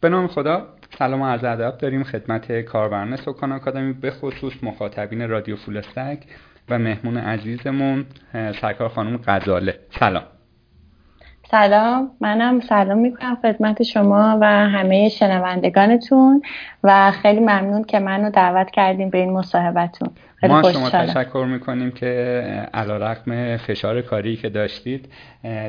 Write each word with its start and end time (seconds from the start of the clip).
به 0.00 0.08
نام 0.08 0.26
خدا 0.26 0.66
سلام 0.98 1.22
و 1.22 1.26
عرض 1.26 1.44
ادب 1.44 1.78
داریم 1.78 2.04
خدمت 2.04 2.60
کاربران 2.60 3.16
سکان 3.16 3.52
آکادمی 3.52 3.92
به 3.92 4.10
خصوص 4.10 4.52
مخاطبین 4.62 5.28
رادیو 5.28 5.56
فولستک 5.56 6.18
و 6.68 6.78
مهمون 6.78 7.16
عزیزمون 7.16 8.06
سرکار 8.32 8.88
خانم 8.88 9.20
غزاله. 9.26 9.78
سلام. 9.90 10.22
سلام. 11.50 12.10
منم 12.20 12.60
سلام 12.60 12.98
می‌کنم 12.98 13.38
خدمت 13.42 13.82
شما 13.82 14.38
و 14.40 14.46
همه 14.46 15.08
شنوندگانتون 15.08 16.42
و 16.84 17.10
خیلی 17.10 17.40
ممنون 17.40 17.84
که 17.84 17.98
منو 17.98 18.30
دعوت 18.30 18.70
کردیم 18.70 19.10
به 19.10 19.18
این 19.18 19.32
مصاحبتون. 19.32 20.08
ما 20.42 20.72
شما 20.72 20.90
تشکر 20.90 21.46
می‌کنیم 21.48 21.90
که 21.90 22.06
علا 22.74 22.96
رقم 22.96 23.56
فشار 23.56 24.02
کاری 24.02 24.36
که 24.36 24.48
داشتید 24.48 25.12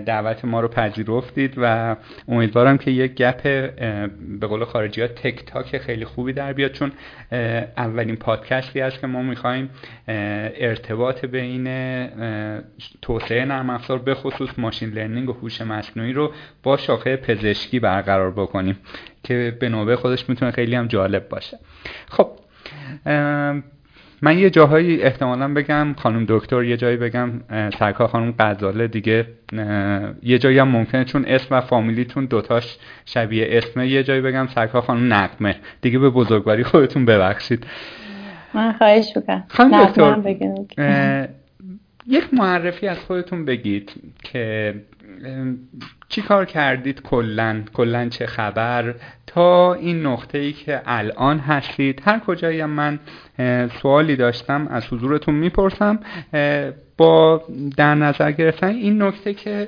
دعوت 0.06 0.46
ما 0.46 0.62
رو 0.62 0.68
پذیرفتید 0.68 1.54
و 1.58 1.96
امیدوارم 2.28 2.78
که 2.78 2.92
یک 2.92 3.14
گپ 3.14 3.42
به 4.40 4.48
قول 4.48 4.66
خارجی 4.66 5.02
ها 5.02 5.08
تک 5.08 5.46
تاک 5.46 5.78
خیلی 5.78 6.06
خوبی 6.06 6.34
در 6.34 6.54
بیاد. 6.54 6.72
چون 6.72 6.92
اولین 7.78 8.16
پادکستی 8.16 8.82
است 8.82 9.02
که 9.02 9.08
ما 9.08 9.22
می‌خوایم 9.22 9.70
ارتباط 10.08 11.26
بین 11.26 11.68
توسعه 13.02 13.46
نرم 13.46 13.70
افزار 13.70 14.00
به 14.00 14.16
خصوص 14.16 14.50
ماشین 14.58 14.90
لرنینگ 14.90 15.30
و 15.30 15.34
هوش 15.34 15.62
مصنوعی 15.62 16.14
رو 16.14 16.32
با 16.64 16.78
شاخه 16.78 17.16
پزشکی 17.16 17.80
برقرار 17.80 18.32
بکنیم 18.32 18.78
که 19.24 19.58
به 19.60 19.70
نوبه 19.70 19.96
خودش 19.96 20.30
می‌تونه 20.30 20.52
خیلی 20.52 20.76
هم 20.76 20.88
جالب 20.88 21.30
باشه. 21.30 21.58
خب 22.10 22.28
من 24.22 24.38
یه 24.40 24.50
جاهایی 24.50 25.02
احتمالا 25.02 25.54
بگم 25.54 25.96
خانم 25.98 26.26
دکتر 26.30 26.64
یه 26.64 26.78
جایی 26.78 26.98
بگم 26.98 27.30
سرکار 27.80 28.08
خانم 28.08 28.34
غزاله 28.40 28.88
دیگه 28.88 29.26
یه 30.24 30.38
جایی 30.38 30.60
هم 30.60 30.68
ممکنه 30.68 31.06
چون 31.06 31.26
اسم 31.28 31.56
و 31.56 31.62
فامیلیتون 31.62 32.26
دوتاش 32.26 32.78
شبیه 33.06 33.48
اسمه 33.50 33.88
یه 33.88 34.04
جایی 34.04 34.22
بگم 34.22 34.48
سرکار 34.48 34.82
خانم 34.82 35.14
نقمه. 35.14 35.56
دیگه 35.82 36.00
به 36.00 36.10
بزرگواری 36.10 36.64
خودتون 36.64 37.06
ببخشید. 37.06 37.66
من 38.54 38.74
خواهش 38.74 39.18
بکنم 39.18 39.44
خانم 39.48 39.86
دکتر 39.86 41.28
یک 42.08 42.34
معرفی 42.34 42.88
از 42.88 43.00
خودتون 43.00 43.46
بگید 43.46 43.92
که 44.24 44.74
چی 46.10 46.22
کار 46.22 46.46
کردید 46.46 47.02
کلا 47.02 47.64
کلا 47.74 48.10
چه 48.10 48.26
خبر؟ 48.26 48.96
تا 49.28 49.74
این 49.74 50.06
نقطه 50.06 50.38
ای 50.38 50.54
که 50.54 50.82
الان 50.86 51.40
هستید. 51.40 52.02
هر 52.06 52.20
کجایی 52.20 52.66
من 52.66 53.00
سوالی 53.82 54.16
داشتم 54.16 54.68
از 54.68 54.88
حضورتون 54.94 55.36
می‌پرسم 55.36 56.00
با 56.98 57.44
در 57.78 57.96
نظر 57.96 58.32
گرفتن 58.32 58.68
این 58.68 59.02
نکته 59.02 59.34
که 59.34 59.68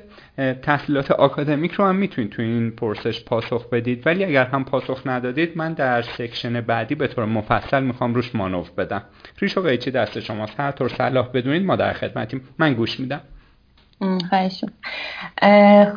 تحصیلات 0.62 1.12
آکادمیک 1.12 1.72
رو 1.72 1.86
هم 1.86 1.96
می‌تونید 1.96 2.32
تو 2.32 2.42
این 2.42 2.72
پرسش 2.72 3.24
پاسخ 3.24 3.70
بدید. 3.70 4.08
ولی 4.08 4.24
اگر 4.24 4.46
هم 4.46 4.66
پاسخ 4.66 5.02
ندادید 5.06 5.58
من 5.58 5.74
در 5.74 6.02
سکشن 6.02 6.62
بعدی 6.62 6.96
به 6.96 7.08
طور 7.08 7.26
مفصل 7.26 7.84
می‌خوام 7.84 8.14
روش 8.14 8.36
مانور 8.36 8.68
بدم. 8.78 9.04
ریش 9.42 9.58
و 9.58 9.62
قیچی 9.62 9.92
دست 9.92 10.20
شماست؟ 10.20 10.60
هر 10.60 10.72
طور 10.72 10.90
صلاح 10.90 11.28
بدونید 11.34 11.66
ما 11.66 11.76
در 11.76 11.94
خدمتیم. 11.94 12.42
من 12.58 12.74
گوش 12.74 13.00
میدم. 13.00 13.22
خواهش 14.30 14.66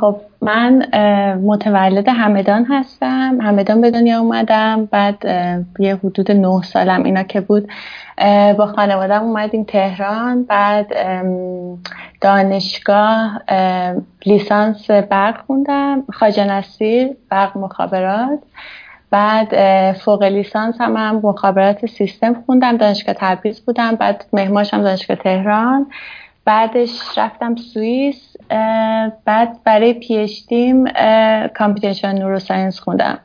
خب 0.00 0.20
من 0.40 0.86
متولد 1.44 2.08
همدان 2.08 2.66
هستم. 2.70 3.38
همدان 3.40 3.80
به 3.80 3.90
دنیا 3.90 4.18
اومدم. 4.18 4.88
بعد 4.90 5.24
یه 5.78 5.96
حدود 5.96 6.32
نه 6.32 6.62
سالم 6.62 7.02
اینا 7.02 7.22
که 7.22 7.40
بود 7.40 7.68
با 8.58 8.66
خانوادم 8.76 9.22
اومدیم 9.22 9.64
تهران. 9.64 10.44
بعد 10.44 10.86
دانشگاه 12.20 13.42
لیسانس 14.26 14.90
برق 14.90 15.46
خوندم. 15.46 16.02
نصیر 16.38 17.08
برق 17.30 17.58
مخابرات. 17.58 18.38
بعد 19.12 19.52
فوق 19.92 20.22
لیسانس 20.22 20.80
هم, 20.80 20.96
هم 20.96 21.16
مخابرات 21.16 21.86
سیستم 21.86 22.42
خوندم 22.46 22.76
دانشگاه 22.76 23.14
تبریز 23.18 23.60
بودم 23.60 23.94
بعد 23.94 24.24
مهماشم 24.32 24.82
دانشگاه 24.82 25.16
تهران 25.16 25.86
بعدش 26.44 27.18
رفتم 27.18 27.56
سوئیس 27.56 28.36
بعد 29.24 29.56
برای 29.64 29.94
پی 29.94 30.16
اچ 30.16 30.46
دیم 30.48 30.84
کامپیوتیشن 31.58 32.18
نوروساینس 32.18 32.80
خوندم. 32.80 33.18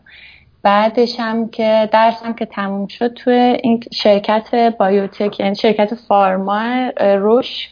بعدش 0.64 1.20
هم 1.20 1.50
که 1.50 1.90
درسم 1.92 2.34
که 2.34 2.46
تموم 2.46 2.88
شد 2.88 3.14
توی 3.14 3.58
این 3.64 3.84
شرکت 3.92 4.76
بایوتک 4.80 5.40
یعنی 5.40 5.56
شرکت 5.56 5.96
فارما 5.96 6.90
روش 7.00 7.70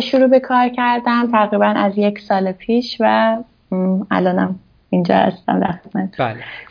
شروع 0.00 0.26
به 0.26 0.40
کار 0.40 0.68
کردم 0.68 1.32
تقریبا 1.32 1.66
از 1.66 1.98
یک 1.98 2.18
سال 2.18 2.52
پیش 2.52 2.96
و 3.00 3.36
الانم 4.10 4.60
اینجا 4.94 5.14
هستم 5.14 5.60
در 5.60 5.72
خدمت 5.72 6.20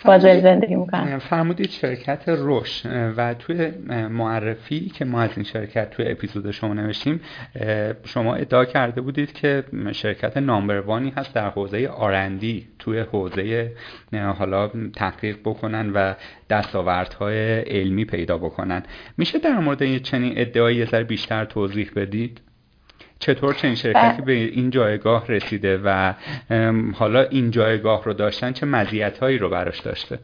بله. 0.06 0.40
زندگی 0.40 0.76
می‌کنم. 0.76 1.20
فرمودید 1.20 1.70
شرکت 1.70 2.30
روش 2.30 2.86
و 3.18 3.34
توی 3.34 3.72
معرفی 4.10 4.90
که 4.90 5.06
ما 5.06 5.22
از 5.22 5.30
این 5.36 5.44
شرکت 5.44 5.90
توی 5.90 6.12
اپیزود 6.12 6.52
شما 6.52 6.74
نوشتیم 6.74 7.22
شما 8.06 8.36
ادعا 8.36 8.66
کرده 8.66 9.02
بودید 9.02 9.34
که 9.34 9.64
شرکت 9.92 10.38
نامبروانی 10.38 11.14
هست 11.18 11.36
در 11.36 11.50
حوزه 11.50 11.88
آرندی 11.88 12.68
توی 12.80 13.00
حوزه 13.00 13.72
حالا 14.38 14.72
تحقیق 14.96 15.38
بکنن 15.46 15.90
و 15.90 16.14
دستاوردهای 16.50 17.60
علمی 17.60 18.06
پیدا 18.06 18.38
بکنن. 18.38 18.84
میشه 19.18 19.40
در 19.40 19.60
مورد 19.60 19.98
چنین 19.98 20.34
ادعایی 20.36 20.78
یه 20.78 20.86
ذره 20.86 21.04
بیشتر 21.04 21.46
توضیح 21.46 21.92
بدید؟ 21.96 22.42
چطور 23.24 23.54
چنین 23.54 23.76
شرکتی 23.76 24.22
به 24.22 24.34
این 24.34 24.70
جایگاه 24.70 25.28
رسیده 25.28 25.82
و 25.86 26.14
حالا 26.96 27.22
این 27.22 27.52
جایگاه 27.52 28.04
رو 28.04 28.14
داشتن 28.14 28.52
چه 28.52 28.66
مزیت 28.66 29.24
رو 29.24 29.50
براش 29.50 29.80
داشته؟ 29.80 30.20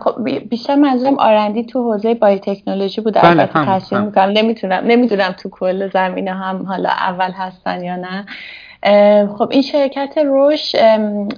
خب 0.00 0.28
بیشتر 0.50 0.74
منظورم 0.74 1.18
آرندی 1.18 1.64
تو 1.64 1.92
حوزه 1.92 2.14
بایوتکنولوژی 2.14 3.00
بوده 3.00 3.20
بله 3.20 3.30
البته 3.30 3.52
تحصیل 3.52 4.00
می‌کنم. 4.00 4.30
نمی‌تونم 4.30 4.84
نمی‌دونم 4.86 5.32
تو 5.32 5.48
کل 5.48 5.88
زمینه 5.88 6.34
هم 6.34 6.62
حالا 6.66 6.88
اول 6.88 7.30
هستن 7.30 7.84
یا 7.84 7.96
نه. 7.96 8.26
خب 9.38 9.48
این 9.50 9.62
شرکت 9.62 10.18
روش 10.18 10.74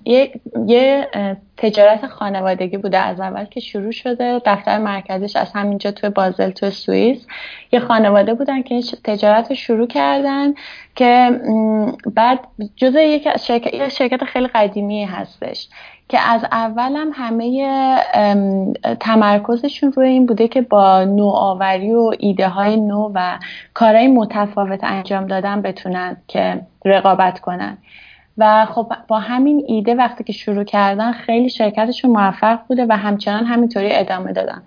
یه, 0.05 0.41
یه 0.67 1.09
تجارت 1.57 2.07
خانوادگی 2.07 2.77
بوده 2.77 2.99
از 2.99 3.21
اول 3.21 3.45
که 3.45 3.61
شروع 3.61 3.93
شده. 3.93 4.41
دفتر 4.47 4.79
مرکزش 4.79 5.37
از 5.37 5.53
همینجا 5.55 5.91
توی 5.91 6.11
بازل 6.11 6.51
توی 6.51 6.71
سوئیس. 6.71 7.27
یه 7.73 7.81
خانواده 7.81 8.35
بودن 8.35 8.63
که 8.63 8.81
تجارت 9.05 9.51
رو 9.51 9.57
شروع 9.57 9.87
کردن. 9.87 10.55
که 10.95 11.41
بعد 12.15 12.41
جزء 12.77 13.01
یک 13.01 13.37
شرکت, 13.37 13.89
شرکت 13.89 14.25
خیلی 14.25 14.47
قدیمی 14.47 15.05
هستش 15.05 15.69
که 16.09 16.21
از 16.21 16.45
اولم 16.53 17.11
همه 17.15 17.97
تمرکزشون 19.01 19.93
روی 19.93 20.09
این 20.09 20.27
بوده 20.27 20.49
که 20.49 20.63
با 20.63 21.05
نوآوری 21.05 21.93
و 21.93 22.13
ایده 22.19 22.49
های 22.49 22.77
نو 22.77 23.11
و 23.15 23.39
کارهای 23.75 24.09
متفاوت 24.09 24.85
انجام 24.85 25.27
دادن 25.27 25.63
بتونن 25.63 26.17
که 26.29 26.61
رقابت 26.85 27.41
کنن. 27.41 27.79
و 28.39 28.67
خب 28.67 28.93
با 29.09 29.19
همین 29.19 29.65
ایده 29.69 29.95
وقتی 29.95 30.25
که 30.25 30.33
شروع 30.33 30.65
کردن 30.65 31.13
خیلی 31.13 31.49
شرکتشون 31.49 32.11
موفق 32.11 32.59
بوده 32.69 32.87
و 32.89 32.97
همچنان 32.97 33.45
همینطوری 33.45 33.89
ادامه 33.93 34.33
دادن. 34.33 34.63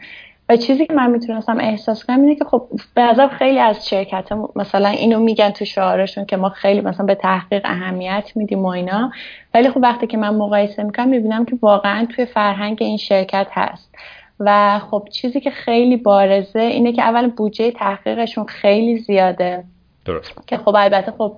و 0.50 0.58
چیزی 0.58 0.86
که 0.86 0.94
من 0.94 1.12
می‌تونستم 1.12 1.60
احساس 1.60 2.06
کنم 2.06 2.22
اینه 2.22 2.36
که 2.36 2.46
خب 2.46 2.68
به 2.96 3.28
خیلی 3.28 3.60
از 3.60 3.90
شرکت 3.90 4.30
مثلا 4.56 4.90
اینو 4.90 5.20
میگن 5.20 5.50
تو 5.50 5.66
شعارشون 5.66 6.26
که 6.26 6.38
ما 6.38 6.50
خیلی 6.50 6.82
مثلا 6.82 7.06
به 7.06 7.16
تحقیق 7.16 7.62
اهمیت 7.66 8.32
میدیم 8.36 8.60
و 8.60 8.68
اینا. 8.68 9.12
ولی 9.54 9.70
خب 9.70 9.80
وقتی 9.84 10.08
که 10.08 10.18
من 10.18 10.36
مقایسه 10.36 10.84
می‌کنم 10.84 11.08
می‌بینم 11.08 11.46
که 11.46 11.58
واقعا 11.62 12.06
توی 12.06 12.26
فرهنگ 12.26 12.78
این 12.82 12.98
شرکت 12.98 13.48
هست. 13.52 13.96
و 14.40 14.80
خب 14.80 15.08
چیزی 15.12 15.40
که 15.42 15.52
خیلی 15.52 15.98
بارزه 15.98 16.60
اینه 16.60 16.92
که 16.92 17.02
اول 17.02 17.28
بودجه 17.28 17.72
تحقیقشون 17.72 18.46
خیلی 18.46 18.98
زیاده. 18.98 19.64
درست. 20.06 20.48
که 20.48 20.58
خب 20.58 20.76
البته 20.76 21.12
خب 21.12 21.38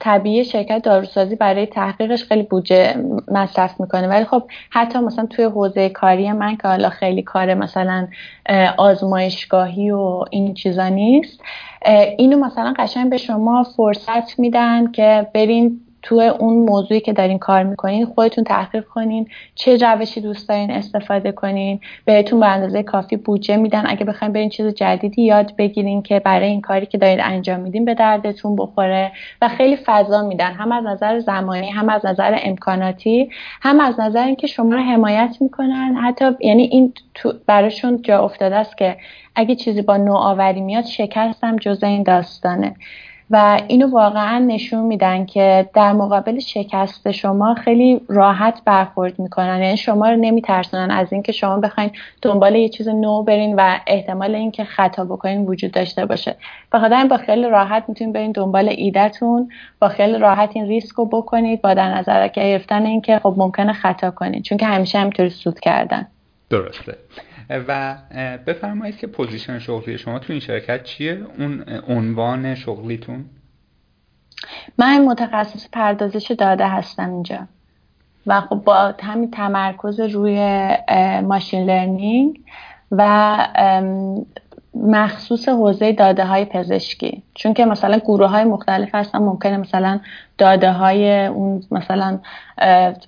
طبیعی 0.00 0.44
شرکت 0.44 0.82
داروسازی 0.82 1.36
برای 1.36 1.66
تحقیقش 1.66 2.24
خیلی 2.24 2.42
بودجه 2.42 2.94
مصرف 3.28 3.80
می‌کنه. 3.80 4.08
ولی 4.08 4.24
خب 4.24 4.42
حتی 4.70 4.98
مثلا 4.98 5.26
توی 5.26 5.44
حوزه 5.44 5.88
کاری 5.88 6.32
من 6.32 6.56
که 6.56 6.68
حالا 6.68 6.88
خیلی 6.88 7.22
کار 7.22 7.54
مثلا 7.54 8.08
آزمایشگاهی 8.76 9.90
و 9.90 10.24
این 10.30 10.54
چیزا 10.54 10.88
نیست 10.88 11.40
اینو 12.18 12.38
مثلا 12.38 12.74
قشنگ 12.78 13.10
به 13.10 13.16
شما 13.16 13.62
فرصت 13.76 14.38
میدن 14.38 14.92
که 14.92 15.26
برین 15.34 15.80
تو 16.06 16.14
اون 16.14 16.56
موضوعی 16.56 17.00
که 17.00 17.12
دارین 17.12 17.38
کار 17.38 17.62
می‌کنین 17.62 18.06
خودتون 18.06 18.44
تحقیق 18.44 18.84
کنین 18.84 19.28
چه 19.54 19.76
روشی 19.76 20.20
دوست 20.20 20.48
دارین 20.48 20.70
استفاده 20.70 21.32
کنین 21.32 21.80
بهتون 22.04 22.40
به 22.40 22.46
اندازه 22.46 22.82
کافی 22.82 23.16
بودجه 23.16 23.56
میدن. 23.56 23.84
اگه 23.86 24.04
بخواین 24.04 24.32
برین 24.32 24.48
چیز 24.48 24.66
جدیدی 24.66 25.22
یاد 25.22 25.56
بگیرین 25.56 26.02
که 26.02 26.20
برای 26.20 26.46
این 26.46 26.60
کاری 26.60 26.86
که 26.86 26.98
دارین 26.98 27.20
انجام 27.22 27.60
میدین 27.60 27.84
به 27.84 27.94
دردتون 27.94 28.56
بخوره 28.56 29.12
و 29.42 29.48
خیلی 29.48 29.76
فضا 29.76 30.22
میدن. 30.22 30.52
هم 30.52 30.72
از 30.72 30.84
نظر 30.84 31.18
زمانی 31.18 31.70
هم 31.70 31.88
از 31.88 32.06
نظر 32.06 32.38
امکاناتی 32.42 33.30
هم 33.62 33.80
از 33.80 34.00
نظر 34.00 34.26
اینکه 34.26 34.46
شما 34.46 34.74
رو 34.74 34.80
حمایت 34.80 35.36
می‌کنن. 35.40 35.96
حتی 36.02 36.24
یعنی 36.40 36.62
این 36.62 36.92
براشون 37.46 38.02
جا 38.02 38.24
افتاده 38.24 38.56
است 38.56 38.78
که 38.78 38.96
اگه 39.34 39.54
چیزی 39.54 39.82
با 39.82 39.96
نوآوری 39.96 40.60
میاد 40.60 40.84
شکستم 40.84 41.56
جز 41.56 41.84
این 41.84 42.02
داستانه. 42.02 42.74
و 43.30 43.60
اینو 43.68 43.90
واقعا 43.90 44.38
نشون 44.38 44.82
میدن 44.82 45.26
که 45.26 45.68
در 45.74 45.92
مقابل 45.92 46.38
شکست 46.38 47.10
شما 47.10 47.54
خیلی 47.54 48.00
راحت 48.08 48.62
برخورد 48.64 49.18
می‌کنن. 49.18 49.62
یعنی 49.62 49.76
شما 49.76 50.08
رو 50.08 50.16
نمیترسونن 50.16 50.90
از 50.90 51.12
اینکه 51.12 51.32
شما 51.32 51.56
بخواین 51.56 51.90
دنبال 52.22 52.54
یه 52.54 52.68
چیز 52.68 52.88
نو 52.88 53.22
برین 53.22 53.56
و 53.56 53.78
احتمال 53.86 54.34
اینکه 54.34 54.64
خطا 54.64 55.04
بکنین 55.04 55.46
وجود 55.46 55.70
داشته 55.70 56.06
باشه. 56.06 56.36
بخاطر 56.72 57.06
با 57.06 57.16
خیلی 57.16 57.48
راحت 57.48 57.84
می‌تونین 57.88 58.12
برین 58.12 58.32
دنبال 58.32 58.68
ایدهتون 58.68 59.48
با 59.80 59.88
خیلی 59.88 60.18
راحت 60.18 60.50
این 60.52 60.66
ریسک 60.66 60.94
رو 60.96 61.06
بکنید 61.06 61.62
با 61.62 61.74
در 61.74 61.94
نظر 61.94 62.28
گرفتن 62.28 62.86
اینکه 62.86 63.18
خب 63.18 63.34
ممکنه 63.36 63.72
خطا 63.72 64.10
کنید 64.10 64.42
چون 64.42 64.58
که 64.58 64.66
همیشه 64.66 64.98
همینطوری 64.98 65.30
سود 65.30 65.60
کردن. 65.60 66.06
درسته. 66.50 66.96
و 67.50 67.96
بفرمایید 68.46 68.96
که 68.96 69.06
position 69.06 69.58
شغلی 69.58 69.98
شما 69.98 70.18
تو 70.18 70.32
این 70.32 70.40
شرکت 70.40 70.84
چیه؟ 70.84 71.26
اون 71.38 71.64
عنوان 71.88 72.54
شغلیتون؟ 72.54 73.24
من 74.78 75.04
متخصص 75.04 75.68
پردازش 75.72 76.30
داده 76.30 76.68
هستم 76.68 77.10
اینجا. 77.10 77.38
و 78.26 78.40
خب 78.40 78.56
با 78.56 78.94
همین 79.02 79.30
تمرکز 79.30 80.00
روی 80.00 80.68
machine 81.22 81.64
learning 81.64 82.40
و 82.90 83.38
مخصوص 84.74 85.48
حوزه 85.48 85.92
داده 85.92 86.24
های 86.24 86.44
پزشکی. 86.44 87.22
چون 87.34 87.54
که 87.54 87.64
مثلا 87.64 87.98
گروه 87.98 88.26
های 88.26 88.44
مختلف 88.44 88.94
هستن 88.94 89.18
ممکنه 89.18 89.56
مثلا 89.56 90.00
داده 90.38 90.72
های 90.72 91.26
اون 91.26 91.62
مثلا 91.70 92.18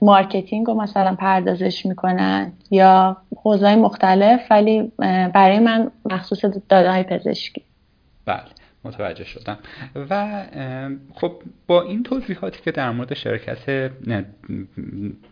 marketing 0.02 0.66
رو 0.66 0.74
مثلا 0.74 1.14
پردازش 1.14 1.86
می‌کنن 1.86 2.52
یا 2.70 3.16
حوزه 3.42 3.66
های 3.66 3.76
مختلف 3.76 4.40
ولی 4.50 4.92
برای 5.34 5.58
من 5.58 5.90
مخصوص 6.04 6.44
داده 6.68 6.90
های 6.90 7.02
پزشکی. 7.02 7.62
بله. 8.26 8.55
متوجه 8.86 9.24
شدم. 9.24 9.58
و 10.10 10.42
خب 11.14 11.42
با 11.66 11.82
این 11.82 12.02
توضیحاتی 12.02 12.62
که 12.62 12.72
در 12.72 12.90
مورد 12.90 13.14
شرکت 13.14 13.90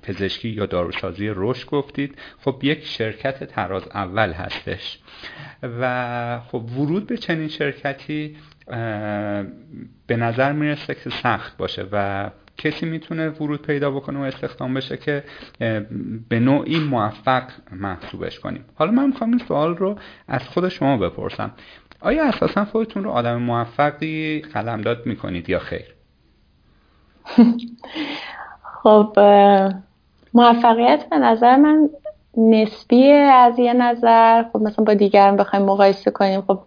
پزشکی 0.03 0.49
یا 0.49 0.67
داروسازی 0.67 1.29
روش 1.29 1.67
گفتید 1.71 2.19
خب 2.41 2.61
یک 2.63 2.87
شرکت 2.87 3.45
تراز 3.45 3.89
اول 3.95 4.33
هستش. 4.33 4.99
و 5.63 6.41
خب 6.41 6.65
ورود 6.79 7.07
به 7.07 7.17
چنین 7.17 7.49
شرکتی 7.49 8.37
به 10.07 10.17
نظر 10.17 10.53
می‌رسه 10.53 10.95
که 10.95 11.11
سخت 11.11 11.57
باشه 11.57 11.87
و 11.93 12.31
کسی 12.57 12.87
می‌تونه 12.87 13.29
ورود 13.29 13.63
پیدا 13.63 13.91
بکنه 13.91 14.19
و 14.19 14.23
استخدام 14.23 14.75
بشه 14.75 14.97
که 14.97 15.25
به 16.29 16.41
نوعی 16.41 16.79
موفق 16.79 17.43
محسوبش 17.73 18.41
کنیم. 18.41 18.65
حالا 18.75 18.91
من 18.91 19.07
می‌خوام 19.07 19.31
این 19.31 19.39
سوال 19.39 19.77
رو 19.77 19.99
از 20.29 20.49
خود 20.49 20.69
شما 20.69 20.97
بپرسم. 20.97 21.53
آیا 22.05 22.25
اساسا 22.25 22.65
خودتون 22.65 23.05
رو 23.05 23.11
آدم 23.11 23.37
موفقی 23.37 24.41
قلمداد 24.41 25.07
می‌کنید 25.07 25.51
یا 25.51 25.59
خیر؟ 25.59 25.95
خب 28.83 29.19
موفقیت 30.35 31.05
به 31.11 31.19
نظر 31.19 31.57
من 31.57 31.91
نسبی 32.37 33.13
از 33.13 33.59
یه 33.59 33.73
نظر. 33.73 34.43
خب 34.53 34.59
مثلا 34.59 34.85
با 34.85 34.95
دیگران 34.95 35.37
بخوایم 35.37 35.65
مقایسه 35.65 36.11
کنیم 36.11 36.41
خب 36.41 36.59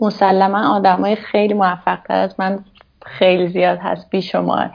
مسلما 0.00 0.76
آدمای 0.76 1.16
خیلی 1.16 1.54
موفق 1.54 1.98
تر 2.08 2.16
از 2.16 2.34
من 2.38 2.64
خیلی 3.06 3.48
زیاد 3.48 3.78
هست 3.78 4.10
بیشمار 4.10 4.70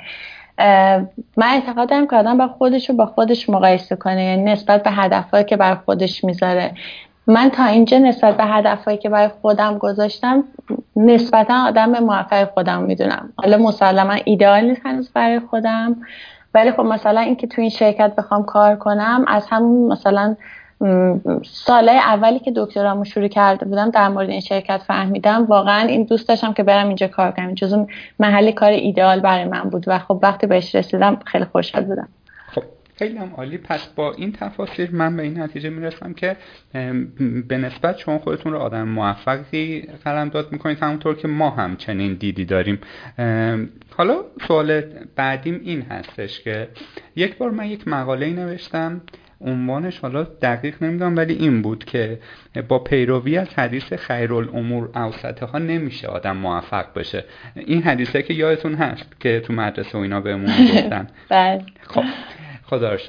من 1.38 1.48
اعتقاد 1.48 1.90
دارم 1.90 2.08
که 2.08 2.16
آدم 2.16 2.38
با 2.38 2.48
خودش 2.48 2.90
رو 2.90 2.96
با 2.96 3.06
خودش 3.06 3.50
مقایسه 3.50 3.96
کنه 3.96 4.24
یعنی 4.24 4.44
نسبت 4.44 4.84
به 4.84 4.92
هدفهایی 4.92 5.46
که 5.46 5.58
بر 5.58 5.76
خودش 5.76 6.24
می‌ذاره. 6.24 6.74
من 7.28 7.50
تا 7.50 7.66
اینجا 7.66 7.98
نسبت 7.98 8.38
به 8.38 8.46
هدفهایی 8.46 8.98
که 8.98 9.10
برای 9.10 9.30
خودم 9.42 9.78
گذاشتم 9.78 10.44
نسبتا 10.96 11.68
آدم 11.68 12.00
موفق 12.00 12.54
خودم 12.54 12.84
می‌دونم. 12.84 13.34
حالا 13.38 13.58
مسلما 13.58 14.16
ایدئال 14.26 14.64
نیست 14.64 14.82
هنوز 14.86 15.12
برای 15.14 15.40
خودم. 15.40 15.96
ولی 16.54 16.72
خب 16.72 16.82
مثلا 16.82 17.20
اینکه 17.20 17.48
تو 17.48 17.62
این 17.62 17.70
شرکت 17.70 18.16
بخوام 18.16 18.44
کار 18.44 18.76
کنم 18.76 19.26
از 19.28 19.48
همون 19.50 19.92
مثلا 19.92 20.36
سالهای 21.46 21.98
اولی 21.98 22.40
که 22.40 22.52
دکترامو 22.56 23.06
شروع 23.06 23.28
کرده 23.28 23.66
بودم 23.66 23.90
در 23.90 24.08
مورد 24.08 24.30
این 24.30 24.40
شرکت 24.40 24.82
فهمیدم. 24.88 25.46
واقعا 25.46 25.88
این 25.88 26.04
دوست 26.04 26.28
داشتم 26.28 26.54
که 26.54 26.64
برم 26.64 26.88
اینجا 26.88 27.08
کار 27.08 27.32
کنم. 27.32 27.54
جزو 27.54 27.88
محلی 28.20 28.52
کار 28.52 28.72
ایدئال 28.72 29.20
برای 29.20 29.46
من 29.46 29.62
بود 29.62 29.84
و 29.88 30.00
خب 30.00 30.20
وقتی 30.24 30.48
بهش 30.48 30.76
رسیدم 30.76 31.18
خیلی 31.26 31.46
خوشحال 31.46 31.84
بودم. 31.84 32.08
خیلی 32.98 33.18
هم 33.18 33.34
عالی. 33.38 33.58
پس 33.58 33.88
با 33.88 34.14
این 34.14 34.32
تفاصیل 34.32 34.96
من 34.96 35.18
به 35.18 35.24
این 35.24 35.40
نتیجه 35.40 35.70
می‌رسم 35.70 36.14
که 36.14 36.36
به 37.48 37.58
نسبت 37.58 37.98
شما 37.98 38.20
خودتون 38.20 38.52
رو 38.52 38.60
آدم 38.60 38.88
موفقی 38.88 39.82
قلم 40.06 40.30
داد 40.30 40.52
می‌کنید. 40.52 40.80
همونطور 40.80 41.16
که 41.16 41.28
ما 41.28 41.50
هم 41.50 41.76
چنین 41.76 42.14
دیدی 42.14 42.46
داریم. 42.46 42.80
حالا 43.98 44.22
سوال 44.48 44.82
بعدیم 45.16 45.62
این 45.64 45.82
هستش 45.82 46.42
که 46.42 46.68
یک 47.16 47.38
بار 47.38 47.52
من 47.52 47.66
یک 47.66 47.88
مقاله 47.88 48.30
نوشتم. 48.30 49.02
عنوانش 49.42 50.00
حالا 50.00 50.24
دقیق 50.24 50.84
نمی‌دونم 50.84 51.16
ولی 51.16 51.34
این 51.34 51.62
بود 51.62 51.86
که 51.86 52.20
با 52.68 52.80
پیروی 52.80 53.38
از 53.38 53.48
حدیث 53.48 53.94
خیرالامور 53.94 54.90
اوسطه 54.96 55.46
ها 55.46 55.58
نمیشه 55.60 56.08
آدم 56.08 56.38
موفق 56.38 56.86
بشه. 56.96 57.26
این 57.56 57.82
حدیثه 57.82 58.22
که 58.22 58.34
یادتون 58.34 58.74
هست 58.74 59.06
که 59.20 59.40
تو 59.40 59.54
مدرسه 59.54 59.98
و 59.98 60.02
اینا 60.02 60.22
بهمون 60.22 60.52
گفتن. 60.76 61.08
بله. 61.30 61.62
خب. 61.88 62.04
خدا 62.70 62.92
رو 62.92 63.00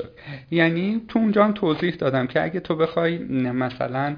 یعنی 0.50 1.02
تو 1.08 1.18
اونجا 1.18 1.44
هم 1.44 1.52
توضیح 1.52 1.94
دادم 1.94 2.26
که 2.26 2.42
اگه 2.42 2.60
تو 2.60 2.76
بخوای 2.76 3.18
مثلا 3.52 4.16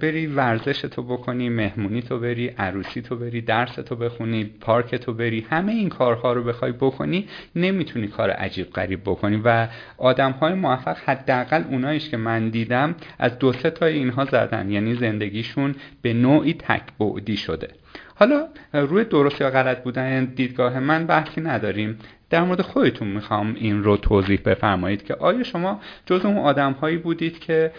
بری 0.00 0.26
ورزش 0.26 0.80
تو 0.80 1.02
بکنی 1.02 1.48
مهمونی 1.48 2.02
تو 2.02 2.18
بری 2.18 2.48
عروسی 2.48 3.02
تو 3.02 3.16
بری 3.16 3.40
درس 3.40 3.74
تو 3.74 3.96
بخونی 3.96 4.44
پارک 4.44 4.94
تو 4.94 5.14
بری 5.14 5.46
همه 5.50 5.72
این 5.72 5.88
کارها 5.88 6.32
رو 6.32 6.44
بخوای 6.44 6.72
بکنی 6.72 7.28
نمی‌تونی 7.56 8.06
کار 8.06 8.30
عجیب 8.30 8.70
غریب 8.70 9.00
بکنی. 9.04 9.40
و 9.44 9.68
آدم 9.98 10.30
های 10.30 10.54
موفق 10.54 10.96
حداقل 11.04 11.64
اوناییش 11.70 12.08
که 12.08 12.16
من 12.16 12.48
دیدم 12.48 12.94
از 13.18 13.38
دو 13.38 13.52
سه 13.52 13.70
تا 13.70 13.86
اینها 13.86 14.24
زدن. 14.24 14.70
یعنی 14.70 14.94
زندگیشون 14.94 15.74
به 16.02 16.12
نوعی 16.12 16.54
تکبعدی 16.54 17.36
شده. 17.36 17.68
حالا 18.14 18.48
روی 18.72 19.04
درست 19.04 19.40
یا 19.40 19.50
غلط 19.50 19.82
بودن 19.82 20.24
دیدگاه 20.24 20.78
من 20.78 21.06
بحثی 21.06 21.40
نداریم. 21.40 21.98
در 22.32 22.44
مورد 22.44 22.60
خودتون 22.60 23.08
می‌خوام 23.08 23.54
این 23.58 23.84
رو 23.84 23.96
توضیح 23.96 24.40
بفرمایید 24.44 25.04
که 25.04 25.14
آیا 25.14 25.42
شما 25.42 25.80
جز 26.06 26.24
اون 26.24 26.38
آدم 26.38 26.72
هایی 26.72 26.96
بودید 26.96 27.38
که 27.38 27.72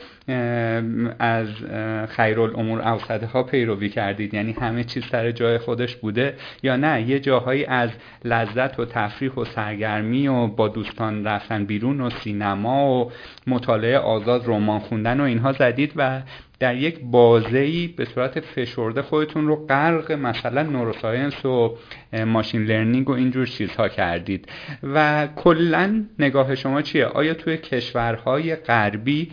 از 1.19 1.47
خیرالامور 2.09 2.81
اوسطه 2.81 3.25
ها 3.25 3.43
پیروی 3.43 3.89
کردید؟ 3.89 4.33
یعنی 4.33 4.51
همه 4.51 4.83
چیز 4.83 5.03
سر 5.11 5.31
جای 5.31 5.57
خودش 5.57 5.95
بوده 5.95 6.35
یا 6.63 6.75
نه؟ 6.75 7.09
یه 7.09 7.19
جاهایی 7.19 7.65
از 7.65 7.89
لذت 8.25 8.79
و 8.79 8.85
تفریح 8.85 9.31
و 9.31 9.45
سرگرمی 9.45 10.27
و 10.27 10.47
با 10.47 10.67
دوستان 10.67 11.27
رفتن 11.27 11.65
بیرون 11.65 12.01
و 12.01 12.09
سینما 12.09 12.99
و 12.99 13.11
مطالعه 13.47 13.97
آزاد 13.97 14.43
رمان 14.45 14.79
خوندن 14.79 15.19
و 15.19 15.23
اینها 15.23 15.51
زدید 15.51 15.93
و 15.95 16.21
در 16.59 16.75
یک 16.75 16.99
بازه‌ای 17.03 17.87
به 17.87 18.05
صورت 18.05 18.39
فشرده 18.39 19.01
خودتون 19.01 19.47
رو 19.47 19.65
غرق 19.65 20.11
مثلا 20.11 20.63
نوروساینس 20.63 21.45
و 21.45 21.77
ماشین 22.25 22.63
لرنینگ 22.63 23.09
و 23.09 23.13
اینجور 23.13 23.45
چیزها 23.45 23.87
کردید. 23.87 24.42
و 24.83 25.27
کلا 25.35 26.03
نگاه 26.19 26.55
شما 26.55 26.81
چیه؟ 26.81 27.05
آیا 27.05 27.33
توی 27.33 27.57
کشورهای 27.57 28.55
غربی 28.55 29.31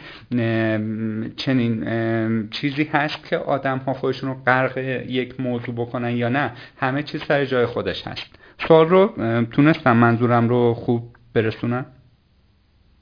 چنین 1.37 2.49
چیزی 2.51 2.85
هست 2.85 3.27
که 3.29 3.37
آدم 3.37 3.79
ها 3.79 3.93
خودشون 3.93 4.31
رو 4.31 4.37
غرق 4.47 4.79
یک 5.09 5.41
موضوع 5.41 5.75
بکنن 5.75 6.11
یا 6.11 6.29
نه؟ 6.29 6.53
همه 6.77 7.03
چیز 7.03 7.23
سر 7.23 7.45
جای 7.45 7.67
خودش 7.67 8.07
هست. 8.07 8.27
سوال 8.69 8.89
رو 8.89 9.13
تونستم 9.45 9.97
منظورم 9.97 10.49
رو 10.49 10.75
خوب 10.75 11.03
برسونم؟ 11.35 11.87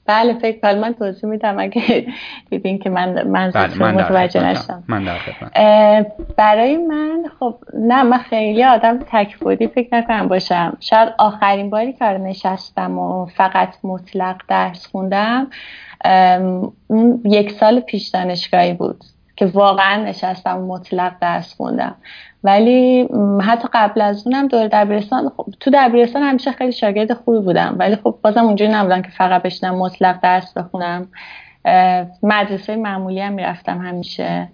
بله 0.09 0.33
فکر 0.33 0.59
کنم. 0.59 0.79
من 0.79 0.93
توضیح 0.93 1.29
میدم 1.29 1.59
اگه 1.59 2.07
دیدین 2.49 2.79
که 2.79 2.89
من 2.89 3.27
من 3.27 3.51
بله 3.51 3.91
متوجه 3.91 4.43
نشدم. 4.43 4.83
من 4.87 5.07
برای 6.37 6.77
من 6.77 7.23
خب 7.39 7.55
نه 7.73 8.03
من 8.03 8.17
خیلی 8.17 8.63
آدم 8.63 8.99
تکبودی 9.11 9.67
فکر 9.67 9.95
نکنم 9.95 10.27
باشم. 10.27 10.77
شاید 10.79 11.09
آخرین 11.17 11.69
باری 11.69 11.93
کار 11.93 12.17
نشستم 12.17 12.99
و 12.99 13.25
فقط 13.25 13.69
مطلق 13.83 14.35
درس 14.47 14.87
خوندم 14.87 15.47
اون 16.87 17.21
یک 17.25 17.51
سال 17.51 17.79
پیش 17.79 18.07
دانشگاهی 18.07 18.73
بود 18.73 19.03
که 19.35 19.45
واقعا 19.45 20.03
نشستم 20.03 20.59
مطلق 20.59 21.13
درس 21.21 21.53
خوندم. 21.53 21.95
ولی 22.43 23.07
حتی 23.41 23.67
قبل 23.73 24.01
از 24.01 24.27
اونم 24.27 24.47
دور 24.47 24.67
دبیرستان 24.67 25.31
خب 25.37 25.45
تو 25.59 25.71
دبیرستان 25.73 26.23
همیشه 26.23 26.51
خیلی 26.51 26.71
شاگرد 26.71 27.13
خوبی 27.13 27.39
بودم. 27.39 27.75
ولی 27.79 27.95
خب 27.95 28.19
بازم 28.23 28.43
اونجوری 28.43 28.71
نبودم 28.71 29.01
که 29.01 29.09
فقط 29.09 29.41
بشنم 29.41 29.75
مطلق 29.75 30.21
درس 30.21 30.53
بخونم. 30.53 31.07
مدرسه 32.23 32.75
معمولی 32.75 33.21
هم 33.21 33.33
می‌رفتم 33.33 33.77
همیشه. 33.77 34.47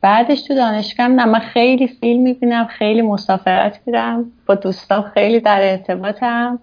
بعدش 0.00 0.42
تو 0.42 0.54
دانشگاه 0.54 1.08
نه 1.08 1.24
من 1.24 1.38
خیلی 1.38 1.88
فیلم 1.88 2.22
می‌بینم 2.22 2.66
خیلی 2.66 3.02
مسافرت 3.02 3.80
میرم 3.86 4.32
با 4.46 4.54
دوستان 4.54 5.02
خیلی 5.02 5.40
در 5.40 5.70
ارتباطم. 5.70 6.58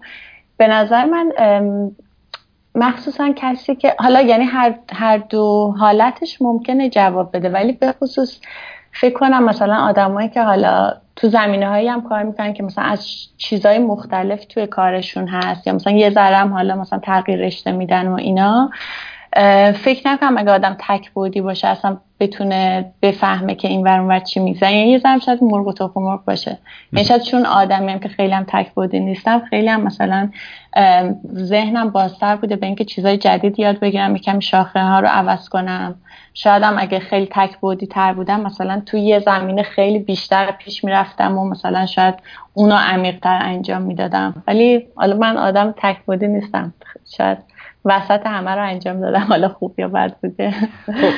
به 0.56 0.66
نظر 0.66 1.04
من 1.04 1.32
مخصوصا 2.74 3.32
کسی 3.36 3.74
که 3.74 3.94
حالا 3.98 4.20
یعنی 4.20 4.44
هر, 4.44 4.74
هر 4.92 5.18
دو 5.18 5.74
حالتش 5.78 6.42
ممکنه 6.42 6.88
جواب 6.88 7.36
بده 7.36 7.48
ولی 7.48 7.72
به 7.72 7.92
خصوص 7.92 8.40
فکر 9.00 9.14
کنم 9.14 9.44
مثلا 9.44 9.76
آدمایی 9.76 10.28
که 10.28 10.42
حالا 10.42 10.92
تو 11.16 11.28
زمینه 11.28 11.68
هایی 11.68 11.88
هم 11.88 12.02
کار 12.02 12.22
می‌کنن 12.22 12.52
که 12.52 12.62
مثلا 12.62 12.84
از 12.84 13.06
چیزهای 13.36 13.78
مختلف 13.78 14.44
توی 14.44 14.66
کارشون 14.66 15.28
هست 15.28 15.66
یا 15.66 15.72
مثلا 15.72 15.92
یه 15.92 16.10
ذره 16.10 16.48
حالا 16.48 16.76
مثلا 16.76 16.98
تغییر 16.98 17.46
رشته 17.46 17.72
میدن 17.72 18.08
و 18.08 18.14
اینا 18.14 18.70
فکر 19.72 20.08
نکنم 20.08 20.38
اگه 20.38 20.50
آدم 20.50 20.76
تک 20.80 21.10
بودی 21.10 21.40
باشه 21.40 21.68
اصلا 21.68 21.96
بتونه 22.20 22.92
بفهمه 23.02 23.54
که 23.54 23.68
این 23.68 23.82
ور 23.82 24.00
اونور 24.00 24.18
چی 24.18 24.40
میگذره. 24.40 24.72
یعنی 24.72 24.90
یه 24.90 24.98
ذره 24.98 25.18
شاید 25.18 25.42
مرغ 25.42 25.66
و 25.66 25.72
تخم 25.72 26.00
مرغ 26.00 26.24
باشه. 26.24 26.58
یعنی 26.92 27.04
شاید 27.04 27.22
چون 27.22 27.46
آدمی 27.46 27.92
هم 27.92 27.98
که 27.98 28.08
خیلی 28.08 28.32
هم 28.32 28.44
تک 28.48 28.70
بودی 28.70 29.00
نیستم 29.00 29.42
خیلی 29.50 29.68
هم 29.68 29.80
مثلا 29.80 30.28
ذهنم 31.34 31.90
بازتر 31.90 32.36
بوده 32.36 32.56
به 32.56 32.66
اینکه 32.66 32.84
چیزای 32.84 33.16
جدید 33.16 33.58
یاد 33.58 33.80
بگیرم 33.80 34.16
یکم 34.16 34.40
شاخه 34.40 34.80
ها 34.80 35.00
رو 35.00 35.08
عوض 35.08 35.48
کنم. 35.48 35.94
شاید 36.34 36.62
هم 36.62 36.76
اگه 36.78 36.98
خیلی 36.98 37.28
تک 37.30 37.56
بودی 37.56 37.86
تر 37.86 38.12
بودم 38.12 38.40
مثلا 38.40 38.82
توی 38.86 39.00
یه 39.00 39.18
زمینه 39.18 39.62
خیلی 39.62 39.98
بیشتر 39.98 40.50
پیش 40.50 40.84
می‌رفتم 40.84 41.38
و 41.38 41.48
مثلا 41.48 41.86
شاید 41.86 42.14
اونو 42.54 42.74
عمیقتر 42.74 43.38
انجام 43.42 43.82
می‌دادم. 43.82 44.42
ولی 44.46 44.86
حالا 44.94 45.16
من 45.16 45.36
آدم 45.36 45.74
تک 45.76 45.96
بودی 46.06 46.26
نیستم. 46.26 46.74
شاید 47.16 47.38
وسط 47.84 48.26
همه 48.26 48.50
رو 48.50 48.68
انجام 48.68 49.00
دادم. 49.00 49.20
حالا 49.20 49.48
خوب 49.48 49.80
یا 49.80 49.88
بد 49.88 50.16
بوده؟ 50.22 50.50
خب 50.86 51.12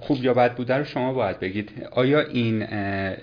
خوب 0.00 0.24
یا 0.24 0.34
بد 0.34 0.54
بوده 0.54 0.76
رو 0.76 0.84
شما 0.84 1.12
باید 1.12 1.40
بگید. 1.40 1.70
آیا 1.92 2.20
این 2.20 2.66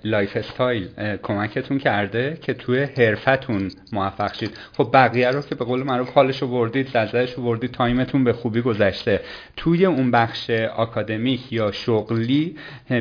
lifestyle 0.03 0.87
کمکتون 1.23 1.77
کرده 1.77 2.37
که 2.41 2.53
توی 2.53 2.83
حرفه‌تون 2.83 3.71
موفق 3.93 4.33
شید؟ 4.33 4.51
خب 4.77 4.89
بقیه 4.93 5.31
رو 5.31 5.41
که 5.41 5.55
به 5.55 5.65
قول 5.65 5.83
معروف 5.83 6.09
حالش 6.09 6.41
رو 6.41 6.47
بردید 6.47 6.97
لذتش 6.97 7.33
رو 7.33 7.43
بردید 7.43 7.71
time 7.71 8.01
تون 8.01 8.23
به 8.23 8.33
خوبی 8.33 8.61
گذشته. 8.61 9.19
توی 9.55 9.85
اون 9.85 10.11
بخش 10.11 10.49
آکادمیک 10.77 11.53
یا 11.53 11.71
شغلی 11.71 12.55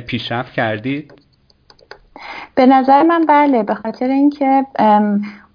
پیشرفت 0.07 0.53
کردید؟ 0.53 1.15
به 2.55 2.67
نظر 2.67 3.03
من 3.03 3.27
بله 3.29 3.63
به 3.63 3.75
خاطر 3.75 4.09
اینکه 4.09 4.67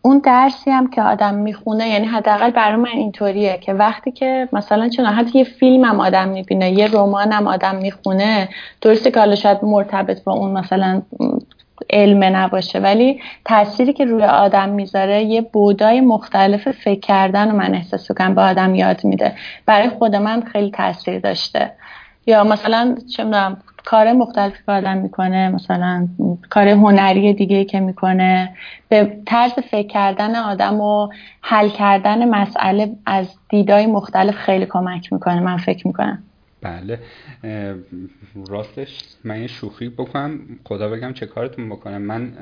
اون 0.06 0.20
درسی 0.20 0.72
هم 0.72 0.90
که 0.90 1.02
آدم 1.02 1.34
می‌خونه 1.34 1.90
یعنی 1.90 2.06
حداقل 2.06 2.52
برای 2.52 2.76
من 2.76 2.90
اینطوریه 2.94 3.58
که 3.58 3.74
وقتی 3.74 4.12
که 4.12 4.50
مثلا 4.54 4.90
چون 4.90 5.06
حتی 5.06 5.40
یه 5.40 5.44
فیلم 5.44 5.86
هم 5.86 6.00
آدم 6.00 6.30
می‌بینه 6.30 6.72
یه 6.72 6.88
رمان 6.88 7.32
هم 7.32 7.48
آدم 7.48 7.76
می‌خونه 7.76 8.50
درسته 8.82 9.12
که 9.12 9.20
حالا 9.20 9.36
شاید 9.36 9.58
مرتبط 9.64 10.24
با 10.24 10.34
اون 10.34 10.52
مثلا 10.52 11.02
علم 11.90 12.24
نباشه 12.24 12.80
ولی 12.80 13.22
تأثیری 13.46 13.94
که 13.94 14.06
روی 14.06 14.24
آدم 14.24 14.70
می‌ذاره 14.70 15.24
یه 15.24 15.42
بودای 15.42 16.02
مختلف 16.02 16.72
فکر 16.72 17.00
کردن 17.00 17.52
و 17.52 17.56
من 17.56 17.76
احساس 17.76 18.12
کنم 18.12 18.36
به 18.36 18.42
آدم 18.42 18.76
یاد 18.76 19.04
میده. 19.04 19.36
برای 19.66 19.90
خود 19.90 20.16
من 20.16 20.42
خیلی 20.42 20.72
تاثیر 20.72 21.20
داشته. 21.20 21.72
یا 22.26 22.44
مثلا 22.44 22.96
چه 23.16 23.24
کار 23.86 24.14
مختلفی 24.14 24.64
که 24.66 24.72
آدم 24.72 24.98
می‌کنه 24.98 25.50
مثلا 25.50 26.08
کار 26.50 26.68
هنری 26.68 27.34
دیگه 27.34 27.66
که 27.66 27.80
می‌کنه 27.80 28.56
به 28.90 29.18
طرز 29.26 29.52
فکر 29.52 29.88
کردن 29.88 30.36
آدم 30.36 30.82
و 30.82 31.10
حل 31.42 31.70
کردن 31.70 32.30
مسئله 32.30 32.92
از 33.06 33.36
دیدای 33.50 33.86
مختلف 33.86 34.36
خیلی 34.36 34.66
کمک 34.66 35.14
می‌کنه 35.14 35.40
من 35.40 35.58
فکر 35.58 35.88
می‌کنم. 35.88 36.24
بله. 36.64 37.00
راستش 38.50 39.00
من 39.24 39.42
یه 39.42 39.48
شوخی 39.48 39.90
بکنم. 39.90 40.40
خدا 40.64 40.90
بگم 40.90 41.14
چه 41.14 41.26
کارتون 41.26 41.70
بکنم. 41.70 42.02
من 42.02 42.34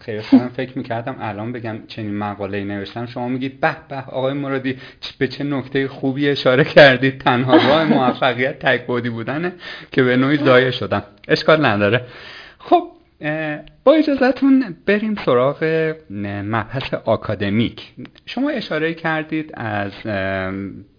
خیلی 0.00 0.20
خودم 0.20 0.48
فکر 0.48 0.78
می‌کردم 0.78 1.16
الان 1.20 1.52
بگم 1.52 1.78
چنین 1.88 2.14
مقاله 2.14 2.64
نوشتم. 2.64 3.06
شما 3.06 3.28
میگید 3.28 3.60
به 3.60 3.76
به 3.88 3.96
آقای 3.96 4.32
مرادی 4.32 4.76
به 5.18 5.28
چه 5.28 5.44
نکته 5.44 5.88
خوبی 5.88 6.28
اشاره 6.28 6.64
کردید؟ 6.64 7.18
تنها 7.18 7.56
راه 7.56 7.84
موفقیت 7.84 8.58
تک 8.58 8.86
بودی 8.86 9.10
بودنه 9.10 9.52
که 9.92 10.02
به 10.02 10.16
نوعی 10.16 10.36
ضایع 10.36 10.70
شدم. 10.70 11.02
اشکال 11.28 11.66
نداره. 11.66 12.06
خب 12.58 12.90
با 13.84 13.94
اجازتون 13.94 14.76
بریم 14.86 15.14
سراغ 15.14 15.94
مبحث 16.44 16.94
آکادمیک. 16.94 17.92
شما 18.26 18.50
اشاره 18.50 18.94
کردید 18.94 19.50
از 19.54 19.92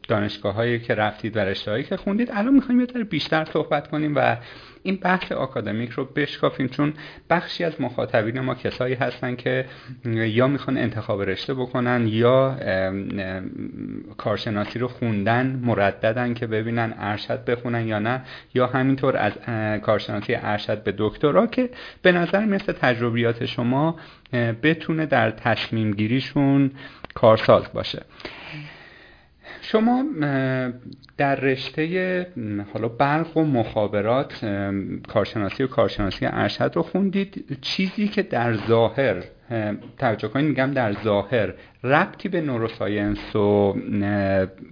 دانشگاه 0.07 0.53
هایی 0.53 0.79
که 0.79 0.95
رفتید 0.95 1.37
و 1.37 1.39
رشته 1.39 1.71
هایی 1.71 1.83
که 1.83 1.97
خوندید. 1.97 2.31
الان 2.31 2.53
می‌خوایم 2.53 2.81
یه 2.81 3.03
بیشتر 3.03 3.45
صحبت 3.45 3.87
کنیم 3.87 4.15
و 4.15 4.37
این 4.83 4.95
بحث 4.95 5.31
آکادمیک 5.31 5.89
رو 5.89 6.05
بشکافیم 6.05 6.67
چون 6.67 6.93
بخشی 7.29 7.63
از 7.63 7.81
مخاطبین 7.81 8.39
ما 8.39 8.55
کسایی 8.55 8.95
هستن 8.95 9.35
که 9.35 9.65
یا 10.05 10.47
می‌خوان 10.47 10.77
انتخاب 10.77 11.21
رشته 11.21 11.53
بکنن 11.53 12.07
یا 12.07 12.57
کارشناسی 14.17 14.79
رو 14.79 14.87
خوندن 14.87 15.59
مرددن 15.63 16.33
که 16.33 16.47
ببینن 16.47 16.93
ارشد 16.97 17.45
بخونن 17.45 17.87
یا 17.87 17.99
نه 17.99 18.21
یا 18.53 18.67
همینطور 18.67 19.17
از 19.17 19.33
کارشناسی 19.81 20.35
ارشد 20.35 20.83
به 20.83 20.93
دکترا 20.97 21.47
که 21.47 21.69
به 22.01 22.11
نظر 22.11 22.45
مثل 22.45 22.71
تجربیات 22.73 23.45
شما 23.45 23.95
بتونه 24.63 25.05
در 25.05 25.31
تصمیم 25.31 25.91
گیریشون 25.91 26.71
کارساز 27.13 27.63
باشه. 27.73 28.03
شما 29.71 30.03
در 31.17 31.35
رشته 31.35 32.27
حالا 32.73 32.87
برق 32.87 33.37
و 33.37 33.43
مخابرات 33.43 34.45
کارشناسی 35.07 35.63
و 35.63 35.67
کارشناسی 35.67 36.25
ارشد 36.25 36.71
رو 36.75 36.81
خوندید. 36.83 37.57
چیزی 37.61 38.07
که 38.07 38.21
در 38.21 38.53
ظاهر 38.53 39.23
توجه 39.99 40.27
کنید 40.27 40.45
میگم 40.45 40.71
در 40.71 40.93
ظاهر 41.03 41.53
ربطی 41.83 42.29
به 42.29 42.41
نوروساینس 42.41 43.35
و 43.35 43.75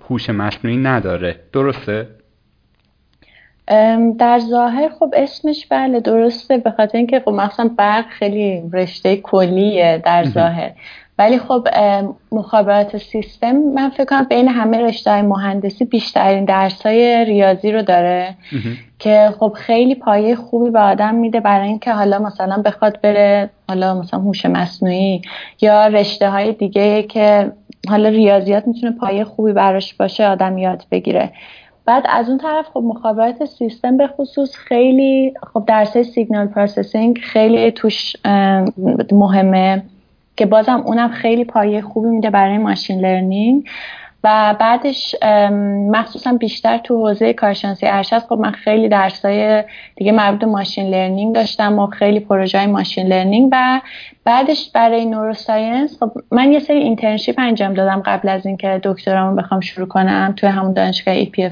هوش 0.09 0.29
مصنوعی 0.29 0.77
نداره. 0.77 1.39
درسته؟ 1.53 2.07
در 4.19 4.39
ظاهر 4.39 4.89
خب 4.99 5.13
اسمش 5.17 5.67
بله 5.67 5.99
درسته 5.99 6.57
به 6.57 6.71
خاطر 6.71 6.97
اینکه 6.97 7.19
خب 7.19 7.31
مثلا 7.31 7.69
برق 7.77 8.05
خیلی 8.07 8.69
رشته 8.73 9.17
کلیه 9.17 10.01
در 10.05 10.23
ظاهر. 10.23 10.71
ولی 11.19 11.39
خب 11.39 11.67
مخابرات 12.31 12.97
سیستم 12.97 13.51
من 13.51 13.89
فکر 13.89 14.05
کنم 14.05 14.23
بین 14.23 14.47
همه 14.47 14.81
رشته 14.81 15.11
های 15.11 15.21
مهندسی 15.21 15.85
بیشترین 15.85 16.45
درس 16.45 16.85
های 16.85 17.25
ریاضی 17.25 17.71
رو 17.71 17.81
داره. 17.81 18.35
که 18.99 19.33
خب 19.39 19.53
خیلی 19.55 19.95
پایه 19.95 20.35
خوبی 20.35 20.69
به 20.69 20.79
آدم 20.79 21.15
میده 21.15 21.39
برای 21.39 21.67
اینکه 21.67 21.93
حالا 21.93 22.19
مثلا 22.19 22.61
بخواد 22.65 23.01
بره 23.01 23.49
حالا 23.69 23.99
مثلا 23.99 24.19
هوش 24.19 24.45
مصنوعی 24.45 25.21
یا 25.61 25.87
رشته 25.87 26.29
های 26.29 26.51
دیگه 26.51 27.03
که 27.03 27.51
حالا 27.89 28.09
ریاضیات 28.09 28.67
می‌تونه 28.67 28.91
پایه 28.91 29.23
خوبی 29.23 29.53
براش 29.53 29.93
باشه 29.93 30.27
آدم 30.27 30.57
یاد 30.57 30.85
بگیره. 30.91 31.31
بعد 31.85 32.03
از 32.09 32.29
اون 32.29 32.37
طرف 32.37 32.65
خب 32.73 32.79
مخابرات 32.79 33.45
سیستم 33.45 33.97
به 33.97 34.07
خصوص 34.07 34.55
خیلی 34.55 35.33
خب 35.53 35.63
درس 35.67 35.97
signal 35.97 36.47
processing 36.47 37.17
خیلی 37.17 37.71
توش 37.71 38.15
مهمه. 39.11 39.83
که 40.35 40.45
بازم 40.45 40.83
اونم 40.85 41.09
خیلی 41.09 41.43
پایه 41.43 41.81
خوبی 41.81 42.09
میده 42.09 42.29
برای 42.29 42.57
machine 42.57 42.99
learning. 42.99 43.65
و 44.25 44.55
بعدش 44.59 45.15
مخصوصا 45.91 46.33
بیشتر 46.33 46.77
تو 46.77 46.97
حوزه 46.97 47.33
کارشناسی 47.33 47.87
ارشد 47.87 48.19
خب 48.19 48.33
من 48.33 48.51
خیلی 48.51 48.89
درسای 48.89 49.63
دیگه 49.95 50.11
مربوط 50.11 50.43
machine 50.43 50.87
learning 50.87 51.35
داشتم 51.35 51.79
و 51.79 51.87
خیلی 51.87 52.19
پروژه 52.19 52.57
های 52.57 52.67
machine 52.67 53.07
learning. 53.07 53.49
و 53.51 53.81
بعدش 54.25 54.71
برای 54.73 55.05
neuroscience 55.05 55.97
خب 55.99 56.11
من 56.31 56.51
یه 56.51 56.59
سری 56.59 56.77
internship 56.77 57.35
انجام 57.37 57.73
دادم 57.73 58.01
قبل 58.05 58.29
از 58.29 58.45
اینکه 58.45 58.79
دکترامو 58.83 59.35
بخوام 59.35 59.59
شروع 59.59 59.87
کنم 59.87 60.33
توی 60.37 60.49
همون 60.49 60.73
دانشگاه 60.73 61.13
EPFL 61.13 61.49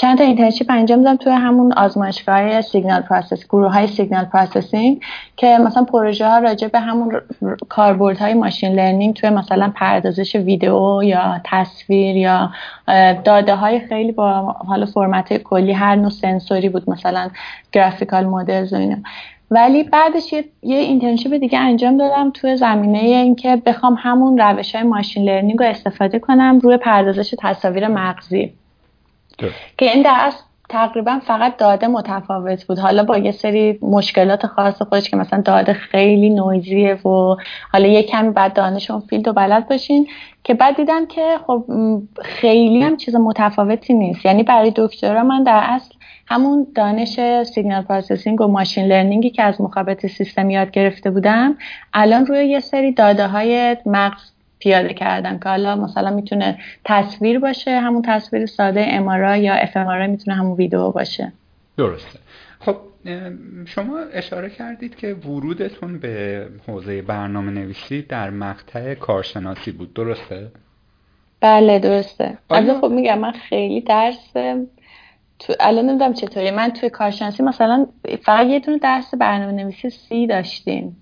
چند 0.00 0.18
تا 0.18 0.24
internship 0.24 0.66
انجام 0.70 1.02
دادم 1.02 1.16
توی 1.16 1.32
همون 1.32 1.72
آزمایشگاه 1.72 2.60
signal 2.60 3.00
process 3.00 3.44
گروه 3.44 3.72
های 3.72 3.86
signal 3.86 4.24
processing 4.24 5.00
که 5.36 5.58
مثلا 5.66 5.84
پروژه 5.84 6.28
ها 6.28 6.38
راجع 6.38 6.68
به 6.68 6.80
همون 6.80 7.20
های 8.20 8.34
machine 8.34 8.72
learning 8.72 9.14
توی 9.14 9.30
مثلا 9.30 9.72
پردازش 9.76 10.36
ویدیو 10.36 11.00
یا 11.02 11.40
تصویر 11.44 12.16
یا 12.16 12.50
داده 13.24 13.54
های 13.54 13.80
خیلی 13.80 14.12
با 14.12 14.42
حالا 14.42 14.86
فرمت 14.86 15.36
کلی 15.36 15.72
هر 15.72 15.94
نوع 15.94 16.10
سنسوری 16.10 16.68
بود 16.68 16.90
مثلا 16.90 17.30
graphical 17.72 18.26
models 18.26 18.72
و 18.72 18.76
اینا. 18.76 18.96
ولی 19.50 19.82
بعدش 19.82 20.32
یه, 20.32 20.44
یه 20.62 20.76
internship 20.76 21.34
دیگه 21.34 21.58
انجام 21.58 21.96
دادم 21.96 22.30
توی 22.30 22.56
زمینه 22.56 22.98
اینکه 22.98 23.62
بخوام 23.66 23.96
همون 23.98 24.38
روش 24.38 24.74
های 24.74 24.84
machine 24.84 25.24
learning 25.24 25.58
رو 25.58 25.66
استفاده 25.66 26.18
کنم 26.18 26.58
روی 26.58 26.76
پردازش 26.76 27.34
تصاویر 27.38 27.88
مغزی. 27.88 28.59
که 29.78 29.92
این 29.92 30.02
درس 30.02 30.42
تقریبا 30.70 31.20
فقط 31.26 31.56
داده 31.56 31.86
متفاوت 31.86 32.64
بود. 32.64 32.78
حالا 32.78 33.02
با 33.02 33.18
یه 33.18 33.32
سری 33.32 33.78
مشکلات 33.82 34.46
خاص 34.46 34.82
خودش 34.82 35.10
که 35.10 35.16
مثلا 35.16 35.40
داده 35.40 35.72
خیلی 35.72 36.30
noisy 36.30 36.83
ه 36.83 36.94
و 36.94 37.36
حالا 37.72 37.86
یه 37.86 38.02
کمی 38.02 38.30
بعد 38.30 38.52
دانش 38.52 38.90
اون 38.90 39.00
field 39.00 39.28
و 39.28 39.32
بلد 39.32 39.68
باشین 39.68 40.06
که 40.44 40.54
بعد 40.54 40.76
دیدم 40.76 41.06
که 41.06 41.38
خب 41.46 41.64
خیلی 42.22 42.82
هم 42.82 42.96
چیز 42.96 43.14
متفاوتی 43.14 43.94
نیست. 43.94 44.24
یعنی 44.26 44.42
برای 44.42 44.72
دکترا 44.76 45.22
من 45.22 45.42
در 45.42 45.60
اصل 45.62 45.94
همون 46.26 46.66
دانش 46.74 47.20
signal 47.44 47.82
processing 47.82 48.40
و 48.40 48.46
machine 48.46 48.84
learning 48.84 49.25
ی 49.25 49.30
که 49.30 49.42
از 49.42 49.60
مخابرات 49.60 50.06
سیستم 50.06 50.50
یاد 50.50 50.70
گرفته 50.70 51.10
بودم 51.10 51.56
الان 51.94 52.26
روی 52.26 52.46
یه 52.46 52.60
سری 52.60 52.92
داده 52.92 53.26
های 53.26 53.76
مغز 53.86 54.32
پیاده 54.60 54.94
کردن 54.94 55.38
که 55.38 55.48
حالا 55.48 55.76
مثلا 55.76 56.10
می‌تونه 56.10 56.58
تصویر 56.84 57.38
باشه 57.38 57.80
همون 57.80 58.02
تصویر 58.02 58.46
ساده 58.46 58.86
MRI 58.88 59.36
یا 59.36 59.54
f 59.54 59.76
می‌تونه 59.76 60.36
همون 60.36 60.56
ویدیو 60.56 60.90
باشه. 60.90 61.32
درسته. 61.76 62.18
خب 62.60 62.76
شما 63.66 63.98
اشاره 64.12 64.50
کردید 64.50 64.96
که 64.96 65.14
ورودتون 65.14 65.98
به 65.98 66.46
حوزه 66.66 67.02
برنامه 67.02 67.50
نویسی 67.50 68.02
در 68.02 68.30
مقطع 68.30 68.94
کارشناسی 68.94 69.72
بود. 69.72 69.94
درسته؟ 69.94 70.48
بله 71.40 71.78
درسته. 71.78 72.38
از 72.50 72.70
خب 72.80 72.90
میگم 72.90 73.18
من 73.18 73.32
خیلی 73.32 73.80
درس 73.80 74.32
تو 75.38 75.52
الان 75.60 75.86
نمی‌دونم 75.86 76.12
چطوری 76.12 76.50
من 76.50 76.70
توی 76.70 76.90
کارشناسی 76.90 77.42
مثلا 77.42 77.86
فقط 78.22 78.46
یه 78.46 78.60
دونه 78.60 78.78
درس 78.78 79.14
برنامه 79.14 79.52
نویسی 79.52 79.90
C 79.90 80.26
داشتیم. 80.26 80.96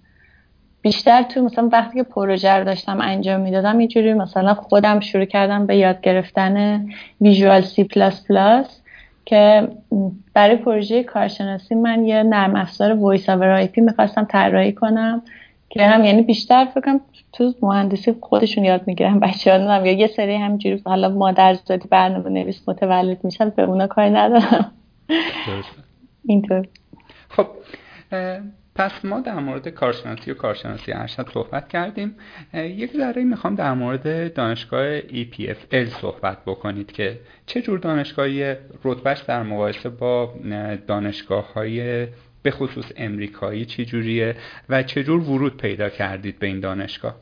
بیشتر 0.83 1.23
تو 1.23 1.43
مثلا 1.43 1.69
وقتی 1.73 1.99
که 1.99 2.03
پروژه 2.03 2.51
رو 2.51 2.65
داشتم 2.65 3.01
انجام 3.01 3.41
می‌دادم 3.41 3.81
یه 3.81 3.89
جوری 3.89 4.15
مثلا 4.15 4.55
خودم 4.55 5.01
شروع 5.01 5.25
کردم 5.25 5.67
به 5.67 5.77
یاد 5.77 6.01
گرفتن 6.01 6.87
ویژوال 7.21 7.61
سی 7.61 7.85
پلاس 7.85 8.27
پلاس 8.27 8.81
که 9.25 9.69
برای 10.35 10.57
پروژه 10.57 11.03
کارشناسی 11.03 11.75
من 11.75 12.07
یه 12.07 12.23
نرم 12.23 12.57
افزار 12.57 12.93
voice 12.93 13.29
over 13.29 13.49
IP 13.49 13.81
می‌خواستم 13.81 14.25
طراحی 14.25 14.73
کنم 14.73 15.23
که 15.69 15.83
هم 15.83 16.05
یعنی 16.05 16.23
بیشتر 16.23 16.65
فکرم 16.65 17.01
تو 17.33 17.55
مهندسی 17.63 18.15
خودشون 18.21 18.65
یاد 18.65 18.87
می‌گیرن 18.87 19.21
بچه 19.21 19.59
ها 19.59 19.87
یا 19.87 19.93
یه 19.93 20.07
سری 20.07 20.35
همینجوری 20.35 20.83
حالا 20.85 21.09
مادر 21.09 21.55
زادی 21.55 21.89
برنامه 21.89 22.31
نویس 22.31 22.69
متولد 22.69 23.25
میشن 23.25 23.51
به 23.51 23.63
اونا 23.63 23.87
کاری 23.87 24.11
ندارم. 24.11 24.73
اینطور. 26.27 26.67
خب 27.29 27.47
پس 28.79 29.05
ما 29.05 29.21
در 29.21 29.35
مورد 29.35 29.69
کارشناسی 29.69 30.31
و 30.31 30.35
کارشناسی 30.35 30.93
ارشد 30.93 31.31
صحبت 31.35 31.69
کردیم. 31.69 32.15
یک 32.55 32.97
ذره 32.97 33.25
می‌خوام 33.25 33.55
در 33.55 33.75
مورد 33.75 34.35
دانشگاه 34.35 35.01
EPFL 35.01 35.85
صحبت 36.01 36.39
بکنید 36.47 36.93
که 36.93 37.19
چه 37.47 37.63
جور 37.63 37.79
دانشگاهی 37.79 38.55
رتبهش 38.85 39.21
در 39.21 39.43
مقایسه 39.43 39.89
با 39.89 40.35
دانشگاه 40.87 41.53
های 41.53 42.07
به 42.43 42.51
خصوص 42.51 42.85
امریکایی 42.97 43.65
چی 43.65 43.85
جوریه 43.85 44.37
و 44.69 44.83
چه 44.83 45.05
جور 45.05 45.21
ورود 45.31 45.57
پیدا 45.57 45.89
کردید 45.89 46.39
به 46.39 46.47
این 46.47 46.61
دانشگاه؟ 46.61 47.15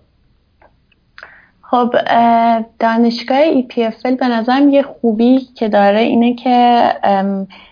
خب 1.63 1.95
دانشگاه 2.79 3.63
EPFL 3.63 4.17
به 4.19 4.29
نظرم 4.29 4.69
یه 4.69 4.83
خوبی 4.83 5.41
که 5.55 5.69
داره 5.69 6.01
اینه 6.01 6.35
که 6.35 6.89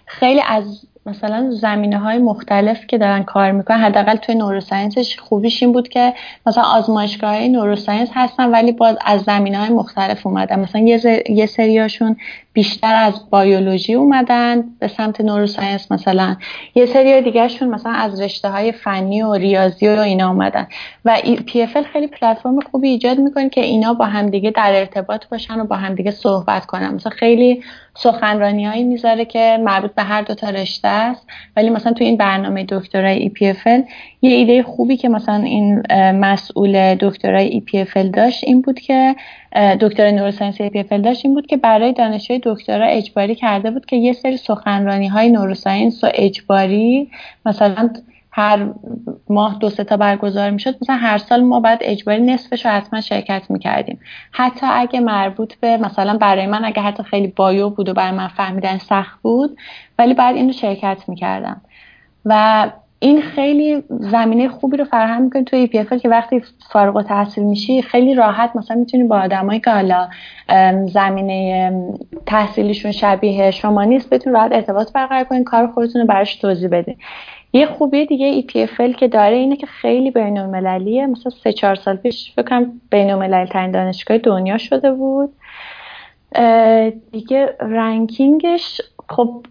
خیلی 0.06 0.40
از 0.48 0.86
مثلا 1.06 1.50
زمینه 1.50 1.99
های 1.99 2.18
مختلف 2.18 2.87
که 2.87 2.99
دارن 2.99 3.23
کار 3.23 3.52
می‌کنن 3.52 3.78
حداقل 3.78 4.16
توی 4.16 4.34
نوروساینسش 4.34 5.18
خوبیش 5.18 5.62
این 5.62 5.73
بود 5.73 5.88
که 5.88 6.14
مثلا 6.46 6.64
آزمایشگاه 6.64 7.30
های 7.30 7.49
نوروساینس 7.49 8.08
هستن 8.12 8.50
ولی 8.50 8.73
باز 8.73 8.96
از 9.04 9.23
زمینه 9.23 9.58
های 9.58 9.70
مختلف 9.70 10.26
اومدن. 10.26 10.61
مثلا 10.61 10.80
یه, 10.80 11.23
یه 11.30 11.46
سریاشون 11.46 12.16
بیشتر 12.52 12.94
از 12.94 13.30
بیولوژی 13.30 13.94
اومدن 13.94 14.64
به 14.78 14.88
سمت 14.88 15.20
نوروساینس 15.20 15.92
مثلا. 15.92 16.37
یه 16.75 16.87
سری 16.87 17.23
دیگرشون 17.23 17.68
مثلا 17.68 17.92
از 17.92 18.20
رشته 18.20 18.49
های 18.49 18.73
فنی 18.73 19.23
و 19.23 19.34
ریاضی 19.34 19.88
و 19.88 20.00
اینا 20.00 20.28
اومدن. 20.28 20.66
و 21.04 21.16
پی 21.46 21.66
خیلی 21.66 22.06
پلتفرم 22.06 22.61
خوبی 22.61 22.88
ایجاد 22.88 23.18
می‌کنه 23.18 23.49
که 23.49 23.61
اینا 23.61 23.94
با 23.94 24.04
همدیگه 24.04 24.50
در 24.50 24.73
ارتباط 24.75 25.28
باشن 25.28 25.61
و 25.61 25.64
با 25.64 25.76
همدیگه 25.76 26.11
صحبت 26.11 26.66
کنن. 26.66 26.94
مثلا 26.94 27.12
خیلی 27.16 27.62
سخنرانی 27.96 28.64
هایی 28.64 28.84
می‌ذاره 28.84 29.24
که 29.24 29.58
مربوط 29.64 29.94
به 29.94 30.02
هر 30.02 30.22
دو 30.22 30.34
تا 30.34 30.50
رشته 30.50 30.88
است. 30.88 31.26
ولی 31.56 31.70
مثلا 31.70 31.92
تو 31.92 32.04
این 32.04 32.16
برنامه 32.16 32.64
دکترای 32.68 33.30
EPFL 33.30 33.88
یه 34.22 34.30
ایده 34.30 34.62
خوبی 34.62 34.96
که 34.96 35.08
مثلا 35.08 35.44
این 35.44 35.82
مسئول 36.12 36.94
دکترای 36.94 37.62
EPFL 37.62 38.06
داشت 38.12 38.44
این 38.44 38.60
بود 38.60 38.80
که 38.80 39.14
دکتر 39.80 40.10
نوروساینس 40.10 40.62
EPFL 40.62 41.00
داشت 41.04 41.24
این 41.24 41.34
بود 41.34 41.46
که 41.46 41.56
برای 41.56 41.92
دانشجوی 41.92 42.40
دکترا 42.42 42.86
اجباری 42.86 43.34
کرده 43.34 43.70
بود 43.70 43.86
که 43.86 43.96
یه 43.96 44.12
سری 44.12 44.36
سخنرانی 44.36 45.08
های 45.08 45.30
نوروساینس 45.30 46.04
و 46.04 46.08
اجباری 46.14 47.10
مثلا 47.46 47.90
هر 48.36 48.68
ماه 49.28 49.58
دو 49.58 49.70
سه 49.70 49.84
تا 49.84 49.96
برگزار 49.96 50.50
می‌شد 50.50 50.76
مثلا 50.82 50.96
هر 50.96 51.18
سال 51.18 51.42
ما 51.42 51.60
بعد 51.60 51.78
اجباری 51.80 52.22
نصفش 52.22 52.66
رو 52.66 52.72
حتما 52.72 53.00
شرکت 53.00 53.42
می‌کردیم. 53.50 54.00
حتی 54.32 54.66
اگه 54.70 55.00
مربوط 55.00 55.54
به 55.54 55.76
مثلا 55.76 56.16
برای 56.16 56.46
من 56.46 56.64
اگه 56.64 56.82
حتی 56.82 57.02
خیلی 57.02 57.26
بایو 57.26 57.70
بود 57.70 57.88
و 57.88 57.94
برای 57.94 58.16
من 58.16 58.28
فهمیدن 58.28 58.78
سخت 58.78 59.22
بود 59.22 59.58
ولی 59.98 60.14
بعد 60.14 60.36
اینو 60.36 60.52
شرکت 60.52 61.04
می‌کردم. 61.08 61.60
و 62.24 62.66
این 62.99 63.23
خیلی 63.23 63.82
زمینه 63.88 64.49
خوبی 64.49 64.76
رو 64.76 64.84
فراهم 64.84 65.23
می‌کنه 65.23 65.44
توی 65.44 65.68
EPFL 65.73 66.02
که 66.02 66.08
وقتی 66.08 66.42
فارغ 66.70 66.97
التحصیل 66.97 67.44
میشی 67.44 67.82
خیلی 67.82 68.14
راحت 68.14 68.56
مثلا 68.56 68.76
می‌تونی 68.76 69.04
با 69.04 69.20
آدمایی 69.20 69.60
که 69.60 69.70
حالا 69.70 70.08
زمینه 70.86 71.73
تحصیلیشون 72.26 72.92
شبیه 72.92 73.50
شما 73.50 73.84
نیست 73.84 74.10
بتونی 74.10 74.36
راحت 74.36 74.52
ارتباط 74.52 74.92
برقرار 74.92 75.25
کنین 75.25 75.44
کار 75.44 75.66
خودتون 75.66 76.00
رو 76.00 76.06
براش 76.06 76.36
توضیح 76.36 76.68
بدین 76.68 76.97
یه 77.54 77.67
خوبی 77.67 78.06
دیگه 78.06 78.43
EPFL 78.43 78.97
که 78.97 79.08
داره 79.08 79.36
اینه 79.36 79.56
که 79.56 79.67
خیلی 79.67 80.10
بین 80.10 80.38
المللیه 80.38 81.06
مثلا 81.06 81.30
سه 81.30 81.52
چهار 81.52 81.75
سال 81.75 81.97
پیش 81.97 82.32
فکرم 82.36 82.80
بین 82.90 83.10
المللی 83.10 83.47
ترین 83.47 83.71
دانشگاه 83.71 84.19
دنیا 84.19 84.58
شده 84.58 84.93
بود. 84.93 85.32
دیگه 87.12 87.56
ranking 87.60 88.54
ش 88.54 88.80
خب 89.08 89.47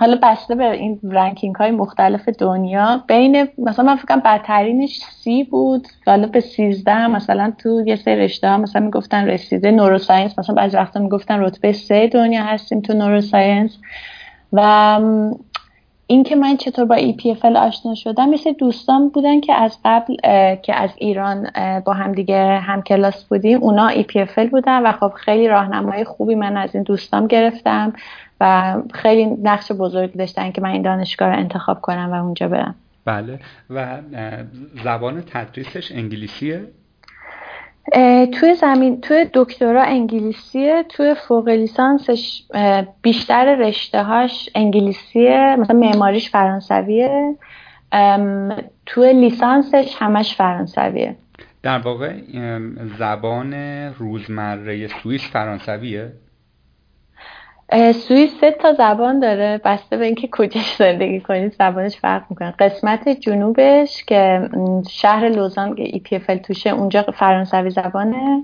حالا 0.00 0.18
بسته 0.22 0.54
به 0.54 0.70
این 0.70 1.00
ranking 1.02 1.54
های 1.54 1.70
مختلف 1.70 2.28
دنیا 2.28 3.04
بین 3.08 3.48
مثلا 3.58 3.84
من 3.84 3.96
فکرم 3.96 4.20
بدترینش 4.20 4.98
سی 4.98 5.44
بود 5.44 5.88
حالا 6.06 6.26
به 6.26 6.40
سیزده 6.40 7.06
مثلا 7.06 7.52
تو 7.58 7.82
یه 7.86 7.96
سری 7.96 8.16
رشته 8.16 8.48
ها 8.48 8.58
مثلا 8.58 8.82
می‌گفتن 8.82 9.26
رسیده 9.26 9.70
neuroscience 9.70 10.38
مثلا 10.38 10.54
بعضی 10.54 10.76
وقتا 10.76 11.00
می‌گفتن 11.00 11.40
رتبه 11.40 11.72
سه 11.72 12.06
دنیا 12.06 12.44
هستیم 12.44 12.80
تو 12.80 12.92
neuroscience 12.92 13.78
و 14.52 15.00
اینکه 16.14 16.36
من 16.36 16.56
چطور 16.56 16.84
با 16.84 16.96
EPFL 16.96 17.56
آشنا 17.56 17.94
شدم 17.94 18.28
مثل 18.28 18.52
دوستان 18.52 19.08
بودن 19.08 19.40
که 19.40 19.52
از 19.54 19.78
قبل 19.84 20.16
که 20.56 20.74
از 20.74 20.90
ایران 20.96 21.50
با 21.84 21.92
هم 21.92 22.12
دیگه 22.12 22.58
هم 22.58 22.82
کلاس 22.82 23.24
بودیم 23.24 23.62
اونا 23.62 23.90
EPFL 23.90 24.50
بودن 24.50 24.82
و 24.82 24.92
خب 24.92 25.12
خیلی 25.16 25.48
راهنمای 25.48 26.04
خوبی 26.04 26.34
من 26.34 26.56
از 26.56 26.74
این 26.74 26.84
دوستان 26.84 27.26
گرفتم 27.26 27.92
و 28.40 28.74
خیلی 28.94 29.24
نقش 29.24 29.72
بزرگی 29.72 30.18
داشتن 30.18 30.50
که 30.50 30.60
من 30.60 30.70
این 30.70 30.82
دانشگاه 30.82 31.28
رو 31.28 31.38
انتخاب 31.38 31.80
کنم 31.80 32.12
و 32.12 32.24
اونجا 32.24 32.48
برم. 32.48 32.74
بله 33.04 33.38
و 33.70 33.98
زبان 34.84 35.22
تدریسش 35.26 35.92
انگلیسیه؟ 35.92 36.66
توی 38.40 38.54
زمین 38.54 39.00
توی 39.00 39.26
دکترا 39.34 39.82
انگلیسیه 39.82 40.84
توی 40.88 41.14
فوق 41.14 41.48
لیسانسش 41.48 42.42
بیشتر 43.02 43.54
رشته 43.54 44.02
هاش 44.02 44.48
انگلیسیه 44.54 45.56
مثلا 45.58 45.76
معماریش 45.76 46.30
فرانسویه 46.30 47.36
توی 48.86 49.12
لیسانسش 49.12 49.96
همش 49.98 50.36
فرانسویه. 50.36 51.16
در 51.62 51.78
واقع 51.78 52.12
زبان 52.98 53.54
روزمره 53.98 54.88
سوئیس 55.02 55.22
فرانسویه؟ 55.32 56.12
سوئیس 57.72 58.30
سه 58.40 58.50
تا 58.50 58.72
زبان 58.72 59.20
داره. 59.20 59.60
بسته 59.64 59.96
به 59.96 60.04
اینکه 60.04 60.28
کجاش 60.32 60.76
زندگی 60.76 61.20
کنید 61.20 61.52
زبانش 61.52 61.96
فرق 61.96 62.22
می‌کنه. 62.30 62.54
قسمت 62.58 63.08
جنوبش 63.08 64.04
که 64.04 64.48
شهر 64.90 65.28
لوزان 65.28 65.74
ای 65.76 65.98
پی 65.98 66.18
توشه 66.18 66.70
اونجا 66.70 67.02
فرانسوی 67.02 67.70
زبانه. 67.70 68.42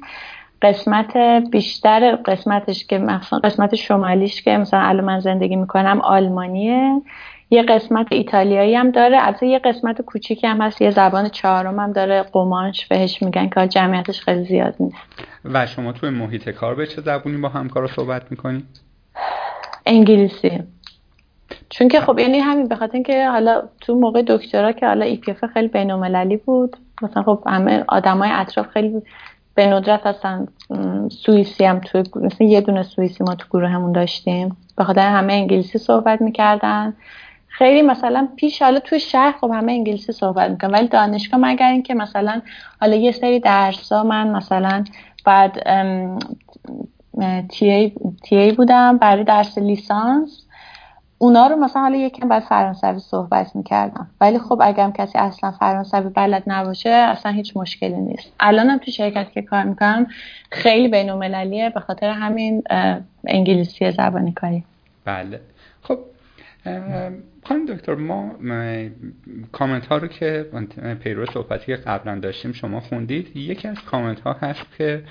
قسمت 0.63 1.17
بیشتر 1.51 2.17
قسمتش 2.17 2.87
که 2.87 2.99
مثلا 2.99 3.39
قسمت 3.39 3.75
شمالیش 3.75 4.43
که 4.43 4.59
مثلا 4.59 4.81
الان 4.81 5.05
من 5.05 5.21
زندگی 5.21 5.57
می‌کنم 5.57 6.01
آلمانیه. 6.01 7.03
یه 7.51 7.63
قسمت 7.63 8.07
ایتالیایی 8.11 8.75
هم 8.75 8.91
داره. 8.91 9.27
البته 9.27 9.47
یه 9.47 9.59
قسمت 9.59 10.03
کوچیکی 10.03 10.47
هم 10.47 10.61
هست. 10.61 10.83
یه 10.83 10.91
زبان 10.91 11.29
چهارم 11.29 11.81
هم 11.81 11.93
داره. 11.93 12.23
قمانش 12.23 12.87
بهش 12.87 13.23
میگن 13.23 13.49
که 13.49 13.69
جمعیتش 13.69 14.21
خیلی 14.21 14.45
زیاد 14.45 14.75
نیست. 14.81 14.97
و 15.45 15.67
شما 15.67 15.93
توی 15.93 16.11
محیط 16.11 16.49
کار 16.49 16.75
به 16.75 16.87
چه 16.87 17.01
زبونی 17.03 17.37
با 17.37 17.49
همکارا 17.49 17.87
صحبت 17.87 18.31
می‌کنید 18.31 18.90
انگلیسی. 19.87 20.63
چون 21.71 21.89
که 21.89 22.01
خب 22.01 22.19
یعنی 22.19 22.39
همین 22.39 22.69
به 22.69 22.77
خاطر 22.77 22.95
اینکه 22.95 23.29
حالا 23.29 23.63
تو 23.81 23.95
موقع 23.95 24.23
دکترا 24.23 24.73
که 24.73 24.87
حالا 24.87 25.05
ای 25.05 25.21
خیلی 25.55 25.69
بین‌المللی 25.69 26.37
بود 26.37 26.77
مثلا 27.03 27.23
خب 27.23 27.43
همه 27.47 27.85
آدمای 27.89 28.31
اطراف 28.33 28.69
خیلی 28.69 29.03
به 29.55 29.67
ندرت 29.67 30.07
هستن. 30.07 30.49
سوئیسی 31.11 31.65
هم 31.65 31.79
تو 31.81 32.03
مثلا 32.15 32.47
یه 32.47 32.61
دونه 32.61 32.83
سوئیسی 32.83 33.25
ما 33.25 33.35
تو 33.35 33.47
گروهمون 33.51 33.93
داشتیم. 33.93 34.57
به 34.77 34.85
خاطر 34.85 35.09
همه 35.09 35.33
انگلیسی 35.33 35.79
صحبت 35.79 36.21
می‌کردن. 36.21 36.95
خیلی 37.49 37.83
مثلا 37.83 38.29
پیش 38.37 38.63
حالا 38.63 38.81
تو 38.81 38.99
شهر 38.99 39.35
خب 39.41 39.51
همه 39.55 39.73
انگلیسی 39.73 40.13
صحبت 40.13 40.51
می‌کنن 40.51 40.71
ولی 40.71 40.89
دانشگاه 40.89 41.41
مگر 41.41 41.71
اینکه 41.71 41.95
مثلا 41.95 42.43
حالا 42.81 42.97
یه 42.97 43.13
سری 43.13 43.41
درسا 43.41 44.03
من 44.05 44.29
مثلا 44.29 44.85
بعد 45.25 45.63
تی 47.49 47.93
ای, 48.31 48.53
بودم 48.53 48.99
برای 48.99 49.25
درس 49.25 49.59
لیسانس. 49.59 50.47
اونا 51.19 51.47
رو 51.47 51.57
مثلا 51.57 51.83
حالا 51.83 51.97
یکم 51.97 52.29
باید 52.29 52.43
فرانسوی 52.43 52.99
صحبت 52.99 53.57
می‌کردم. 53.57 54.11
ولی 54.21 54.39
خب 54.39 54.61
اگرم 54.63 54.93
کسی 54.93 55.19
اصلا 55.19 55.51
فرانسوی 55.51 56.09
بلد 56.09 56.43
نباشه 56.47 56.91
اصلا 56.91 57.33
هیچ 57.33 57.57
مشکلی 57.57 58.01
نیست. 58.01 58.33
الانم 58.41 58.79
تو 58.79 58.91
شرکت 58.91 59.33
که 59.33 59.43
کار 59.43 59.65
می‌کنم 59.65 60.07
خیلی 60.51 60.89
بین 60.89 61.19
به 61.75 61.81
خاطر 61.81 62.11
همین 62.11 62.63
انگلیسی 63.27 63.91
زبانی 63.91 64.33
کاری. 64.33 64.65
بله. 65.05 65.41
خب 65.83 65.99
خانم 67.45 67.67
دکتر 67.67 67.95
ما 67.95 68.31
کامنت 69.53 69.87
ها 69.87 69.97
رو 69.97 70.09
که 70.09 70.47
پیرو 71.01 71.27
صحبتی 71.27 71.67
که 71.67 71.77
قبلا 71.77 72.19
داشتیم 72.19 72.53
شما 72.53 72.81
خوندید 72.81 73.37
یکی 73.37 73.69
از 73.69 73.77
کامنت 73.91 74.21
ها 74.21 74.33
هست 74.33 74.63
که 74.79 75.03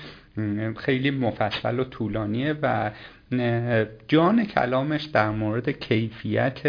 خیلی 0.76 1.10
مفصل 1.10 1.80
و 1.80 1.84
طولانیه 1.84 2.54
و 2.62 2.90
جان 4.08 4.44
کلامش 4.44 5.02
در 5.02 5.30
مورد 5.30 5.70
کیفیت 5.70 6.60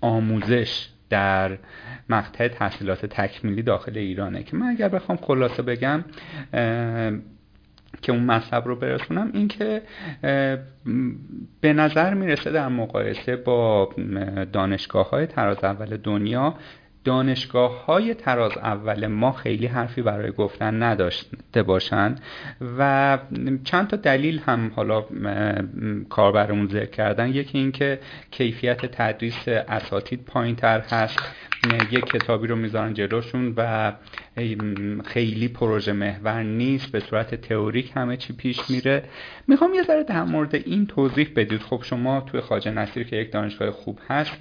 آموزش 0.00 0.88
در 1.10 1.58
مقطع 2.08 2.48
تحصیلات 2.48 3.06
تکمیلی 3.06 3.62
داخل 3.62 3.98
ایرانه 3.98 4.42
که 4.42 4.56
من 4.56 4.66
اگر 4.66 4.88
بخوام 4.88 5.18
خلاصه 5.18 5.62
بگم 5.62 6.04
که 8.02 8.12
اون 8.12 8.24
مطلب 8.24 8.68
رو 8.68 8.76
برسونم 8.76 9.30
این 9.32 9.48
که 9.48 9.82
به 11.60 11.72
نظر 11.72 12.14
می‌رسه 12.14 12.50
در 12.50 12.68
مقایسه 12.68 13.36
با 13.36 13.90
دانشگاه 14.52 15.10
های 15.10 15.26
تراز 15.26 15.64
اول 15.64 15.96
دنیا 15.96 16.54
دانشگاه 17.04 17.84
های 17.84 18.14
تراز 18.14 18.58
اول 18.58 19.06
ما 19.06 19.32
خیلی 19.32 19.66
حرفی 19.66 20.02
برای 20.02 20.30
گفتن 20.32 20.82
نداشته 20.82 21.62
باشند 21.62 22.20
و 22.78 23.18
چند 23.64 23.88
تا 23.88 23.96
دلیل 23.96 24.38
هم 24.38 24.72
حالا 24.76 25.04
کاربرمون 26.08 26.68
ذکر 26.68 26.90
کردن. 26.90 27.28
یکی 27.28 27.58
اینکه 27.58 27.98
کیفیت 28.30 28.86
تدریس 28.86 29.48
اساتید 29.48 30.24
پایین 30.24 30.56
تر 30.56 30.80
هست. 30.80 31.18
یک 31.90 32.04
کتابی 32.04 32.46
رو 32.46 32.56
می‌ذارن 32.56 32.94
جلوشون 32.94 33.54
و 33.56 33.92
خیلی 35.04 35.48
پروژه 35.48 35.92
محور 35.92 36.42
نیست. 36.42 36.92
به 36.92 37.00
صورت 37.00 37.34
تئوریک 37.34 37.92
همه 37.94 38.16
چی 38.16 38.32
پیش 38.32 38.70
میره. 38.70 39.04
می‌خوام 39.52 39.74
یه 39.74 39.82
ذره 39.82 40.04
در 40.04 40.22
مورد 40.22 40.54
این 40.54 40.86
توضیح 40.86 41.28
بدید. 41.36 41.60
خب 41.60 41.80
شما 41.82 42.20
توی 42.20 42.40
خاجه 42.40 42.70
نصیر 42.70 43.06
که 43.06 43.16
یک 43.16 43.32
دانشگاه 43.32 43.70
خوب 43.70 43.98
هست 44.08 44.32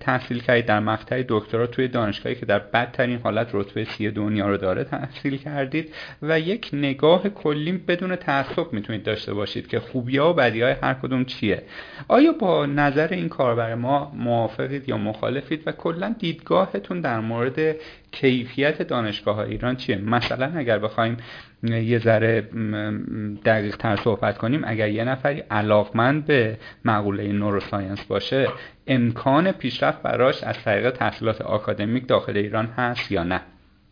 تحصیل 0.00 0.42
کردید 0.42 0.66
در 0.66 0.80
مقطع 0.80 1.22
دکترا. 1.28 1.66
توی 1.66 1.88
دانشگاهی 1.88 2.34
که 2.34 2.46
در 2.46 2.58
بدترین 2.58 3.18
حالت 3.18 3.48
رتبه 3.52 3.84
سی 3.84 4.10
دنیا 4.10 4.48
رو 4.48 4.56
داره 4.56 4.84
تحصیل 4.84 5.36
کردید 5.36 5.94
و 6.22 6.40
یک 6.40 6.70
نگاه 6.72 7.28
کلی 7.28 7.72
بدون 7.72 8.16
تعصب 8.16 8.72
می‌تونید 8.72 9.02
داشته 9.02 9.34
باشید 9.34 9.66
که 9.66 9.80
خوبی 9.80 10.18
ها 10.18 10.30
و 10.30 10.32
بدی 10.32 10.62
های 10.62 10.74
هر 10.82 10.94
کدوم 10.94 11.24
چیه. 11.24 11.62
آیا 12.08 12.32
با 12.32 12.66
نظر 12.66 13.08
این 13.08 13.28
کاربر 13.28 13.74
ما 13.74 14.12
موافقید 14.14 14.88
یا 14.88 14.96
مخالفید؟ 14.96 15.62
و 15.66 15.72
کلا 15.72 16.14
دیدگاهتون 16.18 17.00
در 17.00 17.20
مورد 17.20 17.76
کیفیت 18.12 18.82
دانشگاه 18.82 19.36
های 19.36 19.50
ایران 19.50 19.76
چیه؟ 19.76 19.96
مثلا 19.96 20.52
اگر 20.56 20.78
بخوایم 20.78 21.16
یه 21.62 21.98
ذره 21.98 22.40
دقیق 23.44 23.76
تر 23.76 23.96
صحبت 23.96 24.38
کنیم 24.38 24.62
اگر 24.66 24.88
یه 24.88 25.04
نفری 25.04 25.42
علاقمند 25.50 26.26
به 26.26 26.56
مقوله 26.84 27.32
نوروساینس 27.32 28.04
باشه 28.04 28.48
امکان 28.86 29.52
پیشرفت 29.52 30.02
براش 30.02 30.44
از 30.44 30.62
طریق 30.64 30.90
تحصیلات 30.90 31.40
آکادمیک 31.40 32.08
داخل 32.08 32.36
ایران 32.36 32.66
هست 32.66 33.12
یا 33.12 33.22
نه؟ 33.22 33.40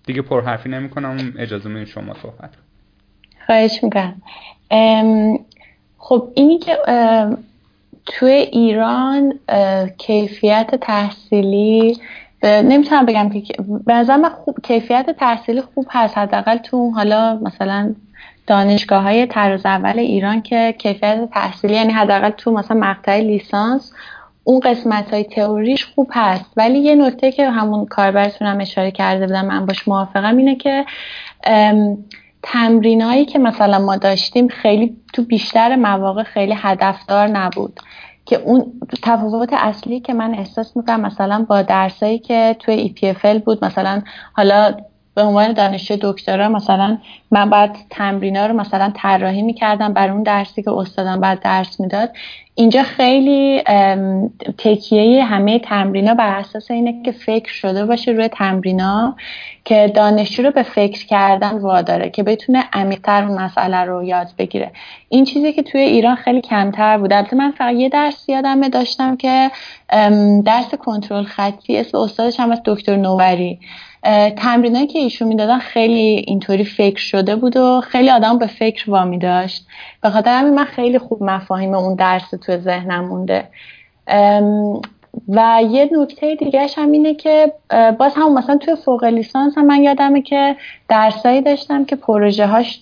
دیگه 0.07 0.23
پرحرفی 0.23 0.69
نمی 0.69 0.89
کنم 0.89 1.33
اجازه 1.39 1.69
می‌دید 1.69 1.89
شما 1.89 2.15
صحبت 2.15 2.51
خواهش 3.47 3.81
می‌کنم. 3.83 4.21
خب 5.99 6.29
اینی 6.35 6.59
که 6.59 6.79
توی 8.07 8.33
ایران 8.33 9.39
کیفیت 9.99 10.75
تحصیلی 10.81 11.97
نمی‌تونم 12.45 13.07
بگم 13.07 13.29
که 13.29 13.55
به 13.87 13.95
نظر 13.95 14.17
من 14.17 14.29
خوب 14.29 14.57
کیفیت 14.63 15.11
تحصیلی 15.11 15.61
خوب 15.61 15.87
هست. 15.91 16.19
حداقل 16.19 16.57
تو 16.57 16.91
حالا 16.91 17.39
مثلا 17.43 17.95
دانشگاه 18.47 19.03
های 19.03 19.27
طراز 19.27 19.67
اول 19.67 19.99
ایران 19.99 20.43
که 20.43 20.75
کیفیت 20.79 21.29
تحصیلی 21.33 21.75
یعنی 21.75 21.93
حداقل 21.93 22.31
تو 22.31 22.53
مثلا 22.53 22.77
مقطع 22.77 23.21
لیسانس 23.21 23.93
اون 24.45 24.61
قسمت 24.61 25.11
های 25.11 25.25
تئوریش 25.25 25.85
خوب 25.85 26.11
هست. 26.13 26.45
ولی 26.57 26.79
یه 26.79 26.95
نکته 26.95 27.33
که 27.33 27.51
همون 27.51 27.87
کاربرتونم 27.87 28.61
اشاره 28.61 28.91
کرده 28.91 29.27
بودم 29.27 29.45
من 29.45 29.67
باش 29.67 29.89
موافقم 29.89 30.37
اینه 30.37 30.57
که 30.57 30.85
تمرینایی 32.43 33.25
که 33.25 33.39
مثلا 33.39 33.79
ما 33.79 33.97
داشتیم 33.97 34.49
خیلی 34.49 34.97
تو 35.13 35.23
بیشتر 35.23 35.77
مواقع 35.77 36.23
خیلی 36.23 36.55
هدفدار 36.57 37.27
نبود. 37.27 37.81
که 38.27 38.37
اون 38.37 38.81
تفاوت 39.03 39.53
اصلی 39.53 40.01
که 40.01 40.15
من 40.15 40.35
احساس 40.35 40.77
می‌کنم 40.77 41.01
مثلا 41.01 41.47
با 41.49 41.63
درسایی 41.63 42.19
که 42.19 42.57
توی 42.59 42.95
EPFL 42.95 43.43
بود 43.45 43.65
مثلا 43.65 44.03
حالا 44.33 44.77
به 45.15 45.23
عنوان 45.23 45.53
دانشجو 45.53 45.97
دکترا 46.01 46.49
مثلا 46.49 46.99
من 47.31 47.51
بعد 47.51 47.77
تمرینا 47.91 48.47
رو 48.47 48.55
مثلا 48.55 48.93
طراحی 48.97 49.43
می‌کردم 49.43 49.93
بر 49.93 50.11
اون 50.11 50.23
درسی 50.23 50.63
که 50.63 50.71
استادم 50.71 51.21
بعد 51.21 51.41
درس 51.41 51.81
می‌داد. 51.81 52.11
اینجا 52.55 52.83
خیلی 52.83 53.63
تکیه 54.59 55.25
همه 55.25 55.59
تمرینا 55.59 56.15
بر 56.15 56.39
اساس 56.39 56.71
اینه 56.71 57.03
که 57.03 57.13
فکر 57.13 57.53
شده 57.53 57.87
باشه 57.87 58.11
روی 58.13 58.29
تمرینا 58.29 59.17
که 59.65 59.93
دانشجو 59.95 60.43
رو 60.43 60.51
به 60.51 60.63
فکر 60.63 61.07
کردن 61.07 61.59
واداره 61.59 62.11
که 62.11 62.23
بتونه 62.23 62.65
عمیقتر 62.73 63.25
اون 63.25 63.39
مسئله 63.41 63.77
رو 63.77 64.05
یاد 64.05 64.29
بگیره. 64.39 64.73
این 65.09 65.25
چیزی 65.25 65.53
که 65.53 65.63
توی 65.63 65.81
ایران 65.81 66.17
خیلی 66.17 66.41
کمتر 66.41 66.99
بود 66.99 67.13
البته 67.13 67.37
من 67.37 67.51
فقط 67.51 67.75
یه 67.75 67.89
درس 67.89 68.29
یادمه 68.29 68.69
داشتم 68.69 69.17
که 69.17 69.51
درس 70.47 70.75
کنترل 70.75 71.25
خطی 71.25 71.79
اسم 71.79 71.99
استادش 71.99 72.41
هم 72.41 72.51
از 72.51 72.61
دکتر 72.65 72.97
نوری. 72.97 73.59
تمرینایی 74.37 74.87
که 74.87 74.99
ایشون 74.99 75.29
می‌دادن 75.29 75.59
خیلی 75.59 76.25
اینطوری 76.27 76.65
فکر 76.65 77.01
شده 77.01 77.37
بود 77.37 77.57
و 77.57 77.81
خیلی 77.81 78.11
آدم 78.11 78.39
به 78.39 78.47
فکر 78.47 78.91
وامی 78.91 79.19
داشت. 79.19 79.67
به 80.03 80.11
خاطر 80.11 80.31
همین 80.31 80.55
من 80.55 80.65
خیلی 80.65 80.99
خوب 80.99 81.23
مفاهیم 81.23 81.75
اون 81.75 81.95
درس 81.95 82.31
تو 82.31 82.57
ذهنم 82.57 83.05
مونده. 83.05 83.49
و 85.29 85.61
یه 85.71 85.91
نکته 85.93 86.35
دیگهش 86.35 86.79
هم 86.79 86.93
اینه 86.93 87.15
که 87.15 87.53
باز 87.99 88.13
هم 88.17 88.35
مثلا 88.35 88.57
توی 88.57 88.77
فوق 88.77 89.05
لیسانس 89.05 89.59
هم 89.59 89.67
من 89.67 89.83
یادمه 89.83 90.23
که 90.23 90.57
درسایی 90.89 91.43
داشتم 91.43 91.85
که 91.85 91.97
پروژه 91.97 92.47
هاش 92.47 92.81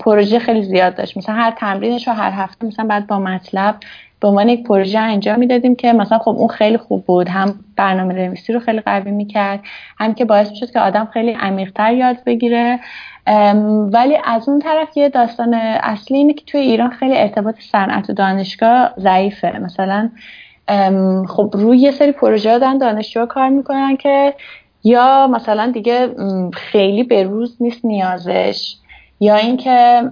پروژه 0.00 0.38
خیلی 0.38 0.62
زیاد 0.62 0.94
داشت. 0.94 1.16
مثلا 1.16 1.34
هر 1.34 1.50
تمرینش 1.50 2.08
رو 2.08 2.14
هر 2.14 2.30
هفته 2.30 2.66
مثلا 2.66 2.86
بعد 2.86 3.06
با 3.06 3.18
مطلب 3.18 3.76
به 4.20 4.28
عنوان 4.28 4.48
یک 4.48 4.62
پروژه 4.62 4.98
انجام 4.98 5.38
می‌دادیم 5.38 5.74
که 5.74 5.92
مثلا 5.92 6.18
خب 6.18 6.28
اون 6.28 6.48
خیلی 6.48 6.76
خوب 6.76 7.04
بود 7.04 7.28
هم 7.28 7.54
برنامه 7.76 8.14
نویسی 8.14 8.52
رو 8.52 8.60
خیلی 8.60 8.80
قوی 8.80 9.10
می‌کرد 9.10 9.60
هم 9.98 10.14
که 10.14 10.24
باعث 10.24 10.50
می‌شد 10.50 10.70
که 10.70 10.80
آدم 10.80 11.08
خیلی 11.12 11.32
عمیقتر 11.32 11.94
یاد 11.94 12.16
بگیره. 12.26 12.80
ولی 13.92 14.18
از 14.24 14.48
اون 14.48 14.58
طرف 14.58 14.96
یه 14.96 15.08
داستان 15.08 15.54
اصلی 15.54 16.16
اینه 16.16 16.32
که 16.34 16.44
توی 16.44 16.60
ایران 16.60 16.90
خیلی 16.90 17.18
ارتباط 17.18 17.54
صنعت 17.60 18.10
و 18.10 18.12
دانشگاه 18.12 18.90
ضعیفه. 18.98 19.58
مثلا 19.58 20.10
خب 21.28 21.50
روی 21.52 21.78
یه 21.78 21.90
سری 21.90 22.12
پروژه 22.12 22.58
دارن 22.58 22.78
دانشجوها 22.78 23.26
کار 23.26 23.48
می‌کنن 23.48 23.96
که 23.96 24.34
یا 24.84 25.26
مثلا 25.26 25.70
دیگه 25.70 26.08
خیلی 26.52 27.02
به 27.02 27.22
روز 27.22 27.56
نیست 27.60 27.84
نیازش 27.84 28.76
یا 29.20 29.36
اینکه 29.36 30.02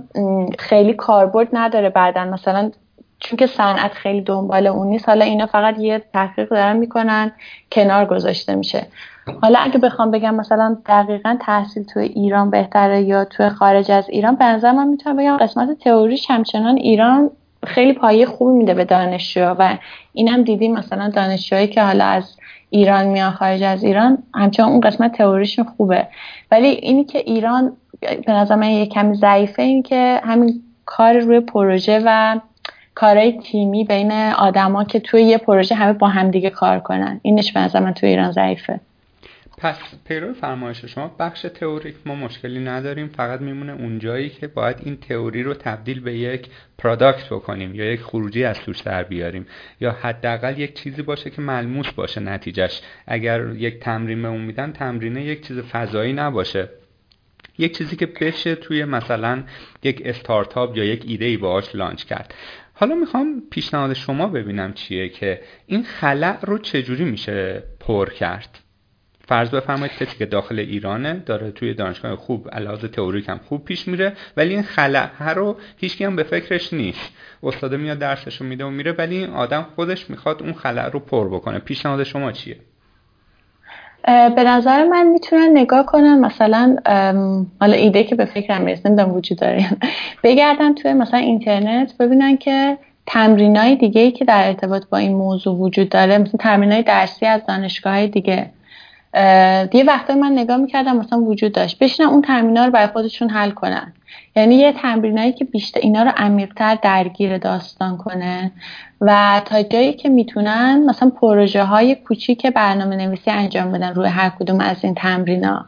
خیلی 0.59 0.95
کاربرد 0.95 1.49
نداره 1.53 1.91
بعدا. 1.91 2.25
مثلا 2.25 2.71
چون 3.21 3.37
که 3.37 3.47
صنعت 3.47 3.93
خیلی 3.93 4.21
دنبال 4.21 4.67
اون 4.67 4.87
نیست. 4.87 5.09
حالا 5.09 5.25
اینا 5.25 5.47
فقط 5.47 5.79
یه 5.79 6.03
تحقیق 6.13 6.49
دارن 6.49 6.77
می‌کنن 6.77 7.33
کنار 7.73 8.07
گذاشته 8.07 8.55
میشه. 8.55 8.87
حالا 9.43 9.59
اگه 9.59 9.79
بخوام 9.79 10.11
بگم 10.11 10.35
مثلا 10.35 10.77
دقیقا 10.87 11.37
تحصیل 11.41 11.85
توی 11.85 12.05
ایران 12.05 12.51
بهتره 12.51 13.03
یا 13.03 13.25
توی 13.25 13.49
خارج 13.49 13.91
از 13.91 14.09
ایران 14.09 14.37
به 14.37 14.45
نظر 14.45 14.73
من 14.73 14.89
می‌تونم 14.89 15.17
بگم 15.17 15.37
قسمت 15.37 15.79
تئوریش 15.79 16.31
همچنان 16.31 16.77
ایران 16.77 17.31
خیلی 17.67 17.93
پایه 17.93 18.27
خوبی 18.27 18.59
میده 18.59 18.75
به 18.75 18.85
دانشجو 18.85 19.41
و 19.41 19.77
اینم 20.13 20.43
دیدیم 20.43 20.75
مثلا 20.75 21.09
دانشجوهایی 21.09 21.69
که 21.69 21.83
حالا 21.83 22.05
از 22.05 22.37
ایران 22.71 23.07
میان 23.07 23.31
خارج 23.31 23.63
از 23.63 23.85
ایران 23.85 24.19
همچنان 24.35 24.69
اون 24.69 24.81
قسمت 24.81 25.13
تئوریشون 25.13 25.65
خوبه. 25.77 26.07
ولی 26.51 26.67
اینی 26.67 27.05
که 27.05 27.19
ایران 27.19 27.73
به 28.01 28.33
نظر 28.33 28.55
من 28.55 28.71
یه 28.71 28.87
کمی 28.87 29.15
ضعیفه 29.15 29.63
این 29.63 29.83
که 29.83 30.21
همین 30.25 30.63
کار 30.87 31.19
روی 31.19 31.41
پروژه 31.41 32.03
و 32.07 32.41
کارهای 33.01 33.33
تیمی 33.33 33.85
بین 33.85 34.13
آدما 34.13 34.85
که 34.85 35.01
توی 35.01 35.23
یه 35.23 35.39
پروژه 35.39 35.75
همه 35.75 35.93
با 35.93 36.09
همدیگه 36.09 36.51
کار 36.51 36.81
کنن. 36.81 37.21
اینش 37.23 37.53
به 37.53 37.61
نظر 37.61 37.81
من 37.81 37.95
توی 37.95 38.09
ایران 38.09 38.33
ضعیفه. 38.33 38.81
پس 39.59 39.77
پیرو 40.09 40.35
فرمایش 40.35 40.85
شما 40.85 41.15
بخش 41.19 41.47
تئوریک 41.55 41.95
ما 42.07 42.15
مشکلی 42.15 42.61
نداریم 42.61 43.09
فقط 43.09 43.41
میمونه 43.41 43.73
اونجایی 43.73 44.29
که 44.29 44.47
باید 44.47 44.77
این 44.83 44.97
تئوری 44.97 45.43
رو 45.43 45.55
تبدیل 45.55 46.01
به 46.01 46.19
یک 46.19 46.49
پرادکت 46.79 47.29
بکنیم 47.31 47.75
یا 47.75 47.93
یک 47.93 48.01
خروجی 48.01 48.45
از 48.45 48.61
توش 48.61 48.81
در 48.81 49.03
بیاریم. 49.03 49.47
یا 49.81 49.93
حداقل 49.93 50.59
یک 50.59 50.75
چیزی 50.75 51.03
باشه 51.03 51.31
که 51.31 51.43
ملموس 51.43 51.93
باشه 51.93 52.21
نتیجهش. 52.21 52.81
اگر 53.07 53.49
یک 53.55 53.81
تمرین 53.81 54.23
به 54.23 54.29
اون 54.29 54.41
میدن 54.41 54.73
تمرینه 54.73 55.25
یک 55.25 55.47
چیز 55.47 55.59
فضایی 55.59 56.13
نباشه. 56.13 56.69
یک 57.59 57.79
چیزی 57.79 57.97
که 57.97 58.07
بشه 58.07 58.55
توی 58.55 58.85
مثلا 58.85 59.43
یک 59.83 60.03
استارتاپ 60.05 60.77
یا 60.77 60.85
یک 60.85 61.05
ایده 61.07 61.25
ای 61.25 61.37
باهاش 61.37 61.75
لانچ 61.75 62.05
کرد. 62.05 62.35
حالا 62.81 62.95
می‌خوام 62.95 63.43
پیشنهاد 63.51 63.93
شما 63.93 64.29
ببینم 64.29 64.73
چیه 64.73 65.09
که 65.09 65.41
این 65.67 65.85
خلع 65.85 66.41
رو 66.41 66.59
چجوری 66.59 67.05
میشه 67.05 67.63
پر 67.81 68.11
کرد؟ 68.11 68.59
فرض 69.21 69.51
بفرمایید 69.51 69.97
کسی 69.97 70.17
که 70.17 70.27
داخل 70.27 70.59
ایرانه 70.59 71.23
داره 71.27 71.51
توی 71.51 71.75
دانشگاه 71.75 72.17
خوب 72.17 72.49
علاوه 72.53 72.89
تئوریک 72.89 73.29
هم 73.29 73.39
خوب 73.39 73.65
پیش 73.65 73.89
میره 73.89 74.13
ولی 74.37 74.55
این 74.55 74.63
خلأ 74.63 75.33
رو 75.35 75.57
هیچ 75.77 76.03
هم 76.03 76.17
به 76.17 76.23
فکرش 76.23 76.73
نیست. 76.73 77.13
استاد 77.43 77.75
میاد 77.75 77.99
درسشو 77.99 78.45
میده 78.45 78.65
و 78.65 78.71
میره 78.71 78.93
ولی 78.93 79.17
این 79.17 79.31
آدم 79.31 79.67
خودش 79.75 80.11
می‌خواد 80.11 80.43
اون 80.43 80.53
خلأ 80.53 80.89
رو 80.89 81.01
پر 81.01 81.29
بکنه. 81.29 81.59
پیشنهاد 81.59 82.03
شما 82.03 82.33
چیه؟ 82.33 82.57
به 84.07 84.45
نظر 84.45 84.85
من 84.85 85.07
می‌تونن 85.07 85.51
نگاه 85.59 85.87
کنن 85.87 86.19
مثلا 86.19 86.77
حالا 87.61 87.77
ایده 87.77 88.05
که 88.05 88.15
به 88.15 88.25
فکرم 88.25 88.63
می‌رسه 88.63 88.89
نمی‌دونم 88.89 89.15
وجود 89.15 89.39
داره 89.39 89.67
بگردن 90.25 90.75
توی 90.75 90.93
مثلا 90.93 91.21
اینترنت 91.21 91.97
ببینن 91.97 92.37
که 92.37 92.79
تمرین 93.07 93.57
های 93.57 93.77
دیگه 93.77 94.01
ای 94.01 94.11
که 94.11 94.25
در 94.25 94.47
ارتباط 94.47 94.83
با 94.91 94.99
این 94.99 95.17
موضوع 95.17 95.57
وجود 95.57 95.89
داره 95.89 96.19
مثلا 96.19 96.39
تمرین 96.41 96.73
های 96.73 96.83
درسی 96.83 97.27
از 97.27 97.47
دانشگاه 97.47 98.07
دیگه 98.07 98.51
یه 99.73 99.85
وقتا 99.87 100.15
من 100.15 100.33
نگاه 100.33 100.57
می‌کردم 100.57 100.97
مثلا 100.97 101.21
وجود 101.21 101.53
داشت. 101.53 101.79
بشینن 101.79 102.09
اون 102.09 102.23
تمرین 102.23 102.57
رو 102.57 102.71
برای 102.71 102.87
خودشون 102.87 103.31
حل 103.31 103.51
کنن. 103.51 103.93
یعنی 104.37 104.55
یه 104.55 104.73
تمرینایی 104.73 105.33
که 105.33 105.45
بیشتر 105.45 105.81
اینا 105.81 106.03
رو 106.03 106.13
عمیقتر 106.17 106.75
درگیر 106.75 107.39
داستان 107.39 107.97
کنه. 107.97 108.53
و 109.01 109.41
تا 109.45 109.63
جایی 109.63 109.93
که 109.93 110.09
می‌تونن 110.09 110.85
مثلا 110.87 111.11
پروژه 111.11 111.65
های 111.65 111.95
کوچیک 111.95 112.47
برنامه 112.47 112.97
نویسی 112.97 113.31
انجام 113.31 113.73
بدن 113.73 113.95
روی 113.95 114.09
هر 114.09 114.29
کدوم 114.29 114.61
از 114.61 114.85
این 114.85 114.95
تمرینا. 114.95 115.67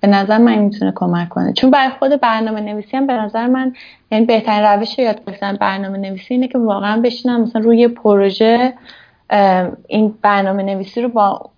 به 0.00 0.08
نظر 0.08 0.38
من 0.38 0.58
می‌تونه 0.58 0.92
کمک 0.94 1.28
کنه. 1.28 1.52
چون 1.52 1.70
برای 1.70 1.90
خود 1.98 2.20
برنامه 2.20 2.60
نویسی 2.60 2.96
هم 2.96 3.06
به 3.06 3.12
نظر 3.12 3.46
من 3.46 3.74
یعنی 4.12 4.26
بهترین 4.26 4.62
روش 4.62 4.98
یاد 4.98 5.24
گرفتن 5.24 5.56
برنامه 5.56 5.98
نویسی 5.98 6.34
اینه 6.34 6.48
که 6.48 6.58
واقعا 6.58 7.00
بشینم 7.00 7.40
مثلا 7.40 7.62
روی 7.62 7.88
پروژه 7.88 8.72
این 9.88 10.14
برنامه 10.22 10.62
نویسی 10.62 11.00
رو 11.00 11.08
با 11.08 11.50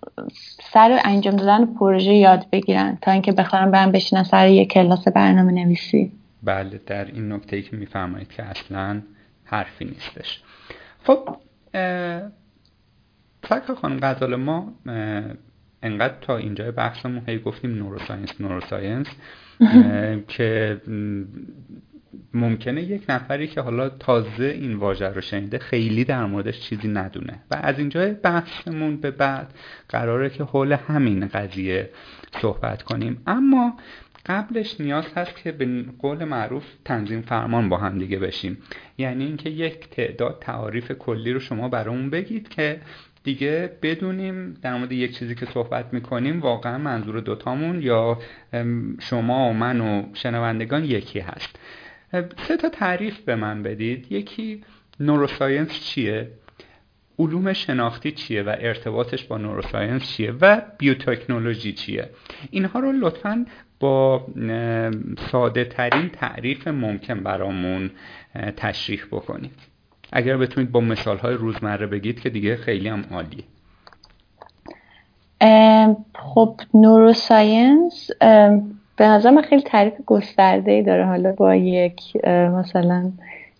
سر 0.73 0.99
انجام 1.03 1.35
دادن 1.35 1.65
پروژه 1.65 2.13
یاد 2.13 2.45
بگیرن 2.51 2.97
تا 3.01 3.11
اینکه 3.11 3.31
بخوام 3.31 3.71
برم 3.71 3.91
بشینن 3.91 4.23
سر 4.23 4.47
یک 4.47 4.69
کلاس 4.69 5.07
برنامه 5.07 5.51
نویسی 5.51 6.11
بله 6.43 6.81
در 6.85 7.05
این 7.05 7.31
نکته 7.31 7.55
ای 7.55 7.61
که 7.61 7.75
میفرمایید 7.75 8.29
که 8.29 8.43
اصلا 8.43 9.01
حرفی 9.43 9.85
نیستش. 9.85 10.41
خب 11.03 11.37
فکر 13.43 13.73
خانم 13.81 13.99
غزال 14.01 14.35
ما 14.35 14.73
انقدر 15.83 16.15
تا 16.21 16.37
اینجای 16.37 16.71
بحثمون 16.71 17.21
هی 17.27 17.39
گفتیم 17.39 17.71
نوروساینس 17.75 18.41
نوروساینس 18.41 19.07
که 20.27 20.81
ممکنه 22.33 22.81
یک 22.81 23.03
نفری 23.09 23.47
که 23.47 23.61
حالا 23.61 23.89
تازه 23.89 24.45
این 24.45 24.73
واژه 24.73 25.07
رو 25.07 25.21
شنیده 25.21 25.57
خیلی 25.57 26.03
در 26.03 26.25
موردش 26.25 26.59
چیزی 26.59 26.87
ندونه. 26.87 27.39
و 27.51 27.59
از 27.63 27.79
اینجای 27.79 28.11
بحثمون 28.11 28.97
به 28.97 29.11
بعد 29.11 29.53
قراره 29.89 30.29
که 30.29 30.43
حول 30.43 30.71
همین 30.71 31.27
قضیه 31.27 31.89
صحبت 32.41 32.83
کنیم. 32.83 33.21
اما 33.27 33.77
قبلش 34.25 34.81
نیاز 34.81 35.05
هست 35.15 35.35
که 35.35 35.51
به 35.51 35.85
قول 35.99 36.23
معروف 36.23 36.63
تنظیم 36.85 37.21
فرمان 37.21 37.69
با 37.69 37.77
هم 37.77 37.99
دیگه 37.99 38.19
بشیم. 38.19 38.57
یعنی 38.97 39.25
اینکه 39.25 39.49
یک 39.49 39.89
تعداد 39.89 40.37
تعاریف 40.41 40.91
کلی 40.91 41.33
رو 41.33 41.39
شما 41.39 41.69
برامون 41.69 42.09
بگید 42.09 42.49
که 42.49 42.79
دیگه 43.23 43.77
بدونیم 43.81 44.57
در 44.61 44.77
مورد 44.77 44.91
یک 44.91 45.17
چیزی 45.17 45.35
که 45.35 45.45
صحبت 45.45 45.93
می‌کنیم 45.93 46.39
واقعا 46.39 46.77
منظور 46.77 47.19
دوتامون 47.19 47.81
یا 47.81 48.19
شما 48.99 49.49
و 49.49 49.53
من 49.53 49.81
و 49.81 50.03
شنوندگان 50.13 50.85
یکی 50.85 51.19
هست. 51.19 51.59
سه 52.47 52.57
تا 52.57 52.69
تعریف 52.69 53.19
به 53.19 53.35
من 53.35 53.63
بدید. 53.63 54.11
یکی 54.11 54.63
نوروساینس 54.99 55.79
چیه؟ 55.79 56.29
علوم 57.19 57.53
شناختی 57.53 58.11
چیه 58.11 58.43
و 58.43 58.55
ارتباطش 58.59 59.23
با 59.23 59.37
نوروساینس 59.37 60.03
چیه 60.07 60.33
و 60.41 60.61
بیوتکنولوژی 60.77 61.73
چیه؟ 61.73 62.09
اینها 62.51 62.79
رو 62.79 62.91
لطفا 62.91 63.45
با 63.79 64.27
ساده 65.31 65.65
ترین 65.65 66.09
تعریف 66.09 66.67
ممکن 66.67 67.19
برامون 67.19 67.91
تشریح 68.57 69.05
بکنید. 69.11 69.59
اگر 70.11 70.37
بتونید 70.37 70.71
با 70.71 70.79
مثال 70.79 71.17
های 71.17 71.33
روزمره 71.33 71.87
بگید 71.87 72.19
که 72.19 72.29
دیگه 72.29 72.55
خیلی 72.55 72.87
هم 72.87 73.05
عالی. 73.11 73.43
خب 76.15 76.59
نوروساینس 76.73 78.09
به 78.95 79.07
نظر 79.07 79.29
من 79.29 79.41
خیلی 79.41 79.61
تعریف 79.61 79.93
گسترده 80.05 80.71
ای 80.71 80.81
داره. 80.81 81.05
حالا 81.05 81.31
با 81.31 81.55
یک 81.55 82.25
مثلا 82.25 83.11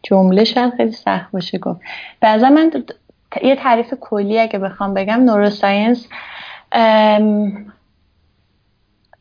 جمله 0.03 0.43
شاید 0.43 0.73
خیلی 0.73 0.91
سخت 0.91 1.31
باشه 1.31 1.57
گفت. 1.57 1.81
به 2.19 2.27
نظر 2.27 2.49
من 2.49 2.71
یه 3.43 3.55
تعریف 3.55 3.93
کلی 4.01 4.39
اگه 4.39 4.59
بخوام 4.59 4.93
بگم 4.93 5.23
neuroscience 5.23 6.07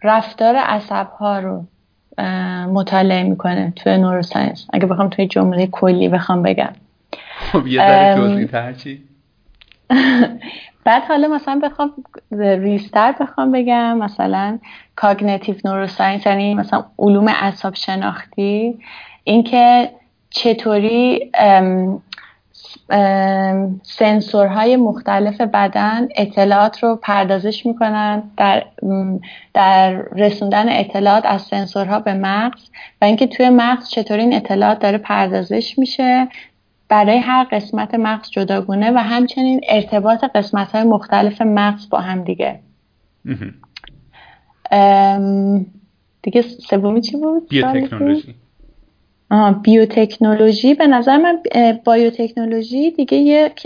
رفتار 0.03 0.57
عصب 0.57 1.07
ها 1.19 1.39
رو 1.39 1.65
مطالعه 2.73 3.23
می‌کنه 3.23 3.73
توی 3.77 3.99
neuroscience 3.99 4.67
اگه 4.73 4.87
بخوام 4.87 5.09
توی 5.09 5.27
جمله 5.27 5.67
کلی 5.67 6.09
بخوام 6.09 6.43
بگم. 6.43 6.73
خب 7.53 7.67
یه 7.67 7.81
ذره 8.47 8.75
چی؟ 8.75 9.03
بعد 10.85 11.03
حالا 11.03 11.29
مثلا 11.29 11.61
بخوام 11.63 11.93
ریستر 12.41 13.13
بخوام 13.13 13.53
بگم 13.53 13.99
مثلا 13.99 14.59
cognitive 14.97 15.55
neuroscience 15.65 16.27
یعنی 16.27 16.55
مثلا 16.55 16.85
علوم 16.99 17.29
اعصاب 17.29 17.75
شناختی 17.75 18.79
اینکه 19.25 19.91
چطوری 20.31 21.31
سنسورهای 23.83 24.77
مختلف 24.77 25.41
بدن 25.41 26.09
اطلاعات 26.17 26.83
رو 26.83 26.97
پردازش 26.97 27.67
می‌کنن 27.67 28.23
در, 28.37 28.65
در 29.55 29.93
رسوندن 29.93 30.69
اطلاعات 30.69 31.27
از 31.27 31.43
سنسورها 31.43 32.01
به 32.01 32.15
مغز 32.15 32.61
و 33.03 33.05
اینکه 33.05 33.27
توی 33.27 33.49
مغز 33.49 33.89
چطوری 33.89 34.21
این 34.21 34.35
اطلاعات 34.35 34.79
داره 34.79 34.99
پردازش 34.99 35.79
میشه. 35.79 36.29
برای 36.93 37.19
هر 37.19 37.45
قسمت 37.53 37.95
مغز 37.95 38.31
جداگونه 38.31 38.91
و 38.91 38.99
همچنین 38.99 39.61
ارتباط 39.69 40.25
قسمت 40.35 40.73
های 40.73 40.85
مختلف 40.85 41.43
مغز 41.43 41.89
با 41.89 42.01
هم 42.01 42.25
دیگه. 42.25 42.61
دیگه 46.23 46.43
سومی 46.43 47.01
چی 47.01 47.17
بود؟ 47.17 47.49
بیوتکنولوژی. 47.49 48.35
بیوتکنولوژی. 49.63 50.75
به 50.75 50.87
نظر 50.87 51.17
من 51.17 51.39
بایوتکنولوژی 51.85 52.91
دیگه 52.91 53.17
یک 53.17 53.61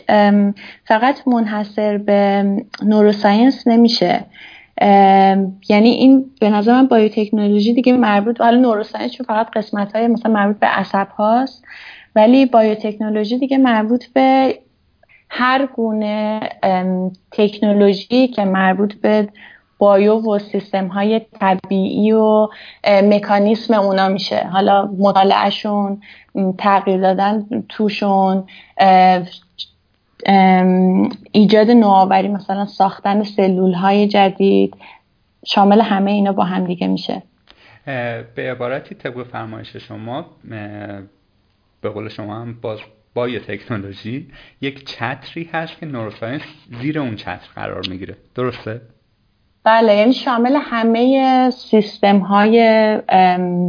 فقط 0.84 1.28
منحصر 1.28 1.98
به 1.98 2.44
نوروساینس 2.82 3.66
نمیشه. 3.66 4.24
یعنی 5.68 5.90
این 5.90 6.24
به 6.40 6.50
نظر 6.50 6.72
من 6.72 6.86
بایوتکنولوژی 6.86 7.72
دیگه 7.74 7.92
مربوط 7.92 8.40
حالا 8.40 8.60
نوروساینس 8.60 9.12
چون 9.12 9.26
فقط 9.26 9.50
قسمت 9.50 9.96
های 9.96 10.08
مثلا 10.08 10.32
مربوط 10.32 10.58
به 10.58 10.66
عصب 10.66 11.08
هاست. 11.08 11.64
ولی 12.16 12.46
بایوتکنولوژی 12.46 13.38
دیگه 13.38 13.58
مربوط 13.58 14.04
به 14.06 14.58
هر 15.30 15.66
گونه 15.66 16.40
تکنولوژی 17.30 18.28
که 18.28 18.44
مربوط 18.44 18.94
به 18.94 19.28
بایو 19.78 20.14
و 20.14 20.38
سیستم 20.38 20.86
های 20.86 21.20
طبیعی 21.40 22.12
و 22.12 22.48
مکانیسم 22.86 23.74
اونا 23.74 24.08
میشه. 24.08 24.38
حالا 24.52 24.90
مطالعهشون 24.98 26.00
تغییر 26.58 27.00
دادن 27.00 27.46
توشون 27.68 28.44
ایجاد 31.32 31.70
نوآوری 31.70 32.28
مثلا 32.28 32.66
ساختن 32.66 33.22
سلول 33.22 33.72
های 33.72 34.08
جدید 34.08 34.76
شامل 35.46 35.80
همه 35.80 36.10
اینا 36.10 36.32
با 36.32 36.44
هم 36.44 36.66
دیگه 36.66 36.86
میشه. 36.86 37.22
به 38.34 38.50
عبارتی 38.50 38.94
طبق 38.94 39.22
فرمایش 39.22 39.76
شما 39.76 40.26
به 41.86 41.92
قول 41.92 42.08
شما 42.08 42.40
هم 42.40 42.54
باز 42.60 42.78
با 43.14 43.28
یه 43.28 43.40
تکنولوژی 43.40 44.28
یک 44.60 44.84
چتری 44.84 45.50
هست 45.52 45.78
که 45.78 45.86
نوروساینس 45.86 46.42
زیر 46.80 46.98
اون 46.98 47.16
چتر 47.16 47.48
قرار 47.54 47.82
می‌گیره. 47.88 48.16
درسته؟ 48.34 48.80
بله 49.64 49.94
یعنی 49.94 50.12
شامل 50.12 50.58
همه 50.60 51.50
سیستم 51.50 52.18
های 52.18 52.58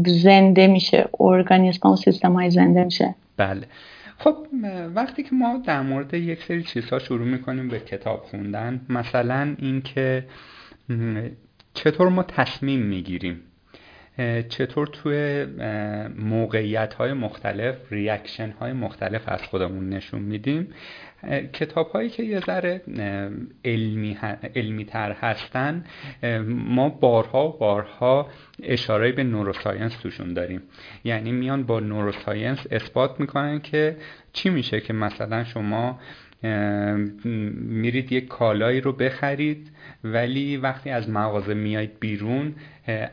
زنده 0.06 0.68
میشه. 0.68 1.10
ارگانیسم 1.20 1.90
و 1.90 1.96
سیستم 1.96 2.34
های 2.34 2.50
زنده 2.50 2.84
میشه. 2.84 3.16
بله. 3.38 3.68
خب 4.18 4.36
وقتی 4.96 5.24
که 5.24 5.30
ما 5.36 5.62
در 5.66 5.82
مورد 5.82 6.14
یک 6.14 6.44
سری 6.44 6.64
چیزها 6.64 7.00
شروع 7.00 7.28
می‌کنیم 7.28 7.68
به 7.68 7.80
کتاب 7.80 8.24
خوندن 8.24 8.82
مثلا 8.90 9.56
اینکه 9.60 10.26
چطور 11.74 12.10
ما 12.10 12.24
تصمیم 12.24 12.80
می‌گیریم 12.80 13.42
چطور 14.50 14.88
توی 14.88 15.46
موقعیت 16.18 16.94
های 16.94 17.14
مختلف 17.14 17.76
ریاکشن 17.92 18.50
های 18.50 18.74
مختلف 18.74 19.22
از 19.26 19.44
خودمون 19.44 19.90
نشون 19.90 20.22
میدیم؟ 20.22 20.74
کتاب 21.54 21.90
هایی 21.90 22.10
که 22.10 22.24
یه 22.24 22.40
ذره 22.40 22.82
علمی, 23.66 24.18
علمی 24.56 24.86
تر 24.86 25.12
هستن 25.12 25.86
ما 26.48 26.90
بارها 26.90 27.50
و 27.50 27.58
بارها 27.58 28.28
اشاره 28.64 29.12
به 29.12 29.24
نوروساینس 29.24 29.98
توشون 29.98 30.34
داریم. 30.34 30.62
یعنی 31.04 31.32
میان 31.32 31.64
با 31.64 31.80
نوروساینس 31.80 32.68
اثبات 32.72 33.20
می‌کنن 33.20 33.60
که 33.60 33.98
چی 34.34 34.50
میشه 34.50 34.82
که 34.82 34.94
مثلا 34.94 35.44
شما 35.44 36.00
میرید 36.44 38.12
یک 38.12 38.28
کالایی 38.28 38.82
رو 38.82 38.92
بخرید 38.92 39.72
ولی 40.04 40.58
وقتی 40.58 40.90
از 40.90 41.10
مغازه 41.10 41.54
میایید 41.54 42.00
بیرون 42.00 42.56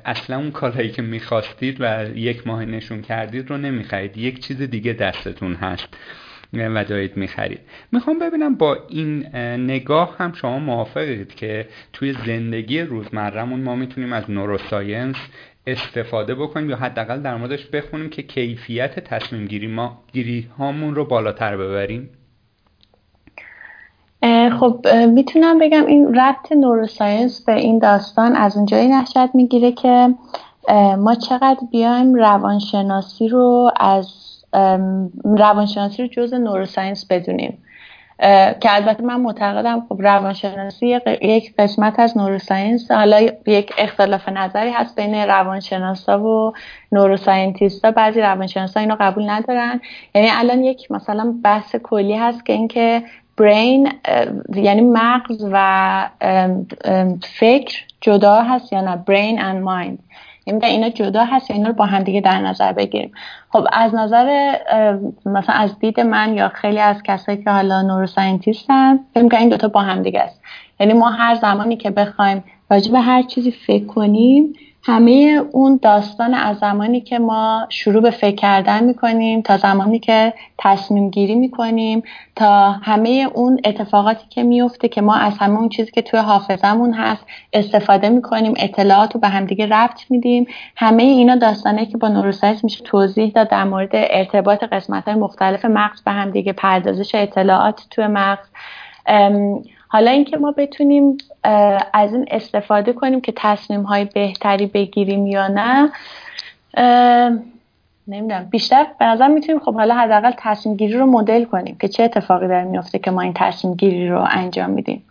اصلا 0.05 0.37
اون 0.37 0.51
کالایی 0.51 0.91
که 0.91 1.03
می‌خواستید 1.03 1.77
و 1.81 2.07
یک 2.15 2.47
ماه 2.47 2.65
نشون 2.65 3.03
کردید 3.03 3.51
رو 3.51 3.57
نمی‌خرید. 3.59 4.17
یک 4.17 4.39
چیز 4.39 4.63
دیگه 4.63 4.93
دستتون 4.93 5.55
هست 5.55 5.89
و 6.53 6.85
دارید 6.85 7.17
می‌خرید. 7.17 7.61
می‌خوام 7.93 8.19
ببینم 8.19 8.55
با 8.55 8.87
این 8.89 9.27
نگاه 9.57 10.17
هم 10.19 10.33
شما 10.33 10.59
موافقید 10.59 11.35
که 11.35 11.69
توی 11.93 12.13
زندگی 12.27 12.81
روزمرهمون 12.81 13.61
ما 13.61 13.77
می‌تونیم 13.77 14.13
از 14.13 14.31
نوروساینس 14.31 15.17
استفاده 15.67 16.35
بکنیم 16.35 16.71
یا 16.71 16.77
حداقل 16.77 17.21
در 17.21 17.37
موردش 17.37 17.67
بخونیم 17.67 18.11
که 18.11 18.23
کیفیت 18.23 19.01
تصمیم 19.01 19.47
گیری 19.47 19.67
ما 19.67 20.05
گیری 20.13 20.49
هامون 20.59 20.95
رو 20.95 21.05
بالاتر 21.05 21.57
ببریم؟ 21.57 22.09
خب 24.61 24.87
می‌تونم 25.09 25.59
بگم 25.59 25.87
این 25.87 26.15
ربط 26.15 26.53
نوروساینس 26.53 27.45
به 27.45 27.55
این 27.55 27.79
داستان 27.79 28.37
از 28.37 28.57
اونجایی 28.57 28.89
نشد 28.89 29.31
می‌گیره 29.35 29.73
که 29.73 30.15
ما 30.99 31.15
چقدر 31.15 31.61
بیایم 31.71 32.15
روانشناسی 32.15 33.29
رو 33.29 33.71
از 33.81 34.09
روانشناسی 35.25 36.03
رو 36.03 36.09
جز 36.09 36.35
نوروساینس 36.35 37.07
بدونیم. 37.11 37.59
که 38.61 38.75
البته 38.75 39.03
من 39.03 39.21
معتقدم 39.21 39.87
خب 39.89 40.03
روانشناسی 40.03 40.99
یک 41.23 41.55
قسمت 41.59 42.01
از 42.01 42.19
نوروساینس 42.19 42.91
حالا 42.91 43.21
یک 43.47 43.73
اختلاف 43.79 44.29
نظری 44.29 44.71
هست 44.71 44.97
بین 44.97 45.15
روانشناسا 45.15 46.23
و 46.23 46.53
نوروساینتیستا 46.93 47.91
بعضی 47.91 48.21
روانشناسا 48.21 48.81
اینو 48.81 48.97
قبول 49.01 49.31
ندارن. 49.31 49.81
یعنی 50.15 50.29
الان 50.33 50.65
یک 50.65 50.91
مثلا 50.91 51.35
بحث 51.45 51.77
کلی 51.77 52.15
هست 52.15 52.47
که 52.47 52.53
اینکه 52.53 53.03
برین 53.37 53.93
یعنی 54.55 54.81
مغز 54.81 55.47
و 55.53 56.09
فکر 57.23 57.83
جدا 58.01 58.43
هست 58.43 58.73
یا 58.73 58.81
نه؟ 58.81 58.97
برین 58.97 59.43
اند 59.43 59.63
مایند 59.63 59.99
یعنی 60.47 60.67
اینا 60.67 60.89
جدا 60.89 61.25
هست 61.25 61.51
اینا 61.51 61.69
رو 61.69 61.75
با 61.75 61.87
هم 61.87 62.03
دیگه 62.03 62.21
در 62.21 62.41
نظر 62.41 62.73
بگیریم. 62.73 63.13
خب 63.51 63.67
از 63.73 63.95
نظر 63.95 64.57
مثلا 65.27 65.55
از 65.55 65.79
دید 65.79 66.01
من 66.01 66.35
یا 66.35 66.49
خیلی 66.49 66.79
از 66.79 67.03
کسایی 67.03 67.45
که 67.45 67.51
حالا 67.51 67.83
نوروساینتیستن 67.83 68.99
فکر 69.15 69.29
که 69.29 69.39
این 69.39 69.49
دوتا 69.49 69.69
با 69.69 69.81
هم 69.81 70.03
دیگه 70.03 70.21
است. 70.21 70.41
یعنی 70.81 70.93
ما 70.93 71.11
هر 71.11 71.35
زمانی 71.35 71.77
که 71.77 71.91
بخوایم 71.91 72.45
راجع 72.71 72.93
به 72.93 73.01
هر 73.01 73.23
چیزی 73.23 73.51
فکر 73.51 73.87
کنیم 73.87 74.53
همه 74.87 75.43
اون 75.53 75.79
داستان 75.83 76.35
از 76.35 76.59
زمانی 76.59 77.01
که 77.01 77.19
ما 77.19 77.67
شروع 77.69 78.03
به 78.03 78.11
فکر 78.11 78.37
کردن 78.37 78.85
می‌کنیم 78.85 79.43
تا 79.43 79.57
زمانی 79.57 79.99
که 79.99 80.35
تصمیم 80.59 81.11
گیری 81.11 81.35
می‌کنیم 81.35 82.03
تا 82.37 82.71
همه 82.71 83.29
اون 83.35 83.61
اتفاقاتی 83.65 84.27
که 84.31 84.43
میفته 84.43 84.89
که 84.89 85.01
ما 85.01 85.15
از 85.15 85.39
همه 85.39 85.59
اون 85.59 85.69
چیزی 85.69 85.91
که 85.91 86.03
توی 86.03 86.21
حافظمون 86.21 86.93
هست 86.93 87.27
استفاده 87.53 88.09
می‌کنیم 88.09 88.55
اطلاعات 88.57 89.15
رو 89.15 89.21
به 89.21 89.29
همدیگه 89.29 89.67
ربط 89.67 90.01
میدیم. 90.11 90.47
همه 90.77 91.03
اینا 91.03 91.37
داستانه 91.37 91.87
که 91.87 91.99
با 91.99 92.09
نوروسایز 92.09 92.65
میشه 92.65 92.85
توضیح 92.85 93.33
داد 93.35 93.49
در 93.49 93.65
مورد 93.65 93.91
ارتباط 93.93 94.65
قسمت 94.65 95.05
های 95.05 95.15
مختلف 95.15 95.65
مغز 95.65 96.03
به 96.03 96.11
همدیگه 96.11 96.53
پردازش 96.53 97.15
اطلاعات 97.15 97.87
توی 97.91 98.07
مغز. 98.07 98.47
حالا 99.95 100.11
اینکه 100.11 100.37
ما 100.37 100.53
بتونیم 100.53 101.19
از 101.93 102.15
این 102.15 102.27
استفاده 102.31 102.93
کنیم 102.93 103.21
که 103.21 103.33
تصمیم 103.37 103.83
های 103.83 104.05
بهتری 104.05 104.67
بگیریم 104.67 105.27
یا 105.27 105.49
نه 105.49 105.93
نمی‌دونم. 108.09 108.45
بیشتر 108.51 108.87
به 108.99 109.05
نظر 109.05 109.29
می‌تونیم 109.29 109.61
خب 109.61 109.75
حالا 109.75 109.95
حداقل 109.95 110.33
تصمیم 110.39 110.77
گیری 110.77 110.93
رو 110.93 111.07
مدل 111.07 111.45
کنیم 111.45 111.77
که 111.81 111.89
چه 111.89 112.03
اتفاقی 112.03 112.49
داره 112.49 112.65
میفته 112.65 112.99
که 112.99 113.11
ما 113.11 113.21
این 113.21 113.33
تصمیم 113.37 113.75
گیری 113.75 114.09
رو 114.09 114.27
انجام 114.31 114.71
میدیم. 114.71 115.05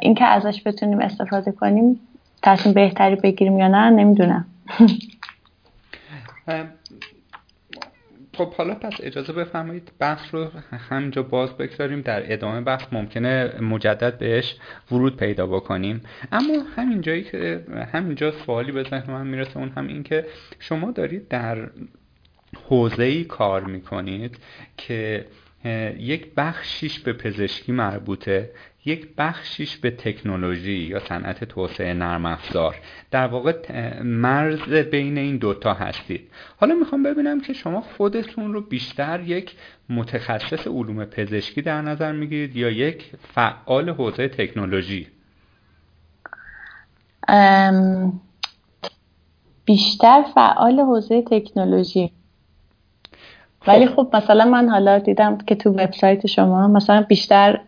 اینکه 0.00 0.24
ازش 0.24 0.62
بتونیم 0.66 0.98
استفاده 0.98 1.52
کنیم 1.52 2.00
تصمیم 2.42 2.74
بهتری 2.74 3.16
بگیریم 3.16 3.58
یا 3.58 3.68
نه 3.68 3.90
نمی‌دونم. 3.90 4.44
خب 8.38 8.54
حالا 8.54 8.74
پس 8.74 8.92
اجازه 9.02 9.32
بفرمایید 9.32 9.92
بحث 9.98 10.34
رو 10.34 10.48
همینجا 10.90 11.22
باز 11.22 11.56
بگذاریم. 11.56 12.00
در 12.00 12.32
ادامه 12.32 12.60
بحث 12.60 12.82
ممکنه 12.92 13.60
مجدد 13.60 14.18
بهش 14.18 14.56
ورود 14.92 15.16
پیدا 15.16 15.46
بکنیم. 15.46 16.02
اما 16.32 16.62
همین 16.76 17.00
جایی 17.00 17.22
که 17.22 17.64
همینجا 17.92 18.30
سوالی 18.30 18.72
به 18.72 18.82
ذهن 18.82 19.12
من 19.12 19.26
می‌رسه 19.26 19.56
اون 19.56 19.68
هم 19.68 19.88
این 19.88 20.02
که 20.02 20.26
شما 20.58 20.90
دارید 20.90 21.28
در 21.28 21.70
حوزه 22.68 23.04
ای 23.04 23.24
کار 23.24 23.64
می‌کنید 23.64 24.38
که 24.76 25.26
یک 25.98 26.26
بخشیش 26.36 26.98
به 26.98 27.12
پزشکی 27.12 27.72
مربوطه. 27.72 28.50
یک 28.88 29.08
بخشیش 29.18 29.76
به 29.76 29.90
تکنولوژی 29.90 30.72
یا 30.72 31.00
صنعت 31.00 31.44
توسعه 31.44 31.94
نرم 31.94 32.26
افزار. 32.26 32.76
در 33.10 33.26
واقع 33.26 33.52
مرز 34.02 34.72
بین 34.72 35.18
این 35.18 35.36
دوتا 35.36 35.74
هستید. 35.74 36.30
حالا 36.56 36.74
می‌خوام 36.74 37.02
ببینم 37.02 37.40
که 37.40 37.52
شما 37.52 37.80
خودتون 37.80 38.52
رو 38.52 38.60
بیشتر 38.60 39.20
یک 39.20 39.54
متخصص 39.88 40.66
علوم 40.66 41.04
پزشکی 41.04 41.62
در 41.62 41.82
نظر 41.82 42.12
می‌گیرید 42.12 42.56
یا 42.56 42.70
یک 42.70 43.12
فعال 43.34 43.90
حوزه 43.90 44.28
تکنولوژی؟ 44.28 45.06
بیشتر 49.64 50.22
فعال 50.34 50.80
حوزه 50.80 51.22
تکنولوژی. 51.22 52.12
ولی 53.66 53.86
خب. 53.86 53.94
خب 53.94 54.16
مثلا 54.16 54.44
من 54.44 54.68
حالا 54.68 54.98
دیدم 54.98 55.38
که 55.38 55.54
تو 55.54 55.70
وبسایت 55.70 56.26
شما 56.26 56.68
مثلا 56.68 57.02
بیشتر 57.02 57.60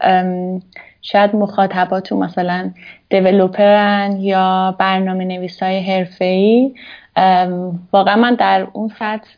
شاید 1.02 1.36
مخاطباتون 1.36 2.18
مثلا 2.18 2.70
دیولوپرن 3.10 4.16
یا 4.20 4.76
برنامه 4.78 5.24
نویس 5.24 5.62
های 5.62 5.80
حرفه 5.80 6.24
ای 6.24 6.74
واقعا 7.92 8.16
من 8.16 8.34
در 8.34 8.66
اون 8.72 8.90
سطح 8.98 9.28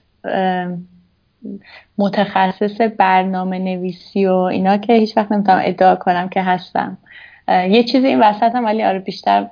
متخصص 1.98 2.80
برنامه 2.98 3.58
نویسی 3.58 4.26
و 4.26 4.32
اینا 4.34 4.76
که 4.76 4.92
هیچ 4.92 5.16
وقت 5.16 5.32
نمی‌تونم 5.32 5.60
ادعا 5.64 5.96
کنم 5.96 6.28
که 6.28 6.42
هستم. 6.42 6.98
یه 7.48 7.82
چیزی 7.82 8.06
این 8.06 8.20
وسط 8.20 8.54
هم 8.54 8.64
ولی 8.64 8.82
آره 8.82 8.98
بیشتر 8.98 9.46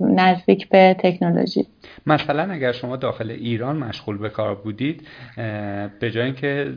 نزدیک 0.00 0.68
به 0.68 0.96
تکنولوژی. 0.98 1.66
مثلا 2.06 2.52
اگر 2.52 2.72
شما 2.72 2.96
داخل 2.96 3.30
ایران 3.30 3.76
مشغول 3.76 4.18
به 4.18 4.28
کار 4.28 4.54
بودید 4.54 5.06
به 6.00 6.10
جای 6.10 6.24
اینکه 6.24 6.72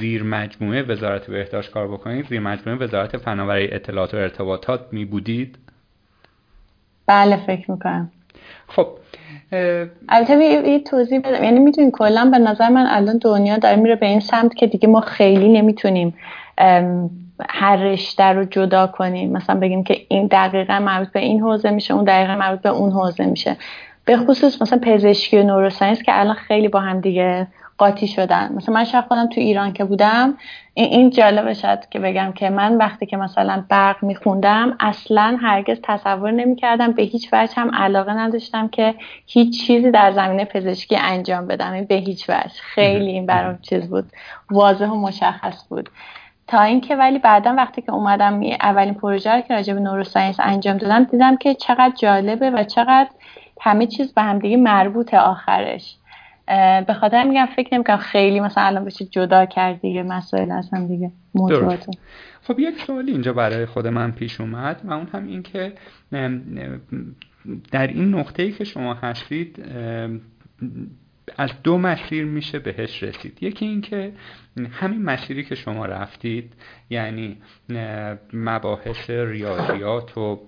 زیر 0.00 0.22
مجموعه 0.22 0.82
وزارت 0.82 1.26
بهداشت 1.26 1.70
کار 1.70 1.88
بکنید 1.88 2.26
زیر 2.28 2.40
مجموعه 2.40 2.78
وزارت 2.78 3.16
فناوری 3.16 3.68
اطلاعات 3.72 4.14
و 4.14 4.16
ارتباطات 4.16 4.80
می 4.92 5.04
بودید؟ 5.04 5.58
بله 7.06 7.36
فکر 7.36 7.70
می‌کنم. 7.70 8.10
خب 8.68 8.88
البته 10.08 10.44
یه 10.44 10.80
توضیح 10.80 11.20
بدم. 11.20 11.44
یعنی 11.44 11.58
می‌تونید 11.58 11.92
کلا 11.92 12.30
به 12.32 12.38
نظر 12.38 12.68
من 12.68 12.86
الان 12.88 13.18
دنیا 13.18 13.58
داره 13.58 13.76
میره 13.76 13.96
به 13.96 14.06
این 14.06 14.20
سمت 14.20 14.54
که 14.54 14.66
دیگه 14.66 14.88
ما 14.88 15.00
خیلی 15.00 15.48
نمی‌تونیم 15.48 16.14
هر 17.48 17.76
رشته 17.76 18.24
رو 18.24 18.44
جدا 18.44 18.86
کنیم. 18.86 19.32
مثلا 19.32 19.60
بگیم 19.60 19.84
که 19.84 20.06
این 20.08 20.26
دقیقا 20.26 20.78
مربوط 20.78 21.12
به 21.12 21.20
این 21.20 21.40
حوزه 21.40 21.70
میشه 21.70 21.94
اون 21.94 22.04
دقیقا 22.04 22.34
مربوط 22.34 22.60
به 22.60 22.68
اون 22.68 22.92
حوزه 22.92 23.26
میشه. 23.26 23.56
به 24.04 24.16
خصوص 24.16 24.62
مثلا 24.62 24.78
پزشکی 24.78 25.38
و 25.38 25.42
نوروساینس 25.42 26.02
که 26.02 26.20
الان 26.20 26.34
خیلی 26.34 26.68
با 26.68 26.80
هم 26.80 27.00
دیگه 27.00 27.46
قاطی 27.78 28.06
شدن. 28.06 28.52
مثلا 28.52 28.74
من 28.74 28.84
شاید 28.84 29.04
خودم 29.04 29.26
تو 29.26 29.40
ایران 29.40 29.72
که 29.72 29.84
بودم 29.84 30.34
این 30.74 31.10
جالبه 31.10 31.54
شد 31.54 31.78
که 31.90 31.98
بگم 31.98 32.32
که 32.32 32.50
من 32.50 32.76
وقتی 32.76 33.06
که 33.06 33.16
مثلا 33.16 33.64
برق 33.68 34.04
میخوندم 34.04 34.76
اصلا 34.80 35.38
هرگز 35.42 35.80
تصور 35.82 36.30
نمی‌کردم 36.30 36.92
به 36.92 37.02
هیچ 37.02 37.28
وجه 37.32 37.54
هم 37.54 37.70
علاقه 37.74 38.12
نداشتم 38.12 38.68
که 38.68 38.94
هیچ 39.26 39.66
چیزی 39.66 39.90
در 39.90 40.12
زمینه 40.12 40.44
پزشکی 40.44 40.96
انجام 40.96 41.46
بدم. 41.46 41.84
به 41.84 41.94
هیچ 41.94 42.30
وجه. 42.30 42.60
خیلی 42.74 43.10
این 43.10 43.26
برام 43.26 43.58
چیز 43.62 43.88
بود. 43.90 44.04
واضح 44.50 44.86
و 44.86 44.94
مشخص 44.94 45.68
بود. 45.68 45.90
تا 46.48 46.62
اینکه 46.62 46.96
ولی 46.96 47.18
بعدا 47.18 47.54
وقتی 47.54 47.82
که 47.82 47.92
اومدم 47.92 48.40
اولین 48.60 48.94
پروژه 48.94 49.30
رو 49.30 49.40
که 49.40 49.54
راجع 49.54 49.74
به 49.74 49.80
نوروساینس 49.80 50.36
انجام 50.40 50.76
دادم 50.76 51.04
دیدم 51.04 51.36
که 51.36 51.54
چقدر 51.54 51.92
جالبه 51.98 52.50
و 52.50 52.64
چقدر 52.64 53.08
همه 53.60 53.86
چیز 53.86 54.14
به 54.14 54.22
هم 54.22 54.38
دیگه 54.38 54.56
مربوط 54.56 55.14
آخرش 55.14 55.96
به 56.86 56.96
خاطر 57.00 57.24
میگم 57.24 57.46
فکر 57.56 57.74
نمی‌کنم 57.74 57.96
خیلی 57.96 58.40
مثلا 58.40 58.64
الان 58.64 58.84
بشه 58.84 59.04
جدا 59.04 59.46
کرد 59.46 59.80
دیگه 59.80 60.02
مسائل 60.02 60.50
از 60.50 60.70
هم 60.72 60.86
دیگه. 60.86 61.10
موضوعات 61.34 61.86
خب 62.42 62.58
یک 62.58 62.80
سوالی 62.80 63.12
اینجا 63.12 63.32
برای 63.32 63.66
خود 63.66 63.86
من 63.86 64.12
پیش 64.12 64.40
اومد 64.40 64.80
و 64.84 64.92
اون 64.92 65.06
هم 65.12 65.26
این 65.26 65.42
که 65.42 65.72
در 67.72 67.86
این 67.86 68.14
نقطه 68.14 68.42
ای 68.42 68.52
که 68.52 68.64
شما 68.64 68.94
هستید 68.94 69.64
از 71.36 71.50
دو 71.62 71.78
مسیر 71.78 72.24
میشه 72.24 72.58
بهش 72.58 73.02
رسید. 73.02 73.38
یکی 73.40 73.66
اینکه 73.66 74.12
همین 74.70 75.02
مسیری 75.02 75.44
که 75.44 75.54
شما 75.54 75.86
رفتید 75.86 76.52
یعنی 76.90 77.36
مباحث 78.32 79.10
ریاضیات 79.10 80.18
و 80.18 80.40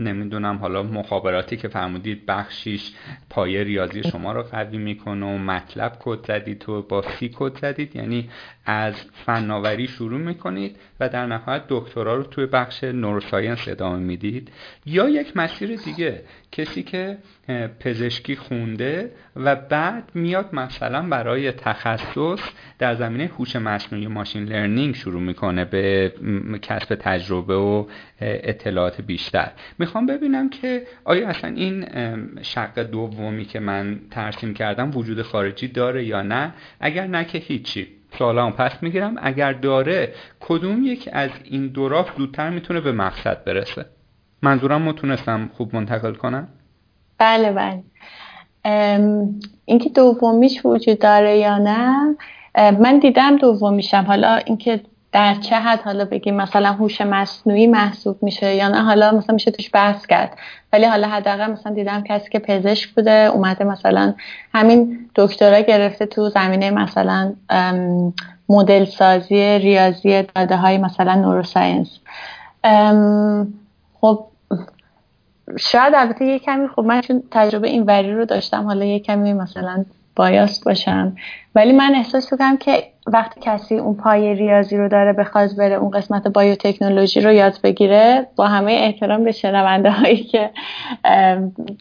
نمی‌دونم 0.00 0.56
حالا 0.56 0.82
مخابراتی 0.82 1.56
که 1.56 1.68
فرمودید 1.68 2.26
بخشیش 2.26 2.92
پایه 3.30 3.64
ریاضی 3.64 4.02
شما 4.02 4.32
رو 4.32 4.42
قوی 4.42 4.78
می‌کنه 4.78 5.26
و 5.26 5.38
MATLAB 5.38 5.96
کد 6.00 6.26
زدید 6.26 6.68
و 6.68 6.82
با 6.82 7.02
C 7.02 7.30
کد 7.34 7.58
زدید. 7.58 7.96
یعنی 7.96 8.30
از 8.66 8.94
فناوری 9.26 9.86
شروع 9.86 10.20
می‌کنید 10.20 10.76
و 11.00 11.08
در 11.08 11.26
نهایت 11.26 11.62
دکترا 11.68 12.16
رو 12.16 12.22
توی 12.22 12.46
بخش 12.46 12.84
neuroscience 12.84 13.68
ادامه 13.68 13.98
می‌دید. 13.98 14.52
یا 14.86 15.08
یک 15.08 15.36
مسیر 15.36 15.76
دیگه 15.76 16.22
کسی 16.54 16.82
که 16.82 17.18
پزشکی 17.80 18.36
خونده 18.36 19.10
و 19.36 19.56
بعد 19.56 20.10
میاد 20.14 20.48
مثلا 20.52 21.02
برای 21.02 21.52
تخصص 21.52 22.38
در 22.78 22.94
زمینه 22.94 23.30
هوش 23.38 23.56
مصنوعی 23.56 24.06
machine 24.06 24.44
learning 24.44 24.94
شروع 24.94 25.20
می‌کنه 25.20 25.64
به 25.64 26.12
کسب 26.62 26.94
تجربه 26.94 27.54
و 27.54 27.86
اطلاعات 28.20 29.00
بیشتر. 29.00 29.50
می‌خوام 29.78 30.06
ببینم 30.06 30.50
که 30.50 30.82
آیا 31.04 31.28
اصلا 31.28 31.50
این 31.50 31.86
شق 32.42 32.78
دومی 32.82 33.44
که 33.44 33.60
من 33.60 34.00
ترسیم 34.10 34.54
کردم 34.54 34.96
وجود 34.96 35.22
خارجی 35.22 35.68
داره 35.68 36.04
یا 36.04 36.22
نه؟ 36.22 36.52
اگر 36.80 37.06
نه 37.06 37.24
که 37.24 37.38
هیچی. 37.38 37.88
سوالام 38.18 38.52
پس 38.52 38.82
می‌گیرم. 38.82 39.14
اگر 39.22 39.52
داره 39.52 40.14
کدوم 40.40 40.84
یک 40.84 41.08
از 41.12 41.30
این 41.44 41.66
دو 41.68 41.88
راه 41.88 42.14
زودتر 42.18 42.50
می‌تونه 42.50 42.80
به 42.80 42.92
مقصد 42.92 43.44
برسه؟ 43.44 43.86
منظورم 44.44 44.82
متونستم 44.82 45.50
خوب 45.56 45.76
منتقل 45.76 46.14
کنم؟ 46.14 46.48
بله 47.18 47.52
بله. 47.52 47.82
اینکه 49.64 49.90
دومیش 49.90 50.66
وجود 50.66 50.98
داره 50.98 51.38
یا 51.38 51.58
نه 51.58 52.16
من 52.56 52.98
دیدم 52.98 53.36
دومیشم. 53.36 54.04
حالا 54.06 54.36
اینکه 54.36 54.80
در 55.12 55.34
چه 55.34 55.56
حد 55.56 55.80
حالا 55.80 56.04
بگیم 56.04 56.34
مثلا 56.34 56.72
هوش 56.72 57.00
مصنوعی 57.00 57.66
محسوب 57.66 58.22
میشه 58.22 58.54
یا 58.54 58.68
نه 58.68 58.82
حالا 58.82 59.12
مثلا 59.12 59.34
میشه 59.34 59.50
توش 59.50 59.70
بحث 59.72 60.06
کرد. 60.06 60.36
ولی 60.72 60.84
حالا 60.84 61.08
حداقل 61.08 61.50
مثلا 61.50 61.74
دیدم 61.74 62.02
کسی 62.02 62.30
که 62.30 62.38
پزشک 62.38 62.94
بوده 62.94 63.10
اومده 63.10 63.64
مثلا 63.64 64.14
همین 64.54 65.10
دکترا 65.14 65.60
گرفته 65.60 66.06
تو 66.06 66.28
زمینه 66.28 66.70
مثلا 66.70 67.32
مدل 68.48 68.84
سازی 68.84 69.58
ریاضی 69.58 70.22
داده 70.22 70.56
های 70.56 70.78
مثلا 70.78 71.14
نوروساینس. 71.14 71.98
خب 74.00 74.26
شاید 75.58 75.94
البته 75.96 76.24
یه 76.24 76.38
کمی 76.38 76.68
خب 76.68 76.82
من 76.82 77.00
چون 77.00 77.22
تجربه 77.30 77.68
این 77.68 77.82
وری 77.82 78.14
رو 78.14 78.24
داشتم 78.24 78.64
حالا 78.64 78.84
یه 78.84 79.00
کمی 79.00 79.32
مثلا 79.32 79.84
بایاست 80.16 80.64
باشم. 80.64 81.16
ولی 81.54 81.72
من 81.72 81.94
احساس 81.94 82.32
می‌کنم 82.32 82.56
که 82.56 82.93
وقتی 83.06 83.40
کسی 83.40 83.78
اون 83.78 83.94
پای 83.94 84.34
ریاضی 84.34 84.76
رو 84.76 84.88
داره 84.88 85.12
بخواد 85.12 85.56
بره 85.56 85.74
اون 85.74 85.90
قسمت 85.90 86.28
بایوتکنولوژی 86.28 87.20
رو 87.20 87.32
یاد 87.32 87.58
بگیره 87.64 88.26
با 88.36 88.46
همه 88.46 88.72
احترام 88.72 89.24
به 89.24 89.32
شنونده 89.32 89.90
هایی 89.90 90.16
که 90.16 90.50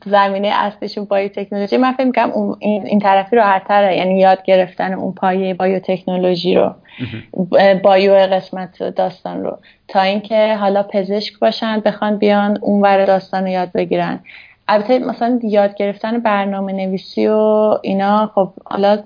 زمینه 0.06 0.48
اصلشون 0.48 1.06
بایوتکنولوژی 1.06 1.78
من 1.78 1.92
فکر 1.92 2.06
می‌کنم 2.06 2.32
اون 2.32 2.56
این, 2.60 2.86
این 2.86 3.00
طرفی 3.00 3.36
راحتتره. 3.36 3.98
یعنی 3.98 4.20
یاد 4.20 4.44
گرفتن 4.44 4.94
اون 4.94 5.14
پایه 5.14 5.54
بایوتکنولوژی 5.54 6.56
رو 6.56 6.76
بایو 7.84 8.14
قسمت 8.14 8.84
داستان 8.84 9.44
رو. 9.44 9.58
تا 9.88 10.02
اینکه 10.02 10.56
حالا 10.56 10.84
پزشک 10.84 11.40
باشن 11.40 11.80
بخوان 11.80 12.18
بیان 12.18 12.58
اونور 12.62 13.06
داستان 13.06 13.44
رو 13.44 13.50
یاد 13.50 13.72
بگیرن. 13.72 14.20
البته 14.68 15.00
مثلا 15.00 15.40
یاد 15.44 15.76
گرفتن 15.76 16.20
برنامه 16.20 16.74
نویسی 16.74 17.28
و 17.28 17.78
اینا 17.82 18.32
خب 18.36 18.54
حالا 18.66 19.00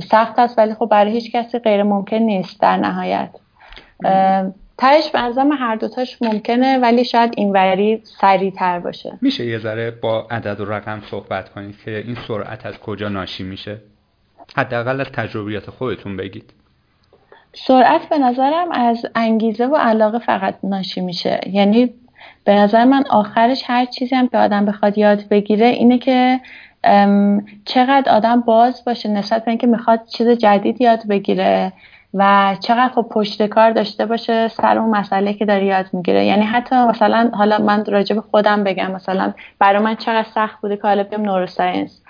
سخت 0.00 0.38
است 0.38 0.58
ولی 0.58 0.74
خب 0.74 0.88
برای 0.90 1.12
هیچ 1.12 1.32
کسی 1.32 1.58
غیر 1.58 1.82
ممکن 1.82 2.16
نیست 2.16 2.60
در 2.60 2.76
نهایت. 2.76 3.30
تهش 4.78 5.10
به 5.10 5.18
هر 5.58 5.76
دوتاش 5.76 6.22
ممکنه 6.22 6.78
ولی 6.78 7.04
شاید 7.04 7.32
اینوری 7.36 8.02
سریعتر 8.20 8.78
باشه. 8.78 9.18
میشه 9.20 9.46
یه 9.46 9.58
ذره 9.58 9.90
با 9.90 10.26
عدد 10.30 10.60
و 10.60 10.64
رقم 10.64 11.02
صحبت 11.10 11.48
کنید 11.48 11.76
که 11.84 11.96
این 11.96 12.16
سرعت 12.28 12.66
از 12.66 12.78
کجا 12.78 13.08
ناشی 13.08 13.42
میشه؟ 13.42 13.78
حداقل 14.56 15.00
از 15.00 15.06
تجربیات 15.06 15.70
خودتون 15.70 16.16
بگید. 16.16 16.52
سرعت 17.52 18.08
به 18.08 18.18
نظرم 18.18 18.72
از 18.72 19.06
انگیزه 19.14 19.66
و 19.66 19.76
علاقه 19.76 20.18
فقط 20.18 20.54
ناشی 20.62 21.00
میشه. 21.00 21.40
یعنی 21.46 21.94
به 22.44 22.54
نظر 22.54 22.84
من 22.84 23.04
آخرش 23.10 23.62
هر 23.66 23.84
چیزی 23.84 24.14
هم 24.14 24.28
که 24.28 24.38
آدم 24.38 24.64
بخواد 24.64 24.98
یاد 24.98 25.28
بگیره 25.28 25.66
اینه 25.66 25.98
که 25.98 26.40
چقدر 27.64 28.12
آدم 28.12 28.40
باز 28.40 28.84
باشه 28.86 29.08
نسبت 29.08 29.44
به 29.44 29.50
اینکه 29.50 29.66
می‌خواد 29.66 30.00
چیز 30.06 30.28
جدید 30.28 30.80
یاد 30.80 31.06
بگیره 31.08 31.72
و 32.14 32.56
چقدر 32.60 32.88
خب 32.94 33.06
پشت 33.10 33.46
کار 33.46 33.70
داشته 33.70 34.06
باشه 34.06 34.48
سر 34.48 34.78
اون 34.78 34.90
مسئله 34.90 35.34
که 35.34 35.44
داره 35.44 35.64
یاد 35.64 35.86
می‌گیره. 35.92 36.24
یعنی 36.24 36.44
حتی 36.44 36.76
مثلا 36.76 37.30
حالا 37.34 37.58
من 37.58 37.84
راجع 37.84 38.14
به 38.14 38.20
خودم 38.20 38.64
بگم 38.64 38.90
مثلا 38.90 39.32
برای 39.58 39.82
من 39.82 39.94
چقدر 39.94 40.28
سخت 40.34 40.60
بوده 40.60 40.76
که 40.76 40.82
حالا 40.82 41.02
بیام 41.02 41.22
نوروساینس 41.22 42.02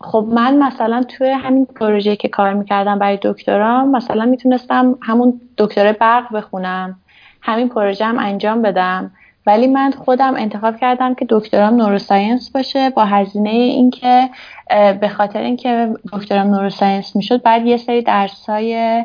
خب 0.00 0.26
من 0.32 0.56
مثلا 0.56 1.02
توی 1.02 1.30
همین 1.30 1.66
پروژه 1.66 2.16
که 2.16 2.28
کار 2.28 2.52
می‌کردم 2.52 2.98
برای 2.98 3.18
دکترام 3.22 3.90
مثلا 3.90 4.24
می‌تونستم 4.24 4.98
همون 5.02 5.40
دکترای 5.58 5.92
برق 5.92 6.32
بخونم. 6.32 6.96
همین 7.42 7.68
پروژه 7.68 8.04
هم 8.04 8.18
انجام 8.18 8.62
بدم. 8.62 9.10
ولی 9.46 9.66
من 9.66 9.90
خودم 9.90 10.34
انتخاب 10.36 10.76
کردم 10.76 11.14
که 11.14 11.26
دکترام 11.28 11.74
نوروساینس 11.74 12.50
باشه 12.50 12.90
با 12.90 13.04
هزینه 13.04 13.50
اینکه 13.50 14.30
به 15.00 15.08
خاطر 15.08 15.40
اینکه 15.40 15.88
دکترام 16.12 16.46
نوروساینس 16.46 17.16
می‌شد 17.16 17.42
بعد 17.42 17.66
یه 17.66 17.76
سری 17.76 18.02
درسای 18.02 19.04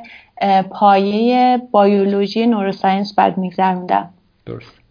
پایه 0.71 1.61
بایولوژی 1.71 2.47
نوروساینس 2.47 3.15
بعد 3.15 3.37
میگذروندم. 3.37 4.09
درست. 4.45 4.81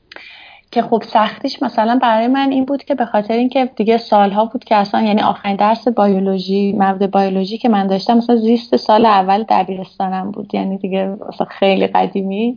که 0.73 0.83
خب 0.83 1.03
سختیش 1.07 1.63
مثلا 1.63 1.99
برای 2.03 2.27
من 2.27 2.51
این 2.51 2.65
بود 2.65 2.85
که 2.85 2.95
به 2.95 3.07
خاطر 3.07 3.35
اینکه 3.35 3.71
دیگه 3.77 3.99
سالها 3.99 4.45
بود 4.45 4.65
که 4.65 4.77
اصلا 4.77 5.03
یعنی 5.03 5.23
آخرین 5.23 5.57
درس 5.57 5.89
بیولوژی 5.89 6.73
مواد 6.73 7.17
بیولوژی 7.17 7.59
که 7.59 7.69
من 7.69 7.87
داشتم 7.87 8.17
مثلا 8.17 8.37
زیست 8.37 8.77
سال 8.77 9.07
اول 9.07 9.45
دبیرستانم 9.49 10.31
بود. 10.31 10.55
یعنی 10.55 10.79
دیگه 10.79 11.17
مثلا 11.29 11.47
خیلی 11.51 11.87
قدیمی. 11.87 12.57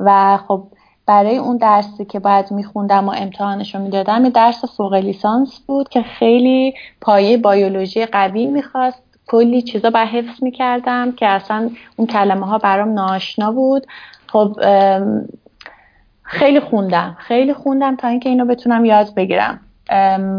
و 0.00 0.38
خب 0.48 0.66
برای 1.06 1.36
اون 1.36 1.56
درسی 1.56 2.04
که 2.04 2.18
باید 2.18 2.50
میخوندم 2.50 3.08
و 3.08 3.12
امتحانش 3.16 3.74
رو 3.74 3.80
می‌دادم 3.80 4.24
یه 4.24 4.30
درس 4.30 4.64
فوق 4.76 4.94
لیسانس 4.94 5.58
بود 5.66 5.88
که 5.88 6.02
خیلی 6.02 6.74
پایه 7.00 7.36
بیولوژی 7.36 8.06
قوی 8.06 8.46
می‌خواست. 8.46 9.02
کلی 9.28 9.62
چیزا 9.62 9.90
باید 9.90 10.08
حفظ 10.08 10.42
می‌کردم 10.42 11.12
که 11.12 11.26
اصلا 11.26 11.70
اون 11.96 12.06
کلمه 12.06 12.46
ها 12.46 12.58
برام 12.58 12.88
ناشنا 12.88 13.52
بود. 13.52 13.86
خب 14.26 14.56
خیلی 16.22 16.60
خوندم 16.60 17.16
خیلی 17.18 17.54
خوندم 17.54 17.96
تا 17.96 18.08
اینکه 18.08 18.28
اینو 18.28 18.44
بتونم 18.44 18.84
یاد 18.84 19.14
بگیرم. 19.14 19.60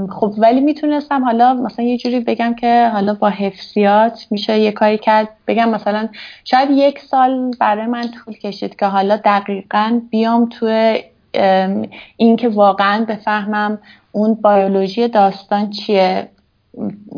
خب 0.10 0.34
ولی 0.38 0.62
می‌تونستم 0.62 1.24
حالا 1.24 1.54
مثلا 1.54 1.86
یه 1.86 1.98
جوری 1.98 2.20
بگم 2.20 2.54
که 2.54 2.90
حالا 2.94 3.14
با 3.14 3.30
حفظیات 3.30 4.28
میشه 4.32 4.60
یه 4.60 4.72
کاری 4.72 4.98
کرد. 4.98 5.30
بگم 5.48 5.70
مثلا 5.70 6.10
شاید 6.44 6.70
یک 6.72 7.00
سال 7.00 7.52
برای 7.60 7.86
من 7.86 8.12
طول 8.12 8.34
کشید 8.34 8.76
که 8.76 8.86
حالا 8.86 9.18
دقیقا 9.26 10.02
بیام 10.10 10.50
توی 10.50 11.04
اینکه 12.18 12.50
واقعا 12.50 13.06
بفهمم 13.06 13.80
اون 14.12 14.34
بیولوژی 14.34 15.08
داستان 15.08 15.70
چیه. 15.70 16.30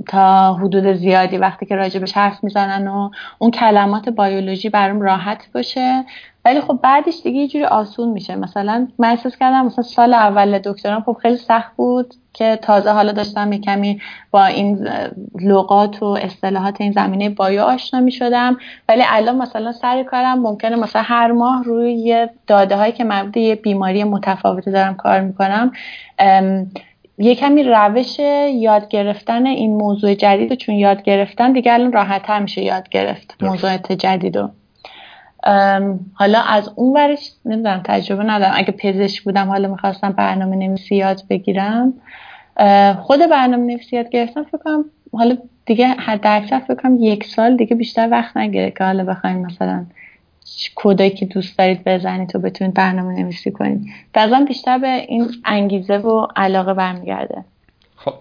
تا 0.07 0.53
حدود 0.53 0.93
زیادی 0.93 1.37
وقتی 1.37 1.65
که 1.65 1.75
راجبش 1.75 2.13
حرف 2.13 2.43
می‌زنن 2.43 2.87
و 2.87 3.09
اون 3.39 3.51
کلمات 3.51 4.09
بیولوژی 4.09 4.69
برام 4.69 5.01
راحت 5.01 5.47
باشه. 5.53 6.05
ولی 6.45 6.61
خب 6.61 6.79
بعدش 6.83 7.21
دیگه 7.23 7.39
یه 7.39 7.47
جوری 7.47 7.65
آسون 7.65 8.09
میشه. 8.09 8.35
مثلا 8.35 8.87
من 8.99 9.09
احساس 9.09 9.37
کردم 9.37 9.65
مثلا 9.65 9.83
سال 9.83 10.13
اول 10.13 10.59
دکتران 10.59 11.01
خب 11.01 11.17
خیلی 11.21 11.37
سخت 11.37 11.75
بود 11.75 12.13
که 12.33 12.59
تازه 12.61 12.91
حالا 12.91 13.11
داشتم 13.11 13.53
یه 13.53 13.59
کمی 13.59 14.01
با 14.31 14.45
این 14.45 14.87
لغات 15.41 16.03
و 16.03 16.05
اصطلاحات 16.05 16.81
این 16.81 16.91
زمینه 16.91 17.29
بایو 17.29 17.61
آشنا 17.61 17.99
می 17.99 18.11
شدم 18.11 18.57
ولی 18.89 19.03
الان 19.07 19.37
مثلا 19.37 19.71
سر 19.71 20.03
کارم 20.03 20.39
ممکنه 20.39 20.75
مثلا 20.75 21.01
هر 21.01 21.31
ماه 21.31 21.63
روی 21.63 21.93
یه 21.93 22.29
داده 22.47 22.75
هایی 22.75 22.91
که 22.91 23.03
مربوط 23.03 23.37
یه 23.37 23.55
بیماری 23.55 24.03
متفاوتی 24.03 24.71
دارم 24.71 24.95
کار 24.95 25.21
می‌کنم 25.21 25.71
یه 27.19 27.35
کمی 27.35 27.63
روش 27.63 28.19
یاد 28.53 28.87
گرفتن 28.87 29.45
این 29.45 29.77
موضوع 29.77 30.13
جدید 30.13 30.53
چون 30.53 30.75
یاد 30.75 31.03
گرفتن 31.03 31.51
دیگه 31.51 31.73
الان 31.73 31.91
راحت 31.91 32.29
میشه 32.29 32.61
یاد 32.63 32.89
گرفت 32.89 33.35
موضوعات 33.41 33.91
جدید 33.91 34.39
حالا 36.13 36.41
از 36.41 36.69
اون 36.75 36.93
ورش 36.93 37.31
نمی‌دونم 37.45 37.81
تجربه 37.83 38.23
ندارم. 38.23 38.51
اگه 38.55 38.71
پزشک 38.71 39.23
بودم 39.23 39.47
حالا 39.47 39.67
می‌خواستم 39.67 40.11
برنامه 40.11 40.55
نویسی 40.55 40.95
یاد 40.95 41.21
بگیرم. 41.29 41.93
خود 42.99 43.19
برنامه 43.19 43.65
نویسی 43.65 43.95
یاد 43.95 44.09
گرفتم 44.09 44.43
فکر 44.43 44.57
کنم 44.57 44.85
حالا 45.13 45.37
دیگه 45.65 45.87
حد 45.87 46.27
اکثر 46.27 46.59
فکر 46.59 46.75
کنم 46.75 46.97
یک 46.99 47.25
سال 47.25 47.57
دیگه 47.57 47.75
بیشتر 47.75 48.09
وقت 48.11 48.37
نگیره 48.37 48.71
که 48.71 48.83
حالا 48.83 49.03
بخوایم 49.03 49.37
مثلا 49.37 49.85
کدایی 50.75 51.09
که 51.09 51.25
دوست 51.25 51.57
دارید 51.57 51.83
بزنید 51.83 52.35
و 52.35 52.39
بتونید 52.39 52.73
برنامه 52.73 53.21
نویسی 53.21 53.51
کنید. 53.51 53.85
بعضا 54.13 54.45
بیشتر 54.47 54.77
به 54.77 54.87
این 54.87 55.27
انگیزه 55.45 55.97
و 55.97 56.27
علاقه 56.35 56.73
برمیگرده. 56.73 57.45
خب 57.95 58.13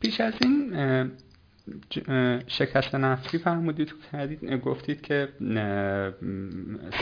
پیش 0.00 0.20
از 0.20 0.32
این 0.40 1.10
شکست 2.46 2.94
نفسی 2.94 3.38
فرمودید 3.38 3.94
گفتید 4.64 5.00
که 5.00 5.28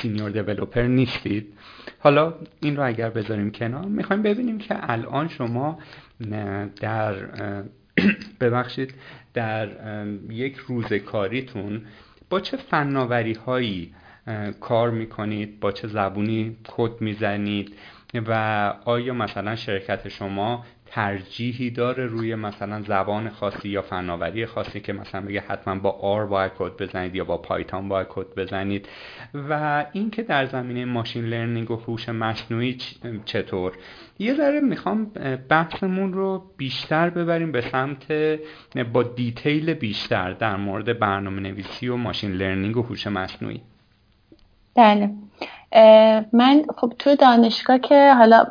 سینیور 0.01 0.31
دیولوپر 0.31 0.83
نیستید. 0.83 1.53
حالا 1.99 2.35
این 2.61 2.77
رو 2.77 2.87
اگر 2.87 3.11
بذاریم 3.11 3.51
کنار 3.51 3.85
می‌خوایم 3.85 4.23
ببینیم 4.23 4.59
که 4.59 4.91
الان 4.91 5.29
شما 5.29 5.79
در 6.81 7.15
ببخشید 8.41 8.95
در 9.35 9.69
یک 10.31 10.57
روزکاریتون 10.57 11.83
با 12.33 12.41
چه 12.41 12.57
فناوری 12.57 13.33
هایی 13.33 13.95
کار 14.61 14.91
می‌کنید؟ 14.91 15.61
با 15.61 15.73
چه 15.73 15.89
زبونی 15.89 16.57
کد 16.69 17.01
می‌زنید؟ 17.01 17.77
و 18.27 18.33
آیا 18.85 19.15
مثلا 19.15 19.57
شرکت 19.57 20.09
شما 20.09 20.65
ترجیحی 20.87 21.71
داره 21.71 22.07
روی 22.07 22.35
مثلا 22.35 22.83
زبان 22.83 23.29
خاصی 23.29 23.69
یا 23.69 23.83
فناوری 23.83 24.47
خاصی 24.47 24.81
که 24.81 24.93
مثلا 24.93 25.21
بگه 25.21 25.41
حتما 25.41 25.75
با 25.75 25.91
آر 25.91 26.27
باید 26.27 26.53
کد 26.59 26.77
بزنید 26.77 27.15
یا 27.15 27.25
با 27.25 27.39
پایتون 27.39 27.89
باید 27.89 28.07
کد 28.11 28.35
بزنید؟ 28.37 28.89
و 29.35 29.85
اینکه 29.93 30.23
در 30.23 30.47
زمینه 30.47 30.85
machine 30.85 31.25
learning 31.25 31.71
و 31.71 31.77
هوش 31.77 32.09
مصنوعی 32.09 32.79
چطور؟ 33.25 33.73
یه 34.19 34.35
ذره 34.35 34.61
می‌خوام 34.61 35.05
بحثمون 35.49 36.13
رو 36.13 36.45
بیشتر 36.57 37.11
ببریم 37.11 37.53
به 37.53 37.61
سمت 37.61 38.13
با 38.93 39.03
detail 39.03 39.75
بیشتر 39.75 40.33
در 40.33 40.57
مورد 40.57 40.99
برنامه 40.99 41.41
نویسی 41.41 41.89
و 41.89 41.97
machine 41.97 42.33
learning 42.33 42.77
و 42.77 42.83
هوش 42.83 43.07
مصنوعی. 43.07 43.61
بله. 44.77 45.11
من 46.33 46.63
خب 46.77 46.93
تو 46.99 47.15
دانشگاه 47.15 47.79
که 47.79 48.15
حالا 48.15 48.47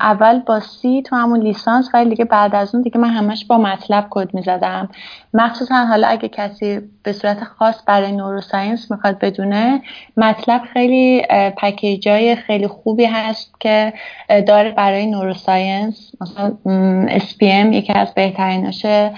اول 0.00 0.38
با 0.38 0.60
C 0.60 1.02
تو 1.02 1.16
همون 1.16 1.40
لیسانس 1.40 1.88
ولی 1.94 2.10
دیگه 2.10 2.24
بعد 2.24 2.54
از 2.54 2.74
اون 2.74 2.82
دیگه 2.82 2.98
من 2.98 3.08
همش 3.08 3.44
با 3.44 3.58
MATLAB 3.58 4.06
کد 4.10 4.34
می‌زدم. 4.34 4.88
مخصوصا 5.34 5.74
حالا 5.74 6.08
اگه 6.08 6.28
کسی 6.28 6.80
به 7.02 7.12
صورت 7.12 7.44
خاص 7.44 7.82
برای 7.86 8.12
neuroscience 8.12 8.90
می‌خواد 8.90 9.18
بدونه 9.18 9.82
MATLAB 10.16 10.62
خیلی 10.72 11.22
package 11.56 12.26
ای 12.26 12.36
خیلی 12.36 12.66
خوبی 12.66 13.04
هست 13.04 13.54
که 13.60 13.92
داره 14.46 14.70
برای 14.70 15.06
neuroscience. 15.06 16.10
مثلا 16.20 16.52
SPM 17.18 17.74
یکی 17.74 17.92
از 17.92 18.14
بهتریناشه 18.14 19.12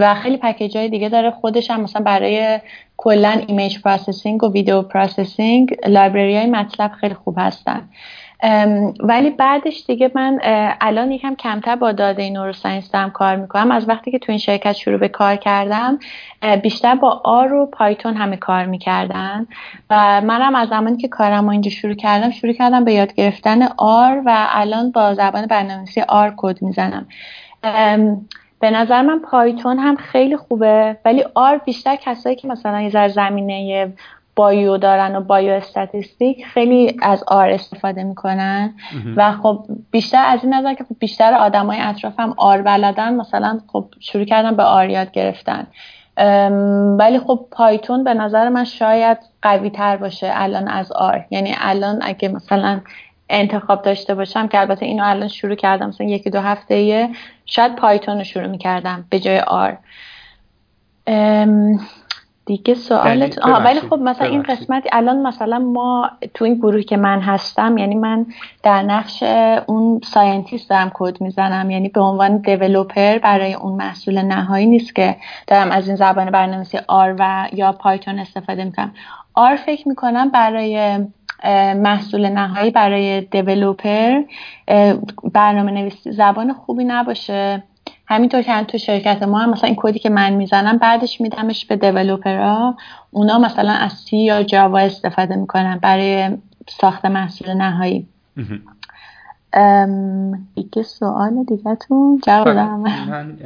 و 0.00 0.14
خیلی 0.14 0.36
package 0.36 0.76
های 0.76 0.88
دیگه 0.88 1.08
داره. 1.08 1.30
خودش 1.30 1.70
هم 1.70 1.80
مثلا 1.80 2.02
برای 2.02 2.60
کلا 2.96 3.40
image 3.46 3.82
processing 3.82 4.44
و 4.44 4.52
video 4.52 4.82
processing 4.82 5.76
library 5.86 6.36
های 6.36 6.46
MATLAB 6.46 6.92
خیلی 6.92 7.14
خوب 7.14 7.34
هستن. 7.38 7.88
ولی 9.00 9.30
بعدش 9.30 9.84
دیگه 9.86 10.10
من 10.14 10.38
الان 10.80 11.12
یکم 11.12 11.34
کمتر 11.34 11.76
با 11.76 11.92
داده 11.92 12.30
neuroscience 12.30 12.90
دارم 12.90 13.10
کار 13.10 13.36
می‌کنم. 13.36 13.70
از 13.70 13.88
وقتی 13.88 14.10
که 14.10 14.18
تو 14.18 14.32
این 14.32 14.38
شرکت 14.38 14.72
شروع 14.72 14.98
به 14.98 15.08
کار 15.08 15.36
کردم 15.36 15.98
بیشتر 16.62 16.94
با 16.94 17.20
R 17.24 17.52
و 17.52 17.66
Python 17.66 18.16
همه 18.16 18.36
کار 18.36 18.64
می‌کردن. 18.64 19.46
و 19.90 20.20
منم 20.20 20.54
از 20.54 20.68
زمانی 20.68 20.96
که 20.96 21.08
کارم 21.08 21.48
اینجا 21.48 21.70
شروع 21.70 21.94
کردم 21.94 22.30
شروع 22.30 22.52
کردم 22.52 22.84
به 22.84 22.92
یاد 22.92 23.14
گرفتن 23.14 23.62
R 23.76 24.22
و 24.26 24.46
الان 24.50 24.90
با 24.90 25.14
زبان 25.14 25.46
برنامه‌نویسی 25.46 26.00
R 26.00 26.34
کد 26.36 26.62
می‌زنم. 26.62 27.06
به 28.60 28.70
نظر 28.70 29.02
من 29.02 29.18
Python 29.18 29.78
هم 29.78 29.96
خیلی 29.96 30.36
خوبه 30.36 30.96
ولی 31.04 31.24
R 31.34 31.58
بیشتر 31.58 31.96
کسایی 31.96 32.36
که 32.36 32.48
مثلا 32.48 32.80
یه 32.80 32.90
ذره 32.90 33.08
زمینه 33.08 33.92
bio 34.36 34.76
دارن 34.76 35.16
و 35.16 35.20
biostatistic 35.20 36.46
خیلی 36.46 36.96
از 37.02 37.24
R 37.26 37.50
استفاده 37.50 38.04
می‌کنن. 38.04 38.74
و 39.16 39.32
خب 39.32 39.64
بیشتر 39.90 40.24
از 40.26 40.44
این 40.44 40.54
نظر 40.54 40.74
که 40.74 40.84
خب 40.84 40.96
بیشتر 40.98 41.34
آدمای 41.34 41.78
اطرافم 41.80 42.34
آر 42.36 42.62
بلدن 42.62 43.14
مثلا 43.14 43.58
خب 43.66 43.84
شروع 44.00 44.24
کردن 44.24 44.56
به 44.56 44.62
آر 44.62 44.88
یاد 44.88 45.10
گرفتن. 45.10 45.66
ولی 46.98 47.18
خب 47.18 47.46
پایتون 47.50 48.04
به 48.04 48.14
نظر 48.14 48.48
من 48.48 48.64
شاید 48.64 49.18
قوی 49.42 49.70
تر 49.70 49.96
باشه 49.96 50.30
الان 50.32 50.68
از 50.68 50.92
آر. 50.92 51.24
یعنی 51.30 51.54
الان 51.60 51.98
اگه 52.02 52.28
مثلا 52.28 52.80
انتخاب 53.30 53.82
داشته 53.82 54.14
باشم 54.14 54.48
که 54.48 54.60
البته 54.60 54.86
اینو 54.86 55.04
الان 55.06 55.28
شروع 55.28 55.54
کردم 55.54 55.88
مثلا 55.88 56.06
یکی 56.06 56.30
دو 56.30 56.40
هفته 56.40 56.74
ایه 56.74 57.08
شاید 57.46 57.76
پایتون 57.76 58.18
رو 58.18 58.24
شروع 58.24 58.46
می‌کردم 58.46 59.04
به 59.10 59.20
جای 59.20 59.40
آر 59.40 59.78
دیگه 62.46 62.74
سوالت 62.74 63.38
آها 63.38 63.60
ولی 63.60 63.80
خب 63.80 63.98
مثلا 63.98 64.26
این 64.28 64.42
قسمت 64.42 64.84
الان 64.92 65.26
مثلا 65.26 65.58
ما 65.58 66.10
تو 66.34 66.44
این 66.44 66.54
گروهی 66.54 66.84
که 66.84 66.96
من 66.96 67.20
هستم 67.20 67.78
یعنی 67.78 67.94
من 67.94 68.26
در 68.62 68.82
نقش 68.82 69.22
اون 69.66 70.00
scientist 70.04 70.70
دارم 70.70 70.90
کد 70.94 71.20
می‌زنم. 71.20 71.70
یعنی 71.70 71.88
به 71.88 72.00
عنوان 72.00 72.36
developer 72.36 73.18
برای 73.18 73.54
اون 73.54 73.72
محصول 73.72 74.22
نهایی 74.22 74.66
نیست 74.66 74.94
که 74.94 75.16
دارم 75.46 75.70
از 75.70 75.86
این 75.86 75.96
زبان 75.96 76.30
برنامه‌نویسی 76.30 76.78
R 76.88 77.14
و 77.18 77.48
یا 77.52 77.72
Python 77.72 78.18
استفاده 78.18 78.64
می‌کنم. 78.64 78.94
R 79.34 79.56
فکر 79.56 79.88
می‌کنم 79.88 80.28
برای 80.28 80.98
محصول 81.76 82.28
نهایی 82.28 82.70
برای 82.70 83.20
developer 83.20 84.22
برنامه 85.32 85.72
نویسی 85.72 86.12
زبان 86.12 86.52
خوبی 86.52 86.84
نباشه. 86.84 87.62
همینطور 88.08 88.42
که 88.42 88.64
تو 88.64 88.78
شرکت 88.78 89.22
ما 89.22 89.38
هم 89.38 89.50
مثلا 89.50 89.66
این 89.66 89.76
کدی 89.78 89.98
که 89.98 90.10
من 90.10 90.32
می‌زنم 90.32 90.78
بعدش 90.78 91.20
میدمش 91.20 91.66
به 91.66 91.76
developer 91.76 92.58
ها. 92.58 92.76
اونا 93.10 93.38
مثلا 93.38 93.72
از 93.72 93.92
سی 93.92 94.16
یا 94.16 94.42
جاوا 94.42 94.78
استفاده 94.78 95.36
می‌کنن 95.36 95.78
برای 95.82 96.30
ساخت 96.68 97.04
محصول 97.04 97.54
نهایی. 97.54 98.06
دیگه 100.54 100.82
سوال 100.82 101.44
دیگه 101.44 101.76
جواب 102.22 102.48
من 102.48 103.36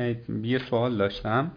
یه 0.45 0.59
سوال 0.59 0.97
داشتم. 0.97 1.51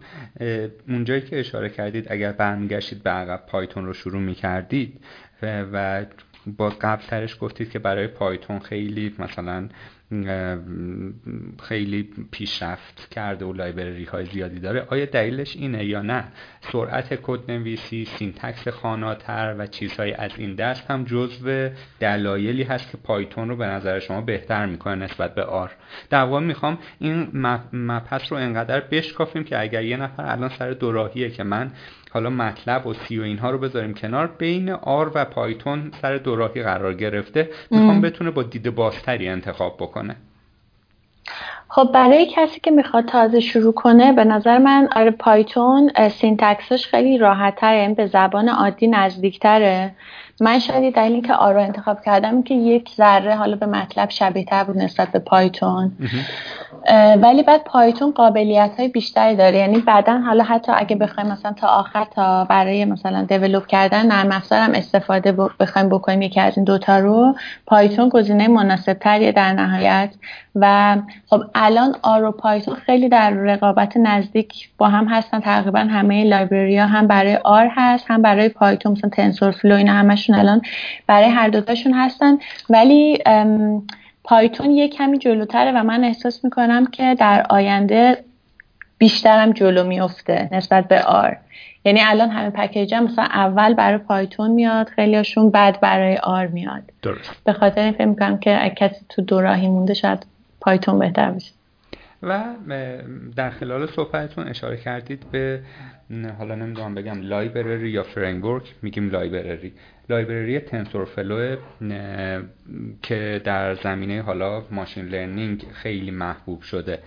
اونجایی 0.88 1.20
که 1.20 1.40
اشاره 1.40 1.68
کردید 1.68 2.12
اگر 2.12 2.32
برمیگشتید 2.32 3.02
به 3.02 3.10
عقب 3.10 3.40
Python 3.46 3.86
رو 3.86 3.92
شروع 3.92 4.20
می‌کردید 4.20 5.00
و 5.72 6.04
با 6.46 6.68
قبل 6.68 7.02
ترش 7.02 7.36
گفتید 7.40 7.70
که 7.70 7.78
برای 7.78 8.06
Python 8.06 8.58
خیلی 8.58 9.14
مثلا 9.18 9.68
خیلی 11.62 12.10
پیشرفت 12.30 13.08
کرده 13.10 13.44
و 13.44 13.52
library 13.52 14.04
های 14.04 14.26
زیادی 14.26 14.60
داره. 14.60 14.86
آیا 14.88 15.04
دلیلش 15.04 15.56
اینه 15.56 15.84
یا 15.84 16.02
نه؟ 16.02 16.24
سرعت 16.60 17.18
کد 17.22 17.50
نویسی 17.50 18.04
syntax 18.04 18.68
خواناتر 18.68 19.54
و 19.58 19.66
چیزهای 19.66 20.12
از 20.12 20.30
این 20.36 20.54
دست 20.54 20.90
هم 20.90 21.04
جزو 21.04 21.68
دلایلی 22.00 22.62
هست 22.62 22.90
که 22.90 22.96
Python 22.96 23.48
رو 23.48 23.56
به 23.56 23.66
نظر 23.66 23.98
شما 23.98 24.20
بهتر 24.20 24.66
می‌کنه 24.66 24.94
نسبت 24.94 25.34
به 25.34 25.42
R. 25.42 25.70
در 26.10 26.24
واقع 26.24 26.40
می‌خوام 26.40 26.78
این 26.98 27.28
مبحث 27.72 28.32
رو 28.32 28.38
انقدر 28.38 28.80
بشکافیم 28.80 29.44
که 29.44 29.60
اگر 29.60 29.84
یه 29.84 29.96
نفر 29.96 30.26
الان 30.26 30.48
سر 30.48 30.70
دوراهیه 30.70 31.30
که 31.30 31.42
من 31.44 31.72
حالا 32.14 32.30
MATLAB 32.30 32.86
و 32.86 32.94
C 32.94 33.18
و 33.18 33.22
اینها 33.22 33.50
رو 33.50 33.58
بذاریم 33.58 33.94
کنار. 33.94 34.26
بین 34.26 34.70
R 34.70 35.10
و 35.14 35.24
Python 35.24 35.92
سر 36.02 36.16
دوراهی 36.16 36.62
قرار 36.62 36.94
گرفته. 36.94 37.50
می‌خوام 37.70 38.00
بتونه 38.00 38.30
با 38.30 38.42
دید 38.42 38.74
بازتری 38.74 39.28
انتخاب 39.28 39.76
بکنه. 39.76 40.16
خب 41.68 41.90
برای 41.94 42.26
کسی 42.26 42.60
که 42.60 42.70
می‌خواد 42.70 43.04
تازه 43.04 43.40
شروع 43.40 43.72
کنه 43.72 44.12
به 44.12 44.24
نظر 44.24 44.58
من 44.58 44.88
آره 44.96 45.10
Python 45.10 45.90
syntax 46.08 46.67
ش 46.67 46.86
خیلی 46.86 47.18
راحتتره 47.18 47.78
یعنی 47.78 47.94
به 47.94 48.06
زبان 48.06 48.48
عادی 48.48 48.88
نزدیکتره. 48.88 49.94
من 50.40 50.58
شاید 50.58 50.94
دلیلی 50.94 51.20
که 51.20 51.34
R 51.34 51.54
رو 51.54 51.60
انتخاب 51.60 52.02
کردم 52.04 52.42
که 52.42 52.54
یک 52.54 52.90
ذره 52.96 53.36
حالا 53.36 53.56
به 53.56 53.66
MATLAB 53.66 54.10
شبیه 54.10 54.44
تر 54.44 54.64
بود 54.64 54.78
نسبت 54.78 55.08
به 55.08 55.18
Python. 55.18 55.92
ولی 57.22 57.42
بعد 57.42 57.64
Python 57.64 58.10
قابلیت 58.10 58.70
های 58.78 58.88
بیشتری 58.88 59.36
داره. 59.36 59.58
یعنی 59.58 59.78
بعدا 59.78 60.18
حالا 60.18 60.44
حتی 60.44 60.72
اگه 60.76 60.96
بخوایم 60.96 61.30
مثلا 61.30 61.52
تا 61.52 61.68
آخر 61.68 62.04
تا 62.04 62.44
برای 62.44 62.84
مثلا 62.84 63.22
develop 63.22 63.66
کردن 63.66 64.06
نرم 64.06 64.32
افزار 64.32 64.58
هم 64.58 64.72
استفاده 64.74 65.32
بخوایم 65.32 65.88
بکنیم 65.88 66.22
یکی 66.22 66.40
از 66.40 66.56
این 66.56 66.64
دوتا 66.64 66.98
رو 66.98 67.34
Python 67.66 68.08
گزینه 68.08 68.48
مناسب 68.48 68.92
تریه 68.92 69.32
در 69.32 69.52
نهایت 69.52 70.10
و 70.54 70.96
خب 71.26 71.42
الان 71.54 71.96
R 72.02 72.24
و 72.24 72.32
Python 72.32 72.74
خیلی 72.74 73.08
در 73.08 73.30
رقابت 73.30 73.96
نزدیک 73.96 74.68
با 74.78 74.88
هم 74.88 75.08
هستن. 75.08 75.40
تقریبا 75.40 75.78
همه 75.78 76.24
library 76.24 76.78
ها 76.78 76.86
هم 76.86 77.06
برای 77.06 77.36
R 77.36 77.70
هست 77.76 78.04
هم 78.08 78.22
برای 78.22 78.48
Python 78.48 78.92
مثلا 78.92 79.10
TensorFlow 79.10 79.74
اینا 79.74 79.92
همشون 79.92 80.36
الان 80.36 80.62
برای 81.06 81.28
هر 81.28 81.48
دوتاشون 81.48 81.92
هستن. 81.94 82.38
ولی 82.70 83.18
پایتون 84.24 84.70
یه 84.70 84.88
کمی 84.88 85.18
جلوتره 85.18 85.72
و 85.72 85.82
من 85.82 86.04
احساس 86.04 86.44
می‌کنم 86.44 86.86
که 86.86 87.14
در 87.14 87.46
آینده 87.50 88.24
بیشترم 88.98 89.52
جلو 89.52 89.84
میفته 89.84 90.48
نسبت 90.52 90.88
به 90.88 91.02
آر. 91.02 91.36
یعنی 91.84 92.00
الان 92.02 92.30
همه 92.30 92.50
پکیج 92.50 92.94
هم 92.94 93.04
مثلا 93.04 93.24
اول 93.24 93.74
برای 93.74 93.98
پایتون 93.98 94.50
میاد 94.50 94.88
خیلیشون 94.88 95.50
بعد 95.50 95.80
برای 95.80 96.16
آر 96.16 96.46
میاد. 96.46 96.82
درست. 97.02 97.30
به 97.44 97.52
خاطر 97.52 97.80
این 97.80 97.92
فکر 97.92 98.04
می‌کنم 98.04 98.38
که 98.38 98.72
کسی 98.76 99.00
تو 99.08 99.22
دو 99.22 99.40
راهی 99.40 99.68
مونده 99.68 99.94
شاید 99.94 100.26
پایتون 100.64 100.98
بهتر 100.98 101.30
بشه 101.30 101.52
و 102.22 102.44
در 103.36 103.50
خلال 103.50 103.86
صحبتتون 103.86 104.48
اشاره 104.48 104.76
کردید 104.76 105.30
به 105.30 105.60
حالا 106.38 106.54
نمی‌دونم 106.54 106.94
بگم 106.94 107.20
library 107.20 107.90
یا 107.90 108.02
framework 108.02 108.74
میگیم 108.82 109.10
library. 109.10 109.72
library 110.08 110.60
TensorFlow 110.60 111.56
که 113.02 113.40
در 113.44 113.74
زمینه 113.74 114.22
حالا 114.22 114.62
machine 114.70 115.04
learning 115.04 115.64
خیلی 115.72 116.10
محبوب 116.10 116.62
شده. 116.62 116.98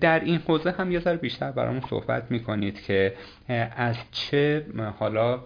در 0.00 0.20
این 0.20 0.40
حوزه 0.48 0.70
هم 0.70 0.92
یه 0.92 1.00
ذره 1.00 1.16
بیشتر 1.16 1.50
برامون 1.50 1.82
صحبت 1.90 2.30
می‌کنید 2.30 2.80
که 2.82 3.14
از 3.76 3.96
چه 4.10 4.66
حالا 4.98 5.40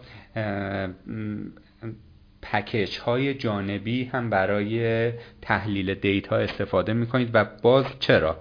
package 2.52 2.98
های 2.98 3.34
جانبی 3.34 4.04
هم 4.04 4.30
برای 4.30 5.12
تحلیل 5.42 5.94
data 5.94 6.36
استفاده 6.36 6.92
می‌کنید 6.92 7.30
و 7.34 7.44
باز 7.62 7.84
چرا؟ 8.00 8.36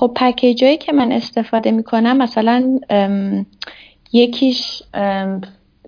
خب 0.00 0.12
package 0.16 0.64
هایی 0.64 0.76
که 0.76 0.92
من 0.92 1.12
استفاده 1.12 1.70
می‌کنم 1.70 2.16
مثلا 2.16 2.80
یکیش 4.12 4.82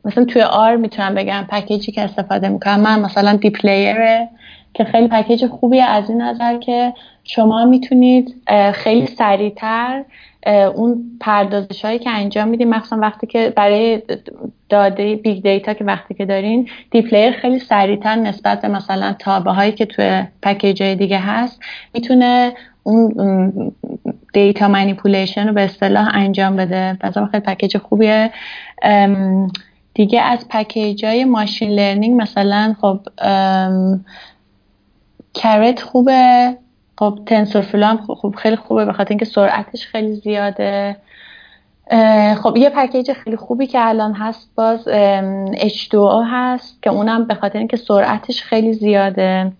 مثلا 0.04 0.24
توی 0.24 0.42
R 0.42 0.76
می‌تونم 0.76 1.14
بگم 1.14 1.46
package 1.50 1.87
ی 1.87 1.92
که 1.92 2.02
استفاده 2.02 2.48
می‌کنم 2.48 2.80
من 2.80 3.00
مثلا 3.00 3.36
dplyr 3.36 4.13
ه 4.13 4.28
که 4.74 4.84
خیلی 4.84 5.08
package 5.08 5.46
خوبی 5.46 5.80
از 5.80 6.10
این 6.10 6.22
نظر 6.22 6.58
که 6.58 6.92
شما 7.24 7.64
می‌تونید 7.64 8.34
خیلی 8.72 9.06
سریعتر 9.06 10.04
اون 10.74 11.18
پردازش 11.20 11.84
هایی 11.84 11.98
که 11.98 12.10
انجام 12.10 12.48
میدیم 12.48 12.68
مخصوصا 12.68 12.96
وقتی 12.96 13.26
که 13.26 13.52
برای 13.56 14.02
داده 14.68 15.16
big 15.16 15.42
data 15.42 15.74
که 15.74 15.84
وقتی 15.84 16.14
که 16.14 16.24
دارین 16.24 16.68
dplyr 16.90 17.32
خیلی 17.32 17.58
سریعتر 17.58 18.14
نسبت 18.14 18.62
به 18.62 18.68
مثلا 18.68 19.14
تابع 19.18 19.50
هایی 19.50 19.72
که 19.72 19.86
توی 19.86 20.22
package 20.42 20.82
های 20.82 20.94
دیگه 20.94 21.18
هست 21.18 21.60
می‌تونه 21.94 22.52
اون 22.82 23.72
data 24.32 24.68
manipulation 24.68 25.48
رو 25.48 25.54
به 25.54 25.62
اصطلاح 25.62 26.10
انجام 26.14 26.56
بده. 26.56 26.98
مثلا 27.04 27.26
خیلی 27.26 27.42
package 27.42 27.78
خوبیه. 27.78 28.30
دیگه 29.94 30.20
از 30.20 30.48
package 30.48 31.04
های 31.04 31.24
machine 31.24 31.70
learning 31.70 32.22
مثلا 32.22 32.76
خب 32.80 33.00
caret 35.34 35.82
خوبه. 35.82 36.56
خب 36.98 37.18
TensorFlow 37.26 37.86
هم 37.86 37.96
خوب 37.96 38.34
خیلی 38.34 38.56
خوبه 38.56 38.84
به 38.84 38.92
خاطر 38.92 39.08
اینکه 39.08 39.24
سرعتش 39.24 39.86
خیلی 39.86 40.14
زیاده. 40.14 40.96
خب 42.42 42.56
یه 42.56 42.70
package 42.70 43.12
خیلی 43.12 43.36
خوبی 43.36 43.66
که 43.66 43.88
الان 43.88 44.12
هست 44.14 44.50
باز 44.54 44.88
H2O 45.52 46.24
هست 46.30 46.82
که 46.82 46.90
اونم 46.90 47.24
به 47.24 47.34
خاطر 47.34 47.58
اینکه 47.58 47.76
سرعتش 47.76 48.42
خیلی 48.42 48.72
زیاده 48.72 49.52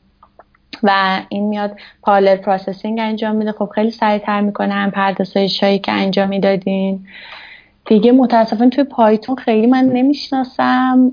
و 0.82 1.20
این 1.28 1.48
میاد 1.48 1.76
parallel 2.02 2.36
processing 2.36 2.98
انجام 3.00 3.36
میده. 3.36 3.52
خب 3.52 3.70
خیلی 3.74 3.90
سریعتر 3.90 4.40
می‌کنه 4.40 4.74
هم 4.74 4.90
پردازش 4.90 5.62
هایی 5.62 5.78
که 5.78 5.92
انجام 5.92 6.28
می‌دادین. 6.28 7.06
دیگه 7.86 8.12
متاسفانه 8.12 8.70
توی 8.70 8.84
Python 8.84 9.36
خیلی 9.36 9.66
من 9.66 9.84
نمی‌شناسم. 9.84 11.12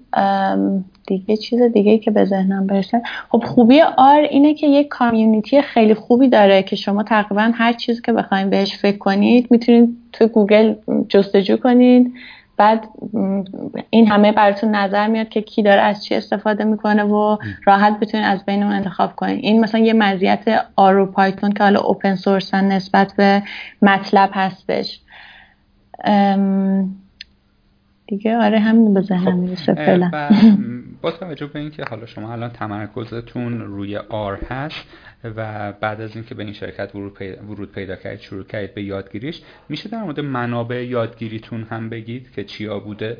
دیگه 1.11 1.37
چیز 1.37 1.61
دیگه 1.61 1.97
که 1.97 2.11
به 2.11 2.25
ذهنم 2.25 2.67
برسه. 2.67 3.01
خب 3.29 3.43
خوبی 3.43 3.81
R 3.97 4.19
اینه 4.19 4.53
که 4.53 4.67
یک 4.67 4.87
community 4.87 5.61
خیلی 5.61 5.93
خوبی 5.93 6.27
داره 6.29 6.63
که 6.63 6.75
شما 6.75 7.03
تقریبا 7.03 7.51
هر 7.53 7.73
چیزی 7.73 8.01
که 8.01 8.13
بخواید 8.13 8.49
بهش 8.49 8.77
فکر 8.77 8.97
کنید 8.97 9.47
می‌تونید 9.51 9.97
توی 10.13 10.27
گوگل 10.27 10.73
جستجو 11.09 11.57
کنید. 11.57 12.13
بعد 12.57 12.87
این 13.89 14.07
همه 14.07 14.31
براتون 14.31 14.75
نظر 14.75 15.07
میاد 15.07 15.29
که 15.29 15.41
کی 15.41 15.63
داره 15.63 15.81
از 15.81 16.03
چی 16.03 16.15
استفاده 16.15 16.63
می‌کنه 16.63 17.03
و 17.03 17.37
راحت 17.65 17.99
بتونید 17.99 18.25
از 18.25 18.45
بین 18.45 18.63
اون 18.63 18.73
انتخاب 18.73 19.15
کنید. 19.15 19.39
این 19.43 19.59
مثلا 19.59 19.81
یه 19.81 19.93
مزیت 19.93 20.65
آرو 20.75 21.05
پایتون 21.05 21.51
که 21.51 21.63
حالا 21.63 21.79
اوپن 21.79 22.15
سورسن 22.15 22.71
نسبت 22.71 23.13
به 23.17 23.43
مطلب 23.81 24.29
هستش. 24.33 24.99
دیگه 28.07 28.37
آره 28.37 28.59
همین 28.59 28.93
به 28.93 29.01
ذهنم 29.01 29.37
می‌رسه 29.37 29.73
فعلا. 29.73 30.11
با 31.01 31.11
توجه 31.11 31.45
به 31.45 31.59
اینکه 31.59 31.83
حالا 31.89 32.05
شما 32.05 32.33
الان 32.33 32.49
تمرکزتون 32.49 33.61
روی 33.61 33.97
آر 33.97 34.35
هست 34.35 34.85
و 35.23 35.71
بعد 35.71 36.01
از 36.01 36.15
اینکه 36.15 36.35
به 36.35 36.43
این 36.43 36.53
شرکت 36.53 36.95
ورود 36.95 37.13
پیدا, 37.13 37.43
ورود 37.43 37.71
پیدا 37.71 37.95
کردید 37.95 38.19
شروع 38.19 38.43
کردید 38.43 38.73
به 38.73 38.83
یادگیریش 38.83 39.41
میشه 39.69 39.89
در 39.89 40.03
مورد 40.03 40.19
منابع 40.19 40.85
یادگیریتون 40.85 41.63
هم 41.63 41.89
بگید 41.89 42.31
که 42.31 42.43
چیا 42.43 42.79
بوده؟ 42.79 43.17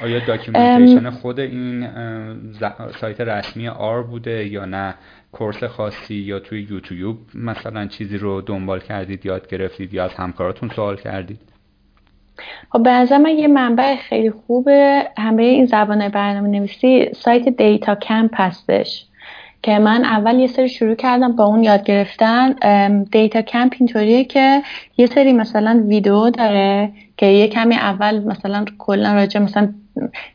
آیا 0.00 0.26
documentation 0.26 1.10
خود 1.10 1.40
این 1.40 1.88
سایت 3.00 3.20
رسمی 3.20 3.68
R 3.68 4.02
بوده 4.02 4.46
یا 4.46 4.64
نه؟ 4.64 4.94
course 5.32 5.64
خاصی 5.64 6.14
یا 6.14 6.38
توی 6.38 6.62
یوتیوب 6.62 7.18
مثلا 7.34 7.86
چیزی 7.86 8.18
رو 8.18 8.40
دنبال 8.40 8.80
کردید 8.80 9.26
یاد 9.26 9.48
گرفتید 9.48 9.94
یا 9.94 10.04
از 10.04 10.14
همکاراتون 10.14 10.68
سوال 10.68 10.96
کردید؟ 10.96 11.53
خب 12.70 12.82
به 12.82 12.90
نظر 12.90 13.28
یه 13.28 13.48
منبع 13.48 13.96
خیلی 13.96 14.30
خوبه. 14.30 15.10
همه 15.18 15.42
این 15.42 15.66
زبان 15.66 16.08
برنامه 16.08 16.48
نویسی 16.48 17.10
سایت 17.14 17.48
DataCamp 17.48 18.30
هستش 18.34 19.06
که 19.62 19.78
من 19.78 20.04
اول 20.04 20.38
یه 20.38 20.46
سری 20.46 20.68
شروع 20.68 20.94
کردم 20.94 21.36
با 21.36 21.44
اون 21.44 21.64
یاد 21.64 21.84
گرفتن. 21.84 22.52
DataCamp 23.02 23.74
اینطوریه 23.78 24.24
که 24.24 24.62
یه 24.96 25.06
سری 25.06 25.32
مثلا 25.32 25.84
ویدیو 25.88 26.30
داره 26.30 26.92
که 27.16 27.26
یه 27.26 27.48
کمی 27.48 27.74
اول 27.74 28.24
مثلا 28.24 28.64
کلا 28.78 29.12
راجع 29.14 29.40
مثلا 29.40 29.74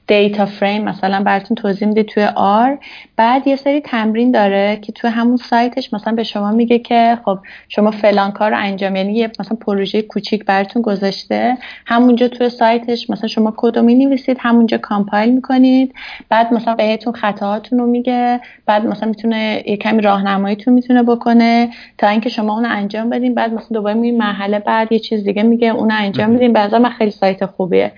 data 0.08 0.46
frame 0.46 0.84
مثلا 0.84 1.24
براتون 1.24 1.56
توضیح 1.56 1.88
میده 1.88 2.04
توی 2.04 2.24
R 2.36 2.78
بعد 3.16 3.48
یه 3.48 3.56
سری 3.56 3.82
تمرین 3.82 4.32
داره 4.32 4.80
که 4.82 4.92
توی 4.92 5.10
همون 5.10 5.38
سایتش 5.38 5.94
مثلا 5.94 6.14
به 6.14 6.24
شما 6.24 6.52
میگه 6.52 6.80
که 6.80 7.18
خب 7.26 7.40
شما 7.70 7.92
فلان 7.92 8.32
کار 8.32 8.52
رو 8.52 8.58
انجام 8.58 8.96
یعنی 8.96 9.14
یه 9.14 9.32
مثلا 9.40 9.58
پروژه 9.62 10.02
کوچیک 10.02 10.46
براتون 10.46 10.82
گذاشته. 10.82 11.58
همونجا 11.86 12.28
توی 12.28 12.50
سایتش 12.50 13.10
مثلا 13.10 13.28
شما 13.28 13.54
کد 13.58 13.78
رو 13.78 13.84
می‌نویسید 13.84 14.38
همونجا 14.40 14.78
compile 14.78 15.34
می‌کنید. 15.34 15.94
بعد 16.30 16.54
مثلا 16.54 16.76
بهتون 16.76 17.14
خطاهاتون 17.14 17.80
رو 17.80 17.86
میگه. 17.86 18.40
بعد 18.66 18.86
مثلا 18.86 19.10
می‌تونه 19.10 19.64
یه 19.66 19.78
کمی 19.78 20.02
راهنماییتون 20.02 20.74
می‌تونه 20.74 21.04
بکنه 21.04 21.70
تا 21.98 22.08
اینکه 22.08 22.30
شما 22.30 22.54
اون 22.54 22.66
انجام 22.66 23.10
بدین. 23.10 23.36
بعد 23.36 23.54
مثلا 23.54 23.70
دوباره 23.74 23.96
میرین 23.96 24.18
مرحله 24.18 24.60
بعد 24.60 24.92
یه 24.92 25.00
چیز 25.00 25.24
دیگه 25.24 25.44
میگه 25.44 25.68
اون 25.68 25.92
انجام 25.92 26.30
میدین 26.30 26.54
بعضا 26.54 26.80
من 26.80 26.90
خیلی 26.90 27.12
سایت 27.12 27.46
خوبیه. 27.46 27.92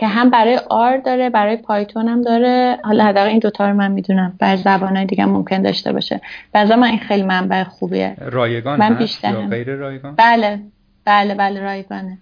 که 0.00 0.06
هم 0.06 0.30
برای 0.30 0.60
آر 0.70 0.96
داره 0.96 1.30
برای 1.30 1.56
پایتون 1.56 2.08
هم 2.08 2.22
داره. 2.22 2.78
حالا 2.84 3.04
حداقل 3.04 3.28
این 3.28 3.38
دوتا 3.38 3.70
رو 3.70 3.76
من 3.76 3.92
می‌دونم. 3.92 4.36
بر 4.38 4.56
زبانهای 4.56 5.06
دیگه 5.06 5.24
ممکن 5.24 5.62
داشته 5.62 5.92
باشه. 5.92 6.20
بعضا 6.52 6.76
من 6.76 6.88
این 6.88 6.98
خیلی 6.98 7.22
منبع 7.22 7.64
خوبیه. 7.64 8.16
رایگان 8.18 8.78
من 8.78 8.94
بیشتر 8.94 9.32
یا 9.32 9.46
غیر 9.46 9.74
رایگان؟ 9.74 10.14
بله. 10.16 10.60
بله 11.04 11.34
بله 11.34 11.60
رایگانه. 11.60 12.18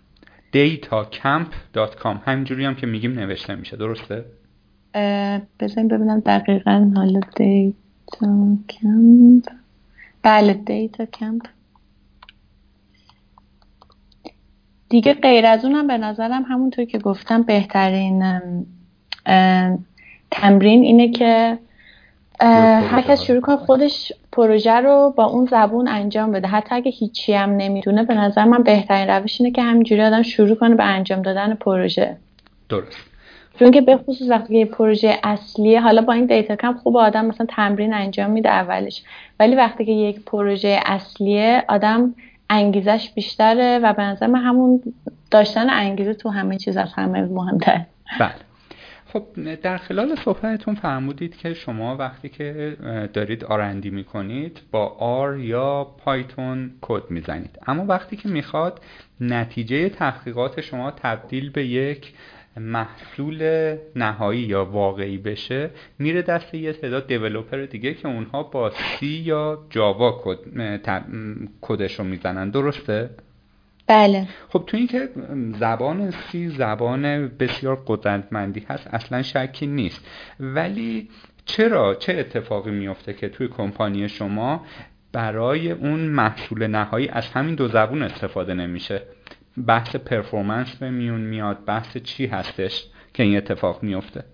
datacamp.com 0.55 2.17
همینجوری 2.27 2.65
هم 2.65 2.75
که 2.75 2.87
میگیم 2.87 3.13
نوشته 3.13 3.55
میشه. 3.55 3.77
درسته؟ 3.77 4.25
بزنیم 5.61 5.89
ببینم 5.89 6.21
دقیقا. 6.21 6.93
حالا 6.97 7.21
دیتا 7.37 8.57
کمپ 8.69 9.45
بله 10.23 10.53
دیتا 10.53 11.05
کمپ 11.05 11.43
دیگه 14.95 15.15
غیر 15.15 15.47
از 15.47 15.65
اونم 15.65 15.87
به 15.87 15.99
نظرم 15.99 16.43
همونطور 16.49 16.85
که 16.85 16.99
گفتم 16.99 17.43
بهترین 17.43 18.41
تمرین 20.31 20.83
اینه 20.83 21.11
که 21.11 21.59
هر 22.41 23.01
کس 23.09 23.23
شروع 23.23 23.41
کنه 23.41 23.57
خودش 23.57 24.13
پروژه 24.33 24.73
رو 24.73 25.15
با 25.17 25.25
اون 25.25 25.47
زبون 25.51 25.89
انجام 25.89 26.33
بده. 26.33 26.49
حتی 26.49 26.75
اگه 26.75 26.91
هیچی 26.91 27.33
هم 27.35 27.51
نمی‌دونه 27.51 28.05
به 28.05 28.15
نظر 28.15 28.45
من 28.45 28.63
بهترین 28.63 29.09
روش 29.09 29.41
اینه 29.41 29.53
که 29.53 29.63
همینجوری 29.63 30.03
آدم 30.03 30.23
شروع 30.23 30.55
کنه 30.55 30.75
به 30.75 30.85
انجام 30.85 31.23
دادن 31.23 31.55
پروژه. 31.55 32.17
درست. 32.69 32.97
چون 33.59 33.71
که 33.71 33.81
به 33.81 33.97
خصوص 33.97 34.29
وقتی 34.31 34.59
یه 34.59 34.65
پروژه 34.65 35.19
اصلیه 35.23 35.81
حالا 35.81 36.03
با 36.03 36.13
این 36.13 36.27
دیتا 36.27 36.57
کم 36.57 36.73
خوب 36.73 36.97
آدم 36.97 37.25
مثلا 37.25 37.47
تمرین 37.47 37.95
انجام 37.95 38.31
میده 38.31 38.49
اولش. 38.49 39.03
ولی 39.41 39.55
وقتی 39.55 39.85
که 39.85 39.93
یک 39.93 40.25
پروژه 40.25 40.81
اصلیه 40.87 41.65
آدم 41.69 42.15
انگیزش 42.51 43.11
بیشتره 43.15 43.79
و 43.79 43.93
به 43.93 44.03
نظر 44.03 44.27
من 44.27 44.43
همون 44.43 44.83
داشتن 45.31 45.71
انگیزه 45.71 46.15
تو 46.15 46.29
همه 46.29 46.59
چیز 46.59 46.77
از 46.77 46.93
همه 46.93 47.23
مهمتر. 47.23 47.81
بله. 48.21 48.35
خب 49.07 49.55
در 49.55 49.77
خلال 49.77 50.15
صحبتتون 50.15 50.75
فرمودید 50.75 51.37
که 51.37 51.55
شما 51.55 51.97
وقتی 51.97 52.29
که 52.29 52.77
دارید 53.13 53.45
آرندی 53.45 53.91
می‌کنید 53.91 54.61
با 54.71 54.87
آر 54.99 55.39
یا 55.39 55.85
پایتون 55.85 56.71
کد 56.81 57.03
می‌زنید. 57.11 57.59
اما 57.67 57.85
وقتی 57.85 58.17
که 58.17 58.29
می‌خواد 58.29 58.81
نتیجه 59.21 59.89
تحقیقات 59.89 60.61
شما 60.61 60.91
تبدیل 60.91 61.51
به 61.51 61.67
یک 61.67 62.13
محصول 62.57 63.77
نهایی 63.97 64.41
یا 64.41 64.65
واقعی 64.65 65.19
بشه 65.19 65.71
میره 65.99 66.23
دست 66.23 66.55
یه 66.55 66.73
تعداد 66.73 67.07
دیولوپر 67.07 67.65
دیگه 67.65 67.95
که 67.95 68.09
اونها 68.09 68.43
با 68.43 68.71
سی 68.71 69.07
یا 69.07 69.67
جاوا 69.71 70.37
کدش 71.61 71.99
رو 71.99 72.05
می‌زنن. 72.05 72.51
درسته؟ 72.51 73.11
بله. 73.87 74.29
خب 74.49 74.65
تو 74.67 74.77
اینکه 74.77 75.09
زبان 75.59 76.11
سی 76.11 76.49
زبان 76.49 77.29
بسیار 77.29 77.83
قدرتمندی 77.87 78.67
هست 78.69 78.95
اصلا 78.95 79.23
شکی 79.23 79.67
نیست. 79.67 80.07
ولی 80.41 81.09
چرا 81.45 81.95
چه 81.95 82.13
اتفاقی 82.19 82.71
میفته 82.71 83.13
که 83.13 83.29
توی 83.29 83.49
کمپانی 83.49 84.09
شما 84.09 84.67
برای 85.13 85.71
اون 85.71 86.01
محصول 86.01 86.67
نهایی 86.67 87.09
از 87.09 87.27
همین 87.27 87.55
دو 87.55 87.69
زبون 87.69 88.03
استفاده 88.03 88.55
نمیشه؟ 88.55 89.03
بحث 89.67 89.97
پرفورمنس 89.97 90.77
به 90.77 90.91
میون 90.91 91.21
میاد 91.21 91.65
بحث 91.65 91.97
چی 91.97 92.27
هستش 92.27 92.87
که 93.15 93.23
این 93.23 93.37
اتفاق 93.37 93.83
میفته؟ 93.83 94.25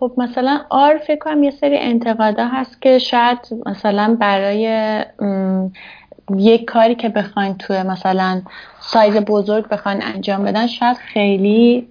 خب 0.00 0.12
مثلا 0.16 0.60
آر 0.70 0.98
فکر 0.98 1.18
کنم 1.18 1.42
یه 1.42 1.50
سری 1.50 1.78
انتقادا 1.78 2.48
هست 2.48 2.82
که 2.82 2.98
شاید 2.98 3.38
مثلا 3.66 4.16
برای 4.20 5.04
یک 6.36 6.64
کاری 6.64 6.94
که 6.94 7.08
بخواین 7.08 7.58
توی 7.58 7.82
مثلا 7.82 8.42
سایز 8.80 9.16
بزرگ 9.16 9.68
بخواین 9.68 10.02
انجام 10.02 10.44
بدن 10.44 10.66
شاید 10.66 10.96
خیلی 10.96 11.88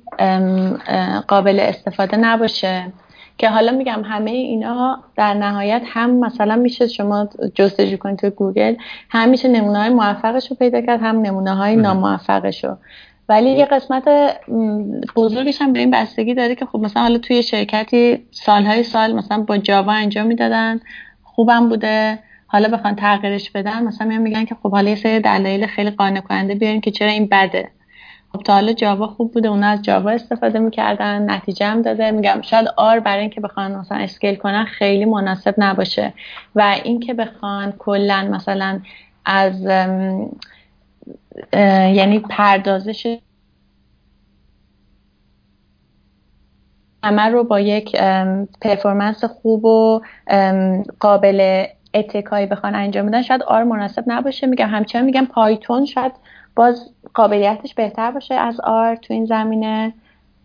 قابل 1.28 1.60
استفاده 1.60 2.18
نباشه. 2.18 2.92
که 3.38 3.50
حالا 3.50 3.72
میگم 3.72 4.02
همه 4.06 4.32
اینا 4.32 5.04
در 5.16 5.34
نهایت 5.34 5.82
هم 5.86 6.20
مثلا 6.20 6.56
میشه 6.56 6.88
شما 6.88 7.30
جستجو 7.56 7.98
کنید 7.98 8.20
تو 8.20 8.30
گوگل 8.30 8.76
هم 9.10 9.30
میشه 9.30 9.48
نمونه 9.48 9.80
های 9.80 9.90
موفقش 9.90 10.52
رو 10.52 10.56
پیدا 10.56 10.82
کرد 10.82 11.02
هم 11.02 11.22
نمونه 11.22 11.56
های 11.56 11.76
ناموفقش 11.76 12.64
رو. 12.64 12.78
ولی 13.30 13.50
یه 13.50 13.66
قسمت 13.66 14.04
بزرگش 15.16 15.62
هم 15.62 15.74
به 15.74 15.80
این 15.80 15.92
بستگی 15.92 16.34
داره 16.34 16.56
که 16.56 16.66
خب 16.66 16.80
مثلا 16.80 17.04
حالا 17.04 17.18
توی 17.18 17.44
شرکتی 17.44 18.26
سالهای 18.32 18.84
سال 18.84 19.14
مثلا 19.14 19.44
با 19.44 19.58
جاوا 19.58 19.92
انجام 19.92 20.28
می‌دادن 20.28 20.80
خوبم 21.24 21.70
بوده. 21.70 22.20
حالا 22.48 22.78
بخوان 22.78 22.96
تغییرش 22.96 23.52
بدن 23.52 23.84
مثلا 23.84 24.18
میگن 24.18 24.46
که 24.46 24.56
خب 24.64 24.72
حالا 24.72 24.90
یه 24.90 24.96
سری 24.96 25.20
دلایل 25.20 25.68
خیلی 25.68 25.90
قانع 25.90 26.20
کننده 26.20 26.56
بیارین 26.56 26.82
که 26.82 26.92
چرا 26.92 27.10
این 27.10 27.28
بده. 27.32 27.70
خب 28.36 28.44
تا 28.44 28.54
حالا 28.54 28.74
جاوا 28.74 29.08
خوب 29.08 29.32
بوده 29.34 29.48
اونا 29.48 29.68
از 29.68 29.82
جاوا 29.82 30.12
استفاده 30.12 30.60
می‌کردن 30.60 31.32
نتیجه 31.32 31.66
هم 31.66 31.82
داده. 31.82 32.12
میگم 32.12 32.42
شاید 32.42 32.68
آر 32.78 33.00
برای 33.00 33.22
اینکه 33.22 33.42
بخوان 33.42 33.76
مثلا 33.76 33.98
اسکیل 33.98 34.36
کنن 34.36 34.66
خیلی 34.66 35.06
مناسب 35.06 35.56
نباشه. 35.58 36.14
و 36.56 36.76
اینکه 36.84 37.14
بخوان 37.14 37.72
کلا 37.72 38.28
مثلا 38.32 38.80
از 39.26 39.62
یعنی 41.96 42.20
پردازش 42.20 43.18
همه 47.04 47.22
رو 47.22 47.44
با 47.44 47.60
یک 47.60 47.96
پرفورمنس 48.62 49.24
خوب 49.24 49.66
و 49.66 50.02
قابل 51.00 51.66
اتکایی 51.94 52.46
بخوان 52.46 52.76
انجام 52.76 53.06
بدن 53.06 53.22
شاید 53.22 53.44
آر 53.44 53.64
مناسب 53.64 54.04
نباشه. 54.08 54.48
میگم 54.48 54.70
همچنان 54.70 55.06
میگم 55.06 55.26
پایتون 55.26 55.86
شاید 55.86 56.12
باز 56.56 56.93
قابلیتش 57.14 57.74
بهتر 57.74 58.12
باشه 58.12 58.34
از 58.34 58.60
آر 58.60 58.96
تو 58.96 59.14
این 59.14 59.26
زمینه. 59.26 59.94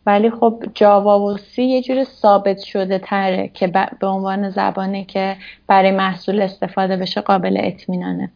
ولی 0.06 0.30
خب 0.30 0.64
جاوا 0.74 1.20
و 1.20 1.36
سی 1.36 1.62
یه 1.62 1.82
جور 1.82 2.04
ثابت 2.04 2.58
شده 2.58 2.98
تره 2.98 3.50
که 3.54 3.66
به 4.00 4.06
عنوان 4.06 4.50
زبانه 4.50 5.04
که 5.04 5.36
برای 5.66 5.90
محصول 5.90 6.40
استفاده 6.40 6.96
بشه 6.96 7.20
قابل 7.20 7.56
اطمینانه. 7.60 8.30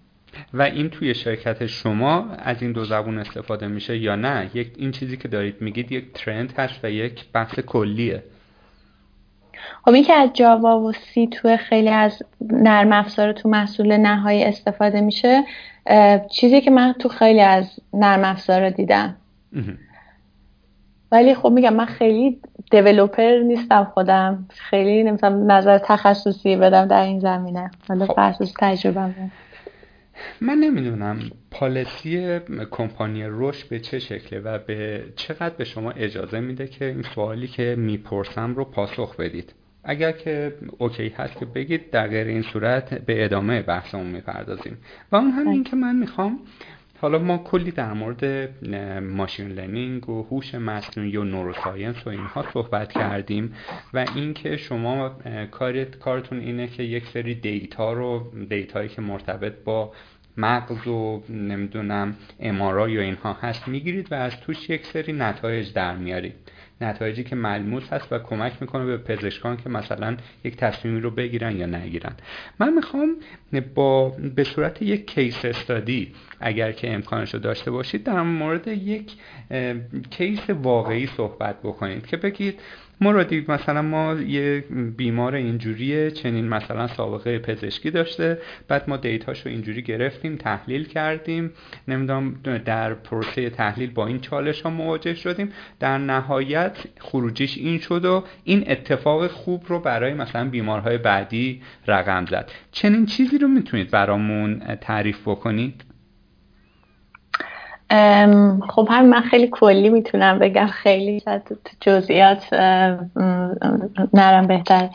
و 0.55 0.62
این 0.62 0.91
توی 0.91 1.14
شرکت 1.14 1.66
شما 1.66 2.26
از 2.39 2.62
این 2.62 2.72
دو 2.72 2.85
زبون 2.85 3.18
استفاده 3.18 3.66
میشه 3.66 3.99
یا 3.99 4.16
نه؟ 4.16 4.51
یک 4.55 4.72
این 4.76 4.91
چیزی 4.93 5.16
که 5.16 5.28
دارید 5.28 5.57
میگید 5.61 5.93
یک 5.93 6.12
ترند 6.12 6.53
هست 6.59 6.85
و 6.85 6.91
یک 6.91 7.24
بحث 7.33 7.61
کلیه. 7.61 8.22
خب 9.85 9.91
این 9.91 10.05
که 10.05 10.12
از 10.12 10.30
جاوا 10.33 10.80
و 10.80 10.93
سی 10.93 11.26
تو 11.26 11.57
خیلی 11.57 11.89
از 11.89 12.22
نرم 12.41 12.93
افزار 12.93 13.33
تو 13.33 13.49
محصول 13.49 13.97
نهایی 13.97 14.45
استفاده 14.45 15.01
میشه 15.01 15.45
چیزی 16.30 16.61
که 16.61 16.70
من 16.70 16.93
تو 16.93 17.09
خیلی 17.09 17.41
از 17.41 17.80
نرم 17.93 18.24
افزار 18.24 18.70
دیدم. 18.70 19.16
ولی 21.12 21.35
خب 21.35 21.49
میگم 21.49 21.74
من 21.74 21.87
خیلی 21.87 22.41
دیولوپر 22.70 23.39
نیستم 23.39 23.85
خودم. 23.85 24.47
خیلی 24.49 25.03
نمی‌تونم 25.03 25.53
نظر 25.53 25.78
تخصصی 25.78 26.57
بدم 26.57 26.87
در 26.87 27.03
این 27.03 27.20
زمینه. 27.20 27.70
حالا 27.89 28.07
خب. 28.07 28.33
تجربه 28.59 29.14
من 30.41 30.55
نمی‌دونم 30.55 31.18
پالیسی 31.51 32.41
کمپانی 32.70 33.24
روش 33.24 33.64
به 33.64 33.80
چه 33.80 33.99
شکله 33.99 34.41
و 34.41 34.59
به 34.59 35.05
چقدر 35.16 35.55
به 35.55 35.64
شما 35.64 35.91
اجازه 35.91 36.41
میده 36.41 36.66
که 36.66 36.85
این 36.85 37.03
سوالی 37.14 37.47
که 37.47 37.74
می‌پرسم 37.78 38.55
رو 38.55 38.64
پاسخ 38.64 39.16
بدید. 39.16 39.55
اگر 39.85 40.12
که 40.12 40.55
OK 40.78 41.09
هست 41.09 41.39
که 41.39 41.45
بگید 41.45 41.91
در 41.91 42.09
غیر 42.09 42.26
این 42.26 42.43
صورت 42.43 42.95
به 42.95 43.24
ادامه 43.24 43.62
بحثمون 43.62 44.07
می‌پردازیم. 44.07 44.78
و 45.12 45.16
اون 45.16 45.30
هم 45.30 45.49
این 45.49 45.64
که 45.64 45.76
من 45.76 45.97
می‌خوام 45.97 46.41
حالا 47.01 47.18
ما 47.18 47.39
کلی 47.39 47.70
در 47.70 47.93
مورد 47.93 48.24
machine 49.03 49.49
learning 49.49 50.09
و 50.09 50.22
هوش 50.22 50.55
مصنوعی 50.55 51.16
و 51.16 51.24
neuroscience 51.24 52.07
و 52.07 52.11
اینها 52.11 52.45
صحبت 52.53 52.93
کردیم 52.93 53.55
و 53.95 54.07
اینکه 54.14 54.57
شما 54.57 55.16
کارت 55.51 55.99
کارتون 55.99 56.41
اینه 56.41 56.66
که 56.66 56.83
یک 56.83 57.07
سری 57.07 57.35
data 57.35 57.93
رو 57.93 58.33
data 58.49 58.75
یی 58.75 58.89
که 58.89 59.03
مرتبط 59.03 59.53
با 59.64 59.93
مغز 60.37 60.87
و 60.87 61.22
نمی‌دونم 61.28 62.16
MRI 62.41 62.99
و 62.99 63.01
اینها 63.01 63.33
هست 63.33 63.68
می‌گیرید 63.68 64.12
و 64.12 64.14
از 64.14 64.41
توش 64.41 64.70
یک 64.70 64.87
سری 64.87 65.12
نتایج 65.12 65.72
در 65.72 65.97
میارید. 65.97 66.35
نتایجی 66.81 67.25
که 67.25 67.37
ملموس 67.37 67.93
هست 67.93 68.12
و 68.12 68.18
کمک 68.18 68.53
می‌کنه 68.61 68.85
به 68.85 68.97
پزشکان 68.97 69.57
که 69.57 69.68
مثلا 69.68 70.16
یک 70.45 70.57
تصمیمی 70.57 71.01
رو 71.01 71.11
بگیرن 71.11 71.57
یا 71.57 71.66
نگیرن. 71.66 72.12
من 72.59 72.75
می‌خوام 72.75 73.16
با 73.75 74.09
به 74.09 74.45
صورت 74.45 74.83
یک 74.83 75.07
case 75.07 75.45
study 75.45 76.14
اگر 76.41 76.73
که 76.73 76.95
امکانش 76.95 77.35
رو 77.35 77.41
داشته 77.41 77.70
باشید 77.70 78.05
در 78.05 78.23
مورد 78.23 78.68
یک 78.68 79.12
case 80.11 80.51
واقعی 80.51 81.07
صحبت 81.07 81.61
بکنید 81.62 82.07
که 82.07 82.16
بگید 82.16 82.61
مرادی 83.03 83.44
مثلا 83.48 83.82
ما 83.82 84.14
یه 84.14 84.64
بیمار 84.96 85.34
اینجوریه 85.34 86.11
چنین 86.11 86.48
مثلا 86.48 86.86
سابقه 86.86 87.38
پزشکی 87.38 87.90
داشته 87.90 88.38
بعد 88.68 88.90
ما 88.90 88.96
data 88.97 89.26
شو 89.26 89.49
اینجوری 89.48 89.82
گرفتیم 89.82 90.36
تحلیل 90.36 90.84
کردیم 90.84 91.50
نمی‌دونم 91.88 92.34
در 92.64 92.94
پروسه 92.94 93.50
تحلیل 93.50 93.90
با 93.90 94.07
این 94.07 94.20
چالش 94.20 94.62
ها 94.62 94.70
مواجه 94.70 95.14
شدیم 95.14 95.53
در 95.80 95.98
نهایت 95.98 96.78
خروجیش 96.98 97.59
این 97.59 97.78
شد 97.78 98.05
و 98.05 98.24
این 98.44 98.64
اتفاق 98.66 99.26
خوب 99.26 99.64
رو 99.68 99.80
برای 99.80 100.14
مثلا 100.14 100.48
بیمارهای 100.48 100.98
بعدی 100.98 101.62
رقم 101.86 102.26
زد. 102.26 102.50
چنین 102.72 103.07
چیزی 103.07 103.38
رو 103.38 103.48
می‌تونید 103.48 103.90
برامون 103.90 104.59
تعریف 104.80 105.28
بکنید؟ 105.28 105.91
خب 108.68 108.88
هم 108.90 109.07
من 109.07 109.20
خیلی 109.20 109.49
کلی 109.53 109.88
می‌تونم 109.88 110.38
بگم 110.38 110.66
خیلی 110.66 111.20
شاید 111.20 111.43
تو 111.45 111.55
جزئیات 111.80 112.53
نرم 114.14 114.47
بهتر 114.47 114.88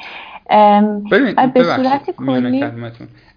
به 1.54 1.64
صورت 1.64 2.12
کلی 2.12 2.72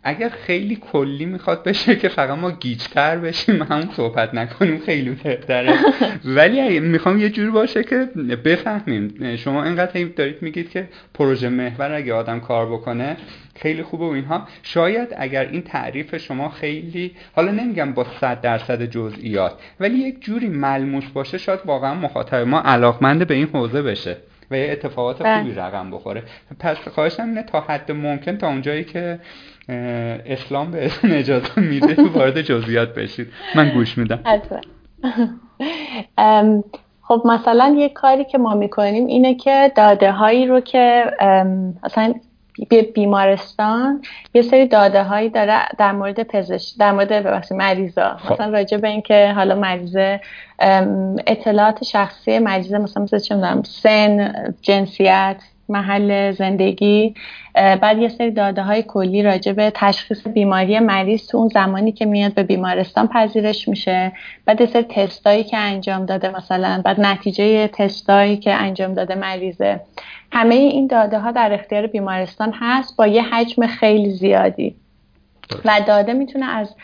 اگر 0.03 0.29
خیلی 0.29 0.77
کلی 0.93 1.25
می‌خواد 1.25 1.65
بشه 1.65 1.97
که 1.97 2.09
فقط 2.09 2.39
ما 2.39 2.51
گیجتر 2.51 3.19
بشیم 3.19 3.63
همون 3.63 3.89
صحبت 3.97 4.35
نکنیم 4.35 4.79
خیلی 4.87 5.11
بهتره. 5.11 5.75
ولی 6.37 6.81
می‌خوام 6.81 7.21
یه 7.21 7.31
جور 7.31 7.51
باشه 7.51 7.85
که 7.85 7.97
بفهمیم 8.45 9.37
شما 9.37 9.65
اینقدر 9.65 10.05
دارید 10.05 10.43
میگید 10.43 10.71
که 10.71 10.89
پروژه 11.15 11.49
محور 11.49 11.93
اگه 11.93 12.15
آدم 12.15 12.41
کار 12.41 12.67
بکنه 12.67 13.17
خیلی 13.57 13.83
خوبه 13.83 14.05
و 14.05 14.09
اینها. 14.09 14.49
شاید 14.63 15.09
اگر 15.17 15.49
این 15.49 15.63
تعریف 15.63 16.17
شما 16.17 16.49
خیلی 16.49 17.15
حالا 17.37 17.53
نمیگم 17.53 17.93
با 17.93 18.07
صد 18.21 18.41
درصد 18.41 18.83
جزئیات 18.83 19.53
ولی 19.81 19.99
یک 19.99 20.21
جوری 20.21 20.49
ملموس 20.49 21.05
باشه 21.05 21.39
شاید 21.39 21.61
واقعا 21.65 21.95
مخاطب 21.95 22.35
ما 22.35 22.61
علاقمند 22.61 23.27
به 23.27 23.35
این 23.35 23.49
حوزه 23.53 23.83
بشه 23.83 24.17
و 24.51 24.59
یه 24.59 24.73
اتفاقات 24.73 25.23
بله. 25.23 25.43
خوبی 25.43 25.55
رقم 25.55 25.91
بخوره. 25.91 26.23
پس 26.59 26.77
خواهشم 26.77 27.23
اینه 27.23 27.43
تا 27.43 27.61
حد 27.61 27.93
ممکن 27.93 28.37
تا 28.37 28.49
اونجایی 28.49 28.85
که 28.85 29.19
اسلام 30.27 30.71
به 30.71 30.85
اسم 30.87 31.09
اجازه 31.13 31.61
میده 31.61 32.03
وارد 32.03 32.43
جزئیات 32.43 32.95
بشید. 32.95 33.27
من 33.55 33.71
گوش 33.71 33.99
میدم. 33.99 34.21
خب 37.03 37.23
مثلا 37.25 37.75
یه 37.79 37.89
کاری 37.89 38.25
که 38.25 38.39
ما 38.39 38.55
می‌کنیم 38.55 39.07
اینه 39.07 39.35
که 39.35 39.73
داده 39.77 40.13
هایی 40.13 40.47
رو 40.47 40.61
که 40.61 41.05
مثلا 41.85 42.15
بیمارستان 42.95 44.03
یه 44.35 44.43
سری 44.43 44.67
داده 44.67 45.03
هایی 45.03 45.29
داره 45.29 45.59
در 45.79 45.93
مورد 45.93 46.23
پزشک 46.23 46.79
در 46.79 46.93
مورد 46.93 47.09
ببخشید 47.09 47.57
مریضا 47.57 48.17
خب. 48.17 48.33
مثلا 48.33 48.53
راجع 48.53 48.77
به 48.77 48.89
اینکه 48.89 49.33
حالا 49.37 49.55
مریضه 49.55 50.21
اطلاعات 51.27 51.85
شخصی 51.85 52.39
مریضه 52.39 52.79
مثلا 52.79 53.03
مثل 53.03 53.19
چه 53.19 53.63
سن 53.63 54.33
جنسیت 54.63 55.37
محل 55.71 56.33
زندگی 56.33 57.15
بعد 57.55 57.99
یه 57.99 58.09
سری 58.09 58.31
داده 58.31 58.63
های 58.63 58.83
کلی 58.83 59.23
راجع 59.23 59.53
به 59.53 59.73
تشخیص 59.75 60.29
بیماری 60.29 60.79
مریض 60.79 61.27
تو 61.27 61.39
اون 61.39 61.49
زمانی 61.49 61.93
که 61.93 62.07
میاد 62.07 62.35
به 62.35 62.43
بیمارستان 62.43 63.09
پذیرش 63.09 63.69
میشه. 63.69 64.13
بعد 64.45 64.61
یه 64.61 64.67
سری 64.67 64.83
تستایی 64.83 65.45
که 65.45 65.57
انجام 65.57 66.07
داده 66.07 66.37
مثلا 66.37 66.83
بعد 66.85 67.01
نتیجه 67.01 67.69
تستایی 67.69 68.37
که 68.37 68.55
انجام 68.55 68.95
داده 68.95 69.15
مریضه. 69.15 69.81
همه 70.33 70.55
این 70.55 70.87
داده 70.87 71.19
ها 71.19 71.31
در 71.31 71.53
اختیار 71.53 71.87
بیمارستان 71.87 72.55
هست 72.61 72.97
با 72.97 73.07
یه 73.07 73.23
حجم 73.23 73.67
خیلی 73.67 74.11
زیادی. 74.11 74.75
و 75.65 75.81
داده 75.87 76.13
می‌تونه 76.13 76.47
از 76.47 76.75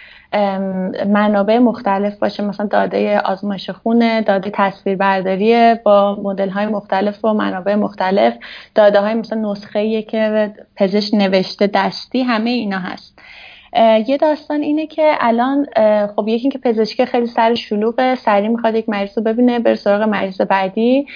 منابع 1.07 1.59
مختلف 1.59 2.19
باشه. 2.19 2.43
مثلا 2.43 2.67
داده 2.67 3.21
آزمایش 3.21 3.71
خونه 3.71 4.23
داده 4.23 4.51
تصویربرداری 4.55 5.75
با 5.75 6.19
مدل 6.23 6.49
های 6.49 6.67
مختلف 6.67 7.25
و 7.25 7.33
منابع 7.33 7.75
مختلف. 7.75 8.35
داده 8.75 9.01
های 9.01 9.15
مثلا 9.15 9.53
نسخه 9.53 10.03
که 10.03 10.55
پزشک 10.77 11.15
نوشته 11.15 11.67
دستی 11.67 12.23
همه 12.23 12.51
اینا 12.51 12.79
هست. 12.79 13.19
یه 14.07 14.17
داستان 14.17 14.61
اینه 14.61 14.87
که 14.87 15.13
الان 15.21 15.67
خب 16.17 16.29
یکی 16.29 16.49
که 16.49 16.59
پزشکی 16.59 17.07
خیلی 17.07 17.27
سر 17.27 17.55
شلوغه 17.55 18.15
سریع 18.15 18.49
می‌خواد 18.49 18.75
یک 18.75 18.89
مریض 18.89 19.19
رو 19.19 19.25
ببینه 19.25 19.59
بر 19.59 19.75
سراغ 19.75 20.03
مریض 20.03 20.41
بعدی. 20.41 21.07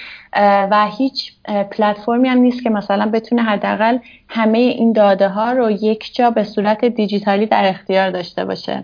و 0.71 0.87
هیچ 0.97 1.33
پلتفرمی 1.71 2.29
هم 2.29 2.37
نیست 2.37 2.63
که 2.63 2.69
مثلا 2.69 3.05
بتونه 3.05 3.41
حداقل 3.41 3.97
همه 4.29 4.57
این 4.57 4.93
داده 4.93 5.29
ها 5.29 5.51
رو 5.51 5.71
یک 5.71 6.15
جا 6.15 6.29
به 6.29 6.43
صورت 6.43 6.85
دیجیتالی 6.85 7.45
در 7.45 7.69
اختیار 7.69 8.11
داشته 8.11 8.45
باشه. 8.45 8.83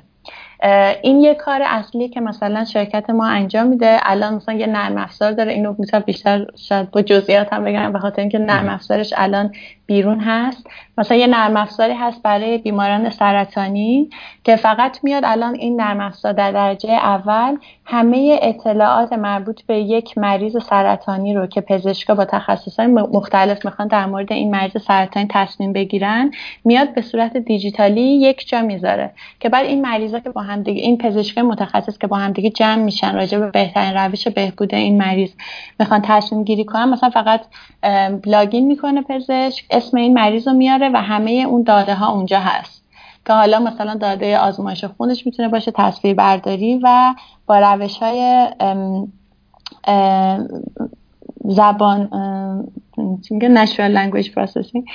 این 1.02 1.20
یه 1.20 1.36
کار 1.36 1.62
اصلی 1.66 2.10
که 2.10 2.22
مثلا 2.22 2.66
شرکت 2.66 3.10
ما 3.10 3.28
انجام 3.28 3.68
میده. 3.68 4.00
الان 4.02 4.34
مثلا 4.34 4.56
یه 4.56 4.68
نرم 4.68 4.98
افزار 4.98 5.32
داره. 5.32 5.54
اینو 5.54 5.76
می‌تونم 5.78 6.04
بیشتر 6.04 6.46
شاید 6.56 6.92
با 6.92 7.02
جزئیات 7.02 7.54
هم 7.54 7.64
بگم 7.64 7.94
به 7.94 8.00
خاطر 8.00 8.22
اینکه 8.22 8.40
نرم 8.40 8.70
افزارش 8.70 9.14
الان 9.18 9.52
بیرون 9.88 10.20
هست. 10.20 10.68
مثلا 10.98 11.18
یه 11.18 11.28
نرم 11.28 11.58
افزاری 11.58 11.94
هست 11.94 12.24
برای 12.24 12.58
بیماران 12.58 13.10
سرطانی. 13.10 14.10
که 14.44 14.56
فقط 14.56 15.04
میاد 15.04 15.24
الان 15.26 15.56
این 15.56 15.82
نرم 15.82 16.00
افزار 16.00 16.34
در 16.34 16.52
درجه 16.52 16.92
اول. 16.92 17.58
همه 17.86 18.40
اطلاعات 18.42 19.14
مربوط 19.14 19.62
به 19.62 19.80
یک 19.80 20.18
مریض 20.18 20.64
سرطانی 20.64 21.34
رو 21.34 21.48
که 21.48 21.62
پزشکا 21.62 22.16
با 22.16 22.26
تخصصهای 22.26 22.88
مختلف 22.88 23.66
می‌خوان 23.66 23.88
در 23.88 24.06
مورد 24.06 24.34
این 24.34 24.52
مریض 24.52 24.78
سرطانی 24.88 25.28
تصمیم 25.30 25.74
بگیرن 25.74 26.32
میاد 26.66 26.94
به 26.94 27.02
صورت 27.02 27.38
دیجیتالی 27.38 28.02
یک 28.02 28.48
جا 28.48 28.62
می‌ذاره 28.62 29.12
که 29.40 29.50
بعد 29.50 29.66
این 29.66 29.82
مریضا 29.82 30.20
که 30.20 30.30
با 30.30 30.42
هم 30.42 30.64
دیگه 30.64 30.82
این 30.82 30.98
پزشکای 30.98 31.44
متخصص 31.44 31.98
که 31.98 32.08
با 32.08 32.18
هم 32.18 32.32
دیگه 32.32 32.50
جمع 32.50 32.84
میشن 32.84 33.16
راجع 33.16 33.40
به 33.40 33.52
بهترین 33.52 33.94
روش 33.94 34.28
بهبود 34.28 34.76
این 34.76 34.98
مریض 34.98 35.34
می‌خوان 35.80 36.02
تصمیم 36.02 36.44
گیری 36.44 36.66
کنن. 36.66 36.90
مثلا 36.90 37.10
فقط 37.10 37.42
لاگین 38.26 38.68
می‌کنه 38.68 39.02
پزشک 39.02 39.66
اسم 39.78 39.98
این 39.98 40.14
مریض 40.14 40.48
رو 40.48 40.54
میاره 40.54 40.90
و 40.94 41.02
همه 41.02 41.32
اون 41.32 41.64
داده 41.64 41.96
ها 41.96 42.12
اونجا 42.12 42.40
هست. 42.40 42.84
که 43.26 43.34
حالا 43.34 43.60
مثلا 43.60 43.96
داده 43.96 44.38
آزمایش 44.38 44.86
خونش 44.86 45.26
می‌تونه 45.26 45.50
باشه 45.50 45.72
تصویر 45.76 46.16
برداری 46.16 46.80
و 46.84 47.14
با 47.46 47.60
روش 47.60 47.98
های 47.98 48.48
زبان 51.46 52.10
میگه؟ 53.32 53.50
natural 53.50 53.92
language 53.92 54.32
processing 54.32 54.86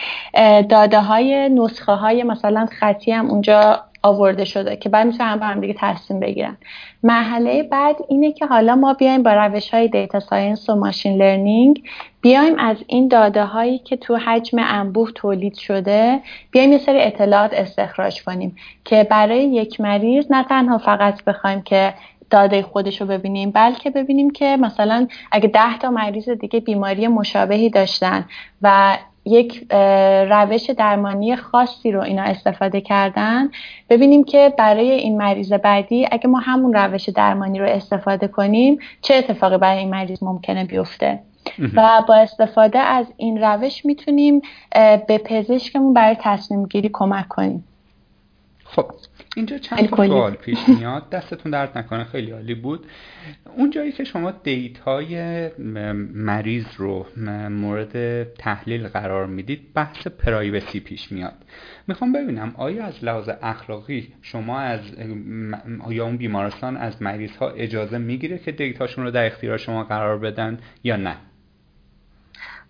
داده 0.68 1.00
های 1.00 1.48
نسخه 1.48 1.92
های 1.92 2.22
مثلا 2.22 2.66
خطی 2.80 3.12
هم 3.12 3.30
اونجا 3.30 3.80
آورده 4.02 4.44
شده 4.44 4.76
که 4.76 4.88
بعد 4.88 5.06
می‌تونن 5.06 5.36
با 5.36 5.46
هم 5.46 5.60
دیگه 5.60 5.74
تصمیم 5.78 6.20
بگیرن. 6.20 6.56
مرحله 7.02 7.62
بعد 7.62 7.96
اینه 8.08 8.32
که 8.32 8.46
حالا 8.46 8.74
ما 8.74 8.94
بیایم 8.94 9.22
با 9.22 9.32
روش 9.32 9.74
های 9.74 9.88
data 9.88 10.20
science 10.20 10.70
و 10.70 10.74
machine 10.74 11.16
learning 11.16 11.82
بیایم 12.20 12.58
از 12.58 12.76
این 12.86 13.08
داده 13.08 13.44
هایی 13.44 13.78
که 13.78 13.96
تو 13.96 14.16
حجم 14.16 14.58
انبوه 14.60 15.10
تولید 15.14 15.54
شده 15.54 16.20
بیایم 16.50 16.72
یه 16.72 16.78
سری 16.78 17.00
اطلاعات 17.00 17.54
استخراج 17.54 18.22
کنیم 18.22 18.56
که 18.84 19.06
برای 19.10 19.44
یک 19.44 19.80
مریض 19.80 20.26
نه 20.30 20.44
تنها 20.44 20.78
فقط 20.78 21.24
بخوایم 21.24 21.62
که 21.62 21.94
داده 22.30 22.62
خودش 22.62 23.00
رو 23.00 23.06
ببینیم 23.06 23.50
بلکه 23.50 23.90
ببینیم 23.90 24.30
که 24.30 24.56
مثلا 24.60 25.08
اگه 25.32 25.48
ده 25.48 25.78
تا 25.78 25.90
مریض 25.90 26.28
دیگه 26.28 26.60
بیماری 26.60 27.08
مشابهی 27.08 27.70
داشتن 27.70 28.24
و 28.62 28.96
یک 29.24 29.66
روش 30.30 30.70
درمانی 30.70 31.36
خاصی 31.36 31.92
رو 31.92 32.02
اینا 32.02 32.22
استفاده 32.22 32.80
کردن. 32.80 33.50
ببینیم 33.88 34.24
که 34.24 34.54
برای 34.58 34.90
این 34.90 35.16
مریض 35.16 35.52
بعدی 35.52 36.08
اگه 36.10 36.28
ما 36.28 36.38
همون 36.38 36.72
روش 36.72 37.08
درمانی 37.08 37.58
رو 37.58 37.66
استفاده 37.66 38.28
کنیم 38.28 38.78
چه 39.02 39.14
اتفاقی 39.14 39.58
برای 39.58 39.78
این 39.78 39.90
مریض 39.90 40.22
ممکنه 40.22 40.64
بیفته؟ 40.64 41.18
و 41.74 42.02
با 42.08 42.14
استفاده 42.14 42.78
از 42.78 43.06
این 43.16 43.42
روش 43.42 43.84
می‌تونیم 43.84 44.42
به 45.08 45.18
پزشکمون 45.24 45.94
برای 45.94 46.16
تصمیم 46.20 46.66
گیری 46.66 46.90
کمک 46.92 47.28
کنیم. 47.28 47.64
خب 48.64 48.86
اینجا 49.36 49.58
چند 49.58 49.88
سوال 49.88 50.34
پیش 50.34 50.58
میاد. 50.68 51.10
دستتون 51.10 51.52
درد 51.52 51.78
نکنه 51.78 52.04
خیلی 52.04 52.30
عالی 52.30 52.54
بود. 52.54 52.86
اون 53.56 53.70
جایی 53.70 53.92
که 53.92 54.04
شما 54.04 54.30
دیتای 54.30 55.48
مریض 56.14 56.66
رو 56.76 57.06
مورد 57.50 58.24
تحلیل 58.34 58.88
قرار 58.88 59.26
می‌دید 59.26 59.72
بحث 59.74 60.06
پرایوسی 60.06 60.80
پیش 60.80 61.12
میاد. 61.12 61.34
می‌خوام 61.88 62.12
ببینم 62.12 62.54
آیا 62.56 62.84
از 62.84 63.04
لحاظ 63.04 63.30
اخلاقی 63.42 64.08
شما 64.22 64.60
از 64.60 64.80
یا 65.90 66.04
اون 66.04 66.16
بیمارستان 66.16 66.76
از 66.76 67.02
مریض 67.02 67.36
ها 67.36 67.50
اجازه 67.50 67.98
می‌گیره 67.98 68.38
که 68.38 68.52
دیتاشون 68.52 69.04
رو 69.04 69.10
در 69.10 69.26
اختیار 69.26 69.58
شما 69.58 69.84
قرار 69.84 70.18
بدن 70.18 70.58
یا 70.84 70.96
نه؟ 70.96 71.16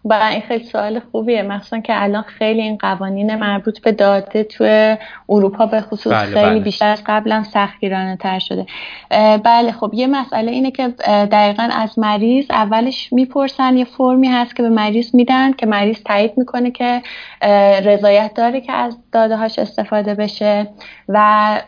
و 0.05 0.15
این 0.15 0.41
خیلی 0.41 0.65
سوال 0.65 1.01
خوبیه. 1.13 1.43
مخصوصا 1.43 1.79
که 1.79 2.03
الان 2.03 2.23
خیلی 2.23 2.63
این 2.63 2.79
قوانین 2.79 3.35
مربوط 3.35 3.81
به 3.81 3.93
داده 3.93 4.45
تو 4.45 4.97
اروپا 5.29 5.67
به 5.67 5.81
خصوص 5.81 6.13
بله 6.13 6.35
خیلی 6.35 6.51
بله. 6.51 6.61
بیشتر 6.61 6.89
از 6.89 7.03
قبلا 7.07 7.43
سختگیرانه 7.43 8.17
تر 8.17 8.39
شده. 8.39 8.67
بله 9.45 9.73
خب 9.73 9.91
یه 9.95 10.07
مسئله 10.07 10.51
اینه 10.53 10.71
که 10.71 10.89
دقیقا 11.09 11.69
از 11.73 11.99
مریض 11.99 12.51
اولش 12.51 13.13
می‌پرسن 13.13 13.77
یه 13.77 13.85
فرمی 13.85 14.29
هست 14.29 14.57
که 14.57 14.63
به 14.63 14.69
مریض 14.69 15.15
میدن 15.15 15.53
که 15.53 15.67
مریض 15.67 16.03
تایید 16.05 16.33
می‌کنه 16.37 16.71
که 16.71 17.03
رضایت 17.85 18.35
داره 18.35 18.61
که 18.61 18.73
از 18.73 18.99
داده 19.13 19.37
هاش 19.37 19.59
استفاده 19.59 20.15
بشه. 20.15 20.69
و 21.09 21.61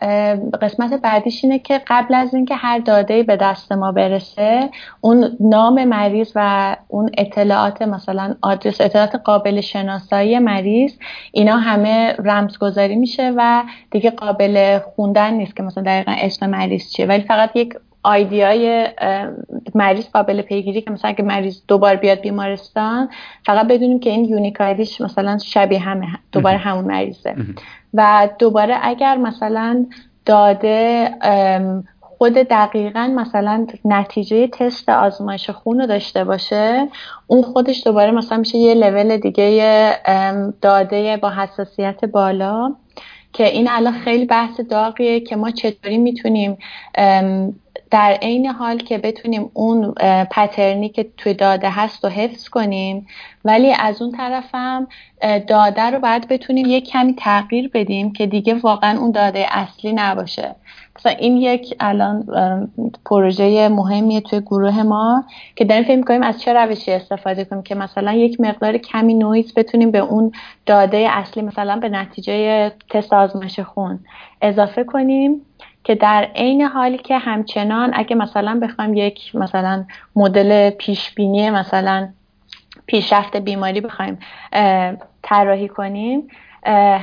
قسمت 0.61 0.93
بعدیش 0.93 1.43
اینه 1.43 1.59
که 1.59 1.81
قبل 1.87 2.13
از 2.13 2.33
اینکه 2.33 2.55
هر 2.55 2.79
داده 2.79 3.23
به 3.23 3.35
دست 3.35 3.71
ما 3.71 3.91
برسه 3.91 4.69
اون 5.01 5.37
نام 5.39 5.83
مریض 5.83 6.31
و 6.35 6.75
اون 6.87 7.09
اطلاعات 7.17 7.81
مثلا 7.81 8.24
آدرس 8.41 8.81
اطلاعات 8.81 9.15
قابل 9.15 9.61
شناسایی 9.61 10.39
مریض 10.39 10.91
اینا 11.31 11.57
همه 11.57 12.15
رمزگذاری 12.19 12.95
میشه 12.95 13.33
و 13.37 13.63
دیگه 13.91 14.09
قابل 14.09 14.79
خوندن 14.79 15.33
نیست 15.33 15.55
که 15.55 15.63
مثلا 15.63 15.83
دقیقا 15.83 16.15
اسم 16.17 16.49
مریض 16.49 16.91
چیه. 16.91 17.05
ولی 17.05 17.23
فقط 17.23 17.55
یک 17.55 17.73
های 18.05 18.87
مریض 19.75 20.09
قابل 20.09 20.41
پیگیری 20.41 20.81
که 20.81 20.91
مثلا 20.91 21.09
اگه 21.09 21.23
مریض 21.23 21.61
دوبار 21.67 21.95
بیاد 21.95 22.19
بیمارستان 22.19 23.09
فقط 23.45 23.67
بدونیم 23.67 23.99
که 23.99 24.09
این 24.09 24.25
یونیک 24.25 24.61
آیدیش 24.61 25.01
مثلا 25.01 25.37
شبیه 25.37 25.79
همه 25.79 26.07
دوباره 26.31 26.57
همون 26.57 26.85
مریضه. 26.85 27.35
و 27.93 28.29
دوباره 28.39 28.75
اگر 28.81 29.17
مثلا 29.17 29.85
داده 30.25 31.09
خود 32.17 32.33
دقیقا 32.33 33.13
مثلا 33.15 33.67
نتیجه 33.85 34.47
تست 34.47 34.89
آزمایش 34.89 35.49
خون 35.49 35.79
رو 35.79 35.87
داشته 35.87 36.23
باشه 36.23 36.87
اون 37.27 37.41
خودش 37.41 37.83
دوباره 37.85 38.11
مثلا 38.11 38.37
میشه 38.37 38.57
یه 38.57 38.73
لول 38.73 39.17
دیگه 39.17 39.99
داده 40.61 41.17
با 41.17 41.29
حساسیت 41.29 42.05
بالا 42.05 42.75
که 43.33 43.47
این 43.47 43.67
الان 43.69 43.93
خیلی 43.93 44.25
بحث 44.25 44.59
داغیه 44.59 45.19
که 45.19 45.35
ما 45.35 45.51
چطوری 45.51 45.97
می‌تونیم 45.97 46.57
در 47.95 48.17
عین 48.21 48.45
حال 48.45 48.77
که 48.77 48.97
بتونیم 48.97 49.51
اون 49.53 49.93
پترنی 50.31 50.89
که 50.89 51.05
توی 51.17 51.33
داده 51.33 51.69
هست 51.69 52.03
رو 52.03 52.09
حفظ 52.09 52.49
کنیم 52.49 53.07
ولی 53.45 53.73
از 53.73 54.01
اون 54.01 54.11
طرفم 54.11 54.87
داده 55.47 55.81
رو 55.81 55.99
باید 55.99 56.27
بتونیم 56.27 56.65
یک 56.69 56.89
کمی 56.89 57.15
تغییر 57.17 57.69
بدیم 57.73 58.13
که 58.13 58.25
دیگه 58.25 58.53
واقعا 58.53 58.99
اون 58.99 59.11
داده 59.11 59.45
اصلی 59.51 59.93
نباشه. 59.93 60.55
مثلا 60.95 61.11
این 61.11 61.37
یک 61.37 61.75
الان 61.79 62.25
پروژه 63.05 63.69
مهمیه 63.69 64.21
توی 64.21 64.39
گروه 64.39 64.83
ما 64.83 65.23
که 65.55 65.65
داریم 65.65 65.83
فکر 65.83 66.01
کنیم 66.01 66.23
از 66.23 66.41
چه 66.41 66.53
روشی 66.53 66.91
استفاده 66.91 67.45
کنیم 67.45 67.63
که 67.63 67.75
مثلا 67.75 68.13
یک 68.13 68.41
مقدار 68.41 68.77
کمی 68.77 69.13
نویز 69.13 69.53
بتونیم 69.53 69.91
به 69.91 69.99
اون 69.99 70.31
داده 70.65 71.07
اصلی 71.11 71.43
مثلا 71.43 71.79
به 71.79 71.89
نتیجه 71.89 72.71
تست 72.89 73.13
آزمایش 73.13 73.59
خون 73.59 73.99
اضافه 74.41 74.83
کنیم. 74.83 75.41
که 75.85 75.95
در 75.95 76.23
عین 76.35 76.61
حالی 76.61 76.97
که 76.97 77.17
همچنان 77.17 77.91
اگه 77.93 78.15
مثلا 78.15 78.59
بخوایم 78.61 78.93
یک 78.93 79.35
مثلا 79.35 79.85
مدل 80.15 80.69
پیش 80.69 81.13
بینی 81.13 81.49
مثلا 81.49 82.09
پیشرفت 82.85 83.37
بیماری 83.37 83.81
بخوایم 83.81 84.19
طراحی 85.23 85.67
کنیم 85.67 86.27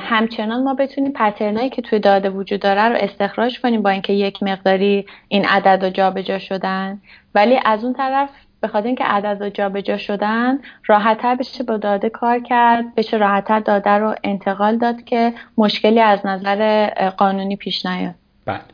همچنان 0.09 0.63
ما 0.63 0.73
بتونیم 0.73 1.11
پترنایی 1.11 1.69
که 1.69 1.81
توی 1.81 1.99
داده 1.99 2.29
وجود 2.29 2.59
داره 2.59 2.89
رو 2.89 2.95
استخراج 2.99 3.61
کنیم 3.61 3.81
با 3.81 3.89
اینکه 3.89 4.13
یک 4.13 4.43
مقداری 4.43 5.05
این 5.27 5.45
عدد 5.45 5.83
و 5.83 5.89
جابجا 5.89 6.39
شدن. 6.39 7.01
ولی 7.35 7.59
از 7.65 7.83
اون 7.83 7.93
طرف 7.93 8.29
به 8.61 8.67
خاطر 8.67 8.87
اینکه 8.87 9.03
عدد 9.03 9.41
و 9.41 9.49
جابجا 9.49 9.97
شدن 9.97 10.59
راحتتر 10.87 11.35
بشه 11.35 11.63
با 11.63 11.77
داده 11.77 12.09
کار 12.09 12.39
کرد 12.39 12.95
بشه 12.95 13.17
راحتتر 13.17 13.59
داده 13.59 13.89
رو 13.89 14.15
انتقال 14.23 14.77
داد 14.77 15.03
که 15.03 15.33
مشکلی 15.57 15.99
از 15.99 16.25
نظر 16.25 16.89
قانونی 17.09 17.55
پیش 17.55 17.85
نیاد. 17.85 18.15
بله. 18.45 18.72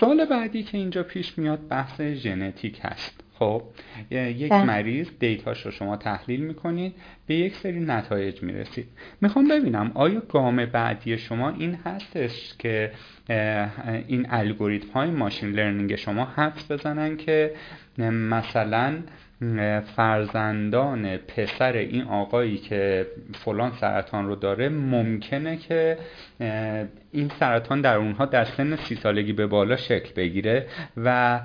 سوال 0.00 0.24
بعدی 0.24 0.62
که 0.62 0.78
اینجا 0.78 1.02
پیش 1.02 1.38
میاد 1.38 1.68
بحث 1.68 2.00
ژنتیک 2.00 2.80
هست 2.82 3.22
خب 3.38 3.62
یک 4.10 4.50
بله. 4.50 4.64
مریض 4.64 5.08
دیتاش 5.20 5.66
رو 5.66 5.70
شما 5.70 5.96
تحلیل 5.96 6.40
می‌کنید 6.40 6.94
به 7.26 7.34
یک 7.34 7.56
سری 7.56 7.80
نتایج 7.80 8.42
می‌رسید 8.42 8.86
می‌خوام 9.20 9.48
ببینم 9.48 9.90
آیا 9.94 10.22
گام 10.28 10.66
بعدی 10.66 11.18
شما 11.18 11.50
این 11.50 11.78
هستش 11.84 12.54
که 12.58 12.92
این 14.08 14.26
الگوریتم 14.30 14.92
های 14.92 15.10
ماشین 15.10 15.52
لرنینگ 15.52 15.96
شما 15.96 16.28
حفظ 16.36 16.72
بزنن 16.72 17.16
که 17.16 17.54
مثلا 17.98 18.98
فرزندان 19.96 21.16
پسر 21.16 21.72
این 21.72 22.02
آقایی 22.02 22.58
که 22.58 23.06
فلان 23.34 23.72
سرطان 23.80 24.26
رو 24.26 24.36
داره 24.36 24.68
ممکنه 24.68 25.56
که 25.56 25.98
این 27.12 27.30
سرطان 27.40 27.80
در 27.80 27.96
اونها 27.96 28.26
در 28.26 28.44
سن 28.44 28.76
سی 28.76 28.94
سالگی 28.94 29.32
به 29.32 29.46
بالا 29.46 29.76
شکل 29.76 30.14
بگیره 30.16 30.66
و 30.96 31.40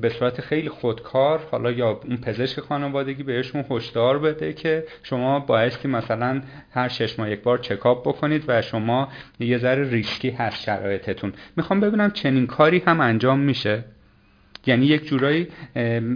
به 0.00 0.08
صورت 0.08 0.40
خیلی 0.40 0.68
خودکار 0.68 1.40
حالا 1.50 1.70
یا 1.70 2.00
اون 2.04 2.16
پزشک 2.16 2.60
خانوادگی 2.60 3.22
بهشون 3.22 3.64
هشدار 3.70 4.18
بده 4.18 4.52
که 4.52 4.84
شما 5.02 5.40
بایستی 5.40 5.88
مثلا 5.88 6.42
هر 6.70 6.88
شش 6.88 7.18
ماه 7.18 7.30
یک 7.30 7.42
بار 7.42 7.58
چکاپ 7.58 8.08
بکنید 8.08 8.44
و 8.48 8.62
شما 8.62 9.08
یه 9.40 9.58
ذره 9.58 9.90
ریسکی 9.90 10.30
هست 10.30 10.62
شرایطتون. 10.62 11.32
می‌خوام 11.56 11.80
ببینم 11.80 12.10
چنین 12.10 12.46
کاری 12.46 12.82
هم 12.86 13.00
انجام 13.00 13.38
میشه. 13.38 13.84
یعنی 14.68 14.86
یک 14.86 15.04
جورایی 15.04 15.46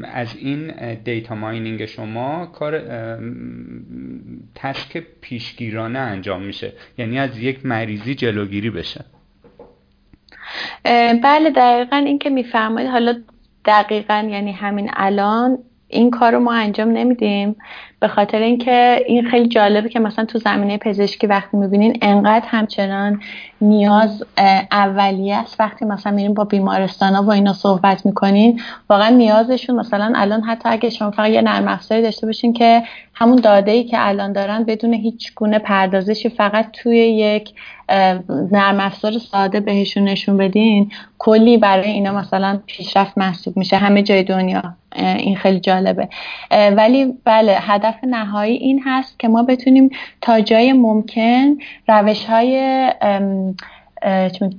از 0.04 0.36
این 0.36 0.94
دیتا 0.94 1.34
ماینینگ 1.34 1.84
شما 1.84 2.46
کار 2.46 2.82
تسک 4.54 5.02
پیشگیرانه 5.20 5.98
انجام 5.98 6.42
میشه. 6.42 6.72
یعنی 6.98 7.18
از 7.18 7.38
یک 7.38 7.66
مریضی 7.66 8.14
جلوگیری 8.14 8.70
بشه. 8.70 9.04
بله 11.22 11.50
دقیقا 11.56 11.96
این 11.96 12.18
که 12.18 12.30
میفرمایید. 12.30 12.90
حالا 12.90 13.14
دقیقا 13.64 14.28
یعنی 14.30 14.52
همین 14.52 14.90
الان 14.92 15.58
این 15.88 16.10
کار 16.10 16.32
رو 16.32 16.40
ما 16.40 16.52
انجام 16.52 16.88
نمیدیم. 16.88 17.56
به 18.02 18.08
خاطر 18.08 18.38
اینکه 18.38 19.04
این 19.06 19.30
خیلی 19.30 19.48
جالبه 19.48 19.88
که 19.88 20.00
مثلا 20.00 20.24
تو 20.24 20.38
زمینه 20.38 20.78
پزشکی 20.78 21.26
وقتی 21.26 21.56
می‌بینین 21.56 21.98
انقدر 22.02 22.46
همچنان 22.48 23.20
نیاز 23.60 24.24
اولیه 24.72 25.36
است. 25.36 25.60
وقتی 25.60 25.84
مثلا 25.84 26.12
میریم 26.12 26.34
با 26.34 26.44
بیمارستان 26.44 27.14
ها 27.14 27.22
و 27.22 27.30
اینا 27.30 27.52
صحبت 27.52 28.06
می‌کنین 28.06 28.60
واقعا 28.90 29.08
نیازشون 29.08 29.76
مثلا 29.76 30.12
الان 30.16 30.42
حتی 30.42 30.68
اگه 30.68 30.90
شما 30.90 31.10
فقط 31.10 31.30
یه 31.30 31.42
نرم 31.42 31.68
افزاری 31.68 32.02
داشته 32.02 32.26
باشین 32.26 32.52
که 32.52 32.82
همون 33.14 33.36
داده 33.36 33.70
ای 33.70 33.84
که 33.84 33.96
الان 34.08 34.32
دارن 34.32 34.64
بدون 34.64 34.94
هیچ 34.94 35.34
گونه 35.34 35.58
پردازشی 35.58 36.28
فقط 36.28 36.70
توی 36.72 36.96
یک 36.98 37.54
نرم 38.52 38.80
افزار 38.80 39.12
ساده 39.12 39.60
بهشون 39.60 40.04
نشون 40.04 40.36
بدین 40.36 40.90
کلی 41.18 41.56
برای 41.58 41.90
اینا 41.90 42.12
مثلا 42.12 42.60
پیشرفت 42.66 43.18
محسوب 43.18 43.56
میشه. 43.56 43.76
همه 43.76 44.02
جای 44.02 44.22
دنیا 44.22 44.62
این 44.96 45.36
خیلی 45.36 45.60
جالبه. 45.60 46.08
ولی 46.50 47.14
بله 47.24 47.56
هدف 47.60 47.91
نهایی 48.04 48.56
این 48.56 48.82
هست 48.84 49.18
که 49.18 49.28
ما 49.28 49.42
بتونیم 49.42 49.90
تا 50.20 50.40
جای 50.40 50.72
ممکن 50.72 51.56
روش 51.88 52.24
های 52.24 52.92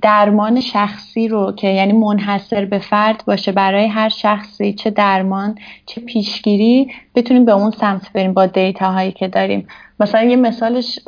درمان 0.02 0.60
شخصی 0.60 1.28
رو 1.28 1.52
که 1.52 1.68
یعنی 1.68 1.92
منحصر 1.92 2.64
به 2.64 2.78
فرد 2.78 3.22
باشه 3.26 3.52
برای 3.52 3.86
هر 3.86 4.08
شخصی 4.08 4.72
چه 4.72 4.90
درمان 4.90 5.58
چه 5.86 6.00
پیشگیری 6.00 6.90
بتونیم 7.14 7.44
به 7.44 7.52
اون 7.52 7.70
سمت 7.70 8.12
بریم 8.12 8.34
با 8.34 8.46
دیتا 8.46 8.92
هایی 8.92 9.12
که 9.12 9.28
داریم. 9.28 9.68
مثلا 10.00 10.22
یه 10.22 10.36
مثالش 10.36 10.98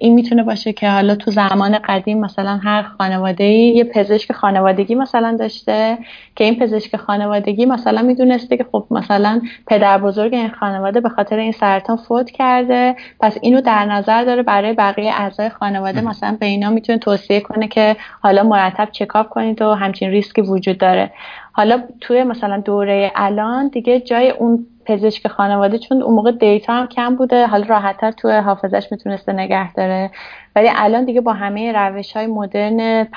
این 0.00 0.14
می‌تونه 0.14 0.42
باشه 0.42 0.72
که 0.72 0.90
حالا 0.90 1.14
تو 1.14 1.30
زمان 1.30 1.78
قدیم 1.78 2.20
مثلا 2.20 2.60
هر 2.64 2.82
خانواده 2.82 3.44
یه 3.44 3.84
پزشک 3.84 4.32
خانوادگی 4.32 4.94
مثلا 4.94 5.36
داشته 5.38 5.98
که 6.36 6.44
این 6.44 6.58
پزشک 6.58 6.96
خانوادگی 6.96 7.66
مثلا 7.66 8.02
می‌دونسته 8.02 8.56
که 8.56 8.66
خب 8.72 8.86
مثلا 8.90 9.40
پدر 9.66 9.98
بزرگ 9.98 10.34
این 10.34 10.48
خانواده 10.48 11.00
به 11.00 11.08
خاطر 11.08 11.36
این 11.36 11.52
سرطان 11.52 11.96
فوت 11.96 12.30
کرده. 12.30 12.96
پس 13.20 13.36
اینو 13.40 13.60
در 13.60 13.84
نظر 13.84 14.24
داره 14.24 14.42
برای 14.42 14.72
بقیه 14.72 15.12
اعضای 15.12 15.48
خانواده. 15.48 16.00
مثلا 16.00 16.36
به 16.40 16.46
اینا 16.46 16.70
می‌تونه 16.70 16.98
توصیه 16.98 17.40
کنه 17.40 17.68
که 17.68 17.96
حالا 18.22 18.42
مرتب 18.42 18.88
checkup 18.92 19.28
کنید 19.28 19.62
و 19.62 19.74
همچین 19.74 20.10
ریسکی 20.10 20.40
وجود 20.40 20.78
داره. 20.78 21.12
حالا 21.52 21.82
توی 22.00 22.24
مثلا 22.24 22.60
دوره 22.60 23.12
الان 23.14 23.68
دیگه 23.68 24.00
جای 24.00 24.30
اون 24.30 24.66
پزشک 24.86 25.28
خانواده 25.28 25.78
چون 25.78 26.02
اون 26.02 26.14
موقع 26.14 26.32
data 26.32 26.72
هم 26.72 26.86
کم 26.86 27.16
بوده 27.16 27.46
حالا 27.46 27.64
راحتتر 27.68 28.10
توی 28.10 28.32
حافظش 28.32 28.88
می‌تونسته 28.90 29.32
نگه 29.32 29.72
داره. 29.72 30.10
ولی 30.56 30.68
الان 30.74 31.04
دیگه 31.04 31.20
با 31.20 31.32
همه 31.32 31.72
روش 31.72 32.16
های 32.16 32.26
مدرن 32.26 33.08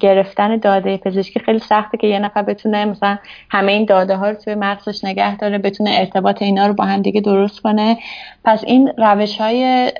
گرفتن 0.00 0.56
داده 0.56 0.96
پزشکی 0.96 1.40
خیلی 1.40 1.58
سخته 1.58 1.98
که 1.98 2.06
یه 2.06 2.18
نفر 2.18 2.42
بتونه 2.42 2.84
مثلا 2.84 3.18
همه 3.50 3.72
این 3.72 3.84
داده 3.84 4.16
ها 4.16 4.30
رو 4.30 4.36
توی 4.36 4.54
مغزش 4.54 5.04
نگه 5.04 5.36
داره 5.36 5.58
بتونه 5.58 5.90
ارتباط 5.92 6.42
اینا 6.42 6.66
رو 6.66 6.74
با 6.74 6.84
هم 6.84 7.02
دیگه 7.02 7.20
درست 7.20 7.60
کنه. 7.60 7.98
پس 8.44 8.64
این 8.64 8.92
روش 8.98 9.40
های 9.40 9.92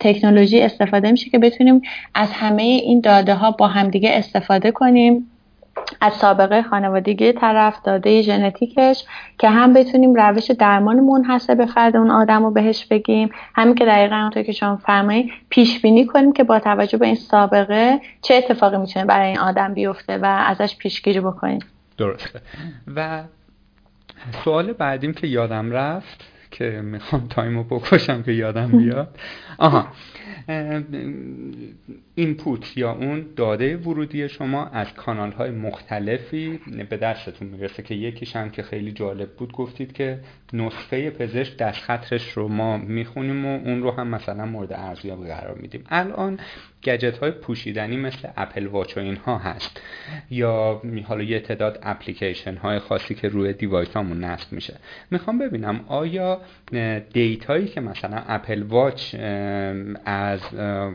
تکنولوژی 0.00 0.60
استفاده 0.60 1.10
میشه 1.10 1.30
که 1.30 1.38
بتونیم 1.38 1.82
از 2.14 2.32
همه 2.32 2.62
این 2.62 3.00
داده 3.00 3.34
ها 3.34 3.50
با 3.50 3.66
هم 3.66 3.88
دیگه 3.88 4.10
استفاده 4.12 4.70
کنیم. 4.70 5.30
از 6.00 6.12
سابقه 6.12 6.62
خانوادگی 6.62 7.32
طرف 7.32 7.82
داده 7.82 8.22
ژنتیکش 8.22 9.04
که 9.38 9.48
هم 9.48 9.74
بتونیم 9.74 10.14
روش 10.14 10.50
درمان 10.50 11.00
منحصر 11.00 11.54
به 11.54 11.66
فرد 11.66 11.96
اون 11.96 12.10
آدم 12.10 12.42
رو 12.44 12.50
بهش 12.50 12.86
بگیم. 12.86 13.30
همین 13.54 13.74
که 13.74 13.86
دقیقا 13.86 14.16
اونطور 14.16 14.42
که 14.42 14.52
شما 14.52 14.76
فرمایید 14.76 15.30
پیش 15.50 15.82
بینی 15.82 16.06
کنیم 16.06 16.32
که 16.32 16.44
با 16.44 16.58
توجه 16.58 16.98
به 16.98 17.06
این 17.06 17.14
سابقه 17.14 18.00
چه 18.22 18.34
اتفاقی 18.34 18.76
می‌تونه 18.76 19.04
برای 19.06 19.28
این 19.28 19.38
آدم 19.38 19.74
بیفته 19.74 20.18
و 20.18 20.24
ازش 20.24 20.76
پیشگیری 20.76 21.20
بکنیم. 21.20 21.58
درسته. 21.98 22.40
و 22.96 23.22
سوال 24.44 24.72
بعدیم 24.72 25.12
که 25.12 25.26
یادم 25.26 25.70
رفت 25.70 26.24
که 26.50 26.64
می‌خوام 26.64 27.26
time 27.30 27.57
و 27.57 27.64
بکشم 27.64 28.22
که 28.22 28.32
یادم 28.32 28.66
بیاد. 28.78 29.08
آها. 29.58 29.86
input 32.18 32.76
یا 32.76 32.92
اون 32.92 33.26
داده 33.36 33.76
ورودی 33.76 34.28
شما 34.28 34.66
از 34.66 34.94
کانال 34.94 35.32
های 35.32 35.50
مختلفی 35.50 36.60
به 36.90 36.96
دستتون 36.96 37.48
می‌رسه 37.48 37.82
که 37.82 37.94
یکیش 37.94 38.36
هم 38.36 38.50
که 38.50 38.62
خیلی 38.62 38.92
جالب 38.92 39.30
بود 39.30 39.52
گفتید 39.52 39.92
که 39.92 40.20
نسخه 40.52 41.10
پزشک 41.10 41.56
دست 41.56 41.80
خطش 41.80 42.30
رو 42.32 42.48
ما 42.48 42.76
می‌خونیم 42.76 43.46
و 43.46 43.60
اون 43.64 43.82
رو 43.82 43.90
هم 43.90 44.08
مثلا 44.08 44.46
مورد 44.46 44.72
ارزیابی 44.72 45.28
قرار 45.28 45.54
میدیم. 45.54 45.84
الان 45.88 46.38
گجت 46.84 47.18
های 47.18 47.30
پوشیدنی 47.30 47.96
مثل 47.96 48.28
Apple 48.36 48.66
Watch 48.66 48.96
و 48.96 49.00
اینها 49.00 49.38
هست 49.38 49.80
یا 50.30 50.82
حالا 51.04 51.22
یه 51.22 51.40
تعداد 51.40 51.78
اپلیکیشن 51.82 52.54
های 52.54 52.78
خاصی 52.78 53.14
که 53.14 53.28
روی 53.28 53.52
device 53.52 53.96
همون 53.96 54.24
نصب 54.24 54.52
میشه. 54.52 54.76
می‌خوام 55.10 55.38
ببینم 55.38 55.84
آیا 55.88 56.40
data 57.12 57.48
یی 57.48 57.66
که 57.66 57.80
مثلا 57.80 58.22
Apple 58.28 58.62
Watch 58.62 59.14
از 60.04 60.40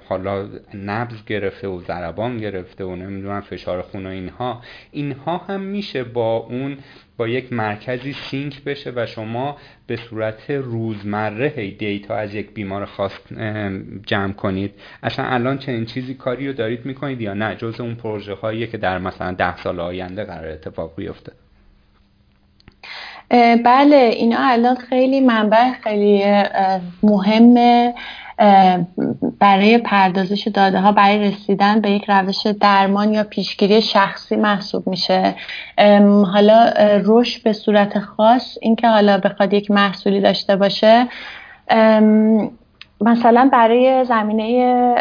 حالا 0.10 0.48
نبض 1.14 1.26
گرفته 1.26 1.68
و 1.68 1.82
ضربان 1.82 2.38
گرفته 2.38 2.84
و 2.84 2.96
نمی‌دونم 2.96 3.42
فشار 3.42 3.82
خون 3.82 4.06
و 4.06 4.10
اینها 4.10 4.62
اینها 4.92 5.38
هم 5.38 5.62
میشه 5.62 6.04
با 6.04 6.38
اون 6.38 6.78
با 7.18 7.28
یک 7.28 7.54
مرکزی 7.54 8.14
sync 8.14 8.64
بشه 8.64 8.92
و 8.96 9.06
شما 9.06 9.58
به 9.88 9.96
صورت 9.96 10.52
روزمره 10.52 11.72
data 11.72 12.16
از 12.16 12.36
یک 12.36 12.54
بیمار 12.54 12.86
خاص 12.86 13.12
جمع 14.06 14.34
کنید. 14.34 14.74
اصلا 15.04 15.26
الان 15.26 15.58
چنین 15.58 15.86
چیزی 15.86 16.14
کاری 16.14 16.48
رو 16.48 16.54
دارید 16.54 16.86
می‌کنید 16.86 17.22
یا 17.22 17.34
نه؟ 17.34 17.56
جز 17.56 17.82
اون 17.82 17.96
پروژه 17.96 18.34
هایی 18.34 18.68
که 18.68 18.78
در 18.78 18.98
مثلا 18.98 19.32
ده 19.32 19.58
سال 19.58 19.80
آینده 19.80 20.24
قرار 20.24 20.48
اتفاق 20.48 20.96
بیفته. 20.96 21.32
بله 23.66 23.96
اینا 23.96 24.38
الان 24.40 24.76
خیلی 24.76 25.20
منبع 25.20 25.72
خیلی 25.84 26.24
مهمه. 27.04 27.94
برای 29.40 29.78
پردازش 29.78 30.48
داده 30.48 30.80
ها 30.80 30.92
برای 30.92 31.20
رسیدن 31.20 31.82
به 31.82 31.92
یک 31.92 32.06
روش 32.08 32.48
درمان 32.48 33.14
یا 33.14 33.24
پیشگیری 33.24 33.82
شخصی 33.82 34.36
محسوب 34.36 34.88
میشه. 34.88 35.36
حالا 36.34 36.74
رشد 37.06 37.44
به 37.44 37.54
صورت 37.54 38.00
خاص 38.00 38.58
اینکه 38.62 38.88
حالا 38.88 39.18
بخواد 39.18 39.54
یک 39.54 39.72
محصولی 39.72 40.22
داشته 40.22 40.56
باشه 40.56 41.08
مثلا 43.04 43.50
برای 43.54 44.06
زمینه 44.06 44.96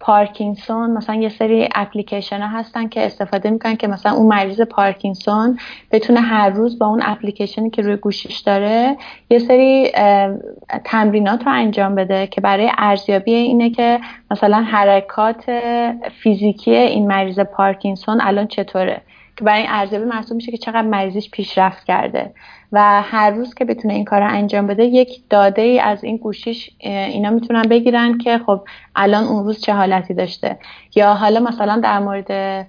پارکینسون 0.00 0.90
مثلا 0.90 1.14
یه 1.14 1.28
سری 1.28 1.68
اپلیکیشن 1.74 2.40
ها 2.40 2.58
هستن 2.58 2.88
که 2.88 3.06
استفاده 3.06 3.50
می‌کنن 3.50 3.76
که 3.76 3.88
مثلا 3.88 4.12
اون 4.12 4.26
مریض 4.26 4.60
پارکینسون 4.60 5.58
بتونه 5.90 6.20
هر 6.20 6.50
روز 6.50 6.78
با 6.78 6.86
اون 6.86 7.00
اپلیکیشنی 7.04 7.70
که 7.70 7.82
روی 7.82 7.96
گوشیش 7.96 8.38
داره 8.38 8.96
یه 9.30 9.38
سری 9.38 9.92
تمرینات 10.84 11.46
رو 11.46 11.52
انجام 11.52 11.94
بده 11.94 12.26
که 12.26 12.40
برای 12.40 12.70
ارزیابی 12.78 13.34
اینه 13.34 13.70
که 13.70 14.00
مثلا 14.30 14.62
حرکات 14.62 15.44
فیزیکی 16.22 16.74
این 16.74 17.06
مریض 17.06 17.40
پارکینسون 17.40 18.20
الان 18.20 18.46
چطوره. 18.46 19.02
که 19.40 19.44
برای 19.44 19.60
این 19.60 19.70
ارزیابی 19.70 20.04
محسوب 20.04 20.36
میشه 20.36 20.52
که 20.52 20.58
چقدر 20.58 20.82
مریضش 20.82 21.30
پیشرفت 21.30 21.84
کرده. 21.84 22.32
و 22.72 23.02
هر 23.02 23.30
روز 23.30 23.54
که 23.54 23.64
بتونه 23.64 23.94
این 23.94 24.04
کار 24.04 24.20
رو 24.20 24.28
انجام 24.30 24.66
بده 24.66 24.84
یک 24.84 25.22
داده 25.30 25.62
ای 25.62 25.80
از 25.80 26.04
این 26.04 26.16
گوشیش 26.16 26.70
اینا 26.78 27.30
می‌تونن 27.30 27.62
بگیرن 27.62 28.18
که 28.18 28.38
خب 28.38 28.60
الان 28.96 29.24
اون 29.24 29.44
روز 29.44 29.60
چه 29.60 29.72
حالتی 29.72 30.14
داشته. 30.14 30.58
یا 30.94 31.14
حالا 31.14 31.40
مثلا 31.40 31.80
در 31.80 31.98
مورد 31.98 32.66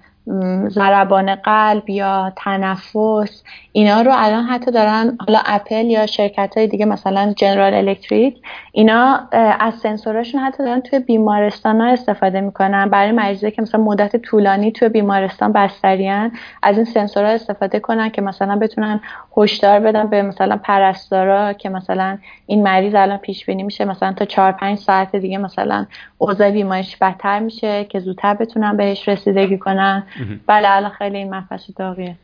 ضربان 0.68 1.34
قلب 1.34 1.90
یا 1.90 2.32
تنفس 2.36 3.42
اینا 3.72 4.00
رو 4.00 4.12
الان 4.14 4.44
حتی 4.44 4.70
دارن 4.70 5.16
حالا 5.26 5.40
اپل 5.46 5.84
یا 5.86 6.06
شرکت 6.06 6.54
های 6.56 6.66
دیگه 6.66 6.84
مثلا 6.84 7.32
جنرال 7.36 7.74
الکتریک 7.74 8.42
اینا 8.72 9.20
از 9.60 9.74
سنسوراشون 9.74 10.40
حتی 10.40 10.64
دارن 10.64 10.80
توی 10.80 10.98
بیمارستان 10.98 11.80
ها 11.80 11.86
استفاده 11.86 12.40
می‌کنن. 12.40 12.88
برای 12.88 13.12
مریضی 13.12 13.50
که 13.50 13.62
مثلا 13.62 13.80
مدت 13.80 14.16
طولانی 14.16 14.72
توی 14.72 14.88
بیمارستان 14.88 15.52
بستریان 15.52 16.32
از 16.62 16.76
این 16.76 16.84
سنسورها 16.84 17.30
استفاده 17.30 17.80
کنن 17.80 18.08
که 18.08 18.22
مثلا 18.22 18.56
بتونن 18.56 19.00
هشدار 19.36 19.80
بدن 19.80 20.06
به 20.06 20.22
مثلا 20.22 20.56
پرستارا 20.56 21.52
که 21.52 21.68
مثلا 21.68 22.18
این 22.46 22.62
مریض 22.62 22.94
الان 22.94 23.16
پیش 23.16 23.46
بینی 23.46 23.62
میشه 23.62 23.84
مثلا 23.84 24.12
تا 24.12 24.24
4 24.24 24.52
5 24.52 24.78
ساعت 24.78 25.16
دیگه 25.16 25.38
مثلا 25.38 25.86
اوضاع 26.18 26.50
بیماریش 26.50 26.96
بدتر 26.96 27.38
میشه 27.38 27.84
که 27.84 28.00
زودتر 28.00 28.34
بتونن 28.34 28.76
بهش 28.76 29.08
رسیدگی 29.08 29.58
کنن. 29.58 30.06
بله 30.46 30.70
الان 30.70 30.90
خیلی 30.90 31.16
این 31.16 31.34
مفصل 31.34 31.72
داغیه. 31.76 32.16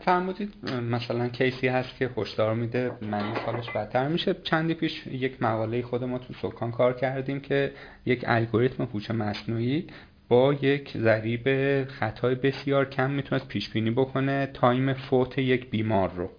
فرمودید 0.00 0.52
مثلا 0.90 1.28
کیسی 1.28 1.68
هست 1.68 1.96
که 1.98 2.10
هشدار 2.16 2.54
میده 2.54 2.92
مریض 3.02 3.36
حالش 3.46 3.70
بدتر 3.70 4.08
میشه. 4.08 4.34
چندی 4.44 4.74
پیش 4.74 5.06
یک 5.06 5.42
مقاله 5.42 5.82
خود 5.82 6.04
ما 6.04 6.18
تو 6.18 6.34
سکان 6.34 6.70
کار 6.70 6.92
کردیم 6.92 7.40
که 7.40 7.72
یک 8.06 8.24
الگوریتم 8.26 8.88
هوش 8.94 9.10
مصنوعی 9.10 9.86
با 10.28 10.54
یک 10.54 10.98
ضریب 10.98 11.48
خطای 11.88 12.34
بسیار 12.34 12.88
کم 12.90 13.10
می‌تونست 13.10 13.48
پیش 13.48 13.70
بینی 13.70 13.90
بکنه 13.90 14.46
time 14.54 14.92
فوت 14.92 15.38
یک 15.38 15.70
بیمار 15.70 16.10
رو. 16.16 16.30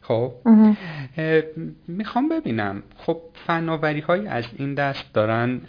خب؟ 0.00 0.32
می‌خوام 1.88 2.28
ببینم. 2.28 2.82
خب 2.96 3.20
فناوری 3.46 4.00
های 4.00 4.26
از 4.26 4.44
این 4.58 4.74
دست 4.74 5.14
دارن 5.14 5.60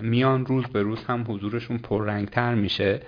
میان 0.00 0.46
روز 0.46 0.64
به 0.66 0.82
روز 0.82 1.04
هم 1.04 1.24
حضورشون 1.28 1.78
پررنگتر 1.78 2.54
میشه. 2.54 3.00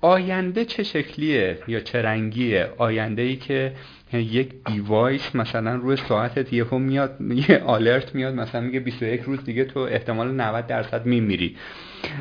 آینده 0.00 0.64
چه 0.64 0.82
شکلیه 0.82 1.58
یا 1.68 1.80
چه 1.80 2.02
رنگیه 2.02 2.68
آینده 2.78 3.22
ای 3.22 3.36
که 3.36 3.72
یک 4.12 4.52
device 4.64 5.36
مثلا 5.36 5.74
روی 5.74 5.96
ساعتت 5.96 6.52
یهو 6.52 6.78
میاد 6.78 7.16
یه 7.48 7.62
alert 7.66 8.14
میاد 8.14 8.34
مثلا 8.34 8.60
میگه 8.60 8.80
21 8.80 9.20
روز 9.20 9.44
دیگه 9.44 9.64
تو 9.64 9.80
احتمال 9.80 10.34
90 10.40 10.66
درصد 10.66 11.06
میمیری 11.06 11.56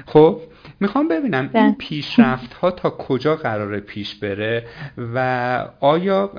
خب 0.06 0.42
می‌خوام 0.80 1.08
ببینم 1.08 1.50
این 1.54 1.66
بله. 1.68 1.76
پیشرفت 1.80 2.54
ها 2.54 2.72
تا 2.72 2.90
کجا 2.90 3.36
قراره 3.36 3.80
پیش 3.80 4.16
بره 4.16 4.66
و 4.98 5.68
آیا 5.80 6.32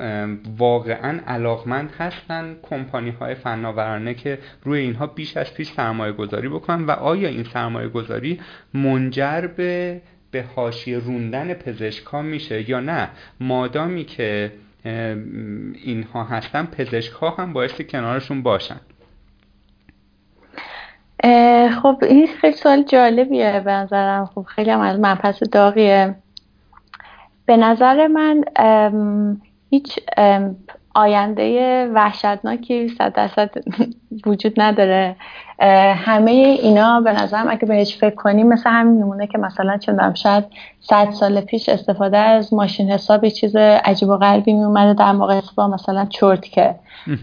واقعا 0.58 1.20
علاقمند 1.26 1.90
هستن 1.98 2.56
کمپانی 2.62 3.10
های 3.10 3.34
فناورانه 3.34 4.14
که 4.14 4.38
روی 4.64 4.80
اینها 4.80 5.06
بیش 5.06 5.36
از 5.36 5.54
پیش 5.54 5.72
سرمایه 5.72 6.12
گذاری 6.12 6.48
بکنن 6.48 6.84
و 6.84 6.90
آیا 6.90 7.28
این 7.28 7.44
سرمایه 7.44 7.88
گذاری 7.88 8.40
منجر 8.74 9.46
به 9.56 10.00
به 10.32 10.44
حاشیه 10.56 10.98
روندن 10.98 11.54
پزشکا 11.54 12.22
میشه 12.22 12.70
یا 12.70 12.80
نه؟ 12.80 13.08
مادامی 13.40 14.04
که 14.04 14.52
اینها 15.84 16.24
هستن 16.24 16.66
پزشک 16.66 17.12
هم 17.38 17.52
بایستی 17.52 17.84
کنارشون 17.84 18.42
باشن. 18.42 18.80
خب 21.82 21.98
این 22.02 22.26
خیلی 22.40 22.56
سوال 22.56 22.82
جالبیه 22.82 23.62
به 23.64 23.72
نظرم. 23.72 24.26
خب 24.26 24.42
خیلی 24.42 24.70
هم 24.70 24.80
از 24.80 25.00
منپس 25.00 25.42
داغیه. 25.42 26.14
به 27.46 27.56
نظر 27.56 28.06
من 28.06 28.44
هیچ 29.70 29.98
آینده 30.94 31.86
وحشتناکی 31.86 32.88
صد 32.88 33.12
درصد 33.12 33.50
وجود 34.26 34.60
نداره. 34.60 35.16
همه 35.94 36.30
اینا 36.30 37.00
به 37.00 37.12
نظرم 37.12 37.48
اگه 37.48 37.66
بهش 37.66 37.96
فکر 37.96 38.14
کنیم 38.14 38.48
مثل 38.48 38.70
همین 38.70 38.94
میمونه 38.94 39.26
که 39.26 39.38
مثلا 39.38 39.76
چندم 39.76 40.14
شاید 40.14 40.44
صد 40.80 41.10
سال 41.10 41.40
پیش 41.40 41.68
استفاده 41.68 42.18
از 42.18 42.54
ماشین 42.54 42.90
حسابی 42.90 43.30
چیز 43.30 43.56
عجیب 43.56 44.08
و 44.08 44.16
غریبی 44.16 44.52
میومده 44.52 44.94
در 44.94 45.12
مقایسه 45.12 45.50
با 45.56 45.68
مثلا 45.68 46.06
چرتکه 46.06 46.74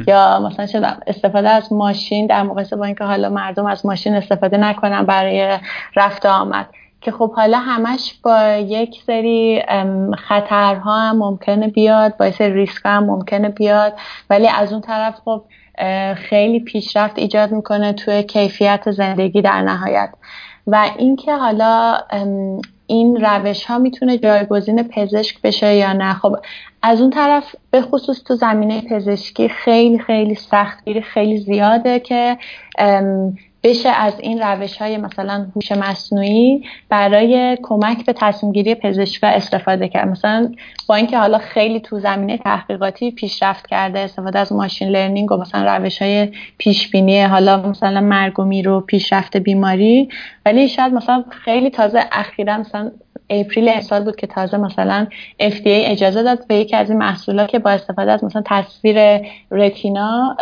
یا 0.07 0.39
مثلا 0.39 0.65
چندم 0.65 0.97
استفاده 1.07 1.49
از 1.49 1.73
ماشین 1.73 2.27
در 2.27 2.43
مقایسه 2.43 2.75
با 2.75 2.85
اینکه 2.85 3.03
حالا 3.03 3.29
مردم 3.29 3.65
از 3.65 3.85
ماشین 3.85 4.15
استفاده 4.15 4.57
نکنن 4.57 5.03
برای 5.05 5.57
رفت 5.95 6.25
آمد. 6.25 6.67
که 7.01 7.11
خب 7.11 7.33
حالا 7.33 7.59
همش 7.59 8.13
با 8.23 8.43
یک 8.53 9.01
سری 9.05 9.61
خطرها 10.27 10.99
هم 10.99 11.17
ممکنه 11.17 11.67
بیاد 11.67 12.17
با 12.17 12.31
سری 12.31 12.53
ریسک 12.53 12.81
هم 12.85 13.03
ممکنه 13.03 13.49
بیاد. 13.49 13.93
ولی 14.29 14.47
از 14.47 14.73
اون 14.73 14.81
طرف 14.81 15.15
خب 15.25 15.43
خیلی 16.15 16.59
پیشرفت 16.59 17.19
ایجاد 17.19 17.51
می‌کنه 17.51 17.93
توی 17.93 18.23
کیفیت 18.23 18.91
زندگی 18.91 19.41
در 19.41 19.61
نهایت. 19.61 20.09
و 20.67 20.89
اینکه 20.97 21.35
حالا 21.35 21.97
این 22.87 23.25
روش 23.25 23.65
ها 23.65 23.77
می‌تونه 23.77 24.17
جایگزین 24.17 24.83
پزشک 24.83 25.41
بشه 25.41 25.75
یا 25.75 25.93
نه. 25.93 26.13
خب 26.13 26.35
از 26.81 27.01
اون 27.01 27.09
طرف 27.09 27.55
به 27.71 27.81
خصوص 27.81 28.23
تو 28.23 28.35
زمینه 28.35 28.81
پزشکی 28.81 29.49
خیلی 29.49 29.99
خیلی 29.99 30.35
سختگیری 30.35 31.01
خیلی 31.01 31.37
زیاده 31.37 31.99
که 31.99 32.37
بشه 33.63 33.89
از 33.89 34.13
این 34.19 34.41
روش 34.41 34.77
های 34.77 34.97
مثلا 34.97 35.47
هوش 35.55 35.71
مصنوعی 35.71 36.63
برای 36.89 37.57
کمک 37.63 38.05
به 38.05 38.13
تصمیم 38.13 38.53
گیری 38.53 38.75
پزشک 38.75 39.23
استفاده 39.23 39.87
کرد. 39.87 40.07
مثلا 40.07 40.51
با 40.87 40.95
اینکه 40.95 41.17
حالا 41.17 41.37
خیلی 41.37 41.79
تو 41.79 41.99
زمینه 41.99 42.37
تحقیقاتی 42.37 43.11
پیشرفت 43.11 43.67
کرده 43.67 43.99
استفاده 43.99 44.39
از 44.39 44.53
ماشین 44.53 44.89
لرنینگ 44.89 45.31
و 45.31 45.37
مثلا 45.37 45.75
روش 45.75 46.01
های 46.01 46.31
پیش 46.57 46.91
بینی 46.91 47.21
حالا 47.21 47.57
مثلا 47.57 48.01
مرگ 48.01 48.39
و 48.39 48.43
میر 48.43 48.69
و 48.69 48.81
پیشرفت 48.81 49.37
بیماری 49.37 50.09
ولی 50.45 50.67
شاید 50.67 50.93
مثلا 50.93 51.23
خیلی 51.29 51.69
تازه 51.69 52.05
اخیرا 52.11 52.57
مثلا 52.57 52.91
اپریل 53.29 53.69
امسال 53.69 54.03
بود 54.03 54.15
که 54.15 54.27
تازه 54.27 54.57
مثلا 54.57 55.07
FDA 55.39 55.65
اجازه 55.65 56.23
داد 56.23 56.47
به 56.47 56.55
یکی 56.55 56.75
از 56.75 56.89
این 56.89 56.99
محصولات 56.99 57.49
که 57.49 57.59
با 57.59 57.71
استفاده 57.71 58.11
از 58.11 58.23
مثلا 58.23 58.43
تصویر 58.45 59.21
رتینا 59.51 60.37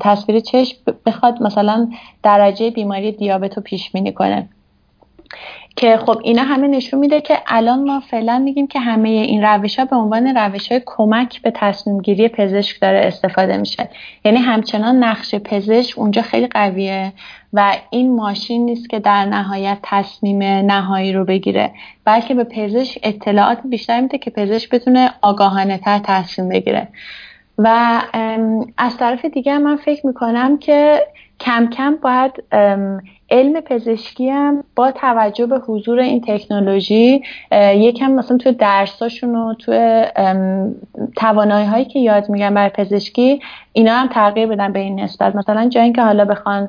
تصویر 0.00 0.40
چشم 0.40 0.76
بخواد 1.06 1.42
مثلا 1.42 1.88
درجه 2.22 2.70
بیماری 2.70 3.12
دیابت 3.12 3.56
رو 3.56 3.62
پیش 3.62 3.90
بینی 3.92 4.12
کنه. 4.12 4.48
که 5.76 5.96
خب 5.96 6.20
اینا 6.22 6.42
همه 6.42 6.68
نشون 6.68 7.00
میده 7.00 7.20
که 7.20 7.38
الان 7.46 7.84
ما 7.84 8.00
فعلا 8.00 8.38
میگیم 8.38 8.66
که 8.66 8.80
همه 8.80 9.08
این 9.08 9.44
روش 9.44 9.78
ها 9.78 9.84
به 9.84 9.96
عنوان 9.96 10.36
روش 10.36 10.72
های 10.72 10.82
کمک 10.86 11.42
به 11.42 11.52
تصمیم 11.54 12.00
گیری 12.00 12.28
پزشک 12.28 12.80
داره 12.80 12.98
استفاده 12.98 13.56
میشه. 13.56 13.88
یعنی 14.24 14.38
همچنان 14.38 15.04
نقش 15.04 15.34
پزشک 15.34 15.98
اونجا 15.98 16.22
خیلی 16.22 16.46
قویه 16.46 17.12
و 17.52 17.76
این 17.90 18.16
ماشین 18.16 18.64
نیست 18.64 18.90
که 18.90 18.98
در 18.98 19.24
نهایت 19.24 19.78
تصمیم 19.82 20.42
نهایی 20.42 21.12
رو 21.12 21.24
بگیره 21.24 21.70
بلکه 22.04 22.34
به 22.34 22.44
پزشک 22.44 22.98
اطلاعات 23.02 23.58
بیشتر 23.64 24.00
میده 24.00 24.18
که 24.18 24.30
پزشک 24.30 24.70
بتونه 24.70 25.10
آگاهانه 25.22 25.78
تر 25.78 26.00
تصمیم 26.04 26.48
بگیره. 26.48 26.88
و 27.58 28.00
از 28.78 28.96
طرف 28.96 29.24
دیگه 29.24 29.58
من 29.58 29.76
فکر 29.76 30.06
می‌کنم 30.06 30.58
که 30.58 31.06
کم 31.40 31.66
کم 31.66 31.96
باید 32.02 32.44
علم 33.30 33.60
پزشکی 33.60 34.28
هم 34.28 34.64
با 34.76 34.90
توجه 34.90 35.46
به 35.46 35.58
حضور 35.58 35.98
این 35.98 36.20
تکنولوژی 36.20 37.22
یکم 37.74 38.10
مثلا 38.12 38.36
توی 38.36 38.52
درساشون 38.52 39.36
و 39.36 39.54
توی 39.54 40.04
توانایی 41.16 41.66
هایی 41.66 41.84
که 41.84 41.98
یاد 41.98 42.28
میگن 42.28 42.54
برای 42.54 42.70
پزشکی 42.70 43.40
اینا 43.72 43.92
هم 43.92 44.08
تغییر 44.08 44.46
بدن 44.46 44.72
به 44.72 44.78
این 44.78 45.00
نسبت. 45.00 45.36
مثلا 45.36 45.68
جایی 45.68 45.84
اینکه 45.84 46.02
حالا 46.02 46.24
بخوان 46.24 46.68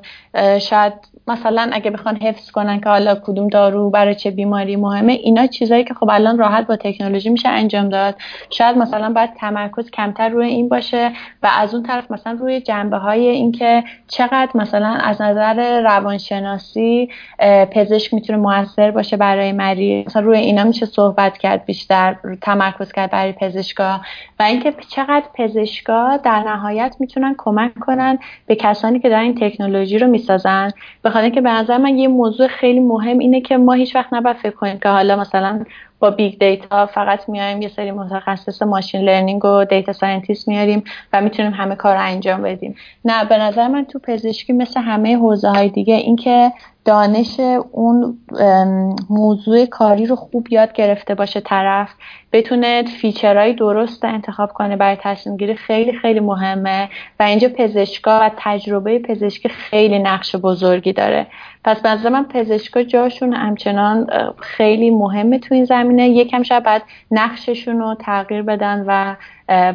شاید 0.60 0.94
مثلا 1.28 1.70
اگه 1.74 1.92
بخوان 1.92 2.16
حفظ 2.16 2.52
کنن 2.52 2.80
که 2.80 2.90
حالا 2.90 3.16
کدوم 3.16 3.48
دارو 3.48 3.90
برای 3.90 4.16
چه 4.16 4.32
بیماری 4.32 4.76
مهمه 4.76 5.14
اینا 5.14 5.48
چیزایی 5.48 5.84
که 5.84 5.94
خب 5.94 6.10
الان 6.10 6.38
راحت 6.38 6.68
با 6.68 6.76
تکنولوژی 6.76 7.30
میشه 7.30 7.50
انجام 7.50 7.90
داد. 7.90 8.16
شاید 8.50 8.78
مثلا 8.78 9.14
باید 9.14 9.34
تمرکز 9.34 9.92
کمتر 9.92 10.30
روی 10.30 10.48
این 10.48 10.70
باشه 10.70 11.12
و 11.44 11.50
از 11.58 11.74
اون 11.74 11.84
طرف 11.84 12.12
مثلا 12.12 12.34
روی 12.34 12.62
جنبه 12.62 12.98
های 12.98 13.28
اینکه 13.28 13.84
چقدر 14.08 14.50
مثلا 14.56 14.88
از 14.88 15.22
نظر 15.22 15.82
روانشناسی 15.82 17.10
پزشک 17.72 18.14
می‌تونه 18.14 18.40
موثر 18.40 18.92
باشه 18.92 19.18
برای 19.18 19.52
مریض. 19.52 20.06
مثلا 20.06 20.22
روی 20.22 20.38
اینا 20.38 20.64
میشه 20.64 20.86
صحبت 20.86 21.38
کرد 21.38 21.66
بیشتر 21.66 22.16
تمرکز 22.42 22.92
کرد 22.92 23.12
برای 23.12 23.32
پزشکا 23.32 24.02
و 24.40 24.44
اینکه 24.44 24.74
چقدر 24.90 25.26
پزشکا 25.34 26.18
در 26.18 26.40
نهایت 26.40 26.96
می‌تونن 27.00 27.36
کمک 27.38 27.80
کنن 27.80 28.20
به 28.48 28.56
کسانی 28.56 29.00
که 29.00 29.10
دارن 29.10 29.24
این 29.24 29.36
تکنولوژی 29.36 30.00
رو 30.00 30.08
می‌سازن. 30.08 30.72
به 31.02 31.12
خاطر 31.14 31.30
که 31.30 31.41
به 31.41 31.49
نظر 31.49 31.78
من 31.78 31.97
یه 31.97 32.07
موضوع 32.07 32.47
خیلی 32.47 32.80
مهم 32.80 33.20
اینه 33.20 33.41
که 33.41 33.57
ما 33.57 33.74
هیچ 33.74 33.95
وقت 33.95 34.14
نباید 34.14 34.38
فکر 34.38 34.55
کنیم 34.55 34.80
که 34.80 34.89
حالا 34.89 35.16
مثلا 35.16 35.66
با 36.04 36.10
big 36.10 36.39
data 36.39 36.86
فقط 36.86 37.30
میایم 37.30 37.62
یه 37.62 37.68
سری 37.68 37.91
متخصص 37.91 38.62
machine 38.62 39.02
learning 39.02 39.46
و 39.45 39.66
data 39.66 39.94
scientist 39.94 40.48
میاریم 40.47 40.84
و 41.14 41.22
می‌تونیم 41.22 41.51
همه 41.51 41.76
کار 41.76 41.95
رو 41.95 42.01
انجام 42.01 42.41
بدیم. 42.41 42.76
نه 43.06 43.26
به 43.26 43.38
نظر 43.38 43.68
من 43.68 43.86
تو 43.86 43.99
پزشکی 43.99 44.54
مثل 44.54 44.82
همه 44.82 45.18
حوزه 45.18 45.49
های 45.49 45.70
دیگه 45.70 45.95
اینکه 45.95 46.51
دانش 46.86 47.39
اون 47.72 48.18
موضوع 49.10 49.66
کاری 49.66 50.06
رو 50.06 50.16
خوب 50.16 50.47
یاد 50.51 50.74
گرفته 50.74 51.16
باشه 51.16 51.39
طرف 51.39 51.89
بتونه 52.32 52.84
فیچرهای 52.84 53.54
درست 53.54 54.06
انتخاب 54.06 54.53
کنه 54.53 54.76
برای 54.76 54.98
تصمیم 55.02 55.38
گیری 55.38 55.56
خیلی 55.56 55.94
خیلی 55.94 56.19
مهمه 56.19 56.90
و 57.19 57.23
اینجا 57.23 57.49
پزشکا 57.57 58.19
و 58.22 58.32
تجربه 58.38 58.99
پزشکی 58.99 59.49
خیلی 59.49 59.99
نقش 59.99 60.36
بزرگی 60.36 60.94
داره. 60.94 61.28
پس 61.64 61.80
به 61.80 62.10
من 62.10 62.23
پزشکا 62.23 62.84
جاشون 62.84 63.34
همچنان 63.34 64.07
خیلی 64.41 64.90
مهمه 64.90 65.40
تو 65.40 65.56
این 65.56 65.65
زمینه. 65.65 66.10
یکم 66.10 66.44
شاید 66.44 66.64
بعد 66.64 66.84
نقششون 67.11 67.80
رو 67.80 67.95
تغییر 67.99 68.41
بدن 68.41 68.84
و 68.88 69.15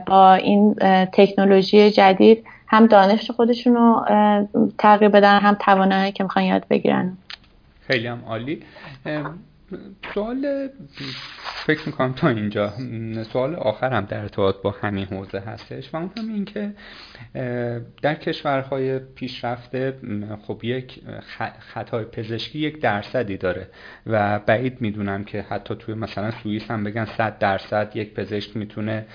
با 0.06 0.34
این 0.34 0.74
تکنولوژی 1.12 1.90
جدید 1.90 2.44
هم 2.68 2.86
دانش 2.86 3.30
خودشون 3.30 3.74
رو 3.74 4.04
تغییر 4.78 5.10
بدن 5.10 5.38
هم 5.38 5.56
توانایی 5.60 6.12
که 6.12 6.24
می‌خوان 6.24 6.44
یاد 6.44 6.64
بگیرن. 6.70 7.16
خیلی 7.86 8.06
هم 8.06 8.22
عالی. 8.28 8.62
سوال 10.14 10.68
فکر 11.66 11.86
می‌کنم 11.86 12.12
تا 12.12 12.28
اینجا. 12.28 12.72
سوال 13.32 13.54
آخرم 13.54 14.04
در 14.04 14.20
ارتباط 14.20 14.56
با 14.62 14.70
همین 14.70 15.04
حوزه 15.04 15.38
هستش 15.38 15.94
و 15.94 15.96
اون 15.96 16.10
هم 16.18 16.28
این 16.28 16.44
که 16.44 16.72
در 18.02 18.14
کشورهای 18.14 18.98
پیشرفته 18.98 19.94
خب 20.46 20.60
یک 20.64 21.00
خطای 21.58 22.04
پزشکی 22.04 22.58
یک 22.58 22.80
درصدی 22.80 23.36
داره 23.36 23.68
و 24.06 24.38
بعید 24.38 24.80
می‌دونم 24.80 25.24
که 25.24 25.42
حتی 25.42 25.74
توی 25.74 25.94
مثلا 25.94 26.30
سوئیس 26.30 26.70
هم 26.70 26.84
بگن 26.84 27.04
100 27.04 27.38
درصد 27.38 27.92
یک 27.94 28.14
پزشک 28.14 28.56
می‌تونه 28.56 29.06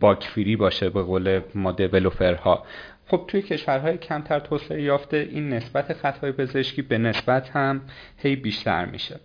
باکفیری 0.00 0.56
باشه 0.56 0.90
به 0.90 1.02
قول 1.02 1.40
ما 1.54 1.72
دیولوپرها. 1.72 2.64
خب 3.06 3.24
توی 3.28 3.42
کشورهای 3.42 3.98
کمتر 3.98 4.40
توسعه 4.40 4.82
یافته 4.82 5.16
این 5.16 5.48
نسبت 5.48 5.92
خطای 5.92 6.32
پزشکی 6.32 6.82
به 6.82 6.98
نسبت 6.98 7.50
هم 7.50 7.80
هی 8.16 8.36
بیشتر 8.36 8.84
میشه. 8.84 9.20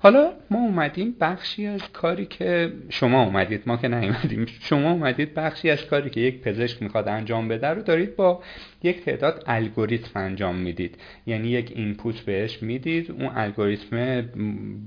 حالا 0.00 0.32
ما 0.50 0.58
اومدیم 0.58 1.16
بخشی 1.20 1.66
از 1.66 1.92
کاری 1.92 2.26
که 2.26 2.72
شما 2.88 3.22
اومدید 3.24 3.62
ما 3.66 3.76
که 3.76 3.88
نیومدیم 3.88 4.46
شما 4.60 4.92
اومدید 4.92 5.34
بخشی 5.34 5.70
از 5.70 5.86
کاری 5.86 6.10
که 6.10 6.20
یک 6.20 6.40
پزشک 6.40 6.82
می‌خواد 6.82 7.08
انجام 7.08 7.48
بده 7.48 7.66
رو 7.66 7.82
دارید 7.82 8.16
با 8.16 8.42
یک 8.82 9.04
تعداد 9.04 9.44
الگوریتم 9.46 10.20
انجام 10.20 10.56
می‌دید. 10.56 10.98
یعنی 11.26 11.48
یک 11.48 11.72
اینپوت 11.74 12.20
بهش 12.20 12.62
می‌دید 12.62 13.10
اون 13.10 13.30
الگوریتم 13.34 14.20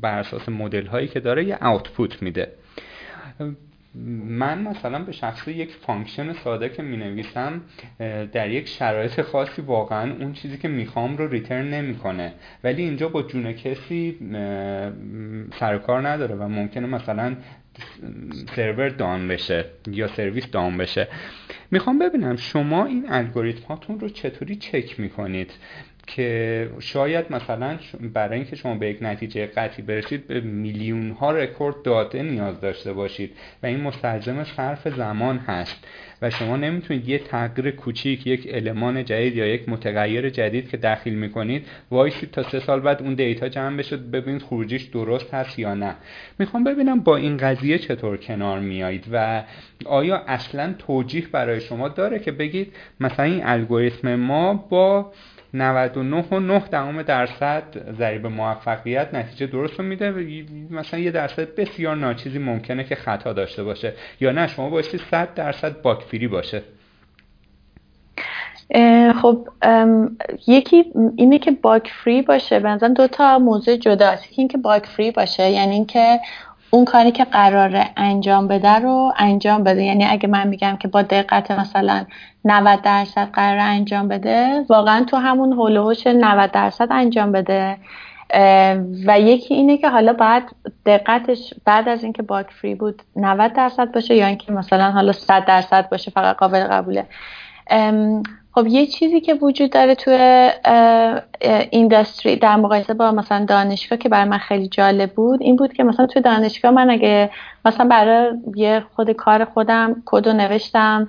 بر 0.01 0.19
اساس 0.19 0.49
مدل 0.49 0.85
هایی 0.85 1.07
که 1.07 1.19
داره 1.19 1.45
یه 1.45 1.57
آوتپوت 1.61 2.23
میده. 2.23 2.51
من 4.27 4.61
مثلا 4.61 4.99
به 4.99 5.11
شخصه 5.11 5.47
یک 5.47 5.71
function 5.71 6.33
ساده 6.33 6.69
که 6.69 6.83
می 6.83 6.97
نویسم 6.97 7.61
در 8.33 8.49
یک 8.49 8.67
شرایط 8.67 9.21
خاصی 9.21 9.61
واقعا 9.61 10.13
اون 10.13 10.33
چیزی 10.33 10.57
که 10.57 10.67
می‌خوام 10.67 11.17
رو 11.17 11.27
return 11.27 11.73
نمی‌کنه. 11.73 12.33
ولی 12.63 12.81
اینجا 12.81 13.09
با 13.09 13.23
جون 13.23 13.53
کسی 13.53 14.17
سر 15.59 15.77
کار 15.77 16.07
نداره 16.07 16.35
و 16.35 16.47
ممکنه 16.47 16.87
مثلا 16.87 17.35
server 18.55 18.89
down 18.89 19.27
بشه 19.27 19.65
یا 19.87 20.07
service 20.07 20.51
down 20.51 20.77
بشه. 20.77 21.07
می‌خوام 21.71 21.99
ببینم 21.99 22.35
شما 22.35 22.85
این 22.85 23.05
الگوریتم 23.09 23.67
هاتون 23.67 23.99
رو 23.99 24.09
چطوری 24.09 24.55
چک 24.55 24.99
می‌کنید؟ 24.99 25.51
که 26.07 26.69
شاید 26.79 27.25
مثلا 27.29 27.77
برای 28.13 28.39
اینکه 28.39 28.55
شما 28.55 28.75
به 28.75 28.89
یک 28.89 28.97
نتیجه 29.01 29.45
قطعی 29.45 29.83
برسید 29.83 30.27
به 30.27 30.41
میلیون 30.41 31.11
ها 31.11 31.31
رکورد 31.31 31.81
داده 31.83 32.23
نیاز 32.23 32.61
داشته 32.61 32.93
باشید 32.93 33.31
و 33.63 33.65
این 33.65 33.81
مستلزم 33.81 34.43
صرف 34.43 34.87
زمان 34.87 35.37
هست 35.37 35.87
و 36.21 36.29
شما 36.29 36.57
نمی‌تونید 36.57 37.09
یه 37.09 37.17
تغییر 37.17 37.71
کوچیک 37.71 38.27
یک 38.27 38.49
المان 38.51 39.05
جدید 39.05 39.35
یا 39.35 39.45
یک 39.45 39.69
متغیر 39.69 40.29
جدید 40.29 40.69
که 40.69 40.77
داخل 40.77 41.11
می‌کنید 41.11 41.67
وایسید 41.91 42.31
تا 42.31 42.43
سه 42.43 42.59
سال 42.59 42.79
بعد 42.79 43.01
اون 43.01 43.13
دیتا 43.13 43.49
جمع 43.49 43.77
بشه 43.77 43.97
ببینید 43.97 44.41
خروجیش 44.41 44.83
درست 44.83 45.33
هست 45.33 45.59
یا 45.59 45.73
نه. 45.73 45.95
می‌خوام 46.39 46.63
ببینم 46.63 46.99
با 46.99 47.17
این 47.17 47.37
قضیه 47.37 47.77
چطور 47.77 48.17
کنار 48.17 48.59
میایید 48.59 49.05
و 49.11 49.43
آیا 49.85 50.23
اصلا 50.27 50.75
توجیه 50.79 51.27
برای 51.31 51.61
شما 51.61 51.89
داره 51.89 52.19
که 52.19 52.31
بگید 52.31 52.73
مثلا 52.99 53.25
این 53.25 53.41
الگوریتم 53.43 54.15
ما 54.15 54.53
با 54.53 55.11
99 55.53 56.23
و 56.31 56.39
9 56.39 56.59
دهم 56.59 57.01
درصد 57.01 57.63
ضریب 57.97 58.27
موفقیت 58.27 59.13
نتیجه 59.13 59.47
درست 59.47 59.79
رو 59.79 59.85
میده. 59.85 60.11
مثلا 60.69 60.99
یه 60.99 61.11
درصد 61.11 61.55
بسیار 61.55 61.95
ناچیزی 61.95 62.39
ممکنه 62.39 62.83
که 62.83 62.95
خطا 62.95 63.33
داشته 63.33 63.63
باشه. 63.63 63.93
یا 64.19 64.31
نه 64.31 64.47
شما 64.47 64.69
بایستی 64.69 64.97
100 65.11 65.33
درصد 65.33 65.81
باکفری 65.81 66.27
باشه. 66.27 66.61
خب 69.21 69.47
یکی 70.47 70.85
اینه 71.15 71.39
که 71.39 71.51
باک 71.51 71.91
فری 72.03 72.21
باشه. 72.21 72.59
بنظرم 72.59 72.93
دو 72.93 73.07
تا 73.07 73.39
موضوع 73.39 73.75
جداست. 73.75 74.31
یکی 74.31 74.41
اینکه 74.41 74.57
باک 74.57 74.85
فری 74.85 75.11
باشه 75.11 75.49
یعنی 75.49 75.73
اینکه 75.73 76.19
اون 76.75 76.85
کاری 76.85 77.11
که 77.11 77.23
قراره 77.23 77.89
انجام 77.97 78.47
بده 78.47 78.79
رو 78.79 79.13
انجام 79.17 79.63
بده. 79.63 79.83
یعنی 79.83 80.05
اگه 80.05 80.27
من 80.27 80.47
میگم 80.47 80.77
که 80.79 80.87
با 80.87 81.01
دقت 81.01 81.51
مثلا 81.51 82.05
90 82.45 82.81
درصد 82.81 83.29
قرار 83.33 83.59
انجام 83.59 84.07
بده 84.07 84.65
واقعا 84.69 85.03
تو 85.03 85.17
همون 85.17 85.53
هولوش 85.53 86.07
90 86.07 86.51
درصد 86.51 86.87
انجام 86.91 87.31
بده. 87.31 87.77
و 89.05 89.19
یکی 89.19 89.53
اینه 89.53 89.77
که 89.77 89.89
حالا 89.89 90.13
بعد 90.13 90.43
دقتش 90.85 91.53
بعد 91.65 91.89
از 91.89 92.03
اینکه 92.03 92.23
باک 92.23 92.47
فری 92.49 92.75
بود 92.75 93.01
90 93.15 93.53
درصد 93.53 93.91
باشه 93.91 94.15
یا 94.15 94.27
اینکه 94.27 94.51
مثلا 94.51 94.91
حالا 94.91 95.11
100 95.11 95.45
درصد 95.45 95.89
باشه 95.89 96.11
فقط 96.11 96.35
قابل 96.35 96.63
قبوله. 96.63 97.05
خب 98.55 98.67
یه 98.67 98.85
چیزی 98.85 99.21
که 99.21 99.33
وجود 99.33 99.71
داره 99.71 99.95
توی 99.95 100.51
اینداستری 101.71 102.35
در 102.35 102.55
مقایسه 102.55 102.93
با 102.93 103.11
مثلا 103.11 103.45
دانشگاه 103.45 103.97
که 103.97 104.09
برای 104.09 104.29
من 104.29 104.37
خیلی 104.37 104.67
جالب 104.67 105.13
بود 105.13 105.41
این 105.41 105.55
بود 105.55 105.73
که 105.73 105.83
مثلا 105.83 106.05
توی 106.05 106.21
دانشگاه 106.21 106.71
من 106.71 106.89
اگه 106.89 107.29
مثلا 107.65 107.87
برای 107.87 108.31
یه 108.55 108.83
خود 108.95 109.11
کار 109.11 109.45
خودم 109.45 110.03
کد 110.05 110.29
نوشتم 110.29 111.07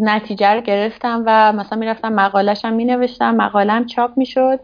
نتیجه 0.00 0.48
رو 0.48 0.60
گرفتم 0.60 1.22
و 1.26 1.52
مثلا 1.52 1.78
می‌رفتم 1.78 2.12
مقالهشم 2.12 2.72
می 2.72 2.84
نوشتم 2.84 3.34
مقالم 3.34 3.86
چاپ 3.86 4.10
می‌شد 4.16 4.60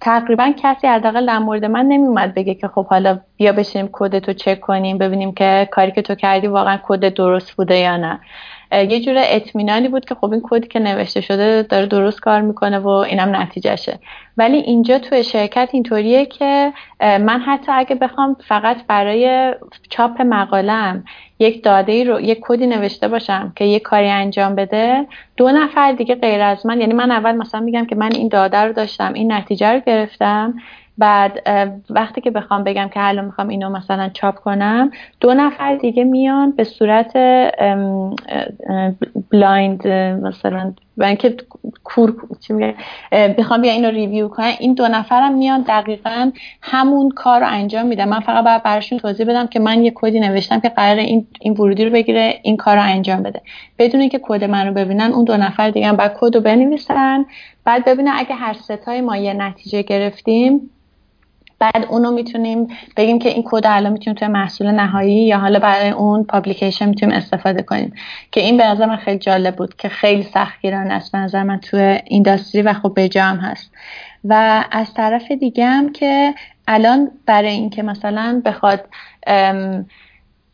تقریبا 0.00 0.52
کسی 0.56 0.86
حداقل 0.86 1.26
در 1.26 1.38
مورد 1.38 1.64
من 1.64 1.86
نمیومد 1.86 2.34
بگه 2.34 2.54
که 2.54 2.68
خب 2.68 2.86
حالا 2.86 3.20
بیا 3.36 3.52
بشینیم 3.52 3.88
کد 3.92 4.32
چک 4.32 4.60
کنیم 4.60 4.98
ببینیم 4.98 5.32
که 5.32 5.68
کاری 5.70 5.92
که 5.92 6.02
تو 6.02 6.14
کردی 6.14 6.46
واقعا 6.46 6.78
کد 6.82 7.14
درست 7.14 7.52
بوده 7.52 7.76
یا 7.76 7.96
نه. 7.96 8.20
یه 8.72 9.00
جور 9.00 9.14
اطمینانی 9.18 9.88
بود 9.88 10.04
که 10.04 10.14
خب 10.14 10.32
این 10.32 10.42
کدی 10.44 10.68
که 10.68 10.78
نوشته 10.78 11.20
شده 11.20 11.62
داره 11.62 11.86
درست 11.86 12.20
کار 12.20 12.40
می‌کنه 12.40 12.78
و 12.78 12.88
اینم 12.88 13.36
نتیجهشه. 13.36 13.98
ولی 14.36 14.56
اینجا 14.56 14.98
تو 14.98 15.22
شرکت 15.22 15.68
اینطوریه 15.72 16.26
که 16.26 16.72
من 17.00 17.40
حتی 17.40 17.72
اگه 17.72 17.94
بخوام 17.94 18.36
فقط 18.48 18.76
برای 18.86 19.54
چاپ 19.90 20.22
مقالم 20.22 21.04
یک 21.38 21.62
داده 21.62 22.04
رو 22.04 22.20
یک 22.20 22.38
کدی 22.40 22.66
نوشته 22.66 23.08
باشم 23.08 23.52
که 23.56 23.64
یک 23.64 23.82
کاری 23.82 24.08
انجام 24.08 24.54
بده 24.54 25.06
دو 25.36 25.50
نفر 25.50 25.92
دیگه 25.92 26.14
غیر 26.14 26.42
از 26.42 26.66
من 26.66 26.80
یعنی 26.80 26.94
من 26.94 27.10
اول 27.10 27.32
مثلا 27.32 27.60
میگم 27.60 27.86
که 27.86 27.94
من 27.94 28.12
این 28.12 28.28
داده 28.28 28.58
رو 28.58 28.72
داشتم 28.72 29.12
این 29.12 29.32
نتیجه 29.32 29.72
رو 29.72 29.80
گرفتم 29.80 30.54
بعد 30.98 31.42
وقتی 31.90 32.20
که 32.20 32.30
بخوام 32.30 32.64
بگم 32.64 32.88
که 32.94 33.00
حالا 33.00 33.22
می‌خوام 33.22 33.48
اینو 33.48 33.70
مثلا 33.70 34.08
چاپ 34.08 34.34
کنم 34.34 34.90
دو 35.20 35.34
نفر 35.34 35.76
دیگه 35.76 36.04
میان 36.04 36.50
به 36.50 36.64
صورت 36.64 37.16
blind 39.30 39.88
مثلا 40.22 40.72
و 40.96 41.04
اینکه 41.04 41.36
کور 41.84 42.14
چی 42.40 42.52
میگه 42.52 42.74
بخوام 43.12 43.62
بیا 43.62 43.72
اینو 43.72 43.90
review 43.90 44.28
کنم 44.28 44.52
این 44.58 44.74
دو 44.74 44.88
نفرم 44.88 45.34
میان 45.34 45.64
دقیقا 45.68 46.30
همون 46.62 47.10
کار 47.10 47.40
رو 47.40 47.46
انجام 47.48 47.86
میدم 47.86 48.08
من 48.08 48.20
فقط 48.20 48.44
باید 48.44 48.62
براشون 48.62 48.98
توضیح 48.98 49.26
بدم 49.26 49.46
که 49.46 49.60
من 49.60 49.84
یه 49.84 49.92
کدی 49.94 50.20
نوشتم 50.20 50.60
که 50.60 50.68
قراره 50.68 50.96
این 50.98 51.26
این 51.40 51.52
ورودی 51.52 51.84
رو 51.84 51.90
بگیره 51.90 52.40
این 52.42 52.56
کار 52.56 52.76
رو 52.76 52.82
انجام 52.82 53.22
بده. 53.22 53.42
بدون 53.78 54.00
اینکه 54.00 54.20
کد 54.22 54.44
من 54.44 54.66
رو 54.66 54.74
ببینن 54.74 55.12
اون 55.12 55.24
دو 55.24 55.36
نفر 55.36 55.70
دیگه 55.70 55.86
هم 55.86 55.96
بعد 55.96 56.16
کد 56.20 56.34
رو 56.34 56.40
بنویسن. 56.40 57.24
بعد 57.64 57.84
ببینن 57.84 58.12
اگه 58.14 58.34
هر 58.34 58.52
ستای 58.52 59.00
ما 59.00 59.16
یه 59.16 59.34
نتیجه 59.34 59.82
گرفتیم 59.82 60.70
بعد 61.58 61.86
اونو 61.88 62.10
می‌تونیم 62.10 62.68
بگیم 62.96 63.18
که 63.18 63.28
این 63.28 63.44
کد 63.46 63.62
الان 63.64 63.92
می‌تونیم 63.92 64.18
توی 64.18 64.28
محصول 64.28 64.70
نهایی 64.70 65.26
یا 65.26 65.38
حالا 65.38 65.58
برای 65.58 65.90
اون 65.90 66.24
پابلیکیشن 66.24 66.88
می‌تونیم 66.88 67.16
استفاده 67.16 67.62
کنیم. 67.62 67.94
که 68.32 68.40
این 68.40 68.56
به 68.56 68.66
نظر 68.66 68.86
من 68.86 68.96
خیلی 68.96 69.18
جالب 69.18 69.56
بود 69.56 69.76
که 69.76 69.88
خیلی 69.88 70.22
سختگیرانه 70.22 70.94
است. 70.94 71.12
به 71.12 71.18
نظر 71.18 71.42
من 71.42 71.60
توی 71.60 72.00
اینداستری 72.04 72.62
و 72.62 72.72
خب 72.72 72.94
به 72.94 73.10
هم 73.16 73.36
هست. 73.36 73.70
و 74.24 74.64
از 74.70 74.94
طرف 74.94 75.30
دیگه 75.30 75.66
هم 75.66 75.92
که 75.92 76.34
الان 76.68 77.10
برای 77.26 77.50
اینکه 77.50 77.82
مثلا 77.82 78.42
بخواد 78.44 78.84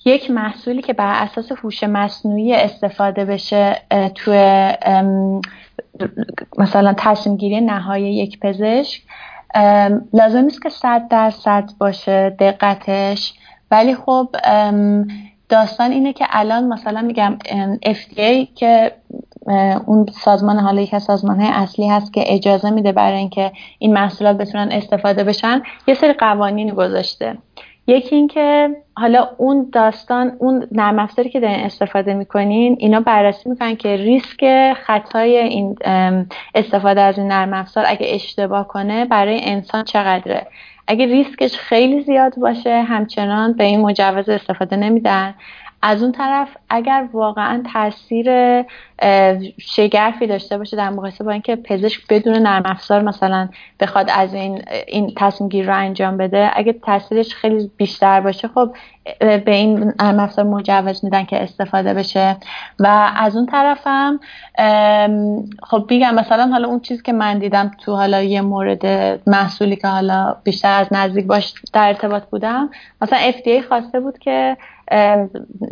یک 0.04 0.30
محصولی 0.30 0.82
که 0.82 0.92
بر 0.92 1.22
اساس 1.22 1.52
هوش 1.52 1.84
مصنوعی 1.84 2.54
استفاده 2.54 3.24
بشه 3.24 3.82
توی 4.14 4.72
مثلا 6.58 6.94
تصمیم 6.96 7.36
گیری 7.36 7.60
نهایی 7.60 8.16
یک 8.16 8.40
پزشک 8.40 9.02
لازم 10.12 10.38
نیست 10.38 10.62
که 10.62 10.68
صد 10.68 11.08
درصد 11.08 11.70
باشه 11.78 12.30
دقتش. 12.30 13.34
ولی 13.70 13.94
خب 13.94 14.28
داستان 15.48 15.90
اینه 15.90 16.12
که 16.12 16.26
الان 16.30 16.68
مثلا 16.68 17.02
میگم 17.02 17.38
FDA 17.86 18.54
که 18.54 18.92
اون 19.86 20.06
سازمان 20.06 20.58
حالا 20.58 20.80
یک 20.82 20.94
از 20.94 21.02
سازمان 21.02 21.40
های 21.40 21.50
اصلی 21.52 21.88
هست 21.88 22.12
که 22.12 22.24
اجازه 22.26 22.70
میده 22.70 22.92
برای 22.92 23.18
اینکه 23.18 23.52
این 23.78 23.92
محصولات 23.92 24.36
بتونن 24.36 24.72
استفاده 24.72 25.24
بشن 25.24 25.62
یه 25.86 25.94
سری 25.94 26.12
قوانینی 26.12 26.72
گذاشته. 26.72 27.38
یکی 27.86 28.16
اینکه 28.16 28.76
حالا 28.96 29.28
اون 29.36 29.68
داستان 29.72 30.36
اون 30.38 30.66
نرم 30.72 30.98
افزاری 30.98 31.30
که 31.30 31.40
دارین 31.40 31.60
استفاده 31.60 32.14
می‌کنین 32.14 32.76
اینا 32.78 33.00
بررسی 33.00 33.48
می‌کنن 33.48 33.76
که 33.76 33.96
ریسک 33.96 34.72
خطای 34.72 35.38
این 35.38 35.76
استفاده 36.54 37.00
از 37.00 37.18
این 37.18 37.28
نرم 37.28 37.52
افزار 37.52 37.84
اگه 37.88 38.06
اشتباه 38.10 38.68
کنه 38.68 39.04
برای 39.04 39.40
انسان 39.42 39.84
چقدره. 39.84 40.46
اگه 40.86 41.06
ریسکش 41.06 41.56
خیلی 41.56 42.02
زیاد 42.02 42.34
باشه 42.36 42.82
همچنان 42.82 43.52
به 43.52 43.64
این 43.64 43.80
مجوز 43.80 44.28
استفاده 44.28 44.76
نمیدن. 44.76 45.34
از 45.86 46.02
اون 46.02 46.12
طرف 46.12 46.48
اگر 46.70 47.08
واقعا 47.12 47.62
تاثیر 47.72 48.26
شگرفی 49.58 50.26
داشته 50.26 50.58
باشه 50.58 50.76
در 50.76 50.90
مقایسه 50.90 51.24
با 51.24 51.30
اینکه 51.30 51.56
پزشک 51.56 52.00
بدون 52.08 52.34
نرم 52.34 52.62
افزار 52.66 53.02
مثلا 53.02 53.48
بخواد 53.80 54.10
از 54.14 54.34
این 54.34 54.62
این 54.86 55.12
تصمیم 55.16 55.48
گیری 55.48 55.66
رو 55.66 55.76
انجام 55.76 56.16
بده 56.16 56.50
اگه 56.54 56.72
تاثیرش 56.72 57.34
خیلی 57.34 57.70
بیشتر 57.76 58.20
باشه 58.20 58.48
خب 58.48 58.74
به 59.20 59.42
این 59.54 59.92
نرم 60.00 60.20
افزار 60.20 60.44
مجوز 60.44 61.04
میدن 61.04 61.24
که 61.24 61.42
استفاده 61.42 61.94
بشه. 61.94 62.36
و 62.78 63.12
از 63.16 63.36
اون 63.36 63.46
طرفم 63.46 64.20
خب 65.62 65.84
بیگم 65.88 66.14
مثلا 66.14 66.46
حالا 66.46 66.68
اون 66.68 66.80
چیزی 66.80 67.02
که 67.02 67.12
من 67.12 67.38
دیدم 67.38 67.70
تو 67.84 67.96
حالا 67.96 68.22
یه 68.22 68.40
مورد 68.40 68.86
محصولی 69.28 69.76
که 69.76 69.88
حالا 69.88 70.36
بیشتر 70.44 70.80
از 70.80 70.86
نزدیک 70.90 71.26
باش 71.26 71.54
در 71.72 71.88
ارتباط 71.88 72.24
بودم 72.24 72.70
مثلا 73.02 73.18
FDA 73.32 73.68
خواسته 73.68 74.00
بود 74.00 74.18
که 74.18 74.56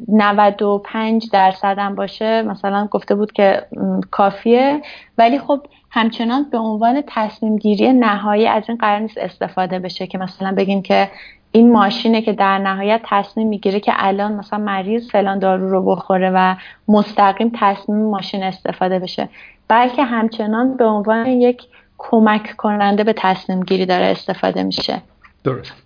95 0.08 1.30
درصد 1.32 1.78
هم 1.78 1.94
باشه 1.94 2.42
مثلا 2.42 2.88
گفته 2.90 3.14
بود 3.14 3.32
که 3.32 3.66
کافیه. 4.10 4.82
ولی 5.18 5.38
خب 5.38 5.60
همچنان 5.90 6.46
به 6.50 6.58
عنوان 6.58 7.02
تصمیم 7.06 7.56
گیری 7.56 7.92
نهایی 7.92 8.46
از 8.46 8.62
این 8.68 8.78
قرار 8.78 8.98
نیست 8.98 9.18
استفاده 9.18 9.78
بشه 9.78 10.06
که 10.06 10.18
مثلا 10.18 10.52
بگیم 10.52 10.82
که 10.82 11.08
این 11.52 11.72
ماشینه 11.72 12.22
که 12.22 12.32
در 12.32 12.58
نهایت 12.58 13.00
تصمیم 13.04 13.48
می‌گیره 13.48 13.80
که 13.80 13.92
الان 13.96 14.32
مثلا 14.32 14.58
مریض 14.58 15.10
فلان 15.10 15.38
دارو 15.38 15.70
رو 15.70 15.84
بخوره 15.84 16.30
و 16.34 16.54
مستقیم 16.88 17.52
تصمیم 17.54 18.10
ماشین 18.10 18.42
استفاده 18.42 18.98
بشه. 18.98 19.28
بلکه 19.68 20.04
همچنان 20.04 20.76
به 20.76 20.84
عنوان 20.84 21.26
یک 21.26 21.62
کمک 21.98 22.56
کننده 22.56 23.04
به 23.04 23.14
تصمیم 23.16 23.62
گیری 23.62 23.86
داره 23.86 24.06
استفاده 24.06 24.62
میشه. 24.62 25.02
درست. 25.44 25.81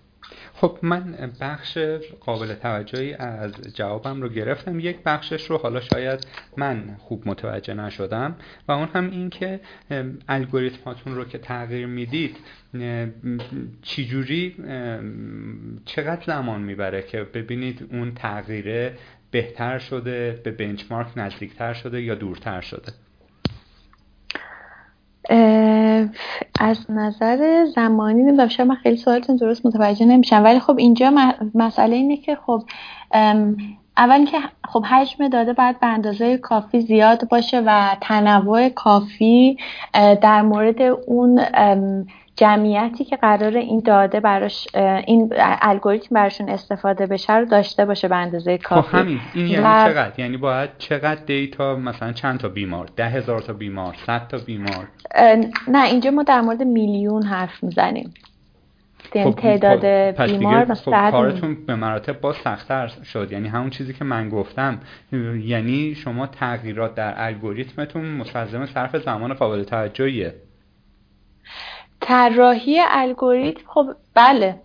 خب 0.61 0.77
من 0.81 1.31
بخش 1.41 1.77
قابل 2.19 2.53
توجهی 2.53 3.13
از 3.13 3.51
جوابم 3.73 4.21
رو 4.21 4.29
گرفتم. 4.29 4.79
یک 4.79 4.97
بخشش 5.05 5.45
رو 5.45 5.57
حالا 5.57 5.79
شاید 5.79 6.27
من 6.57 6.95
خوب 6.99 7.27
متوجه 7.27 7.73
نشدم 7.73 8.35
و 8.67 8.71
اون 8.71 8.87
هم 8.93 9.11
این 9.11 9.29
که 9.29 9.59
الگوریتم 10.27 10.83
هاتون 10.85 11.15
رو 11.15 11.25
که 11.25 11.37
تغییر 11.37 11.87
می‌دید 11.87 12.37
چجوری 13.81 14.55
چقدر 15.85 16.23
زمان 16.25 16.61
می‌بره 16.61 17.01
که 17.01 17.23
ببینید 17.23 17.87
اون 17.91 18.13
تغییره 18.13 18.97
بهتر 19.31 19.79
شده 19.79 20.41
به 20.43 20.51
بنچمارک 20.51 21.07
نزدیکتر 21.15 21.73
شده 21.73 22.01
یا 22.01 22.15
دورتر 22.15 22.61
شده؟ 22.61 22.93
از 26.59 26.91
نظر 26.91 27.65
زمانی 27.75 28.23
نمی‌دونم 28.23 28.47
شاید 28.47 28.69
من 28.69 28.75
خیلی 28.75 28.97
سوالتون 28.97 29.35
درست 29.35 29.65
متوجه 29.65 30.05
نمیشم 30.05 30.43
ولی 30.43 30.59
خب 30.59 30.77
اینجا 30.77 31.13
مسئله 31.55 31.95
اینه 31.95 32.17
که 32.17 32.35
خب 32.35 32.63
اول 33.97 34.25
که 34.25 34.37
خب 34.67 34.85
حجم 34.85 35.27
داده 35.27 35.53
باید 35.53 35.79
به 35.79 35.87
اندازه 35.87 36.37
کافی 36.37 36.81
زیاد 36.81 37.27
باشه 37.29 37.63
و 37.65 37.95
تنوع 38.01 38.69
کافی 38.69 39.57
در 39.93 40.41
مورد 40.41 40.81
اون 40.81 41.39
جمعیتی 42.37 43.05
که 43.05 43.15
قرار 43.15 43.57
این 43.57 43.81
داده 43.85 44.19
براش 44.19 44.67
این 45.07 45.33
الگوریتم 45.39 46.15
براشون 46.15 46.49
استفاده 46.49 47.05
بشه 47.05 47.33
رو 47.33 47.45
داشته 47.45 47.85
باشه 47.85 48.07
به 48.07 48.15
اندازه 48.15 48.57
خب 48.57 48.63
کافی. 48.63 48.87
خب 48.89 48.95
همین. 48.97 49.19
این 49.33 49.47
یعنی 49.47 49.65
و... 49.65 49.87
چقدر؟ 49.87 50.19
یعنی 50.19 50.37
باید 50.37 50.69
چقدر 50.77 51.23
دیتا 51.25 51.75
مثلا 51.75 52.11
چند 52.11 52.39
تا 52.39 52.49
بیمار؟ 52.49 52.89
ده 52.95 53.09
هزار 53.09 53.39
تا 53.39 53.53
بیمار؟ 53.53 53.95
صد 54.05 54.27
تا 54.27 54.37
بیمار؟ 54.37 54.87
نه 55.67 55.85
اینجا 55.85 56.11
ما 56.11 56.23
در 56.23 56.41
مورد 56.41 56.63
میلیون 56.63 57.23
حرف 57.23 57.63
می‌زنیم. 57.63 58.13
خب 59.13 59.31
تعداد 59.31 59.85
بیمار 60.31 60.73
خب 60.73 61.11
کارتون 61.11 61.65
به 61.65 61.75
مراتب 61.75 62.21
با 62.21 62.33
سختتر 62.33 62.87
شد. 62.87 63.31
یعنی 63.31 63.47
همون 63.47 63.69
چیزی 63.69 63.93
که 63.93 64.03
من 64.03 64.29
گفتم. 64.29 64.79
یعنی 65.43 65.95
شما 65.95 66.27
تغییرات 66.27 66.95
در 66.95 67.13
الگوریتمتون 67.17 68.05
مستلزم 68.05 68.65
صرف 68.65 68.97
زمان 68.97 69.33
قابل 69.33 69.63
توجهیه. 69.63 70.33
طراحی 72.01 72.79
الگوریتم 72.89 73.61
خب 73.67 73.87
بله. 74.13 74.55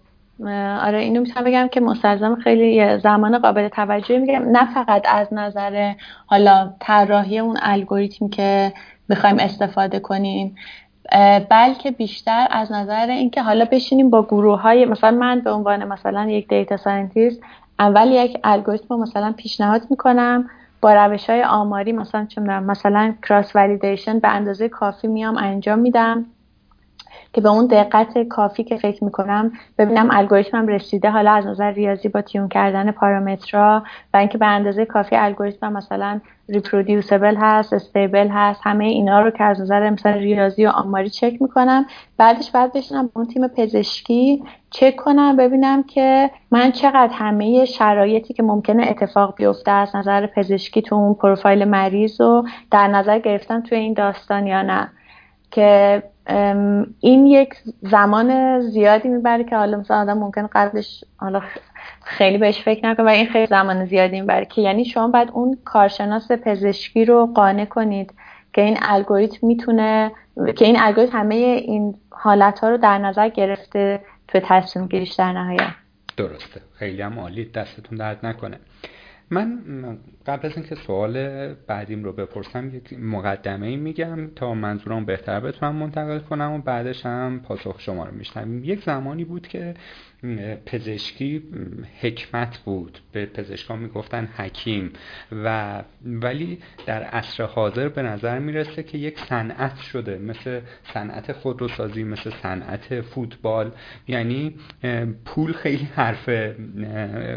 آره 0.82 0.98
اینو 0.98 1.20
می‌تونم 1.20 1.46
بگم 1.46 1.68
که 1.68 1.80
مستلزم 1.80 2.34
خیلی 2.34 2.98
زمان 2.98 3.38
قابل 3.38 3.68
توجهی 3.68 4.18
میگم 4.18 4.42
نه 4.50 4.74
فقط 4.74 5.02
از 5.08 5.28
نظر 5.32 5.94
حالا 6.26 6.74
طراحی 6.80 7.38
اون 7.38 7.58
الگوریتم 7.62 8.28
که 8.28 8.72
بخوایم 9.10 9.38
استفاده 9.38 10.00
کنیم 10.00 10.56
بلکه 11.50 11.90
بیشتر 11.90 12.46
از 12.50 12.72
نظر 12.72 13.06
اینکه 13.10 13.42
حالا 13.42 13.64
بشینیم 13.64 14.10
با 14.10 14.22
گروه 14.22 14.60
های 14.60 14.84
مثلا 14.84 15.10
من 15.10 15.40
به 15.40 15.50
عنوان 15.52 15.84
مثلا 15.84 16.30
یک 16.30 16.48
data 16.48 16.76
scientist 16.76 17.40
اول 17.78 18.08
یک 18.08 18.38
الگوریتم 18.44 18.86
رو 18.88 18.96
مثلا 18.96 19.34
پیشنهاد 19.36 19.82
می‌کنم. 19.90 20.50
با 20.80 20.94
روش 20.94 21.30
های 21.30 21.42
آماری 21.42 21.92
مثلا 21.92 22.26
چه 22.26 22.40
مثلا 22.40 23.14
cross 23.22 23.56
validation 23.56 24.18
به 24.18 24.28
اندازه 24.28 24.68
کافی 24.68 25.08
میام 25.08 25.36
انجام 25.36 25.78
میدم. 25.78 26.26
که 27.32 27.40
به 27.40 27.48
اون 27.48 27.66
دقت 27.66 28.18
کافی 28.28 28.64
که 28.64 28.76
فکر 28.76 29.04
می‌کنم 29.04 29.52
ببینم 29.78 30.08
الگوریتمم 30.12 30.66
رسیده. 30.66 31.10
حالا 31.10 31.32
از 31.32 31.46
نظر 31.46 31.70
ریاضی 31.70 32.08
با 32.08 32.22
tune 32.22 32.48
کردن 32.48 32.90
پارامترها 32.90 33.82
و 34.14 34.16
اینکه 34.16 34.38
به 34.38 34.46
اندازه 34.46 34.84
کافی 34.84 35.16
الگوریتم 35.16 35.72
مثلا 35.72 36.20
reproducible 36.48 37.36
هست 37.36 37.72
stable 37.72 38.28
هست 38.28 38.60
همه 38.64 38.84
اینا 38.84 39.20
رو 39.20 39.30
که 39.30 39.44
از 39.44 39.60
نظر 39.60 39.90
مثلا 39.90 40.12
ریاضی 40.12 40.66
و 40.66 40.68
آماری 40.68 41.10
چک 41.10 41.42
می‌کنم. 41.42 41.86
بعدش 42.18 42.50
بعد 42.50 42.72
بشینم 42.72 43.10
اون 43.14 43.26
تیم 43.26 43.48
پزشکی 43.48 44.44
چک 44.70 44.96
کنم 44.96 45.36
ببینم 45.36 45.82
که 45.82 46.30
من 46.50 46.72
چقدر 46.72 47.12
همه 47.12 47.64
شرایطی 47.64 48.34
که 48.34 48.42
ممکنه 48.42 48.86
اتفاق 48.90 49.36
بیفته 49.36 49.70
از 49.70 49.96
نظر 49.96 50.26
پزشکی 50.26 50.82
تو 50.82 50.94
اون 50.94 51.14
پروفایل 51.14 51.64
مریض 51.64 52.20
رو 52.20 52.46
در 52.70 52.88
نظر 52.88 53.18
گرفتم 53.18 53.60
توی 53.60 53.78
این 53.78 53.92
داستان 53.92 54.46
یا 54.46 54.62
نه. 54.62 54.90
که 55.50 56.02
این 57.00 57.26
یک 57.26 57.54
زمان 57.82 58.60
زیادی 58.60 59.08
می‌بره 59.08 59.44
که 59.44 59.56
حالا 59.56 59.78
مثلا 59.78 60.00
آدم 60.00 60.18
ممکن 60.18 60.48
قبلش 60.52 61.04
حالا 61.16 61.42
خیلی 62.04 62.38
بهش 62.38 62.62
فکر 62.62 62.86
نکنه 62.86 63.06
و 63.06 63.08
این 63.08 63.26
خیلی 63.26 63.46
زمان 63.46 63.84
زیادی 63.84 64.20
می‌بره 64.20 64.44
که 64.44 64.62
یعنی 64.62 64.84
شما 64.84 65.08
باید 65.08 65.30
اون 65.32 65.58
کارشناس 65.64 66.32
پزشکی 66.32 67.04
رو 67.04 67.32
قانع 67.34 67.64
کنید 67.64 68.14
که 68.52 68.62
این 68.62 68.78
الگوریتم 68.82 69.46
می‌تونه 69.46 70.12
که 70.56 70.64
این 70.64 70.76
الگوریتم 70.80 71.18
همه 71.18 71.34
این 71.34 71.94
حالت 72.10 72.58
ها 72.58 72.68
رو 72.68 72.76
در 72.76 72.98
نظر 72.98 73.28
گرفته 73.28 74.00
تو 74.28 74.40
تصمیم 74.42 74.86
گیریش 74.86 75.12
در 75.12 75.32
نهایت. 75.32 75.70
درسته. 76.16 76.60
خیلی 76.74 77.02
هم 77.02 77.18
عالی. 77.18 77.44
دستتون 77.44 77.98
درد 77.98 78.26
نکنه. 78.26 78.58
من 79.32 79.58
قبل 80.26 80.46
از 80.46 80.52
اینکه 80.56 80.74
سوال 80.74 81.14
بعدیم 81.54 82.04
رو 82.04 82.12
بپرسم 82.12 82.76
یک 82.76 82.92
مقدمه 82.92 83.66
ای 83.66 83.76
میگم 83.76 84.30
تا 84.36 84.54
منظورم 84.54 85.04
بهتر 85.04 85.40
بتونم 85.40 85.76
منتقل 85.76 86.18
کنم 86.18 86.52
و 86.52 86.58
بعدش 86.58 87.06
هم 87.06 87.40
پاسخ 87.40 87.80
شما 87.80 88.04
رو 88.04 88.14
میشنم 88.14 88.64
یک 88.64 88.84
زمانی 88.84 89.24
بود 89.24 89.48
که 89.48 89.74
پزشکی 90.66 91.42
حکمت 92.00 92.58
بود. 92.58 92.98
به 93.12 93.26
پزشکان 93.26 93.78
می‌گفتن 93.78 94.28
حکیم. 94.36 94.92
و 95.32 95.82
ولی 96.04 96.58
در 96.86 97.02
عصر 97.02 97.44
حاضر 97.44 97.88
به 97.88 98.02
نظر 98.02 98.38
می‌رسه 98.38 98.82
که 98.82 98.98
یک 98.98 99.18
صنعت 99.18 99.76
شده 99.76 100.18
مثل 100.18 100.60
صنعت 100.94 101.32
خودروسازی 101.32 102.04
مثل 102.04 102.30
صنعت 102.42 103.00
فوتبال. 103.00 103.70
یعنی 104.08 104.54
پول 105.24 105.52
خیلی 105.52 105.88
حرف 105.94 106.30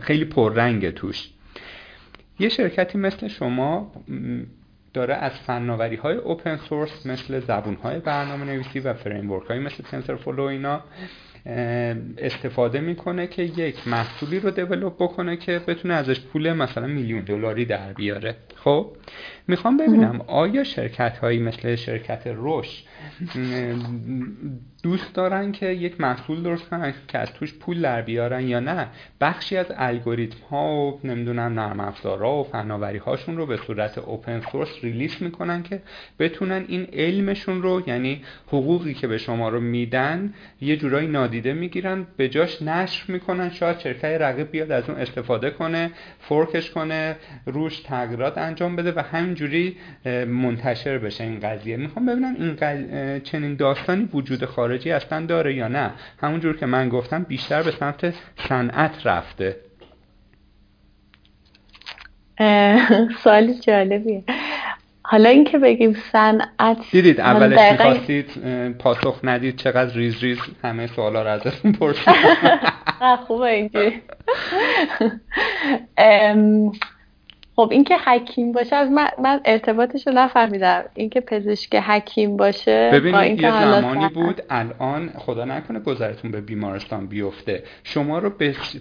خیلی 0.02 0.26
پررنگه 0.26 0.92
توش. 0.92 1.35
یه 2.40 2.50
شرکتی 2.50 2.98
مثل 2.98 3.28
شما 3.28 3.92
داره 4.94 5.14
از 5.14 5.32
فناوری 5.32 5.96
های 5.96 6.16
open 6.16 6.58
source 6.58 7.06
مثل 7.06 7.40
زبون 7.40 7.76
های 7.76 8.00
برنامه 8.00 8.46
نویسی 8.46 8.80
و 8.80 8.94
framework 8.94 9.48
های 9.48 9.60
مثل 9.60 9.84
TensorFlow 9.84 10.44
اینا 10.44 10.82
استفاده 12.18 12.80
می‌کنه 12.80 13.28
که 13.28 13.44
یک 13.44 13.88
محصولی 13.88 14.40
رو 14.40 14.52
develop 14.52 14.96
بکنه 15.00 15.38
که 15.38 15.62
بتونه 15.68 15.94
ازش 15.94 16.20
پول 16.20 16.54
مثلا 16.54 16.88
میلیون 16.88 17.22
دلاری 17.22 17.66
در 17.66 17.94
بیاره. 17.94 18.36
خب 18.56 18.92
می‌خوام 19.48 19.78
ببینم 19.78 20.22
آیا 20.28 20.64
شرکت 20.64 21.18
هایی 21.18 21.40
مثل 21.40 21.76
شرکت 21.76 22.28
روش 22.28 22.84
دوست 24.84 25.14
دارن 25.14 25.52
که 25.52 25.66
یک 25.66 26.02
محصول 26.02 26.44
درست 26.44 26.70
کنن 26.70 26.94
که 27.08 27.18
از 27.18 27.34
توش 27.34 27.54
پول 27.54 27.82
در 27.82 28.02
بیارن 28.02 28.48
یا 28.48 28.60
نه. 28.60 28.88
بخشی 29.22 29.58
از 29.58 29.66
الگوریتم 29.78 30.38
ها 30.52 30.76
و 30.76 31.00
نمی‌دونم 31.04 31.60
نرم 31.60 31.80
افزارها 31.80 32.40
و 32.40 32.44
فناوری 32.44 32.98
هاشون 32.98 33.38
رو 33.38 33.46
به 33.46 33.58
صورت 33.58 33.98
اوپن 33.98 34.42
سورس 34.52 34.70
ریلیس 34.84 35.22
می‌کنن 35.22 35.64
که 35.64 35.82
بتونن 36.20 36.66
این 36.68 36.88
علمشون 36.94 37.62
رو 37.62 37.84
یعنی 37.88 38.22
حقوقی 38.48 38.94
که 38.94 39.08
به 39.08 39.18
شما 39.18 39.50
رو 39.50 39.60
میدن 39.60 40.34
یه 40.62 40.78
جورایی 40.78 41.08
نادیده 41.08 41.54
می‌گیرن 41.54 42.08
به 42.18 42.30
جاش 42.30 42.62
نشر 42.62 43.04
می‌کنن 43.08 43.50
شاید 43.50 43.80
شرکت 43.80 44.06
رقیب 44.06 44.52
بیاد 44.52 44.72
از 44.72 44.90
اون 44.90 45.00
استفاده 45.00 45.50
کنه 45.50 45.92
fork 46.20 46.55
ش 46.55 46.72
کنه 46.72 47.16
روش 47.46 47.80
تغییرات 47.80 48.38
انجام 48.38 48.76
بده 48.76 48.92
و 48.92 49.00
همینجوری 49.00 49.78
منتشر 50.28 50.98
بشه 50.98 51.24
این 51.24 51.40
قضیه. 51.40 51.78
می‌خوام 51.78 52.06
ببینم 52.06 52.36
این 52.40 52.56
چنین 53.24 53.56
داستانی 53.56 54.10
وجود 54.14 54.46
خارجی 54.46 54.92
اصلا 54.92 55.26
داره 55.26 55.56
یا 55.56 55.68
نه؟ 55.68 55.92
همونجور 56.22 56.58
که 56.58 56.66
من 56.66 56.90
گفتم 56.90 57.24
بیشتر 57.24 57.64
به 57.64 57.72
سمت 57.72 58.14
صنعت 58.50 59.06
رفته. 59.06 59.56
سوال 63.24 63.60
جالبیه. 63.60 64.24
حالا 65.08 65.30
اینکه 65.30 65.58
بگیم 65.58 65.94
صنعت 66.12 66.78
دیدید 66.92 67.20
اولش 67.20 67.72
می‌خواستید 67.72 68.32
پاسخ 68.78 69.20
ندید 69.24 69.56
چقدر 69.56 69.94
ریز 69.94 70.24
ریز 70.24 70.40
همه 70.64 70.88
سوالا 70.88 71.22
رو 71.22 71.30
ازتون 71.30 71.72
پرسید 71.72 72.16
خوبه 73.28 73.46
اینجوری. 73.46 74.02
خب 77.56 77.70
اینکه 77.72 77.98
حکیم 77.98 78.52
باشه 78.52 78.76
از 78.76 78.92
من, 78.92 79.08
من 79.24 79.40
ارتباطش 79.46 80.08
رو 80.08 80.14
نفهمیدم. 80.14 80.84
اینکه 80.94 81.22
پزشک 81.22 81.76
حکیم 81.76 82.38
باشه 82.38 82.90
ببینید 82.94 83.42
یه 83.42 83.52
زمانی 83.52 84.10
بود 84.10 84.42
الان 84.50 85.10
خدا 85.18 85.46
نکنه 85.46 85.80
گذرتون 85.80 86.32
به 86.32 86.42
بیمارستان 86.42 87.08
بیفته. 87.08 87.64
شما 87.84 88.20
رو 88.20 88.32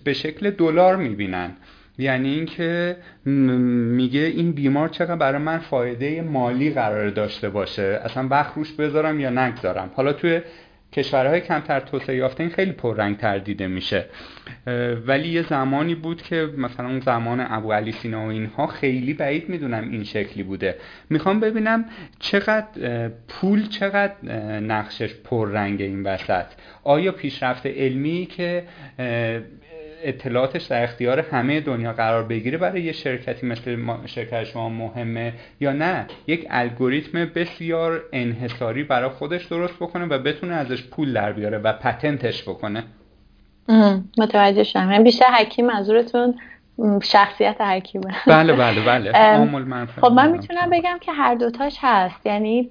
به 0.05 0.13
شکل 0.13 0.51
دلار 0.51 0.97
می‌بینن. 0.97 1.51
یعنی 1.99 2.29
اینکه 2.29 2.97
میگه 3.27 4.21
این 4.21 4.53
بیمار 4.53 4.89
چقدر 4.89 5.17
برای 5.17 5.39
من 5.39 5.59
فایده 5.59 6.23
مالی 6.23 6.71
قرار 6.71 7.11
داشته 7.11 7.49
باشه. 7.49 8.01
اصلا 8.05 8.29
وقت 8.31 8.55
روش 8.57 8.73
بذارم 8.73 9.21
یا 9.21 9.31
نگذارم. 9.31 9.91
حالا 9.97 10.13
توی 10.13 10.41
کشورهای 10.95 11.41
کمتر 11.41 11.81
توسعه 11.81 12.17
یافته 12.17 12.43
این 12.43 12.53
خیلی 12.53 12.73
پررنگ 12.73 13.17
تر 13.17 13.39
دیده 13.39 13.67
میشه. 13.67 14.07
ولی 15.07 15.29
یه 15.29 15.43
زمانی 15.43 15.95
بود 15.95 16.23
که 16.23 16.49
مثلا 16.57 16.87
اون 16.89 17.01
زمان 17.01 17.41
ابو 17.41 17.73
علی 17.73 17.93
سینا 17.93 18.27
و 18.27 18.29
اینها 18.29 18.67
خیلی 18.67 19.15
بعید 19.15 19.49
می‌دونم 19.49 19.91
این 19.91 20.05
شکلی 20.05 20.43
بوده. 20.43 20.77
می‌خوام 21.11 21.41
ببینم 21.41 21.85
چقدر 22.19 23.09
پول 23.29 23.69
چقدر 23.69 24.25
نقشش 24.61 25.15
پررنگ 25.15 25.83
این 25.83 26.03
وسط. 26.03 26.47
آیا 26.85 27.13
پیشرفت 27.13 27.67
علمی 27.67 28.27
که 28.27 28.65
اطلاعاتش 30.05 30.65
در 30.65 30.83
اختیار 30.83 31.21
همه 31.21 31.61
دنیا 31.61 31.93
قرار 31.93 32.23
بگیره 32.23 32.59
برای 32.59 32.83
یه 32.83 32.93
شرکتی 32.93 33.47
مثل 33.47 33.77
شرکت 34.07 34.45
شما 34.45 34.69
مهمه 34.69 35.33
یا 35.61 35.73
نه. 35.73 36.07
یک 36.27 36.47
الگوریتم 36.51 37.25
بسیار 37.25 38.03
انحصاری 38.13 38.85
برای 38.85 39.09
خودش 39.09 39.45
درست 39.45 39.77
بکنه 39.77 40.05
و 40.05 40.19
بتونه 40.19 40.55
ازش 40.55 40.83
پول 40.83 41.13
در 41.13 41.33
بیاره 41.33 41.59
و 41.59 41.73
پتنتش 41.73 42.43
بکنه. 42.43 42.83
متوجه 44.19 44.63
شدم. 44.63 44.91
یعنی 44.91 45.05
بیشتر 45.05 45.27
حکیم 45.27 45.67
منظورتون 45.67 46.35
شخصیت 47.03 47.61
حکیمه. 47.61 48.15
بله 48.27 48.53
بله 48.53 48.81
بله. 48.81 49.13
خب 50.01 50.13
من 50.13 50.31
می‌تونم 50.31 50.71
بگم 50.73 50.99
که 51.01 51.13
هر 51.13 51.35
دوتاش 51.35 51.79
هست. 51.81 52.27
یعنی 52.27 52.71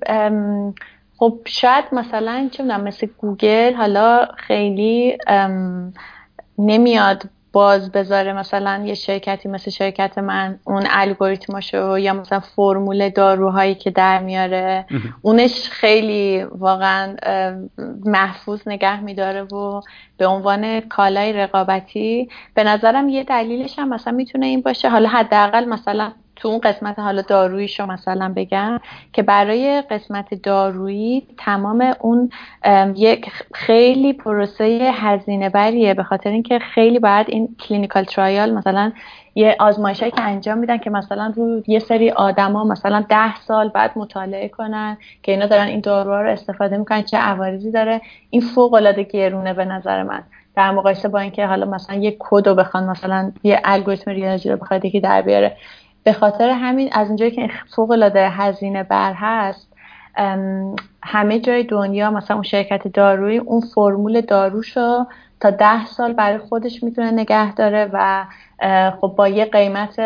خب 1.17 1.39
شاید 1.45 1.85
مثلا 1.91 2.49
چه 2.51 2.63
مثل 2.63 3.07
گوگل 3.17 3.73
حالا 3.73 4.27
خیلی 4.37 5.17
نمیاد 6.57 7.23
باز 7.53 7.91
بذاره 7.91 8.33
مثلا 8.33 8.83
یه 8.85 8.93
شرکتی 8.93 9.49
مثل 9.49 9.71
شرکت 9.71 10.17
من 10.17 10.59
اون 10.63 10.83
الگوریتماشو 10.89 11.97
یا 11.97 12.13
مثلا 12.13 12.39
فرمول 12.39 13.09
داروهایی 13.09 13.75
که 13.75 13.91
در 13.91 14.19
میاره 14.19 14.85
اونش 15.21 15.69
خیلی 15.69 16.43
واقعا 16.43 17.15
محفوظ 18.05 18.67
نگه 18.67 19.01
میداره 19.01 19.43
و 19.43 19.81
به 20.17 20.27
عنوان 20.27 20.79
کالای 20.79 21.33
رقابتی 21.33 22.29
به 22.53 22.63
نظرم 22.63 23.09
یه 23.09 23.23
دلیلش 23.23 23.79
هم 23.79 23.89
مثلا 23.89 24.13
می‌تونه 24.13 24.45
این 24.45 24.61
باشه. 24.61 24.89
حالا 24.89 25.09
حداقل 25.09 25.65
مثلا 25.65 26.11
تو 26.43 26.49
اون 26.49 26.59
قسمت 26.59 26.99
حالا 26.99 27.21
دارویی 27.21 27.67
شو 27.67 27.85
مثلا 27.85 28.33
بگم 28.35 28.79
که 29.13 29.23
برای 29.23 29.81
قسمت 29.81 30.33
دارویی 30.33 31.27
تمام 31.37 31.93
اون 31.99 32.29
یک 32.95 33.31
خیلی 33.53 34.13
پروسه 34.13 34.91
هزینه 34.93 35.49
بریه 35.49 35.93
به 35.93 36.03
خاطر 36.03 36.29
اینکه 36.29 36.59
خیلی 36.59 36.99
باید 36.99 37.25
این 37.29 37.55
clinical 37.59 38.03
trial 38.03 38.53
مثلا 38.53 38.91
یه 39.35 39.55
آزمایشایی 39.59 40.11
که 40.11 40.21
انجام 40.21 40.57
میدن 40.57 40.77
که 40.77 40.89
مثلا 40.89 41.33
رو 41.35 41.63
یه 41.67 41.79
سری 41.79 42.11
آدما 42.11 42.63
مثلا 42.63 43.05
ده 43.09 43.35
سال 43.35 43.69
بعد 43.69 43.91
مطالعه 43.95 44.47
کنن 44.47 44.97
که 45.23 45.31
اینا 45.31 45.45
دارن 45.45 45.67
این 45.67 45.79
داروها 45.79 46.21
رو 46.21 46.29
استفاده 46.29 46.77
می‌کنن 46.77 47.03
چه 47.03 47.17
عوارضی 47.17 47.71
داره. 47.71 48.01
این 48.29 48.41
فوق 48.41 48.73
العاده 48.73 49.03
گرونه 49.03 49.53
به 49.53 49.65
نظر 49.65 50.03
من. 50.03 50.23
در 50.55 50.71
مقایسه 50.71 51.07
با 51.07 51.19
اینکه 51.19 51.45
حالا 51.45 51.65
مثلا 51.65 51.95
یه 51.95 52.15
کد 52.19 52.47
رو 52.47 52.55
بخوان 52.55 52.83
مثلا 52.83 53.31
یه 53.43 53.61
الگوریتم 53.63 54.11
ریاضی 54.11 54.49
رو 54.49 54.57
بخواد 54.57 54.85
یکی 54.85 54.99
در 54.99 55.21
بیاره. 55.21 55.57
به 56.03 56.13
خاطر 56.13 56.49
همین 56.49 56.89
از 56.91 57.07
اونجایی 57.07 57.31
که 57.31 57.49
فوق 57.75 57.91
العاده 57.91 58.29
هزینه 58.29 58.83
بر 58.83 59.13
هست 59.13 59.73
همه 61.03 61.39
جای 61.39 61.63
دنیا 61.63 62.11
مثلا 62.11 62.35
اون 62.35 62.43
شرکت 62.43 62.87
دارویی 62.87 63.37
اون 63.37 63.61
فرمول 63.61 64.21
داروشو 64.21 65.05
تا 65.43 65.49
ده 65.49 65.85
سال 65.85 66.13
برای 66.13 66.37
خودش 66.37 66.83
می‌تونه 66.83 67.11
نگه 67.11 67.53
داره 67.53 67.89
و 67.93 68.25
خب 69.01 69.13
با 69.17 69.27
یه 69.27 69.45
قیمت 69.45 69.99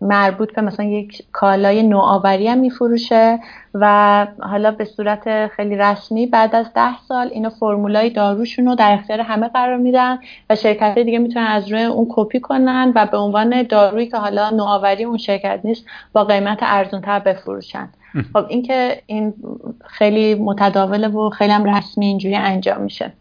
مربوط 0.00 0.54
به 0.54 0.62
مثلا 0.62 0.86
یک 0.86 1.22
کالای 1.32 1.82
نوآوری 1.82 2.48
هم 2.48 2.58
میفروشه 2.58 3.38
و 3.74 4.26
حالا 4.40 4.70
به 4.70 4.84
صورت 4.84 5.46
خیلی 5.46 5.76
رسمی 5.76 6.26
بعد 6.26 6.54
از 6.54 6.72
ده 6.74 6.98
سال 7.08 7.28
اینا 7.32 7.50
فرمولای 7.50 8.10
داروشون 8.10 8.66
رو 8.66 8.74
در 8.74 8.92
اختیار 8.92 9.20
همه 9.20 9.48
قرار 9.48 9.76
میدن 9.76 10.18
و 10.50 10.56
شرکت 10.56 10.98
دیگه 10.98 11.18
می‌تونن 11.18 11.46
از 11.46 11.72
روی 11.72 11.82
اون 11.82 12.06
کپی 12.10 12.40
کنن 12.40 12.92
و 12.94 13.06
به 13.06 13.16
عنوان 13.16 13.62
دارویی 13.62 14.06
که 14.06 14.16
حالا 14.16 14.50
نوآوری 14.50 15.04
اون 15.04 15.18
شرکت 15.18 15.60
نیست 15.64 15.84
با 16.12 16.24
قیمت 16.24 16.58
ارزونتر 16.62 17.18
بفروشن. 17.18 17.88
خب 18.32 18.46
این 18.48 18.62
که 18.62 19.02
این 19.06 19.34
خیلی 19.86 20.34
متداوله 20.34 21.08
و 21.08 21.30
خیلی 21.30 21.52
هم 21.52 21.76
رسمی 21.76 22.06
اینجوری 22.06 22.36
انجام 22.36 22.80
میشه. 22.80 23.12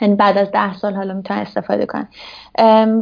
یعنی 0.00 0.14
بعد 0.14 0.38
از 0.38 0.50
ده 0.50 0.74
سال 0.74 0.94
حالا 0.94 1.14
می‌تونن 1.14 1.40
استفاده 1.40 1.86
کنن. 1.86 2.08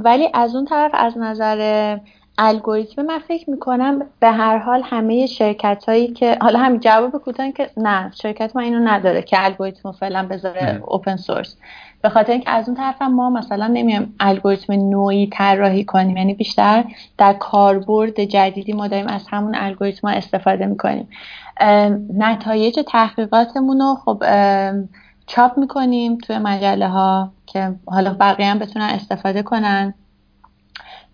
ولی 0.04 0.28
از 0.34 0.54
اون 0.54 0.64
طرف 0.64 0.90
از 0.94 1.18
نظر 1.18 1.98
الگوریتم 2.38 3.02
من 3.02 3.18
فکر 3.18 3.50
می‌کنم 3.50 4.02
به 4.20 4.30
هر 4.30 4.58
حال 4.58 4.82
همه 4.84 5.26
شرکت 5.26 5.84
هایی 5.88 6.08
که 6.08 6.38
حالا 6.40 6.58
همین 6.58 6.80
جواب 6.80 7.10
کوتاه 7.10 7.50
که 7.50 7.70
نه 7.76 8.10
شرکت 8.14 8.56
ما 8.56 8.62
اینو 8.62 8.88
نداره 8.88 9.22
که 9.22 9.44
الگوریتم 9.44 9.92
فعلا 9.92 10.26
بذاره 10.26 10.82
اوپن 10.86 11.16
سورس 11.16 11.56
به 12.02 12.08
خاطر 12.08 12.32
اینکه 12.32 12.50
از 12.50 12.68
اون 12.68 12.76
طرف 12.76 13.02
ما 13.02 13.30
مثلا 13.30 13.66
نمیایم 13.66 14.14
الگوریتم 14.20 14.72
نوعی 14.72 15.26
طراحی 15.26 15.84
کنیم 15.84 16.16
یعنی 16.16 16.34
بیشتر 16.34 16.84
در 17.18 17.32
کاربرد 17.32 18.24
جدیدی 18.24 18.72
ما 18.72 18.88
داریم 18.88 19.06
از 19.06 19.26
همون 19.30 19.54
الگوریتم 19.54 20.08
استفاده 20.08 20.66
می‌کنیم. 20.66 21.08
نتایج 22.18 22.80
تحقیقاتمون 22.88 23.80
رو 23.80 23.94
خب 24.04 24.22
چاپ 25.34 25.58
می‌کنیم 25.58 26.18
توی 26.18 26.38
مجله 26.38 26.88
ها 26.88 27.32
که 27.46 27.74
حالا 27.86 28.16
بقیه 28.20 28.46
هم 28.46 28.58
بتونن 28.58 28.84
استفاده 28.84 29.42
کنن. 29.42 29.94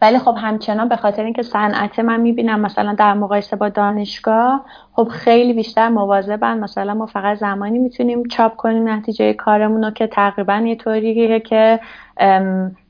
ولی 0.03 0.19
خب 0.19 0.35
همچنان 0.39 0.89
به 0.89 0.97
خاطر 0.97 1.25
اینکه 1.25 1.43
صنعت 1.43 1.99
من 1.99 2.21
می‌بینم 2.21 2.61
مثلا 2.61 2.95
در 2.95 3.15
مقایسه 3.15 3.57
با 3.57 3.69
دانشگاه 3.69 4.65
خب 4.93 5.09
خیلی 5.09 5.53
بیشتر 5.53 5.89
مواظبن. 5.89 6.59
مثلا 6.59 6.95
ما 6.95 7.07
فقط 7.07 7.39
زمانی 7.39 7.79
می‌تونیم 7.79 8.29
چاپ 8.29 8.57
کنیم 8.57 8.89
نتیجه 8.89 9.33
کارمون 9.33 9.85
رو 9.85 9.91
که 9.91 10.07
تقریبا 10.07 10.57
یه 10.57 10.77
طوریه 10.77 11.41
که 11.41 11.81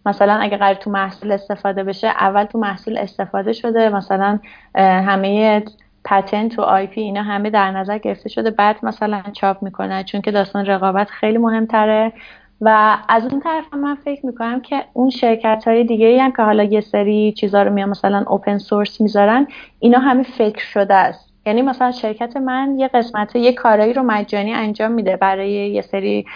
مثلا 0.07 0.35
اگه 0.35 0.57
قرار 0.57 0.75
تو 0.75 0.91
محصول 0.91 1.33
استفاده 1.33 1.85
بشه 1.85 2.09
اول 2.09 2.45
تو 2.45 2.59
محصول 2.59 2.99
استفاده 2.99 3.53
شده. 3.53 3.89
مثلا 3.89 4.39
همه 4.75 5.63
پتنت 6.11 6.59
و 6.59 6.63
آی 6.63 6.87
پی 6.87 7.01
اینا 7.01 7.23
همه 7.23 7.51
در 7.51 7.71
نظر 7.71 7.99
گرفته 7.99 8.29
شده. 8.29 8.51
بعد 8.51 8.77
مثلا 8.83 9.23
چاپ 9.33 9.63
می‌کنن 9.63 10.03
چون 10.03 10.21
که 10.21 10.31
داستان 10.31 10.67
رقابت 10.67 11.11
خیلی 11.11 11.39
مهمتره. 11.39 12.13
و 12.61 12.97
از 13.09 13.27
اون 13.27 13.41
طرف 13.41 13.75
من 13.75 13.95
فکر 13.95 14.27
می‌کنم 14.27 14.61
که 14.61 14.85
اون 14.93 15.11
شرکت 15.11 15.65
های 15.67 15.85
دیگه 15.85 16.23
هم 16.23 16.33
که 16.33 16.43
حالا 16.43 16.63
یه 16.63 16.81
سری 16.81 17.33
چیزا 17.33 17.63
رو 17.63 17.73
میان 17.73 17.89
مثلا 17.89 18.25
اوپن 18.29 18.59
سورس 18.59 19.01
می‌ذارن 19.01 19.47
اینا 19.79 19.99
همه 19.99 20.23
فکر 20.23 20.65
شده 20.65 20.95
است. 20.95 21.33
یعنی 21.47 21.63
مثلا 21.63 21.91
شرکت 21.91 22.37
من 22.37 22.79
یه 22.79 22.89
قسمت 22.89 23.37
یه 23.37 23.53
کارایی 23.53 23.93
رو 23.93 24.03
مجانی 24.03 24.55
انجام 24.55 24.93
میده 24.93 25.17
برای 25.17 25.51
یه 25.51 25.83
سری 25.83 26.27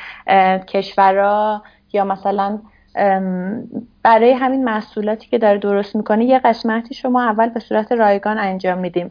کشورها 0.69 1.63
یا 1.93 2.05
مثلا 2.05 2.59
برای 4.03 4.33
همین 4.33 4.65
محصولاتی 4.65 5.29
که 5.29 5.39
داره 5.39 5.59
درست 5.59 5.97
می‌کنه 5.97 6.25
یه 6.25 6.39
قسمتی 6.39 6.95
شما 6.95 7.23
اول 7.23 7.49
به 7.49 7.61
صورت 7.61 7.93
رایگان 7.93 8.39
انجام 8.39 8.79
میدیم. 8.79 9.11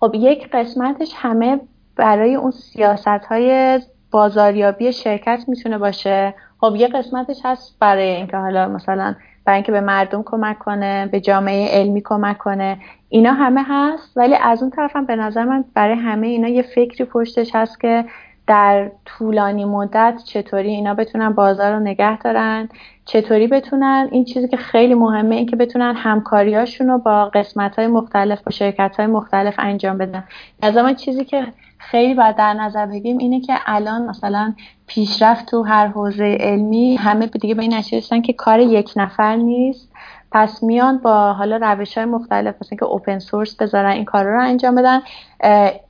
خب 0.00 0.10
یک 0.14 0.48
قسمتش 0.52 1.12
همه 1.16 1.60
برای 1.96 2.34
اون 2.34 2.50
سیاست 2.50 3.08
های 3.08 3.80
بازاریابی 4.10 4.92
شرکت 4.92 5.44
می‌تونه 5.48 5.78
باشه. 5.78 6.34
خب 6.60 6.74
یه 6.76 6.88
قسمتش 6.88 7.40
هست 7.44 7.76
برای 7.80 8.08
اینکه 8.08 8.36
حالا 8.36 8.68
مثلا 8.68 9.14
برای 9.44 9.56
اینکه 9.56 9.72
به 9.72 9.80
مردم 9.80 10.22
کمک 10.22 10.58
کنه 10.58 11.06
به 11.06 11.20
جامعه 11.20 11.68
علمی 11.68 12.02
کمک 12.04 12.38
کنه. 12.38 12.78
اینا 13.08 13.32
همه 13.32 13.62
هست 13.68 14.16
ولی 14.16 14.34
از 14.34 14.62
اون 14.62 14.70
طرفم 14.70 15.06
به 15.06 15.16
نظر 15.16 15.44
من 15.44 15.64
برای 15.74 15.94
همه 15.94 16.26
اینا 16.26 16.48
یه 16.48 16.62
فکری 16.62 17.04
پشتش 17.04 17.54
هست 17.54 17.80
که 17.80 18.04
در 18.50 18.90
طولانی 19.04 19.64
مدت 19.64 20.22
چطوری 20.24 20.68
اینا 20.68 20.94
بتونن 20.94 21.30
بازار 21.32 21.72
رو 21.72 21.80
نگه 21.80 22.18
دارن 22.18 22.68
چطوری 23.04 23.46
بتونن؟ 23.46 24.08
این 24.12 24.24
چیزی 24.24 24.48
که 24.48 24.56
خیلی 24.56 24.94
مهمه 24.94 25.36
این 25.36 25.46
که 25.46 25.56
بتونن 25.56 25.94
همکاریاشون 25.96 26.88
رو 26.88 26.98
با 26.98 27.24
قسمت 27.24 27.78
های 27.78 27.86
مختلف 27.86 28.42
با 28.42 28.50
شرکت 28.50 28.96
های 28.96 29.06
مختلف 29.06 29.54
انجام 29.58 29.98
بدن. 29.98 30.24
از 30.62 30.96
چیزی 30.96 31.24
که 31.24 31.46
خیلی 31.78 32.14
باید 32.14 32.36
در 32.36 32.54
نظر 32.54 32.86
بگیریم 32.86 33.18
اینه 33.18 33.40
که 33.40 33.54
الان 33.66 34.06
مثلا 34.06 34.54
پیشرفت 34.86 35.46
تو 35.46 35.62
هر 35.62 35.86
حوزه 35.86 36.36
علمی 36.40 36.96
همه 36.96 37.26
دیگه 37.26 37.54
به 37.54 37.62
این 37.62 37.74
نتیجه 37.74 38.20
که 38.20 38.32
کار 38.32 38.60
یک 38.60 38.92
نفر 38.96 39.36
نیست. 39.36 39.92
پس 40.32 40.62
میان 40.62 40.98
با 40.98 41.32
حالا 41.32 41.56
روش 41.56 41.98
های 41.98 42.06
مختلف 42.06 42.54
مثل 42.60 42.76
که 42.76 42.84
اوپن 42.84 43.18
سورس 43.18 43.56
بذارن 43.56 43.90
این 43.90 44.04
کار 44.04 44.24
رو 44.24 44.42
انجام 44.42 44.74
بدن. 44.74 45.00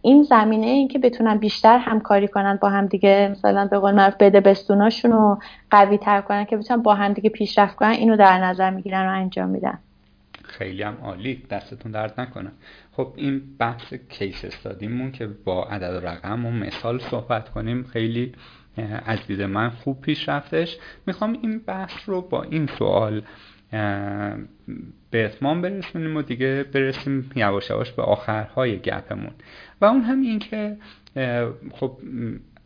این 0.03 0.23
زمینه 0.23 0.67
این 0.67 0.89
که 0.89 0.99
بتونن 0.99 1.39
بیشتر 1.39 1.79
همکاری 1.79 2.29
کنن 2.29 2.59
با 2.63 2.69
هم 2.69 2.87
دیگه 2.87 3.29
مثلا 3.33 3.67
به 3.67 3.79
قول 3.79 3.95
معروف 3.95 4.15
بده 4.21 4.41
بستوناشون 4.41 5.13
رو 5.13 5.39
قوی 5.71 5.99
تر 5.99 6.21
کنن 6.21 6.45
که 6.45 6.57
بتونن 6.57 6.83
با 6.83 6.95
هم 6.95 7.13
دیگه 7.13 7.31
پیشرفت 7.31 7.77
کنن 7.77 7.91
اینو 7.91 8.17
در 8.17 8.45
نظر 8.45 8.71
می‌گیرن 8.71 9.07
و 9.07 9.11
انجام 9.11 9.49
میدن. 9.49 9.79
خیلی 10.45 10.83
هم 10.83 10.97
عالی. 11.03 11.43
دستتون 11.51 11.93
درد 11.93 12.21
نکنه. 12.21 12.51
خب 12.93 13.13
این 13.17 13.43
بحث 13.59 13.95
case 13.95 14.45
study 14.45 14.87
مون 14.87 15.13
که 15.13 15.27
با 15.45 15.65
عدد 15.65 16.03
و 16.03 16.07
رقم 16.07 16.47
و 16.47 16.51
مثال 16.51 16.99
صحبت 16.99 17.49
کنیم 17.49 17.85
خیلی 17.85 18.33
از 19.07 19.19
دید 19.27 19.43
من 19.43 19.71
خوب 19.71 20.01
پیش 20.01 20.29
رفتش 20.29 20.79
می‌خوام 21.07 21.39
این 21.43 21.59
بحث 21.59 21.93
رو 22.07 22.21
با 22.21 22.43
این 22.43 22.67
سوال 22.79 23.23
به 25.11 25.25
اتمام 25.25 25.63
برسونیم 25.63 26.17
و 26.17 26.23
دیگه 26.23 26.65
برسیم 26.73 27.31
یواش 27.37 27.71
یواش 27.71 27.93
به 27.93 28.03
آخرهای 28.03 28.79
گپمون. 28.79 29.33
و 29.81 29.85
اون 29.85 30.01
هم 30.01 30.21
این 30.21 30.39
که 30.39 30.77
خب 31.73 31.99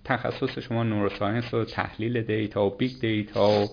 تخصص 0.05 0.59
شما 0.59 0.83
neuroscience 0.83 1.55
و 1.55 1.65
تحلیل 1.65 2.23
data 2.23 2.67
و 2.67 2.77
big 2.77 3.01
data 3.01 3.51
و 3.51 3.67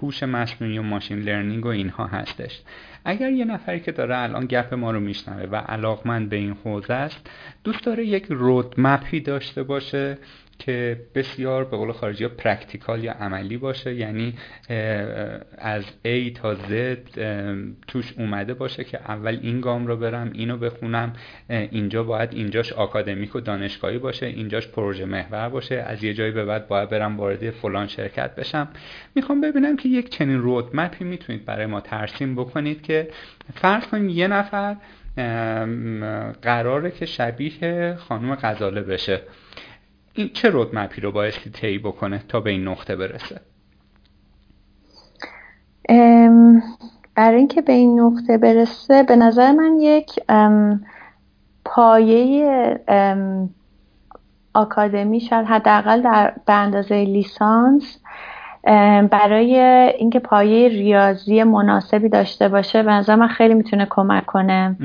هوش 0.00 0.22
مصنوعی 0.22 0.78
و 0.78 0.82
machine 0.82 1.18
learning 1.18 1.66
و 1.66 1.68
اینها 1.68 2.06
هستش. 2.06 2.60
اگر 3.04 3.30
یه 3.30 3.44
نفری 3.44 3.80
که 3.80 3.92
داره 3.92 4.18
الان 4.18 4.46
گپ 4.46 4.74
ما 4.74 4.90
رو 4.90 5.00
میشنوه 5.00 5.48
و 5.50 5.56
علاقمند 5.56 6.28
به 6.28 6.36
این 6.36 6.56
حوزه 6.64 6.94
است 6.94 7.30
دوست 7.64 7.84
داره 7.84 8.06
یک 8.06 8.26
roadmap 8.28 9.09
ی 9.09 9.20
داشته 9.20 9.62
باشه 9.62 10.18
که 10.58 11.00
بسیار 11.14 11.64
به 11.64 11.76
قول 11.76 11.92
خارجی 11.92 12.24
ها 12.24 12.30
practical 12.38 13.04
یا 13.04 13.12
عملی 13.12 13.56
باشه. 13.56 13.94
یعنی 13.94 14.34
از 15.58 15.84
A 16.04 16.32
تا 16.34 16.54
Z 16.54 16.58
توش 17.86 18.14
اومده 18.18 18.54
باشه 18.54 18.84
که 18.84 18.98
اول 18.98 19.38
این 19.42 19.60
گام 19.60 19.86
رو 19.86 19.96
برم 19.96 20.30
اینو 20.34 20.56
بخونم 20.56 21.12
اینجا 21.48 22.02
باید 22.02 22.32
اینجاش 22.32 22.72
آکادمیک 22.72 23.36
و 23.36 23.40
دانشگاهی 23.40 23.98
باشه 23.98 24.26
اینجاش 24.26 24.68
پروژه 24.68 25.04
محور 25.04 25.48
باشه 25.48 25.74
از 25.74 26.04
یه 26.04 26.14
جایی 26.14 26.32
به 26.32 26.44
بعد 26.44 26.68
باید 26.68 26.88
برم 26.88 27.16
وارد 27.16 27.50
فلان 27.50 27.86
شرکت 27.86 28.34
بشم. 28.34 28.68
می‌خوام 29.14 29.40
ببینم 29.40 29.76
که 29.76 29.88
یک 29.88 30.08
چنین 30.08 30.38
رودمپی 30.38 31.04
می‌تونید 31.04 31.44
برای 31.44 31.66
ما 31.66 31.80
ترسیم 31.80 32.34
بکنید 32.34 32.82
که 32.82 33.08
فرض 33.54 33.86
کنید 33.86 34.16
یه 34.16 34.28
نفر 34.28 34.76
قراره 36.42 36.90
که 36.90 37.06
شبیه 37.06 37.94
خانم 37.98 38.34
غزاله 38.34 38.82
بشه. 38.82 39.20
این 40.14 40.30
چه 40.34 40.50
رودمپی 40.50 41.00
رو 41.00 41.12
بایستی 41.12 41.50
طی 41.50 41.78
بکنه 41.78 42.22
تا 42.28 42.40
به 42.40 42.50
این 42.50 42.68
نقطه 42.68 42.96
برسه؟ 42.96 43.40
برای 47.14 47.36
اینکه 47.36 47.62
به 47.62 47.72
این 47.72 48.00
نقطه 48.00 48.38
برسه 48.38 49.02
به 49.02 49.16
نظر 49.16 49.52
من 49.52 49.76
یک 49.80 50.20
پایه 51.64 52.80
آکادمی 54.54 55.20
شاید 55.20 55.46
حداقل 55.46 56.02
در 56.02 56.34
به 56.46 56.52
اندازه 56.52 57.04
لیسانس 57.04 58.00
برای 59.10 59.56
اینکه 59.98 60.18
پایه 60.18 60.68
ریاضی 60.68 61.42
مناسبی 61.42 62.08
داشته 62.08 62.48
باشه 62.48 62.82
به 62.82 62.90
نظر 62.92 63.16
من 63.16 63.28
خیلی 63.28 63.54
می‌تونه 63.54 63.86
کمک 63.90 64.26
کنه. 64.26 64.76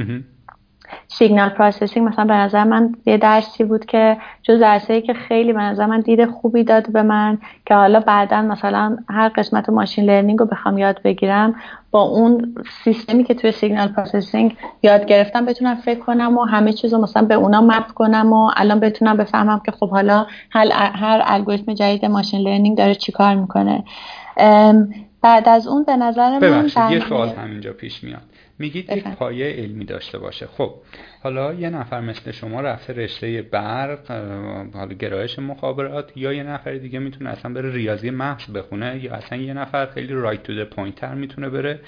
signal 1.07 1.49
processing. 1.49 2.07
مثلا 2.07 2.25
به 2.25 2.33
نظر 2.33 2.63
من 2.63 2.95
یه 3.05 3.17
درسی 3.17 3.63
بود 3.63 3.85
که 3.85 4.17
جزو 4.43 4.59
درسایی 4.59 5.01
که 5.01 5.13
خیلی 5.13 5.53
به 5.53 5.61
نظر 5.61 5.85
من 5.85 5.99
دید 5.99 6.25
خوبی 6.25 6.63
داد 6.63 6.91
به 6.91 7.03
من 7.03 7.37
که 7.65 7.75
حالا 7.75 7.99
بعدا 7.99 8.41
مثلا 8.41 8.97
هر 9.09 9.29
قسمت 9.29 9.69
machine 9.69 10.05
learning 10.05 10.39
رو 10.39 10.45
بخوام 10.45 10.77
یاد 10.77 11.01
بگیرم 11.03 11.55
با 11.91 12.01
اون 12.01 12.55
سیستمی 12.83 13.23
که 13.23 13.33
توی 13.33 13.51
signal 13.51 13.87
processing 13.87 14.57
یاد 14.83 15.05
گرفتم 15.05 15.45
بتونم 15.45 15.75
فکر 15.75 15.99
کنم 15.99 16.37
و 16.37 16.43
همه 16.43 16.73
چیز 16.73 16.93
رو 16.93 17.01
مثلا 17.01 17.23
به 17.23 17.33
اونا 17.33 17.61
map 17.61 17.87
کنم 17.87 18.33
و 18.33 18.51
الان 18.57 18.79
بتونم 18.79 19.17
بفهمم 19.17 19.61
که 19.65 19.71
خب 19.71 19.89
حالا 19.89 20.25
هر 20.51 21.21
الگوریتم 21.25 21.73
جدید 21.73 22.05
machine 22.05 22.41
learning 22.41 22.77
داره 22.77 22.95
چیکار 22.95 23.35
می‌کنه. 23.35 23.83
بعد 25.21 25.49
از 25.49 25.67
اون 25.67 25.83
به 25.83 25.95
نظر 25.95 26.39
من 26.39 26.69
یه 26.91 26.99
سوال 26.99 27.29
همینجا 27.29 27.73
پیش 27.73 28.03
میاد. 28.03 28.21
میگید 28.59 28.91
یک 28.91 29.03
پایه 29.03 29.53
علمی 29.53 29.85
داشته 29.85 30.17
باشه. 30.17 30.47
خب 30.47 30.75
حالا 31.23 31.53
یه 31.53 31.69
نفر 31.69 32.01
مثل 32.01 32.31
شما 32.31 32.61
رفته 32.61 32.93
رشته 32.93 33.41
برق 33.41 34.11
حالا 34.73 34.93
گرایش 34.93 35.39
مخابرات 35.39 36.11
یا 36.15 36.33
یه 36.33 36.43
نفر 36.43 36.73
دیگه 36.73 36.99
می‌تونه 36.99 37.29
اصلا 37.29 37.53
بره 37.53 37.73
ریاضی 37.73 38.09
محض 38.09 38.51
بخونه 38.51 39.03
یا 39.03 39.13
اصلا 39.13 39.37
یه 39.37 39.53
نفر 39.53 39.85
خیلی 39.85 40.13
right 40.13 40.43
to 40.43 40.52
the 40.52 40.65
point 40.65 41.00
تر 41.00 41.13
می‌تونه 41.13 41.49
بره 41.49 41.79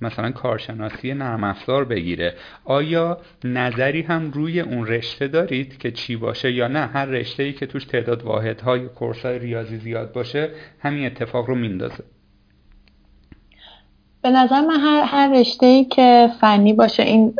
مثلا 0.00 0.30
کارشناسی 0.30 1.14
نرم 1.14 1.44
افزار 1.44 1.84
بگیره. 1.84 2.34
آیا 2.64 3.18
نظری 3.44 4.02
هم 4.02 4.30
روی 4.30 4.60
اون 4.60 4.86
رشته 4.86 5.28
دارید 5.28 5.78
که 5.78 5.90
چی 5.90 6.16
باشه 6.16 6.52
یا 6.52 6.68
نه؟ 6.68 6.86
هر 6.86 7.04
رشته 7.04 7.42
ای 7.42 7.52
که 7.52 7.66
توش 7.66 7.84
تعداد 7.84 8.22
واحدهای 8.22 8.86
کورس 8.86 9.26
های 9.26 9.38
ریاضی 9.38 9.76
زیاد 9.76 10.12
باشه 10.12 10.50
همین 10.80 11.06
اتفاق 11.06 11.46
رو 11.46 11.54
میندازه. 11.54 12.04
به 14.22 14.30
نظر 14.30 14.60
من 14.60 14.80
هر, 14.80 15.02
هر 15.02 15.40
رشته 15.40 15.66
ای 15.66 15.84
که 15.84 16.30
فنی 16.40 16.72
باشه 16.72 17.02
این 17.02 17.34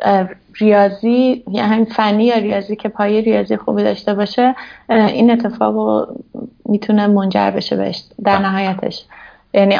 ریاضی 0.60 1.44
یعنی 1.52 1.84
فنی 1.84 2.24
یا 2.24 2.36
ریاضی 2.36 2.76
که 2.76 2.88
پای 2.88 3.22
ریاضی 3.22 3.56
خوبی 3.56 3.82
داشته 3.82 4.14
باشه 4.14 4.54
این 4.88 5.30
اتفاق 5.30 5.74
رو 5.74 6.06
می‌تونه 6.64 7.06
منجر 7.06 7.50
بشه 7.50 7.76
بهش 7.76 8.04
در 8.24 8.36
بله. 8.36 8.48
نهایتش. 8.48 9.04
یعنی 9.54 9.76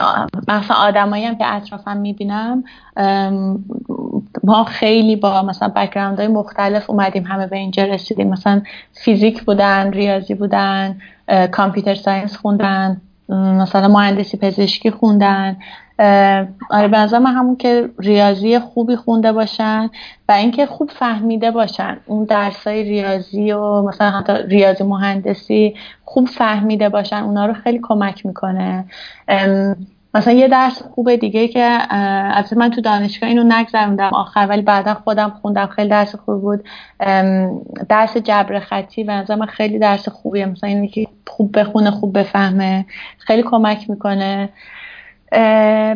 مثلا 0.49 0.77
آدمایی 0.77 1.25
هم 1.25 1.37
که 1.39 1.55
اطرافم 1.55 1.97
می‌بینم 1.97 2.65
ما 4.45 4.65
خیلی 4.65 5.17
با 5.17 5.43
مثلا 5.43 5.69
background 5.69 6.19
های 6.19 6.29
مختلف 6.29 6.91
اومدیم 6.91 7.27
همه 7.27 7.47
به 7.47 7.57
اینجا 7.57 7.85
رسیدیم. 7.85 8.29
مثلا 8.29 8.63
فیزیک 8.93 9.43
بودن 9.43 9.93
ریاضی 9.93 10.35
بودن 10.35 10.99
computer 11.53 11.95
science 11.95 12.37
خوندن 12.37 13.01
مثلا 13.29 13.89
مهندسی 13.89 14.37
پزشکی 14.37 14.91
خوندن. 14.91 15.57
آره 16.71 16.89
به 16.89 16.99
نظر 16.99 17.19
من 17.19 17.35
همون 17.35 17.57
که 17.57 17.89
ریاضی 17.99 18.59
خوبی 18.59 18.97
خونده 18.97 19.33
باشن 19.33 19.91
و 20.29 20.33
اینکه 20.33 20.67
خوب 20.67 20.91
فهمیده 20.91 21.51
باشن 21.51 21.97
اون 22.07 22.25
درسای 22.25 22.83
ریاضی 22.83 23.53
و 23.53 23.83
مثلا 23.83 24.11
حتی 24.11 24.33
ریاضی 24.33 24.85
مهندسی 24.85 25.75
خوب 26.05 26.29
فهمیده 26.29 26.89
باشن 26.89 27.17
اونا 27.17 27.47
رو 27.47 27.53
خیلی 27.53 27.81
کمک 27.83 28.27
می‌کنه. 28.27 28.85
مثلا 30.15 30.33
یه 30.33 30.49
درس 30.49 30.83
خوب 30.83 31.15
دیگه 31.15 31.49
که 31.49 31.79
البته 31.91 32.59
من 32.59 32.71
تو 32.71 32.81
دانشگاه 32.81 33.29
اینو 33.29 33.45
نگذروندم 33.49 34.11
آخر 34.15 34.47
ولی 34.51 34.63
بعدا 34.63 34.95
خودم 34.95 35.31
خوندم 35.43 35.67
خیلی 35.67 35.89
درس 35.89 36.15
خوب 36.15 36.41
بود. 36.41 36.65
درس 37.89 38.17
جبر 38.17 38.61
خطی 38.61 39.03
به 39.05 39.11
نظر 39.11 39.47
خیلی 39.47 39.79
درس 39.79 40.09
خوبیه 40.09 40.47
مثلا 40.47 40.71
اینی 40.71 40.89
که 40.89 41.07
خوب 41.27 41.59
بخونه 41.59 41.91
خوب 41.91 42.19
بفهمه 42.19 42.87
خیلی 43.19 43.43
کمک 43.43 43.91
می‌کنه. 43.91 44.49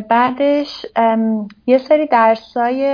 بعدش 0.09 0.85
یه 1.67 1.77
سری 1.77 2.07
درسای 2.07 2.85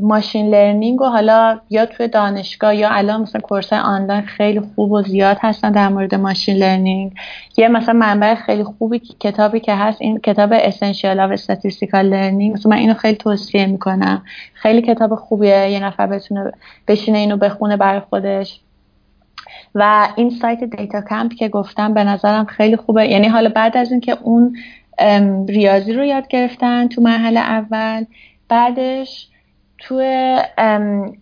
machine 0.00 0.50
learning 0.50 1.00
و 1.00 1.04
حالا 1.04 1.60
یا 1.70 1.86
توی 1.86 2.08
دانشگاه 2.08 2.76
یا 2.76 2.90
الان 2.90 3.20
مثلا 3.20 3.40
course 3.40 3.72
online 3.72 4.22
خیلی 4.22 4.60
خوب 4.60 4.92
و 4.92 5.02
زیاد 5.02 5.36
هستن 5.40 5.72
در 5.72 5.88
مورد 5.88 6.14
machine 6.14 6.56
learning 6.56 7.12
یه 7.56 7.68
مثلا 7.68 7.94
منبع 7.94 8.34
خیلی 8.34 8.64
خوبی 8.64 8.98
کتابی 8.98 9.60
که 9.60 9.74
هست 9.74 10.02
این 10.02 10.18
کتاب 10.18 10.50
Essential 10.52 11.20
of 11.20 11.30
Statistical 11.30 12.06
Learning 12.06 12.54
مثلا 12.54 12.70
من 12.70 12.76
اینو 12.76 12.94
خیلی 12.94 13.16
توصیه 13.16 13.66
می‌کنم. 13.66 14.22
خیلی 14.54 14.82
کتاب 14.82 15.14
خوبیه. 15.14 15.70
یه 15.70 15.84
نفر 15.84 16.06
بتونه 16.06 16.52
بشینه 16.88 17.18
اینو 17.18 17.36
بخونه 17.36 17.76
برای 17.76 18.00
خودش. 18.00 18.60
و 19.74 20.08
این 20.16 20.30
سایت 20.30 20.64
DataCamp 20.64 21.32
که 21.32 21.48
گفتم 21.48 21.94
به 21.94 22.04
نظرم 22.04 22.44
خیلی 22.44 22.76
خوبه. 22.76 23.06
یعنی 23.06 23.28
حالا 23.28 23.48
بعد 23.48 23.76
از 23.76 23.90
اینکه 23.90 24.16
اون 24.22 24.56
ریاضی 25.48 25.92
رو 25.92 26.04
یاد 26.04 26.28
گرفتن 26.28 26.88
تو 26.88 27.02
مرحله 27.02 27.40
اول 27.40 28.04
بعدش 28.48 29.28
تو 29.78 29.94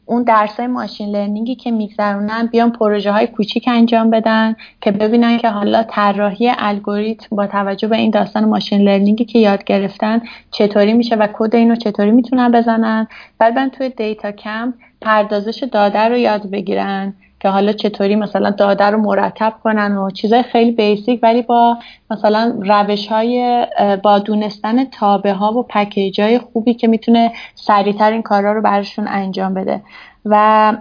اون 0.06 0.22
درس 0.22 0.56
های 0.56 0.66
machine 0.66 1.08
learning 1.08 1.49
ی 1.49 1.54
که 1.54 1.70
میگذرونن 1.70 2.46
بیان 2.46 2.72
پروژه 2.72 3.12
های 3.12 3.26
کوچیک 3.26 3.68
انجام 3.68 4.10
بدن 4.10 4.56
که 4.80 4.90
ببینن 4.90 5.38
که 5.38 5.48
حالا 5.48 5.82
طراحی 5.82 6.52
الگوریتم 6.58 7.36
با 7.36 7.46
توجه 7.46 7.88
به 7.88 7.96
این 7.96 8.10
داستان 8.10 8.44
machine 8.44 8.80
learning 8.80 9.19
ی 9.19 9.24
که 9.24 9.38
یاد 9.38 9.64
گرفتن 9.64 10.22
چطوری 10.50 10.92
میشه 10.92 11.16
و 11.16 11.28
کد 11.32 11.56
اینو 11.56 11.76
چطوری 11.76 12.10
می‌تونن 12.10 12.52
بزنن. 12.52 13.06
بعد 13.38 13.54
من 13.54 13.70
توی 13.70 13.88
DataCamp 13.88 14.74
پردازش 15.00 15.64
داده 15.72 16.00
رو 16.00 16.16
یاد 16.16 16.50
بگیرن. 16.50 17.14
که 17.44 17.50
حالا 17.50 17.72
چطوری 17.72 18.16
مثلا 18.16 18.50
داده 18.50 18.84
رو 18.84 18.98
مرتب 18.98 19.54
کنن 19.64 19.96
و 19.96 20.10
چیزای 20.10 20.42
خیلی 20.42 20.70
basic 20.70 21.20
ولی 21.22 21.42
با 21.42 21.78
مثلا 22.10 22.54
روش 22.60 23.06
های 23.06 23.66
با 24.02 24.18
دونستن 24.18 24.84
تابع 24.84 25.32
ها 25.32 25.52
و 25.52 25.62
package 25.62 26.20
های 26.20 26.38
خوبی 26.38 26.74
که 26.74 26.88
می‌تونه 26.88 27.32
سریعتر 27.54 28.10
این 28.12 28.22
کارا 28.22 28.52
رو 28.52 28.62
براشون 28.62 29.08
انجام 29.08 29.54
بده. 29.54 29.82
و 30.24 30.72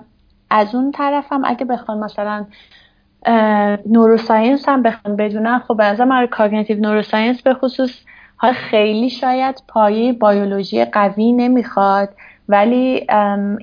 از 0.49 0.75
اون 0.75 0.91
طرف 0.91 1.33
هم 1.33 1.41
اگه 1.45 1.65
بخوان 1.65 1.99
مثلا 1.99 2.45
neuroscience 3.85 4.69
هم 4.69 4.83
بخوان 4.83 5.15
بدونن 5.15 5.59
خب 5.59 5.77
به 5.77 5.83
نظر 5.83 6.03
من 6.05 6.27
cognitive 6.27 6.79
neuroscience 6.79 7.41
به 7.41 7.53
خصوص 7.53 7.91
خیلی 8.53 9.09
شاید 9.09 9.63
پایه 9.67 10.13
بیولوژی 10.13 10.85
قوی 10.85 11.31
نمی‌خواد. 11.31 12.09
ولی 12.49 13.07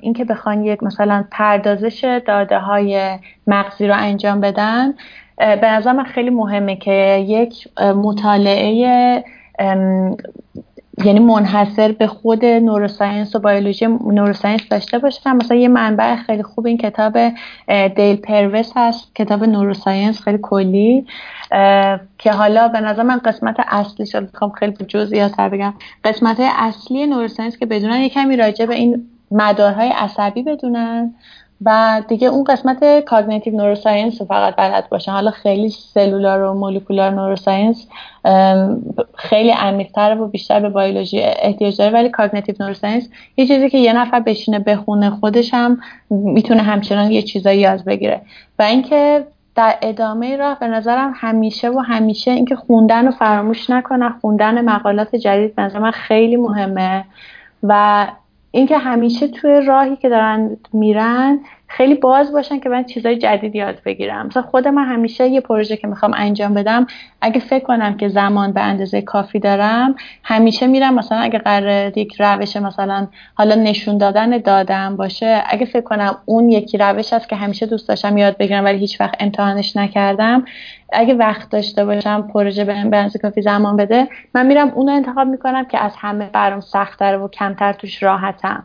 اینکه 0.01 0.25
بخوان 0.25 0.65
یک 0.65 0.83
مثلا 0.83 1.25
پردازش 1.31 2.21
داده 2.27 2.59
های 2.59 3.19
مغزی 3.47 3.87
رو 3.87 3.95
انجام 3.97 4.41
بدن 4.41 4.93
به 5.37 5.71
نظر 5.71 6.03
خیلی 6.03 6.29
مهمه 6.29 6.75
که 6.75 7.25
یک 7.27 7.79
مطالعه 7.79 9.23
یعنی 10.97 11.19
منحصر 11.19 11.91
به 11.91 12.07
خود 12.07 12.45
نوروساینس 12.45 13.35
و 13.35 13.39
بیولوژی 13.39 13.87
نوروساینس 13.87 14.61
داشته 14.69 14.99
باشن 14.99 15.35
مثلا 15.35 15.57
یه 15.57 15.67
منبع 15.67 16.15
خیلی 16.15 16.43
خوب 16.43 16.65
این 16.65 16.77
کتاب 16.77 17.17
دیل 17.95 18.15
پروس 18.15 18.71
هست 18.75 19.15
کتاب 19.15 19.43
نوروساینس 19.43 20.21
خیلی 20.21 20.39
کلی 20.41 21.05
که 22.17 22.31
حالا 22.31 22.67
به 22.67 22.79
نظر 22.79 23.03
من 23.03 23.17
قسمت 23.17 23.55
اصلیشو 23.67 24.21
می‌خوام 24.21 24.51
خیلی 24.51 24.73
جزئیات 24.87 25.39
بگم 25.39 25.73
قسمت 26.03 26.37
اصلی 26.39 27.07
neuroscience 27.07 27.57
که 27.57 27.65
بدونن 27.65 27.99
یه 27.99 28.09
کمی 28.09 28.37
راجع 28.37 28.65
به 28.65 28.75
این 28.75 29.07
مدارهای 29.31 29.89
عصبی 29.89 30.43
بدونن. 30.43 31.15
و 31.65 32.01
دیگه 32.07 32.27
اون 32.27 32.43
قسمت 32.43 32.99
cognitive 32.99 33.57
neuroscience 33.57 34.21
رو 34.21 34.27
فقط 34.27 34.55
بلد 34.55 34.89
باشن. 34.89 35.11
حالا 35.11 35.31
خیلی 35.31 35.69
cellular 35.69 36.41
و 36.41 36.53
molecular 36.53 37.11
neuroscience 37.11 37.87
خیلی 39.15 39.51
عمیق‌تر 39.51 40.17
و 40.21 40.27
بیشتر 40.27 40.59
به 40.59 40.69
بیولوژی 40.69 41.21
احتیاج 41.21 41.77
داره. 41.77 41.93
ولی 41.93 42.09
cognitive 42.09 42.55
neuroscience 42.59 43.09
یه 43.37 43.47
چیزی 43.47 43.69
که 43.69 43.77
یه 43.77 43.93
نفر 43.93 44.19
بشینه 44.19 44.59
بخونه 44.59 45.09
خودش 45.09 45.53
هم 45.53 45.77
می‌تونه 46.09 46.61
همچنان 46.61 47.11
یه 47.11 47.21
چیزایی 47.21 47.59
یاد 47.59 47.85
بگیره. 47.85 48.21
و 48.59 48.63
اینکه 48.63 49.27
در 49.55 49.75
ادامه 49.81 50.37
راه 50.37 50.59
به 50.59 50.67
نظرم 50.67 51.13
همیشه 51.15 51.69
و 51.69 51.79
همیشه 51.79 52.31
اینکه 52.31 52.55
خوندن 52.55 53.05
رو 53.05 53.11
فراموش 53.11 53.69
نکنن 53.69 54.15
خوندن 54.21 54.61
مقالات 54.61 55.15
جدید 55.15 55.55
به 55.55 55.61
نظر 55.61 55.79
من 55.79 55.91
خیلی 55.91 56.35
مهمه. 56.35 57.05
و 57.63 58.07
اینکه 58.51 58.77
همیشه 58.77 59.27
توی 59.27 59.61
راهی 59.61 59.95
که 59.95 60.09
دارن 60.09 60.57
میرن 60.73 61.39
خیلی 61.73 61.95
باز 61.95 62.31
باشن 62.31 62.59
که 62.59 62.69
من 62.69 62.83
چیزای 62.83 63.17
جدید 63.17 63.55
یاد 63.55 63.81
بگیرم. 63.85 64.27
مثلا 64.27 64.43
خود 64.43 64.67
من 64.67 64.85
همیشه 64.85 65.27
یه 65.27 65.41
پروژه 65.41 65.77
که 65.77 65.87
می‌خوام 65.87 66.13
انجام 66.17 66.53
بدم 66.53 66.87
اگه 67.21 67.39
فکر 67.39 67.63
کنم 67.63 67.97
که 67.97 68.07
زمان 68.09 68.51
به 68.51 68.61
اندازه 68.61 69.01
کافی 69.01 69.39
دارم 69.39 69.95
همیشه 70.23 70.67
میرم. 70.67 70.93
مثلا 70.93 71.17
اگه 71.17 71.39
قرار 71.39 71.97
یک 71.97 72.15
روش 72.19 72.57
مثلا 72.57 73.07
حالا 73.33 73.55
نشون 73.55 73.97
دادن 73.97 74.37
دادم 74.37 74.95
باشه 74.95 75.43
اگه 75.49 75.65
فکر 75.65 75.81
کنم 75.81 76.17
اون 76.25 76.51
یکی 76.51 76.77
روش 76.77 77.13
است 77.13 77.29
که 77.29 77.35
همیشه 77.35 77.65
دوست 77.65 77.87
داشتم 77.87 78.17
یاد 78.17 78.37
بگیرم 78.37 78.65
ولی 78.65 78.77
هیچ 78.77 79.01
وقت 79.01 79.15
امتحانش 79.19 79.75
نکردم 79.75 80.45
اگه 80.93 81.13
وقت 81.13 81.49
داشته 81.49 81.85
باشم 81.85 82.21
پروژه 82.33 82.65
به 82.65 82.85
به 82.85 83.09
کافی 83.21 83.41
زمان 83.41 83.77
بده 83.77 84.07
من 84.35 84.45
میرم 84.45 84.69
اون 84.69 84.87
رو 84.87 84.93
انتخاب 84.93 85.27
می‌کنم 85.27 85.65
که 85.65 85.83
از 85.83 85.95
همه 85.97 86.29
برام 86.33 86.59
سختتر 86.59 87.17
و 87.17 87.27
کمتر 87.27 87.73
توش 87.73 88.03
راحتم. 88.03 88.63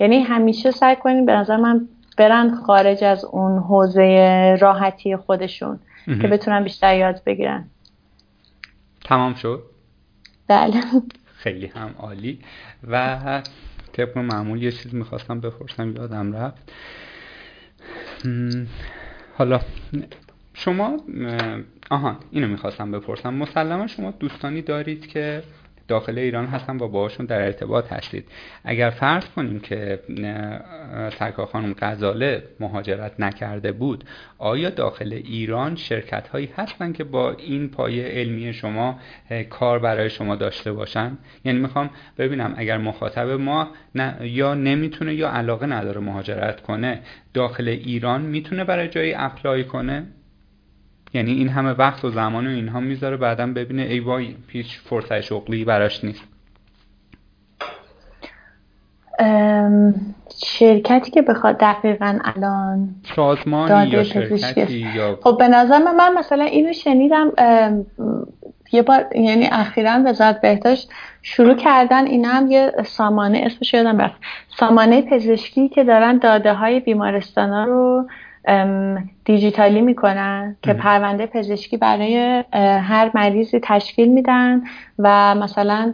یعنی 0.00 0.20
همیشه 0.20 0.70
سعی 0.70 0.96
کنیم 0.96 1.26
به 1.26 1.32
نظر 1.32 1.56
من 1.56 1.88
برن 2.16 2.54
خارج 2.54 3.04
از 3.04 3.24
اون 3.24 3.58
حوزه 3.58 4.56
راحتی 4.60 5.16
خودشون 5.16 5.80
که 6.06 6.28
بتونن 6.28 6.64
بیشتر 6.64 6.96
یاد 6.96 7.22
بگیرن. 7.26 7.68
تمام 9.04 9.34
شد؟ 9.34 9.62
بله. 10.48 10.80
خیلی 11.36 11.66
هم 11.66 11.94
عالی. 11.98 12.40
و 12.88 13.42
طبق 13.92 14.18
معمول 14.18 14.62
یه 14.62 14.70
چیز 14.70 14.94
می‌خواستم 14.94 15.40
بپرسم 15.40 15.96
یادم 15.96 16.32
رفت. 16.32 16.72
حالا 19.38 19.60
شما 20.54 20.96
آها 21.90 22.16
اینو 22.30 22.48
می‌خواستم 22.48 22.90
بپرسم. 22.90 23.34
مسلما 23.34 23.86
شما 23.86 24.10
دوستانی 24.10 24.62
دارید 24.62 25.06
که 25.06 25.42
داخل 25.88 26.18
ایران 26.18 26.46
هستن 26.46 26.76
و 26.76 26.88
باهاشون 26.88 27.26
در 27.26 27.42
ارتباط 27.42 27.92
هستید. 27.92 28.28
اگر 28.64 28.90
فرض 28.90 29.24
کنیم 29.24 29.60
که 29.60 30.00
سرکار 31.18 31.46
خانم 31.46 31.74
غزاله 31.80 32.42
مهاجرت 32.60 33.20
نکرده 33.20 33.72
بود 33.72 34.04
آیا 34.38 34.70
داخل 34.70 35.12
ایران 35.12 35.76
شرکت 35.76 36.28
هایی 36.28 36.50
هستن 36.56 36.92
که 36.92 37.04
با 37.04 37.32
این 37.32 37.68
پایه 37.68 38.04
علمی 38.04 38.52
شما 38.52 39.00
کار 39.50 39.78
برای 39.78 40.10
شما 40.10 40.36
داشته 40.36 40.72
باشن؟ 40.72 41.18
یعنی 41.44 41.58
می‌خوام 41.58 41.90
ببینم 42.18 42.54
اگر 42.56 42.78
مخاطب 42.78 43.28
ما 43.30 43.68
یا 44.20 44.54
نمی‌تونه 44.54 45.14
یا 45.14 45.30
علاقه 45.30 45.66
نداره 45.66 46.00
مهاجرت 46.00 46.60
کنه 46.60 47.00
داخل 47.34 47.68
ایران 47.68 48.22
می‌تونه 48.22 48.64
برای 48.64 48.88
جایی 48.88 49.14
اپلای 49.14 49.64
کنه؟ 49.64 50.06
یعنی 51.14 51.32
این 51.32 51.48
همه 51.48 51.70
وقت 51.70 52.04
و 52.04 52.10
زمان 52.10 52.46
و 52.46 52.50
اینها 52.50 52.80
می‌ذاره 52.80 53.16
بعدا 53.16 53.46
ببینه 53.46 53.82
ای 53.82 54.00
وای 54.00 54.36
هیچ 54.48 54.78
فرصت 54.78 55.20
شغلی 55.20 55.64
براش 55.64 56.04
نیست. 56.04 56.22
شرکتی 60.44 61.10
که 61.10 61.22
بخواد 61.22 61.58
دقیقا 61.58 62.18
الان 62.24 62.88
سازمانی 63.16 63.90
یا 63.90 64.04
شرکتی 64.04 64.90
یا 64.94 65.18
خب 65.22 65.36
به 65.38 65.48
نظر 65.48 65.78
من, 65.78 65.96
من 65.96 66.14
مثلا 66.14 66.44
اینو 66.44 66.72
شنیدم 66.72 67.32
یه 68.72 68.82
بار 68.82 69.16
یعنی 69.16 69.48
اخیرا 69.52 70.02
وزارت 70.06 70.40
بهداشت 70.40 70.90
شروع 71.22 71.54
کردن 71.54 72.06
اینا 72.06 72.28
هم 72.28 72.50
یه 72.50 72.72
سامانه 72.84 73.42
اسمش 73.46 73.74
یادم 73.74 74.00
رفت. 74.00 74.20
سامانه 74.48 75.02
پزشکی 75.02 75.68
که 75.68 75.84
دارن 75.84 76.18
داده 76.18 76.52
های 76.52 76.80
بیمارستان 76.80 77.50
ها 77.50 77.64
رو 77.64 78.08
دیجیتالی 79.24 79.80
می‌کنن 79.80 80.56
که 80.62 80.72
پرونده 80.72 81.26
پزشکی 81.26 81.76
برای 81.76 82.44
هر 82.82 83.10
مریضی 83.14 83.60
تشکیل 83.62 84.08
میدن 84.08 84.62
و 84.98 85.34
مثلا 85.34 85.92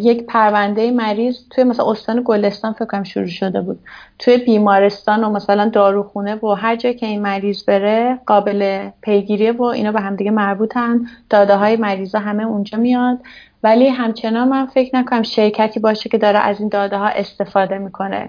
یک 0.00 0.26
پرونده 0.26 0.90
مریض 0.90 1.36
توی 1.50 1.64
مثلا 1.64 1.90
استان 1.90 2.22
گلستان 2.24 2.72
فکر 2.72 2.84
کنم 2.84 3.04
شروع 3.04 3.26
شده 3.26 3.60
بود. 3.60 3.78
توی 4.18 4.36
بیمارستان 4.36 5.24
و 5.24 5.30
مثلا 5.30 5.68
داروخونه 5.68 6.34
و 6.34 6.46
هر 6.46 6.76
جای 6.76 6.94
که 6.94 7.06
این 7.06 7.22
مریض 7.22 7.64
بره 7.64 8.18
قابل 8.26 8.88
پیگیری 9.00 9.50
و 9.50 9.62
اینا 9.62 9.92
به 9.92 10.00
همدیگه 10.00 10.30
مربوطن. 10.30 11.06
داده 11.30 11.56
های 11.56 11.76
مریضا 11.76 12.18
همه 12.18 12.46
اونجا 12.46 12.78
میاد. 12.78 13.18
ولی 13.62 13.88
همچنان 13.88 14.48
من 14.48 14.66
فکر 14.66 14.96
نکنم 14.96 15.22
شرکتی 15.22 15.80
باشه 15.80 16.08
که 16.08 16.18
داره 16.18 16.38
از 16.38 16.60
این 16.60 16.68
داده 16.68 16.96
ها 16.96 17.06
استفاده 17.06 17.78
می‌کنه. 17.78 18.28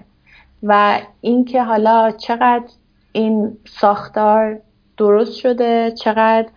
و 0.62 0.98
اینکه 1.20 1.62
حالا 1.62 2.10
چقدر 2.10 2.64
این 3.12 3.56
ساختار 3.64 4.58
درست 4.96 5.34
شده 5.36 5.90
چقدر 5.90 6.48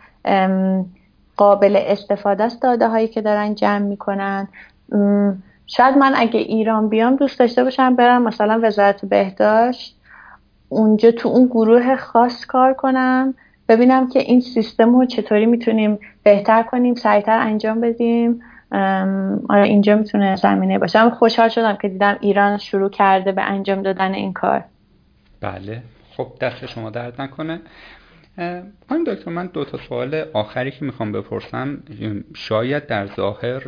قابل 1.37 1.79
استفاده 1.79 2.43
است 2.43 2.61
داده 2.61 2.87
هایی 2.87 3.07
که 3.07 3.21
دارن 3.21 3.55
جمع 3.55 3.85
می‌کنن. 3.85 4.47
شاید 5.67 5.97
من 5.97 6.13
اگه 6.15 6.39
ایران 6.39 6.89
بیام 6.89 7.15
دوست 7.15 7.39
داشته 7.39 7.63
باشم 7.63 7.95
برم 7.95 8.21
مثلا 8.23 8.59
وزارت 8.63 9.05
بهداشت 9.05 9.97
اونجا 10.69 11.11
تو 11.11 11.29
اون 11.29 11.45
گروه 11.45 11.95
خاص 11.95 12.45
کار 12.45 12.73
کنم 12.73 13.33
ببینم 13.69 14.09
که 14.09 14.19
این 14.19 14.41
سیستم 14.41 14.95
رو 14.95 15.05
چطوری 15.05 15.45
می‌تونیم 15.45 15.99
بهتر 16.23 16.63
کنیم 16.63 16.95
سریعتر 16.95 17.39
انجام 17.39 17.81
بدیم. 17.81 18.41
آره 19.49 19.63
اینجا 19.63 19.95
می‌تونه 19.95 20.35
زمینه 20.35 20.79
باشه. 20.79 21.09
خوشحال 21.09 21.49
شدم 21.49 21.75
که 21.75 21.87
دیدم 21.87 22.17
ایران 22.19 22.57
شروع 22.57 22.89
کرده 22.89 23.31
به 23.31 23.41
انجام 23.41 23.81
دادن 23.81 24.13
این 24.13 24.33
کار. 24.33 24.63
بله. 25.41 25.81
خب 26.17 26.33
دست 26.41 26.65
شما 26.65 26.89
درد 26.89 27.21
نکنه. 27.21 27.61
خانم 28.89 29.03
دکتر 29.07 29.31
من 29.31 29.47
دو 29.47 29.65
تا 29.65 29.77
سوال 29.77 30.25
آخری 30.33 30.71
که 30.71 30.85
می‌خوام 30.85 31.11
بپرسم 31.11 31.83
شاید 32.35 32.87
در 32.87 33.07
ظاهر 33.07 33.59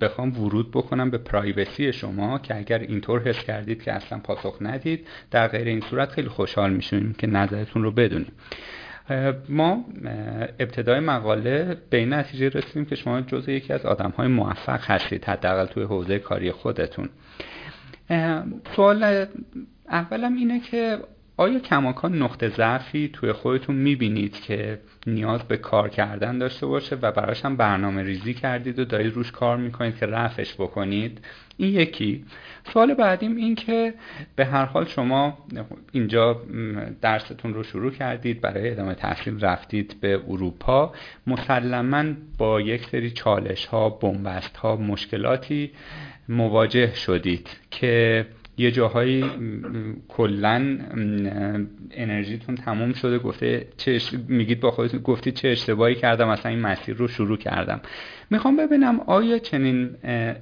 بخوام 0.00 0.40
ورود 0.40 0.70
بکنم 0.70 1.10
به 1.10 1.18
پرایوسی 1.18 1.92
شما 1.92 2.38
که 2.38 2.56
اگر 2.56 2.78
اینطور 2.78 3.22
حس 3.22 3.44
کردید 3.44 3.82
که 3.82 3.92
اصلا 3.92 4.18
پاسخ 4.18 4.56
ندید 4.60 5.06
در 5.30 5.48
غیر 5.48 5.68
این 5.68 5.80
صورت 5.80 6.10
خیلی 6.10 6.28
خوشحال 6.28 6.72
میشونیم 6.72 7.14
که 7.18 7.26
نظرتون 7.26 7.82
رو 7.82 7.90
بدونیم. 7.90 8.32
ما 9.48 9.84
ابتدای 10.58 11.00
مقاله 11.00 11.76
به 11.90 11.96
این 11.96 12.12
نتیجه 12.12 12.48
رسیدیم 12.48 12.84
که 12.84 12.94
شما 12.94 13.20
جزء 13.20 13.52
یکی 13.52 13.72
از 13.72 13.86
آدم 13.86 14.10
های 14.10 14.28
موفق 14.28 14.80
هستید 14.90 15.24
حداقل 15.24 15.66
توی 15.66 15.82
حوزه 15.82 16.18
کاری 16.18 16.52
خودتون. 16.52 17.08
سوال 18.76 19.26
اولم 19.88 20.34
اینه 20.34 20.60
که 20.60 20.98
آیا 21.36 21.58
کماکان 21.58 22.22
نقطه 22.22 22.48
ضعفی 22.48 23.10
توی 23.12 23.32
خودتون 23.32 23.76
می‌بینید 23.76 24.40
که 24.40 24.78
نیاز 25.06 25.42
به 25.42 25.56
کار 25.56 25.88
کردن 25.88 26.38
داشته 26.38 26.66
باشه 26.66 26.96
و 27.02 27.12
براش 27.12 27.44
هم 27.44 27.56
برنامه 27.56 28.02
ریزی 28.02 28.34
کردید 28.34 28.78
و 28.78 28.84
دارید 28.84 29.14
روش 29.14 29.32
کار 29.32 29.56
می‌کنید 29.56 29.96
که 29.96 30.06
رفش 30.06 30.54
بکنید؟ 30.54 31.20
این 31.56 31.74
یکی. 31.74 32.24
سوال 32.72 32.94
بعدیم 32.94 33.36
این 33.36 33.54
که 33.54 33.94
به 34.36 34.44
هر 34.44 34.64
حال 34.64 34.84
شما 34.84 35.38
اینجا 35.92 36.40
درستون 37.00 37.54
رو 37.54 37.62
شروع 37.62 37.90
کردید 37.90 38.40
برای 38.40 38.70
ادامه 38.70 38.94
تحصیل 38.94 39.40
رفتید 39.40 39.96
به 40.00 40.20
اروپا. 40.28 40.92
مسلما 41.26 42.04
با 42.38 42.60
یک 42.60 42.86
سری 42.86 43.10
چالش 43.10 43.66
ها 43.66 43.88
بنبست 43.88 44.56
ها 44.56 44.76
مشکلاتی 44.76 45.70
مواجه 46.28 46.94
شدید 46.94 47.48
که 47.70 48.26
یه 48.56 48.70
جاهایی 48.70 49.24
کلا 50.08 50.78
انرژیتون 51.90 52.54
تموم 52.54 52.92
شده 52.92 53.18
گفته 53.18 53.66
چه 53.76 53.98
میگید 54.28 54.60
با 54.60 54.70
خودتون 54.70 55.00
گفتید 55.00 55.34
چه 55.34 55.48
اشتباهی 55.48 55.94
کردم 55.94 56.28
اصلا 56.28 56.50
این 56.50 56.60
مسیر 56.60 56.96
رو 56.96 57.08
شروع 57.08 57.36
کردم. 57.36 57.80
می‌خوام 58.30 58.56
ببینم 58.56 59.00
آیا 59.00 59.38
چنین 59.38 59.90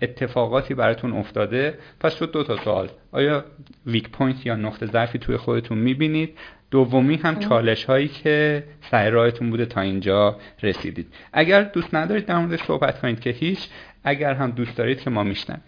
اتفاقاتی 0.02 0.74
براتون 0.74 1.12
افتاده؟ 1.12 1.78
پس 2.00 2.18
شد 2.18 2.32
دو 2.32 2.42
تا 2.44 2.56
سوال. 2.56 2.88
آیا 3.12 3.44
weak 3.86 4.08
point 4.08 4.46
یا 4.46 4.56
نقطه 4.56 4.86
ضعفی 4.86 5.18
توی 5.18 5.36
خودتون 5.36 5.78
می‌بینید؟ 5.78 6.38
دومی 6.70 7.16
هم 7.16 7.38
چالش 7.38 7.84
هایی 7.84 8.08
که 8.08 8.64
سر 8.90 9.10
راهتون 9.10 9.50
بوده 9.50 9.66
تا 9.66 9.80
اینجا 9.80 10.36
رسیدید. 10.62 11.06
اگر 11.32 11.62
دوست 11.62 11.94
ندارید 11.94 12.26
در 12.26 12.38
موردش 12.38 12.62
صحبت 12.62 13.00
کنید 13.00 13.20
که 13.20 13.30
هیچ 13.30 13.68
اگر 14.04 14.34
هم 14.34 14.50
دوست 14.50 14.76
دارید 14.76 15.00
که 15.00 15.10
ما 15.10 15.22
میشنویم. 15.22 15.62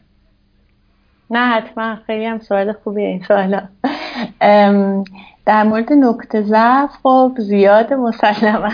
نه 1.33 1.39
حتما. 1.39 1.97
خیلی 2.07 2.25
هم 2.27 2.39
سوال 2.39 2.73
خوبیه 2.73 3.09
این 3.09 3.23
سوالا. 3.29 3.63
در 5.47 5.63
مورد 5.63 5.93
نقطه 5.93 6.43
ضعف 6.43 6.91
خب 7.03 7.33
زیاد 7.39 7.93
مسلما. 7.93 8.73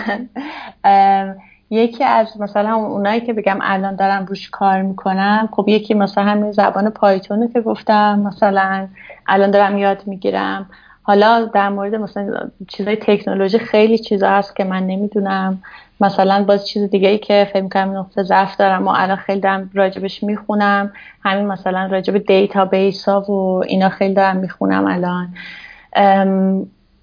یکی 1.69 2.03
از 2.03 2.41
مثلا 2.41 2.75
اونایی 2.75 3.21
که 3.21 3.33
بگم 3.33 3.59
الان 3.61 3.95
دارم 3.95 4.25
روش 4.25 4.49
کار 4.49 4.81
می‌کنم 4.81 5.49
خب 5.51 5.65
یکی 5.67 5.93
مثلا 5.93 6.23
همین 6.23 6.51
زبان 6.51 6.89
پایتونه 6.89 7.47
که 7.47 7.61
گفتم 7.61 8.19
مثلا 8.19 8.87
الان 9.27 9.51
دارم 9.51 9.77
یاد 9.77 10.03
می‌گیرم. 10.05 10.69
حالا 11.03 11.45
در 11.45 11.69
مورد 11.69 11.95
مثلا 11.95 12.49
چیزای 12.67 12.95
تکنولوژی 12.95 13.59
خیلی 13.59 13.97
چیزا 13.97 14.29
هست 14.29 14.55
که 14.55 14.63
من 14.63 14.87
نمی‌دونم. 14.87 15.61
مثلا 16.01 16.43
باز 16.43 16.67
چیز 16.67 16.83
دیگه 16.89 17.09
ای 17.09 17.17
که 17.17 17.49
فکر 17.53 17.61
می‌کنم 17.63 17.97
نقطه 17.97 18.23
ضعف 18.23 18.55
دارم 18.57 18.87
و 18.87 18.91
الان 18.95 19.17
خیلی 19.17 19.39
دارم 19.39 19.69
راجبش 19.73 20.23
می‌خونم. 20.23 20.93
همین 21.23 21.45
مثلا 21.45 21.85
راجب 21.85 22.17
دیتا 22.17 22.65
بیس 22.65 23.09
ها 23.09 23.21
و 23.21 23.63
اینا 23.67 23.89
خیلی 23.89 24.13
دارم 24.13 24.37
می‌خونم 24.37 24.85
الان. 24.85 25.33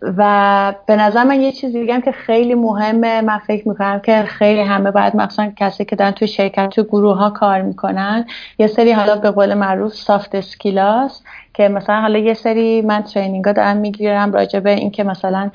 و 0.02 0.74
به 0.86 0.96
نظر 0.96 1.24
من 1.24 1.40
یه 1.40 1.52
چیز 1.52 1.72
دیگه 1.72 1.94
هم 1.94 2.00
که 2.00 2.12
خیلی 2.12 2.54
مهمه 2.54 3.20
من 3.20 3.38
فکر 3.38 3.68
می‌کنم 3.68 4.00
که 4.00 4.22
خیلی 4.22 4.60
همه 4.60 4.90
باید 4.90 5.16
مثلا 5.16 5.52
کسی 5.56 5.84
که 5.84 5.96
دارن 5.96 6.10
توی 6.10 6.28
شرکت 6.28 6.68
تو 6.68 6.82
گروه 6.82 7.16
ها 7.16 7.30
کار 7.30 7.62
می‌کنن 7.62 8.24
یه 8.58 8.66
سری 8.66 8.92
حالا 8.92 9.16
به 9.16 9.30
قول 9.30 9.54
معروف 9.54 9.94
soft 9.94 10.34
skills 10.34 11.22
که 11.56 11.68
مثلا 11.68 12.00
حالا 12.00 12.18
یه 12.18 12.34
سری 12.34 12.82
من 12.82 13.02
training 13.02 13.44
ها 13.44 13.52
دارم 13.52 13.76
می‌گیرم 13.76 14.32
راجع 14.32 14.60
به 14.60 14.70
اینکه 14.70 15.04
مثلا 15.04 15.50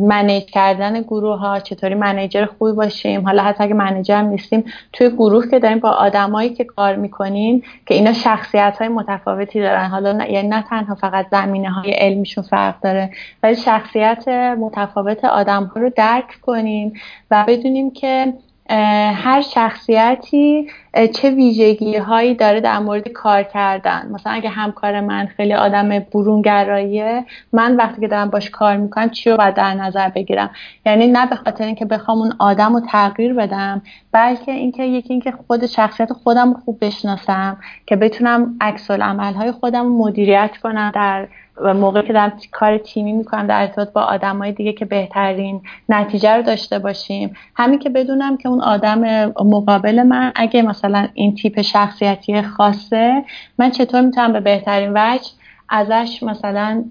manage 0.00 0.44
کردن 0.44 1.00
گروه 1.00 1.38
ها 1.38 1.60
چطوری 1.60 1.94
manager 1.94 2.44
خوبی 2.44 2.72
باشیم. 2.72 3.24
حالا 3.24 3.42
حتی 3.42 3.64
اگه 3.64 3.74
manager 3.74 4.16
هم 4.16 4.26
نیستیم 4.26 4.64
توی 4.92 5.10
گروه 5.10 5.50
که 5.50 5.58
داریم 5.58 5.78
با 5.78 5.90
آدمایی 5.90 6.50
که 6.50 6.64
کار 6.64 6.96
می‌کنیم 6.96 7.62
که 7.86 7.94
اینا 7.94 8.12
شخصیت 8.12 8.76
های 8.78 8.88
متفاوتی 8.88 9.60
دارن. 9.60 9.86
حالا 9.86 10.12
نه 10.12 10.32
یعنی 10.32 10.48
نه 10.48 10.64
تنها 10.70 10.94
فقط 10.94 11.26
زمینه 11.30 11.70
های 11.70 11.90
علمیشون 11.90 12.44
فرق 12.44 12.80
داره 12.80 13.10
ولی 13.42 13.56
شخصیت 13.56 14.28
متفاوت 14.58 15.24
آدم 15.24 15.64
ها 15.64 15.80
رو 15.80 15.90
درک 15.96 16.40
کنیم 16.42 16.92
و 17.30 17.44
بدونیم 17.48 17.90
که 17.90 18.34
هر 18.70 19.40
شخصیتی 19.40 20.66
چه 21.14 21.30
ویژگی 21.30 21.96
هایی 21.96 22.34
داره 22.34 22.60
در 22.60 22.78
مورد 22.78 23.08
کار 23.08 23.42
کردن. 23.42 24.08
مثلا 24.10 24.32
اگه 24.32 24.48
همکار 24.48 25.00
من 25.00 25.26
خیلی 25.26 25.54
آدم 25.54 25.98
برونگراییه 25.98 27.24
من 27.52 27.76
وقتی 27.76 28.00
که 28.00 28.08
دارم 28.08 28.30
باش 28.30 28.50
کار 28.50 28.76
می‌کنم 28.76 29.10
چی 29.10 29.30
رو 29.30 29.36
باید 29.36 29.54
در 29.54 29.74
نظر 29.74 30.08
بگیرم؟ 30.08 30.50
یعنی 30.86 31.06
نه 31.06 31.26
به 31.26 31.36
خاطر 31.36 31.64
اینکه 31.64 31.84
بخوام 31.84 32.18
اون 32.18 32.32
آدم 32.38 32.72
رو 32.74 32.80
تغییر 32.80 33.34
بدم 33.34 33.82
بلکه 34.12 34.52
اینکه 34.52 34.82
یکی 34.84 35.12
اینکه 35.12 35.32
خود 35.46 35.66
شخصیت 35.66 36.12
خودم 36.12 36.54
خوب 36.54 36.84
بشناسم 36.84 37.56
که 37.86 37.96
بتونم 37.96 38.56
عکس 38.60 38.90
های 38.90 39.52
خودم 39.52 39.86
مدیریت 39.86 40.56
کنم 40.62 40.92
در 40.94 41.28
و 41.56 41.74
موقعی 41.74 42.02
که 42.02 42.12
دارم 42.12 42.32
کار 42.52 42.78
تیمی 42.78 43.12
می‌کنم 43.12 43.46
در 43.46 43.60
ارتباط 43.60 43.92
با 43.92 44.02
آدمای 44.02 44.52
دیگه 44.52 44.72
که 44.72 44.84
بهترین 44.84 45.60
نتیجه 45.88 46.36
رو 46.36 46.42
داشته 46.42 46.78
باشیم. 46.78 47.36
همین 47.56 47.78
که 47.78 47.90
بدونم 47.90 48.36
که 48.36 48.48
اون 48.48 48.60
آدم 48.60 49.24
مقابل 49.44 50.02
من 50.02 50.32
اگه 50.36 50.62
مثلا 50.62 51.08
این 51.14 51.34
تیپ 51.34 51.60
شخصیتی 51.60 52.42
خاصه 52.42 53.24
من 53.58 53.70
چطور 53.70 54.00
می‌تونم 54.00 54.32
به 54.32 54.40
بهترین 54.40 54.92
وجه 54.94 55.30
ازش 55.68 56.22
مثلا 56.22 56.84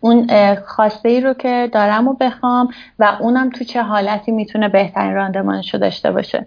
اون 0.00 0.54
خواسته 0.54 1.08
ای 1.08 1.20
رو 1.20 1.34
که 1.34 1.68
دارم 1.72 2.08
و 2.08 2.12
بخوام 2.12 2.68
و 2.98 3.16
اونم 3.20 3.50
تو 3.50 3.64
چه 3.64 3.82
حالتی 3.82 4.32
می‌تونه 4.32 4.68
بهترین 4.68 5.14
راندمانش 5.14 5.74
رو 5.74 5.80
داشته 5.80 6.10
باشه. 6.10 6.46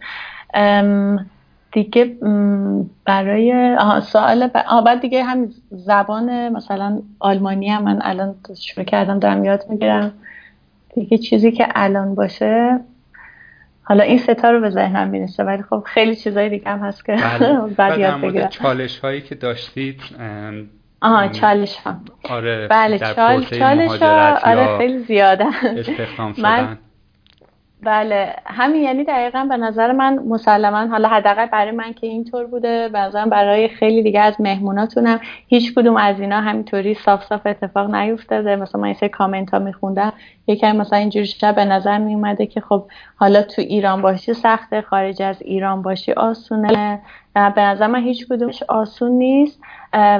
دیگه 1.76 2.18
برای 3.06 3.76
سوال 4.02 4.48
بعد 4.86 5.02
دیگه 5.02 5.24
هم 5.24 5.50
زبان 5.72 6.50
مثلا 6.50 7.02
آلمانی 7.20 7.70
هم 7.70 7.84
من 7.84 8.00
الان 8.02 8.36
شروع 8.62 8.86
کردم 8.86 9.20
دارم 9.20 9.46
یاد 9.46 9.66
می‌گیرم. 9.70 10.14
دیگه 10.96 11.18
چیزی 11.18 11.52
که 11.52 11.68
الان 11.76 12.16
باشه 12.16 12.80
حالا 13.84 14.04
این 14.04 14.18
ستا 14.18 14.52
رو 14.52 14.62
به 14.62 14.70
ذهنم 14.70 15.08
می‌رسه 15.08 15.44
ولی 15.44 15.64
خب 15.64 15.84
خیلی 15.86 16.16
چیزای 16.16 16.50
دیگه 16.50 16.70
هم 16.70 16.80
هست 16.80 17.06
که 17.06 17.16
بله. 17.16 17.60
بعد 17.78 18.00
یاد 18.00 18.22
بگیرم. 18.22 18.48
چالش 18.50 19.00
هایی 19.00 19.22
که 19.22 19.36
داشتید 19.36 20.02
آها 21.02 21.28
چالش 21.28 21.78
ها 21.78 21.96
آره 22.30 22.68
بله 22.68 23.00
چال 23.00 23.44
چالش 23.44 24.02
ها 24.02 24.40
آره 24.44 24.78
خیلی 24.78 25.00
زیاده. 25.00 25.46
استخدام 25.64 26.34
شدن. 26.38 26.78
بله. 27.86 28.36
همین 28.46 28.84
یعنی 28.84 29.04
دقیقا 29.04 29.46
به 29.50 29.58
نظر 29.58 29.92
من 29.92 30.20
مسلما 30.20 30.88
حالا 30.88 31.10
حداقل 31.10 31.46
برای 31.46 31.72
من 31.72 31.94
که 31.94 32.08
اینطور 32.08 32.46
بوده 32.46 32.90
به 32.90 33.00
نظرم 33.00 33.30
برای 33.30 33.68
خیلی 33.68 34.04
دیگه 34.04 34.20
از 34.20 34.42
مهموناتونم 34.42 35.20
هیچ 35.48 35.74
کدوم 35.74 35.98
از 35.98 36.20
اینا 36.20 36.42
همینطوری 36.42 36.94
صاف 36.94 37.26
صاف 37.26 37.42
اتفاق 37.46 37.96
نیفتاده. 37.96 38.56
مثلا 38.56 38.82
من 38.82 38.96
یه 39.02 39.10
کامنت 39.10 39.54
ها 39.54 39.60
میخوندم 39.60 40.14
یکی 40.48 40.72
مثلا 40.72 41.00
اینجوری 41.00 41.26
شب 41.26 41.56
به 41.56 41.66
نظر 41.66 41.98
می 41.98 42.14
اومده 42.14 42.46
که 42.46 42.62
خب 42.62 42.88
حالا 43.16 43.42
تو 43.42 43.62
ایران 43.62 44.02
باشی 44.02 44.34
سخته 44.34 44.82
خارج 44.82 45.22
از 45.22 45.42
ایران 45.42 45.82
باشی 45.82 46.12
آسونه. 46.12 47.02
به 47.34 47.62
نظر 47.62 47.88
من 47.88 48.04
هیچ 48.04 48.28
کدومش 48.28 48.64
آسون 48.64 49.12
نیست. 49.12 49.60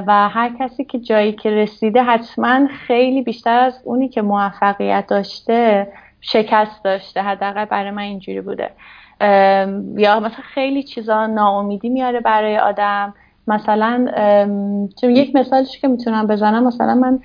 و 0.06 0.28
هر 0.28 0.50
کسی 0.60 0.84
که 0.84 0.98
جایی 0.98 1.32
که 1.32 1.50
رسیده 1.50 2.02
حتما 2.02 2.66
خیلی 2.66 3.22
بیشتر 3.22 3.58
از 3.58 3.80
اونی 3.84 4.08
که 4.08 4.22
موفقیت 4.22 5.04
داشته 5.08 5.86
شکست 6.32 6.84
داشته 6.84 7.22
حداقل 7.22 7.64
برای 7.64 7.90
من 7.90 8.02
اینجوری 8.02 8.40
بوده. 8.40 8.70
یا 10.00 10.20
مثلا 10.20 10.44
خیلی 10.54 10.82
چیزا 10.82 11.26
ناامیدی 11.26 11.88
میاره 11.88 12.20
برای 12.20 12.58
آدم. 12.58 13.14
مثلا 13.46 14.06
چون 15.00 15.10
یک 15.10 15.36
مثالش 15.36 15.78
که 15.78 15.88
می‌تونم 15.88 16.26
بزنم 16.26 16.66
مثلا 16.66 16.94
من 16.94 17.18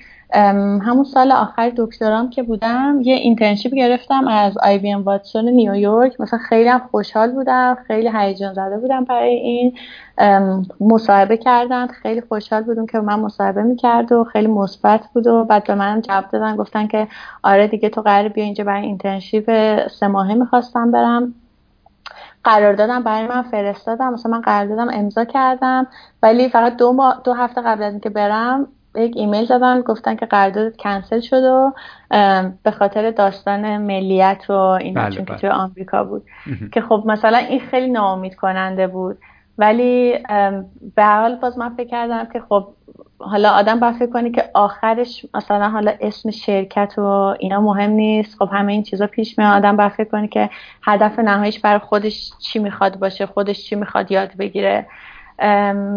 همون 0.80 1.04
سال 1.04 1.32
آخر 1.32 1.72
دکترام 1.76 2.30
که 2.30 2.42
بودم 2.42 2.98
یه 3.02 3.14
internship 3.14 3.74
گرفتم 3.74 4.28
از 4.28 4.58
IBM 4.58 5.02
Watson 5.02 5.48
نیویورک 5.48 6.20
مثلا 6.20 6.38
خیلی 6.38 6.68
هم 6.68 6.82
خوشحال 6.90 7.32
بودم 7.32 7.76
خیلی 7.86 8.10
هیجان 8.14 8.54
زده 8.54 8.78
بودم 8.78 9.04
برای 9.04 9.34
این. 9.34 9.74
مصاحبه 10.80 11.36
کردن 11.36 11.86
خیلی 11.86 12.20
خوشحال 12.20 12.62
بودم 12.62 12.86
که 12.86 12.98
من 13.00 13.20
مصاحبه 13.20 13.62
می‌کرد 13.62 14.12
و 14.12 14.24
خیلی 14.24 14.46
مثبت 14.46 15.00
بود 15.14 15.26
و 15.26 15.44
بعد 15.44 15.64
به 15.64 15.74
من 15.74 16.00
جواب 16.00 16.24
دادن 16.32 16.56
گفتن 16.56 16.86
که 16.86 17.08
آره 17.42 17.66
دیگه 17.66 17.88
تو 17.88 18.02
قرار 18.02 18.28
بیا 18.28 18.44
اینجا 18.44 18.64
برای 18.64 18.86
internship 18.86 19.46
سه 19.88 20.06
ماهه 20.06 20.34
می‌خواستم 20.34 20.90
برم. 20.90 21.34
قرار 22.44 22.72
دادم 22.72 23.02
برای 23.02 23.26
من 23.26 23.42
فرستادم. 23.42 24.12
مثلا 24.12 24.32
من 24.32 24.40
قرار 24.40 24.66
دادم 24.66 24.88
امضا 24.92 25.24
کردم. 25.24 25.86
ولی 26.22 26.48
فقط 26.48 26.76
دو, 26.76 26.92
ما 26.92 27.14
دو 27.24 27.32
هفته 27.32 27.62
قبل 27.62 27.82
از 27.82 27.92
اینکه 27.92 28.10
برم 28.10 28.68
یک 28.94 29.12
ایمیل 29.16 29.44
زدن 29.44 29.80
گفتن 29.80 30.16
که 30.16 30.26
قرارداد 30.26 30.76
کنسل 30.76 31.20
شد 31.20 31.44
و 31.44 31.72
به 32.62 32.70
خاطر 32.70 33.10
داستان 33.10 33.76
ملیت 33.76 34.44
و 34.48 34.52
این 34.52 34.94
بله 34.94 35.10
چون 35.10 35.24
که 35.24 35.32
بله. 35.32 35.40
توی 35.40 35.50
آمریکا 35.50 36.04
بود. 36.04 36.22
که 36.72 36.80
خب 36.80 37.02
مثلا 37.06 37.38
این 37.38 37.60
خیلی 37.60 37.88
ناامید 37.88 38.34
کننده 38.34 38.86
بود. 38.86 39.18
ولی 39.58 40.18
به 40.94 41.04
حال 41.04 41.36
باز 41.36 41.58
من 41.58 41.74
فکر 41.76 41.88
کردم 41.88 42.24
که 42.32 42.42
خب 42.48 42.68
حالا 43.22 43.50
آدم 43.50 43.80
باید 43.80 43.94
فکر 43.94 44.10
کنی 44.10 44.30
که 44.30 44.44
آخرش 44.54 45.26
مثلا 45.34 45.68
حالا 45.68 45.92
اسم 46.00 46.30
شرکت 46.30 46.98
و 46.98 47.02
اینا 47.38 47.60
مهم 47.60 47.90
نیست. 47.90 48.38
خب 48.38 48.48
همه 48.52 48.72
این 48.72 48.82
چیزا 48.82 49.06
پیش 49.06 49.38
میاد. 49.38 49.56
آدم 49.56 49.76
باید 49.76 49.92
فکر 49.92 50.08
کنی 50.08 50.28
که 50.28 50.50
هدف 50.82 51.18
نهاییش 51.18 51.60
برای 51.60 51.78
خودش 51.78 52.32
چی 52.38 52.58
می‌خواد 52.58 52.98
باشه 52.98 53.26
خودش 53.26 53.64
چی 53.64 53.76
می‌خواد 53.76 54.12
یاد 54.12 54.36
بگیره. 54.36 54.86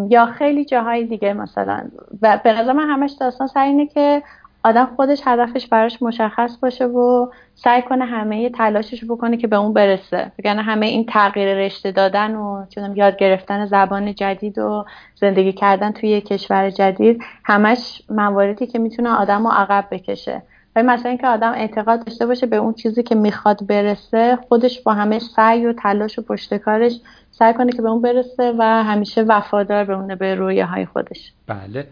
یا 0.10 0.26
خیلی 0.38 0.66
جاهای 0.66 1.06
دیگه 1.06 1.34
مثلا. 1.34 1.82
و 2.22 2.40
به 2.44 2.54
نظر 2.54 2.74
من 2.74 2.90
همش 2.90 3.12
داستان 3.20 3.48
سر 3.48 3.64
اینه 3.64 3.86
که 3.86 4.24
آدم 4.66 4.90
خودش 4.96 5.22
هدفش 5.26 5.68
براش 5.68 6.02
مشخص 6.02 6.58
باشه 6.62 6.86
و 6.86 7.28
سعی 7.56 7.82
کنه 7.82 8.06
همه 8.06 8.50
تلاشش 8.50 9.04
بکنه 9.04 9.38
که 9.38 9.48
به 9.48 9.56
اون 9.56 9.74
برسه. 9.74 10.32
بگن 10.38 10.60
همه 10.60 10.86
این 10.86 11.06
تغییر 11.06 11.58
رشته 11.58 11.92
دادن 11.92 12.36
و 12.36 12.66
چونم 12.70 12.96
یاد 12.96 13.18
گرفتن 13.18 13.66
زبان 13.66 14.16
جدید 14.16 14.58
و 14.58 14.86
زندگی 15.16 15.54
کردن 15.54 15.92
توی 15.92 16.10
یک 16.10 16.28
کشور 16.28 16.70
جدید 16.70 17.22
همش 17.44 18.02
مواردی 18.10 18.68
که 18.68 18.80
می‌تونه 18.80 19.10
آدم 19.10 19.48
رو 19.48 19.52
عقب 19.54 19.88
بکشه. 19.92 20.42
و 20.76 20.84
مثلا 20.84 21.10
اینکه 21.10 21.28
آدم 21.28 21.52
اعتقاد 21.52 22.06
داشته 22.06 22.26
باشه 22.26 22.46
به 22.46 22.56
اون 22.56 22.74
چیزی 22.74 23.04
که 23.04 23.16
می‌خواد 23.16 23.68
برسه 23.68 24.36
خودش 24.48 24.82
با 24.82 24.94
همه 24.94 25.20
سعی 25.20 25.66
و 25.66 25.74
تلاش 25.74 26.20
و 26.20 26.22
پشتکارش 26.22 27.00
سعی 27.32 27.54
کنه 27.54 27.72
که 27.72 27.82
به 27.82 27.90
اون 27.90 28.02
برسه 28.02 28.54
و 28.58 28.84
همیشه 28.84 29.22
وفادار 29.22 29.84
بمونه 29.84 30.16
به 30.16 30.36
رویه 30.36 30.66
های 30.66 30.86
خودش. 30.86 31.34
بله. 31.48 31.88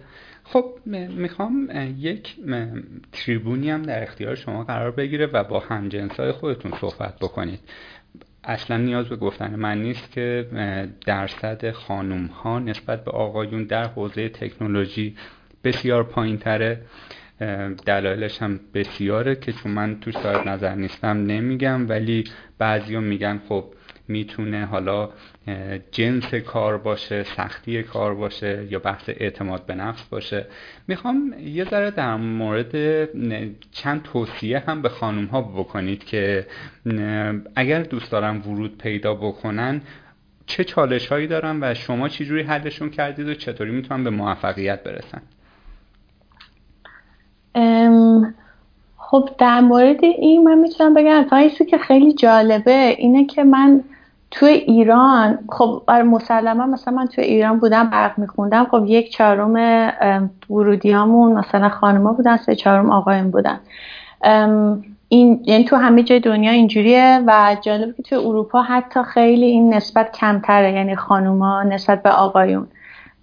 خب 0.53 0.65
می‌خوام 1.15 1.69
یک 1.97 2.35
تریبونی 3.11 3.69
هم 3.69 3.81
در 3.81 4.03
اختیار 4.03 4.35
شما 4.35 4.63
قرار 4.63 4.91
بگیره 4.91 5.25
و 5.25 5.43
با 5.43 5.59
همجنسای 5.59 6.31
خودتون 6.31 6.71
صحبت 6.81 7.15
بکنید. 7.19 7.59
اصلا 8.43 8.77
نیاز 8.77 9.09
به 9.09 9.15
گفتن 9.15 9.55
من 9.55 9.81
نیست 9.81 10.11
که 10.11 10.47
درصد 11.05 11.71
خانوم 11.71 12.25
ها 12.25 12.59
نسبت 12.59 13.03
به 13.03 13.11
آقایون 13.11 13.63
در 13.63 13.87
حوزه 13.87 14.29
تکنولوژی 14.29 15.15
بسیار 15.63 16.03
پایین 16.03 16.37
تره 16.37 16.81
دلایلش 17.85 18.41
هم 18.41 18.59
بسیاره 18.73 19.35
که 19.35 19.51
چون 19.51 19.71
من 19.71 19.99
تو 19.99 20.11
صاحب 20.11 20.47
نظر 20.47 20.75
نیستم 20.75 21.17
نمیگم 21.25 21.89
ولی 21.89 22.23
بعضی 22.57 22.97
میگن 22.97 23.41
خب 23.49 23.65
می‌تونه 24.07 24.65
حالا 24.65 25.09
جنس 25.91 26.35
کار 26.35 26.77
باشه 26.77 27.23
سختی 27.23 27.83
کار 27.83 28.15
باشه 28.15 28.67
یا 28.71 28.79
بحث 28.79 29.09
اعتماد 29.09 29.65
به 29.65 29.75
نفس 29.75 30.03
باشه. 30.03 30.45
می‌خوام 30.87 31.33
یه 31.45 31.65
ذره 31.65 31.91
در 31.91 32.15
مورد 32.15 33.05
چند 33.71 34.01
توصیه 34.03 34.59
هم 34.59 34.81
به 34.81 34.89
خانوم 34.89 35.25
ها 35.25 35.41
بکنید 35.41 36.03
که 36.03 36.45
اگر 37.55 37.81
دوست 37.81 38.11
دارن 38.11 38.37
ورود 38.37 38.77
پیدا 38.77 39.13
بکنن 39.13 39.81
چه 40.45 40.63
چالش 40.63 41.07
هایی 41.07 41.27
دارن 41.27 41.59
و 41.61 41.73
شما 41.73 42.09
چجوری 42.09 42.41
حلشون 42.41 42.89
کردید 42.89 43.27
و 43.27 43.33
چطوری 43.33 43.71
می‌تونن 43.71 44.03
به 44.03 44.09
موفقیت 44.09 44.83
برسن؟ 44.83 45.21
خب 48.97 49.29
در 49.37 49.61
مورد 49.61 50.03
این 50.03 50.43
من 50.43 50.57
می‌تونم 50.57 50.93
بگم 50.93 51.23
تا 51.29 51.49
که 51.49 51.77
خیلی 51.77 52.13
جالبه 52.13 52.95
اینه 52.97 53.25
که 53.25 53.43
من 53.43 53.83
توی 54.33 54.49
ایران 54.49 55.39
خب 55.49 55.83
مسلما 56.05 56.65
مثلا 56.65 56.93
من 56.93 57.07
توی 57.07 57.23
ایران 57.23 57.59
بودم 57.59 57.89
برق 57.89 58.19
میخوندم 58.19 58.67
خب 58.71 58.83
یک 58.87 59.11
چهارم 59.11 59.53
ورودی 60.49 60.91
هامون 60.91 61.33
مثلا 61.33 61.69
خانما 61.69 62.13
بودن 62.13 62.37
سه 62.37 62.55
چهارم 62.55 62.91
آقایون 62.91 63.31
بودن. 63.31 63.59
این 65.09 65.41
یعنی 65.45 65.63
تو 65.63 65.75
همه 65.75 66.03
جای 66.03 66.19
دنیا 66.19 66.51
اینجوریه 66.51 67.23
و 67.27 67.57
جالبه 67.61 67.93
که 67.93 68.03
توی 68.03 68.17
اروپا 68.17 68.61
حتی 68.61 69.03
خیلی 69.03 69.45
این 69.45 69.73
نسبت 69.73 70.11
کمتره 70.11 70.71
یعنی 70.71 70.95
خانوما 70.95 71.63
نسبت 71.63 72.03
به 72.03 72.09
آقایون. 72.09 72.67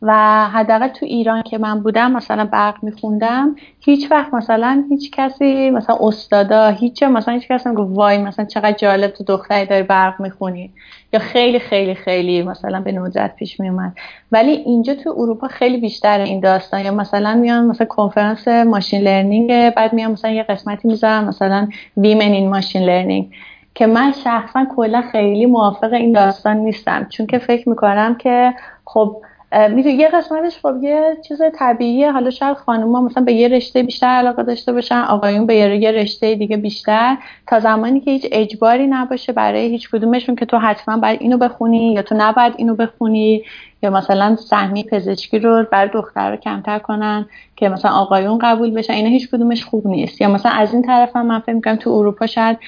و 0.02 0.12
حداقل 0.48 0.89
تو 0.89 1.06
ایران 1.06 1.43
که 1.43 1.59
من 1.59 1.81
بودم 1.81 2.12
مثلا 2.12 2.44
برق 2.44 2.85
میخوندم 2.85 3.56
هیچ 3.81 4.10
وقت 4.10 4.35
مثلا 4.35 4.85
هیچ 4.89 5.10
کسی 5.10 5.70
مثلا 5.70 5.97
استادا 6.01 6.68
هیچ 6.68 7.02
مثلا 7.02 7.35
هیچ 7.35 7.48
کسی 7.48 7.68
نگفت 7.68 7.97
وای 7.97 8.18
مثلا 8.18 8.44
چقدر 8.44 8.72
جالب 8.72 9.10
تو 9.10 9.24
دختری 9.24 9.66
داری 9.66 9.82
برق 9.82 10.20
می‌خونی. 10.20 10.70
یا 11.12 11.20
خیلی 11.20 11.59
خیلی 11.59 11.94
خیلی 11.94 12.43
مثلا 12.43 12.81
به 12.81 12.93
ندرت 12.93 13.36
پیش 13.36 13.60
میومد 13.60 13.93
ولی 14.32 14.51
اینجا 14.51 14.94
تو 14.94 15.14
اروپا 15.18 15.48
خیلی 15.48 15.77
بیشتر 15.77 16.18
این 16.20 16.40
داستان. 16.40 16.81
یا 16.81 16.94
مثلا 16.94 17.35
میان 17.35 17.66
مثلا 17.66 17.86
کنفرانس 17.86 18.48
machine 18.48 19.01
learning 19.02 19.70
بعد 19.74 19.93
میان 19.93 20.12
مثلا 20.12 20.31
یه 20.31 20.43
قسمتی 20.43 20.89
می‌ذارن 20.89 21.24
مثلا 21.24 21.68
women 21.97 22.22
in 22.22 22.48
machine 22.51 22.82
learning 22.82 23.30
که 23.74 23.86
من 23.86 24.12
شخصا 24.24 24.66
کلا 24.77 25.02
خیلی 25.12 25.47
موافق 25.47 25.93
این 25.93 26.12
داستان 26.12 26.56
نیستم. 26.56 27.06
چون 27.10 27.27
که 27.27 27.39
فکر 27.39 27.68
می‌کنم 27.68 28.14
که 28.14 28.55
خب 28.85 29.16
می‌دونی 29.52 29.94
یه 29.94 30.09
قسمتش 30.09 30.59
خب 30.62 30.74
یه 30.82 31.16
چیز 31.28 31.43
طبیعیه. 31.59 32.12
حالا 32.12 32.31
شاید 32.31 32.56
خانوما 32.56 33.01
مثلا 33.01 33.24
به 33.24 33.32
یه 33.32 33.48
رشته 33.48 33.82
بیشتر 33.82 34.06
علاقه 34.06 34.43
داشته 34.43 34.72
باشن 34.72 35.01
آقایون 35.01 35.47
به 35.47 35.56
یه 35.56 35.90
رشته 35.90 36.35
دیگه 36.35 36.56
بیشتر. 36.56 37.16
تا 37.47 37.60
زمانی 37.60 38.01
که 38.01 38.10
هیچ 38.10 38.27
اجباری 38.32 38.86
نباشه 38.86 39.32
برای 39.32 39.68
هیچ 39.68 39.90
کدومشون 39.90 40.36
که 40.36 40.47
تو 40.47 40.59
حتما 40.59 40.97
باید 40.97 41.22
اینو 41.22 41.39
بخونی 41.39 41.93
یا 41.93 42.02
تو 42.02 42.14
نباید 42.18 42.55
اینو 42.56 42.74
بخونی 42.74 43.43
یا 43.82 43.90
مثلا 43.90 44.36
سهمی 44.36 44.85
پزشکی 44.85 45.39
رو 45.39 45.64
برای 45.72 45.90
دختر 45.94 46.31
رو 46.31 46.36
کمتر 46.36 46.78
کنن 46.78 47.27
که 47.56 47.68
مثلا 47.68 47.90
آقایون 47.90 48.39
قبول 48.39 48.70
بشن 48.70 48.93
اینا 48.93 49.09
هیچ 49.09 49.31
کدومش 49.31 49.64
خوب 49.64 49.86
نیست. 49.86 50.20
یا 50.20 50.28
مثلا 50.28 50.52
از 50.52 50.72
این 50.72 50.82
طرف 50.82 51.16
هم 51.16 51.27
من 51.27 51.40
فکر 51.40 51.52
می‌کنم 51.52 51.77
تو 51.77 51.90
اروپا 51.90 52.27
شاید 52.27 52.59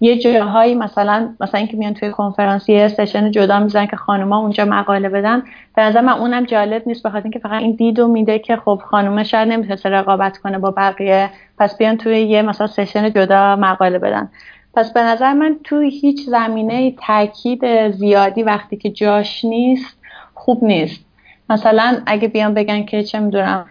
یه 0.00 0.18
جاهایی 0.18 0.74
مثلا 0.74 1.34
مثلا 1.40 1.58
اینکه 1.58 1.76
میان 1.76 1.94
توی 1.94 2.10
کنفرانس 2.10 2.68
یه 2.68 2.88
سشن 2.88 3.30
جدا 3.30 3.60
می‌زنن 3.60 3.86
که 3.86 3.96
خانوما 3.96 4.38
اونجا 4.38 4.64
مقاله 4.64 5.08
بدن 5.08 5.42
به 5.76 5.82
نظر 5.82 6.00
من 6.00 6.12
اونم 6.12 6.44
جالب 6.44 6.82
نیست 6.86 7.02
بخاطر 7.02 7.22
اینکه 7.22 7.38
فقط 7.38 7.62
این 7.62 7.72
دیدو 7.72 8.08
میده 8.08 8.38
که 8.38 8.56
خب 8.56 8.80
خانومه 8.90 9.24
شاید 9.24 9.48
نمی‌تونه 9.48 9.96
رقابت 9.96 10.38
کنه 10.38 10.58
با 10.58 10.70
بقیه 10.70 11.30
پس 11.58 11.78
بیان 11.78 11.96
توی 11.96 12.20
یه 12.20 12.42
مثلا 12.42 12.66
session 12.66 13.10
جدا 13.10 13.56
مقاله 13.56 13.98
بدن. 13.98 14.30
پس 14.74 14.92
به 14.92 15.02
نظر 15.02 15.32
من 15.32 15.56
توی 15.64 15.90
هیچ 15.90 16.26
زمینه 16.26 16.94
تاکید 17.06 17.90
زیادی 17.90 18.42
وقتی 18.42 18.76
که 18.76 18.90
جاش 18.90 19.44
نیست 19.44 19.98
خوب 20.34 20.64
نیست. 20.64 21.04
مثلا 21.50 22.02
اگه 22.06 22.28
بیان 22.28 22.54
بگن 22.54 22.84
که 22.84 23.02
چه 23.02 23.20
می‌دونم 23.20 23.66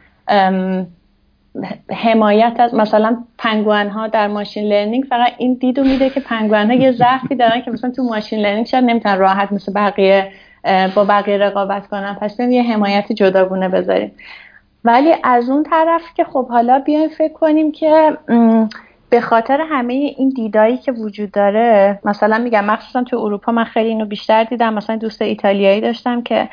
حمایت 1.91 2.55
از 2.59 2.75
مثلا 2.75 3.17
پنگوان 3.37 3.89
ها 3.89 4.07
در 4.07 4.27
machine 4.27 4.63
learning 4.63 5.03
فقط 5.03 5.31
این 5.37 5.53
دیدو 5.53 5.83
میده 5.83 6.09
که 6.09 6.19
پنگوان 6.19 6.71
ها 6.71 6.77
یه 6.77 6.91
ضعفی 6.91 7.35
دارن 7.35 7.61
که 7.61 7.71
مثلا 7.71 7.89
تو 7.89 8.03
machine 8.03 8.39
learning 8.39 8.65
شاید 8.65 8.83
نمی‌تونن 8.83 9.17
راحت 9.17 9.51
مثل 9.51 9.73
بقیه 9.73 10.31
با 10.95 11.03
بقیه 11.03 11.37
رقابت 11.37 11.87
کنن. 11.87 12.17
پس 12.21 12.39
یه 12.39 12.63
حمایت 12.63 13.11
جداگونه 13.11 13.69
بذاریم. 13.69 14.11
ولی 14.85 15.13
از 15.23 15.49
اون 15.49 15.63
طرف 15.63 16.01
که 16.15 16.23
خب 16.23 16.47
حالا 16.47 16.79
بیایم 16.79 17.09
فکر 17.09 17.33
کنیم 17.33 17.71
که 17.71 18.17
به 19.09 19.21
خاطر 19.21 19.61
همه 19.69 19.93
این 19.93 20.29
دیدایی 20.29 20.77
که 20.77 20.91
وجود 20.91 21.31
داره 21.31 21.99
مثلا 22.05 22.37
میگم 22.37 22.65
مخصوصا 22.65 23.03
تو 23.03 23.17
اروپا 23.17 23.51
من 23.51 23.63
خیلی 23.63 23.89
اینو 23.89 24.05
بیشتر 24.05 24.43
دیدم. 24.43 24.73
مثلا 24.73 24.95
دوست 24.95 25.21
ایتالیایی 25.21 25.81
داشتم 25.81 26.21
که 26.21 26.49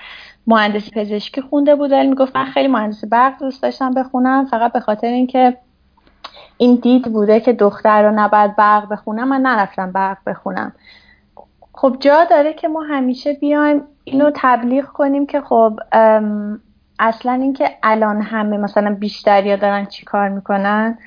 مهندسی 0.46 0.90
پزشکی 0.90 1.40
خونده 1.40 1.74
بود. 1.74 1.92
ولی 1.92 2.08
می‌گفت 2.08 2.36
من 2.36 2.44
خیلی 2.44 2.68
مهندسی 2.68 3.06
برق 3.06 3.38
دوست 3.38 3.62
داشتم 3.62 3.94
بخونم. 3.94 4.46
فقط 4.46 4.72
به 4.72 4.80
خاطر 4.80 5.06
اینکه 5.06 5.56
این 6.56 6.74
دید 6.74 7.12
بوده 7.12 7.40
که 7.40 7.52
دختر 7.52 8.02
رو 8.02 8.12
نباید 8.14 8.56
برق 8.56 8.88
بخونم 8.88 9.28
من 9.28 9.40
نرفتم 9.40 9.92
برق 9.92 10.18
بخونم. 10.26 10.72
خب 11.72 11.96
جا 12.00 12.24
داره 12.24 12.52
که 12.52 12.68
ما 12.68 12.82
همیشه 12.82 13.32
بیایم 13.32 13.82
اینو 14.04 14.30
تبلیغ 14.34 14.84
کنیم 14.84 15.26
که 15.26 15.40
خب 15.40 15.80
اصلا 16.98 17.32
اینکه 17.32 17.70
الان 17.82 18.22
همه 18.22 18.56
مثلا 18.56 18.94
بیشتریا 18.94 19.56
دارن 19.56 19.84
چی 19.84 20.04
کار 20.04 20.28
می‌کنن؟ 20.28 20.98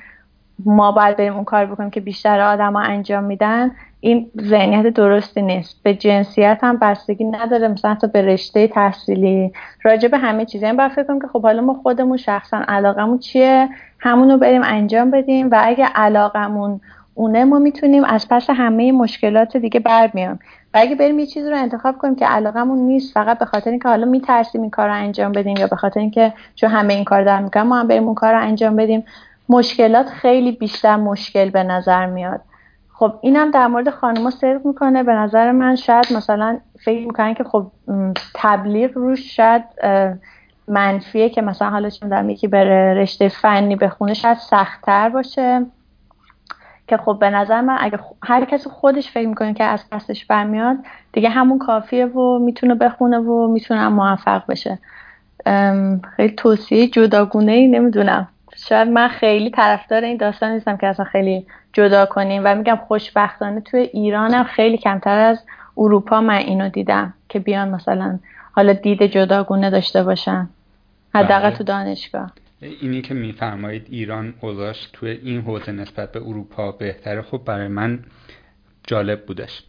ما 0.64 0.92
باید 0.92 1.16
بریم 1.16 1.34
اون 1.34 1.44
کار 1.44 1.66
بکنیم 1.66 1.90
که 1.90 2.00
بیشتر 2.00 2.40
آدما 2.40 2.80
انجام 2.80 3.24
میدن. 3.24 3.72
این 4.04 4.30
ذهنیت 4.40 4.86
درستی 4.86 5.42
نیست. 5.42 5.82
به 5.82 5.94
جنسیت 5.94 6.58
هم 6.62 6.76
بستگی 6.76 7.24
نداره. 7.24 7.68
مثلا 7.68 7.90
حتی 7.90 8.06
به 8.06 8.22
رشته 8.22 8.68
تحصیلی. 8.68 9.52
راجع 9.82 10.08
به 10.08 10.18
همه 10.18 10.44
چیز 10.44 10.62
این 10.62 10.76
باید 10.76 10.92
فکر 10.92 11.04
کنیم 11.04 11.20
که 11.20 11.26
خب 11.26 11.42
حالا 11.42 11.62
ما 11.62 11.74
خودمون 11.74 12.16
شخصا 12.16 12.62
علاقمون 12.68 13.18
چیه؟ 13.18 13.68
همونو 13.98 14.38
بریم 14.38 14.62
انجام 14.64 15.10
بدیم 15.10 15.50
و 15.50 15.60
اگه 15.62 15.84
علاقمون 15.84 16.80
اونه 17.14 17.44
ما 17.44 17.58
می‌تونیم 17.58 18.04
از 18.04 18.28
پس 18.28 18.50
همه 18.50 18.92
مشکلات 18.92 19.56
دیگه 19.56 19.80
برمیام 19.80 20.38
و 20.74 20.78
اگه 20.78 20.94
بریم 20.94 21.18
یه 21.18 21.26
چیزی 21.26 21.50
رو 21.50 21.56
انتخاب 21.56 21.98
کنیم 21.98 22.16
که 22.16 22.26
علاقمون 22.26 22.78
نیست 22.78 23.14
فقط 23.14 23.38
به 23.38 23.44
خاطر 23.44 23.70
اینکه 23.70 23.88
حالا 23.88 24.06
میترسیم 24.06 24.60
این 24.60 24.70
کار 24.70 24.88
رو 24.88 24.94
انجام 24.94 25.32
بدیم 25.32 25.56
یا 25.56 25.66
به 25.66 25.76
خاطر 25.76 26.00
اینکه 26.00 26.32
چون 26.54 26.70
همه 26.70 26.94
این 26.94 27.04
کار 27.04 27.24
دارن 27.24 27.42
می‌کنن 27.42 27.62
ما 27.62 27.80
هم 27.80 27.88
بریم 27.88 28.04
اون 28.04 28.14
کار 28.14 28.32
رو 28.32 28.40
انجام 28.40 28.76
بدیم. 28.76 29.04
مشکلات 29.48 30.06
خیلی 30.06 30.52
بیشتر 30.52 30.96
مشکل 30.96 31.50
به 31.50 31.62
نظر 31.62 32.06
میاد. 32.06 32.40
خب 32.96 33.14
اینم 33.20 33.50
در 33.50 33.66
مورد 33.66 33.90
خانوما 33.90 34.30
صدق 34.30 34.66
می‌کنه. 34.66 35.02
به 35.02 35.12
نظر 35.12 35.52
من 35.52 35.76
شاید 35.76 36.12
مثلا 36.16 36.58
فکر 36.84 37.06
می‌کنن 37.06 37.34
که 37.34 37.44
خب 37.44 37.66
تبلیغ 38.34 38.90
روش 38.94 39.36
شاید 39.36 39.64
منفیه 40.68 41.28
که 41.28 41.42
مثلا 41.42 41.70
حالا 41.70 41.90
چون 41.90 42.08
دارم 42.08 42.30
یکی 42.30 42.48
بره 42.48 42.94
رشته 42.94 43.28
فنی 43.28 43.76
بخونه 43.76 44.14
شاید 44.14 44.38
سختتر 44.38 45.08
باشه. 45.08 45.66
که 46.88 46.96
خب 46.96 47.16
به 47.20 47.30
نظر 47.30 47.60
من 47.60 47.76
اگه 47.80 47.98
هر 48.22 48.44
کسی 48.44 48.70
خودش 48.70 49.10
فکر 49.10 49.28
می‌کنه 49.28 49.54
که 49.54 49.64
از 49.64 49.90
پسش 49.90 50.24
برمیاد 50.24 50.76
دیگه 51.12 51.28
همون 51.28 51.58
کافیه 51.58 52.06
و 52.06 52.38
می‌تونه 52.38 52.74
بخونه 52.74 53.18
و 53.18 53.48
می‌تونه 53.48 53.88
موفق 53.88 54.42
بشه. 54.48 54.78
خیلی 56.16 56.34
توصیه 56.36 56.86
جداگونه 56.86 57.52
ای 57.52 57.68
نمی‌دونم. 57.68 58.28
شاید 58.56 58.88
من 58.88 59.08
خیلی 59.08 59.50
طرفدار 59.50 60.04
این 60.04 60.16
داستان 60.16 60.52
نیستم 60.52 60.76
که 60.76 60.86
اصلا 60.86 61.04
خیلی 61.04 61.46
جدا 61.74 62.06
کنیم 62.06 62.42
و 62.44 62.54
میگم 62.54 62.76
خوشبختانه 62.76 63.60
توی 63.60 63.80
ایرانم 63.80 64.44
خیلی 64.44 64.78
کمتر 64.78 65.18
از 65.18 65.44
اروپا 65.76 66.20
من 66.20 66.34
اینو 66.34 66.68
دیدم 66.68 67.14
که 67.28 67.38
بیان 67.38 67.68
مثلا 67.68 68.18
حالا 68.52 68.72
دید 68.72 69.02
جداگونه 69.02 69.70
داشته 69.70 70.02
باشن. 70.02 70.48
حداقل 71.14 71.48
بله. 71.48 71.58
تو 71.58 71.64
دانشگاه. 71.64 72.32
اینی 72.60 73.02
که 73.02 73.14
میفرمایید 73.14 73.86
ایران 73.90 74.34
اوضاش 74.40 74.88
توی 74.92 75.10
این 75.10 75.40
حوزه 75.40 75.72
نسبت 75.72 76.12
به 76.12 76.20
اروپا 76.20 76.72
بهتره 76.72 77.22
خب 77.22 77.40
برای 77.44 77.68
من 77.68 77.98
جالب 78.86 79.26
بودش. 79.26 79.62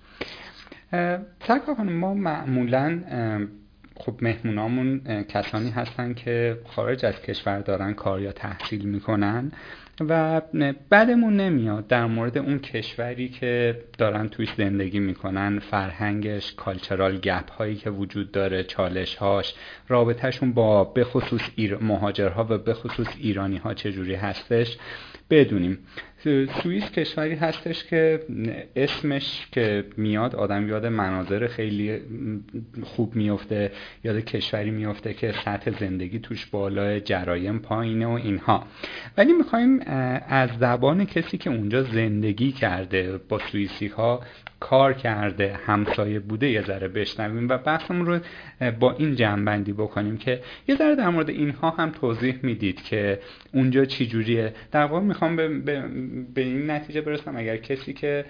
سرکار 1.48 1.76
ما 1.76 2.14
معمولا 2.14 3.02
خب 3.98 4.14
مهمونامون 4.22 5.02
کسانی 5.24 5.70
هستن 5.70 6.14
که 6.14 6.58
خارج 6.68 7.06
از 7.06 7.22
کشور 7.22 7.60
دارن 7.60 7.94
کار 7.94 8.22
یا 8.22 8.32
تحصیل 8.32 8.86
می‌کنن. 8.86 9.52
و 10.00 10.42
بعدمون 10.90 11.38
نمیاد 11.38 11.88
در 11.88 12.06
مورد 12.06 12.38
اون 12.38 12.60
کشوری 12.60 13.30
که 13.30 13.82
دارن 13.98 14.28
توی 14.30 14.48
زندگی 14.58 15.00
می‌کنن 15.00 15.60
فرهنگش 15.60 16.54
کالچرال 16.54 17.18
گپ 17.18 17.52
هایی 17.52 17.76
که 17.76 17.90
وجود 17.90 18.32
داره 18.32 18.64
چالش 18.64 19.16
هاش 19.16 19.54
رابطهشون 19.88 20.54
با 20.54 20.84
بخصوص 20.84 21.42
ایر 21.56 21.78
مهاجرها 21.78 22.48
و 22.50 22.58
بخصوص 22.58 23.08
ایرانی 23.18 23.58
ها 23.58 23.74
چجوری 23.74 24.16
هستش 24.16 24.78
بدونیم. 25.30 25.78
سوئیس 26.64 26.92
کشوری 26.92 27.36
هستش 27.36 27.84
که 27.84 28.20
اسمش 28.76 29.48
که 29.52 29.86
میاد 29.98 30.36
آدم 30.36 30.70
یاد 30.70 30.86
مناظر 30.86 31.48
خیلی 31.48 32.00
خوب 32.84 33.16
میفته 33.16 33.72
یاد 34.04 34.18
کشوری 34.18 34.72
میفته 34.72 35.14
که 35.14 35.34
سطح 35.46 35.72
زندگی 35.80 36.20
توش 36.20 36.46
بالا 36.46 37.00
جرایم 37.00 37.60
پایینه 37.60 38.08
و 38.08 38.10
اینها. 38.10 38.64
ولی 39.18 39.34
می‌خوایم 39.34 39.80
از 40.28 40.50
زبان 40.60 41.06
کسی 41.06 41.38
که 41.38 41.50
اونجا 41.50 41.84
زندگی 41.84 42.52
کرده 42.52 43.18
با 43.18 43.40
سوئیسی 43.40 43.88
ها 43.88 44.22
کار 44.66 44.94
کرده 44.94 45.60
همسایه 45.66 46.20
بوده 46.20 46.50
یه 46.50 46.62
ذره 46.62 46.88
بشنویم 46.88 47.50
و 47.50 47.58
بحثمون 47.58 48.06
رو 48.06 48.20
با 48.80 48.92
این 48.92 49.16
جنبندی 49.16 49.74
بکنیم 49.74 50.18
که 50.18 50.42
یه 50.68 50.76
ذره 50.76 50.96
در 50.96 51.10
مورد 51.10 51.30
اینها 51.30 51.70
هم 51.70 51.90
توضیح 51.90 52.40
می‌دید 52.44 52.84
که 52.84 53.20
اونجا 53.54 53.86
چی 53.86 54.08
جوریه 54.08 54.54
در 54.72 54.86
واقع 54.86 55.04
می‌خوام 55.04 55.36
به, 55.36 55.48
به, 56.34 56.42
این 56.42 56.72
نتیجه 56.72 57.02
برسم. 57.02 57.38
اگر 57.38 57.58
کسی 57.58 57.94
که 57.94 58.26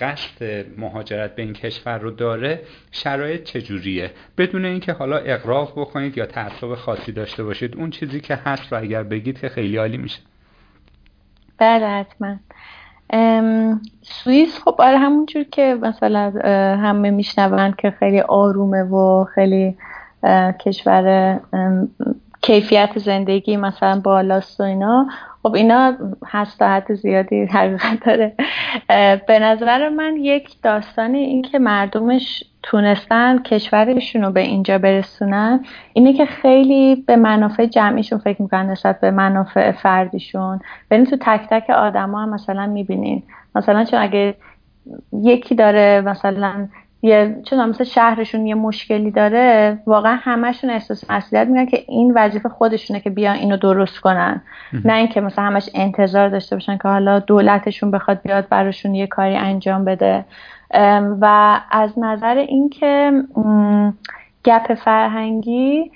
قصد 0.00 0.66
مهاجرت 0.76 1.34
به 1.34 1.42
این 1.42 1.52
کشور 1.52 1.98
رو 1.98 2.10
داره 2.10 2.60
شرایط 2.92 3.42
چجوریه؟ 3.42 4.10
بدون 4.38 4.64
اینکه 4.64 4.92
حالا 4.92 5.16
اقراق 5.16 5.72
بکنید 5.80 6.18
یا 6.18 6.26
تعصب 6.26 6.74
خاصی 6.74 7.12
داشته 7.12 7.44
باشید 7.44 7.76
اون 7.76 7.90
چیزی 7.90 8.20
که 8.20 8.34
هست 8.34 8.72
رو 8.72 8.78
اگر 8.78 9.02
بگید 9.02 9.40
که 9.40 9.48
خیلی 9.48 9.76
عالی 9.76 9.96
میشه. 9.96 10.18
بله 11.58 11.86
حتما. 11.86 12.36
سوئیس 14.02 14.58
خب 14.64 14.76
آره 14.78 14.98
همونجور 14.98 15.42
که 15.44 15.78
مثلا 15.82 16.32
همه 16.82 17.10
میشنوند 17.10 17.76
که 17.76 17.90
خیلی 17.90 18.20
آرومه 18.20 18.82
و 18.82 19.24
خیلی 19.24 19.76
کشور 20.60 21.40
کیفیت 22.42 22.98
زندگی 22.98 23.56
مثلا 23.56 24.00
بالاست 24.00 24.60
و 24.60 24.62
اینا 24.62 25.06
خب 25.42 25.54
اینا 25.54 25.96
هست 26.26 26.62
حد 26.62 26.94
زیادی 26.94 27.44
حقیقت 27.44 28.04
داره. 28.06 28.34
به 29.26 29.38
نظر 29.38 29.88
من 29.88 30.16
یک 30.16 30.62
داستان 30.62 31.14
این 31.14 31.42
که 31.42 31.58
مردمش 31.58 32.44
تونستن 32.62 33.42
کشورشون 33.42 34.22
رو 34.22 34.30
به 34.30 34.40
اینجا 34.40 34.78
برسونن 34.78 35.64
اینه 35.92 36.12
که 36.12 36.26
خیلی 36.26 36.94
به 37.06 37.16
منافع 37.16 37.66
جمعیشون 37.66 38.18
فکر 38.18 38.42
می‌کنن 38.42 38.70
نسبت 38.70 39.00
به 39.00 39.10
منافع 39.10 39.72
فردیشون. 39.72 40.60
برین 40.90 41.04
تو 41.04 41.16
تک 41.20 41.40
تک 41.50 41.70
آدما 41.70 42.22
هم 42.22 42.28
مثلا 42.28 42.66
می‌بینین. 42.66 43.22
مثلا 43.54 43.84
چون 43.84 44.00
اگه 44.00 44.34
یکی 45.12 45.54
داره 45.54 46.00
مثلا 46.06 46.68
یه 47.02 47.40
چون 47.44 47.68
مثلا 47.68 47.84
شهرشون 47.84 48.46
یه 48.46 48.54
مشکلی 48.54 49.10
داره 49.10 49.78
واقعا 49.86 50.18
همشون 50.20 50.70
احساس 50.70 51.10
مسئولیت 51.10 51.48
میگن 51.48 51.66
که 51.66 51.84
این 51.88 52.12
وظیفه 52.14 52.48
خودشونه 52.48 53.00
که 53.00 53.10
بیان 53.10 53.36
اینو 53.36 53.56
درست 53.56 53.98
کنن. 53.98 54.42
نه 54.84 54.92
اینکه 54.92 55.20
مثلا 55.20 55.44
همش 55.44 55.70
انتظار 55.74 56.28
داشته 56.28 56.56
باشن 56.56 56.76
که 56.76 56.88
حالا 56.88 57.18
دولتشون 57.18 57.90
بخواد 57.90 58.22
بیاد 58.22 58.48
براشون 58.48 58.94
یه 58.94 59.06
کاری 59.06 59.36
انجام 59.36 59.84
بده. 59.84 60.24
و 61.20 61.60
از 61.70 61.98
نظر 61.98 62.34
اینکه 62.34 63.12
گپ 64.44 64.74
فرهنگی 64.74 65.90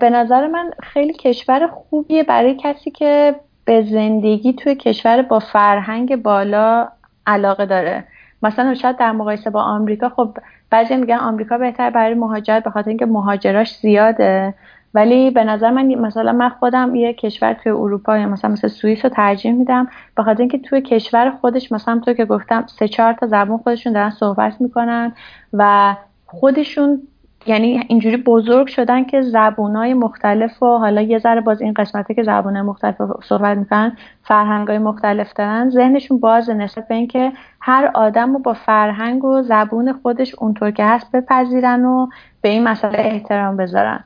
به 0.00 0.10
نظر 0.10 0.46
من 0.46 0.70
خیلی 0.82 1.12
کشور 1.12 1.66
خوبیه 1.66 2.22
برای 2.22 2.54
کسی 2.54 2.90
که 2.90 3.34
به 3.64 3.82
زندگی 3.82 4.52
توی 4.52 4.74
کشور 4.74 5.22
با 5.22 5.38
فرهنگ 5.38 6.22
بالا 6.22 6.88
علاقه 7.26 7.66
داره. 7.66 8.04
مثلا 8.44 8.74
شاید 8.74 8.96
در 8.96 9.12
مقایسه 9.12 9.50
با 9.50 9.62
آمریکا 9.62 10.08
خب 10.08 10.38
بعضی 10.70 10.96
میگن 10.96 11.16
آمریکا 11.16 11.58
بهتر 11.58 11.90
برای 11.90 12.14
مهاجرت 12.14 12.64
به 12.64 12.70
خاطر 12.70 12.88
اینکه 12.88 13.06
مهاجراش 13.06 13.76
زیاده. 13.76 14.54
ولی 14.94 15.30
به 15.30 15.44
نظر 15.44 15.70
من 15.70 15.94
مثلا 15.94 16.32
من 16.32 16.48
خودم 16.48 16.94
یه 16.94 17.12
کشور 17.12 17.52
توی 17.52 17.72
اروپا 17.72 18.18
یا 18.18 18.28
مثلا 18.28 18.50
مثل 18.50 18.68
سوئیس 18.68 19.04
رو 19.04 19.10
ترجیح 19.10 19.52
میدم 19.52 19.88
به 20.16 20.22
خاطر 20.22 20.40
اینکه 20.40 20.58
توی 20.58 20.80
کشور 20.80 21.30
خودش 21.30 21.72
مثلا 21.72 21.98
تو 21.98 22.12
که 22.12 22.24
گفتم 22.24 22.64
سه 22.66 22.88
چهار 22.88 23.12
تا 23.12 23.26
زبان 23.26 23.58
خودشون 23.58 23.92
دارن 23.92 24.10
صحبت 24.10 24.60
می‌کنن 24.60 25.12
و 25.52 25.96
خودشون 26.26 27.02
یعنی 27.46 27.80
اینجوری 27.88 28.16
بزرگ 28.16 28.66
شدن 28.66 29.04
که 29.04 29.22
زبونهای 29.22 29.94
مختلف 29.94 30.62
و 30.62 30.66
حالا 30.66 31.00
یه 31.00 31.18
ذره 31.18 31.40
باز 31.40 31.62
این 31.62 31.72
قسمته 31.72 32.14
که 32.14 32.22
زبونهای 32.22 32.62
مختلف 32.62 32.94
صحبت 33.24 33.58
می‌کنن 33.58 33.96
فرهنگای 34.22 34.78
مختلف 34.78 35.32
دارن 35.32 35.70
ذهنشون 35.70 36.20
باز 36.20 36.50
نسبت 36.50 36.88
به 36.88 36.94
اینکه 36.94 37.32
هر 37.60 37.90
آدم 37.94 38.32
رو 38.32 38.38
با 38.38 38.54
فرهنگ 38.54 39.24
و 39.24 39.42
زبون 39.42 39.92
خودش 39.92 40.34
اونطور 40.38 40.70
که 40.70 40.84
هست 40.84 41.12
بپذیرن 41.12 41.84
و 41.84 42.06
به 42.40 42.48
این 42.48 42.64
مسئله 42.64 42.98
احترام 42.98 43.56
بذارن. 43.56 44.04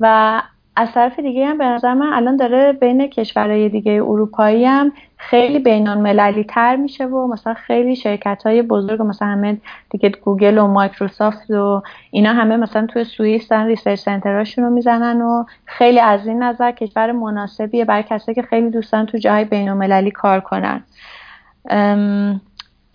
و 0.00 0.42
از 0.76 0.92
طرف 0.92 1.20
دیگه 1.20 1.46
هم 1.46 1.58
به 1.58 1.64
نظر 1.64 1.94
من 1.94 2.12
الان 2.12 2.36
داره 2.36 2.72
بین 2.72 3.06
کشورهای 3.06 3.68
دیگه 3.68 3.92
اروپایی 3.92 4.64
هم 4.64 4.92
خیلی 5.16 5.58
بین‌المللی 5.58 6.44
تر 6.44 6.76
میشه 6.76 7.06
و 7.06 7.26
مثلا 7.26 7.54
خیلی 7.54 7.96
شرکت 7.96 8.42
های 8.46 8.62
بزرگ 8.62 9.02
مثلا 9.02 9.28
همه 9.28 9.56
دیگه 9.90 10.08
گوگل 10.08 10.58
و 10.58 10.66
مایکروسافت 10.66 11.50
و 11.50 11.82
اینا 12.10 12.32
همه 12.32 12.56
مثلا 12.56 12.86
توی 12.86 13.04
سوئیس 13.04 13.48
دارن 13.48 13.66
research 13.66 13.98
center 13.98 14.38
اشون 14.38 14.64
رو 14.64 14.70
می‌زنن 14.70 15.22
و 15.22 15.44
خیلی 15.64 16.00
از 16.00 16.26
این 16.26 16.42
نظر 16.42 16.72
کشور 16.72 17.12
مناسبیه 17.12 17.84
برای 17.84 18.02
کسایی 18.02 18.34
که 18.34 18.42
خیلی 18.42 18.70
دوست 18.70 18.91
دارن 18.91 19.06
تو 19.06 19.18
جاهای 19.18 19.44
بین‌المللی 19.44 20.10
کار 20.10 20.40
کنن. 20.40 20.84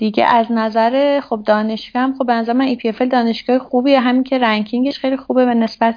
دیگه 0.02 0.26
از 0.26 0.46
نظر 0.50 1.20
خب 1.20 1.44
دانشگاه 1.46 2.02
هم 2.02 2.16
خب 2.18 2.26
به 2.26 2.34
نظر 2.34 2.54
من 2.54 2.76
EPFL 2.76 3.06
دانشگاه 3.12 3.60
خوبیه. 3.60 4.00
همین 4.00 4.24
که 4.24 4.40
رنکینگش 4.40 5.00
خیلی 5.00 5.18
خوبه 5.18 5.46
به 5.46 5.54
نسبت 5.54 5.96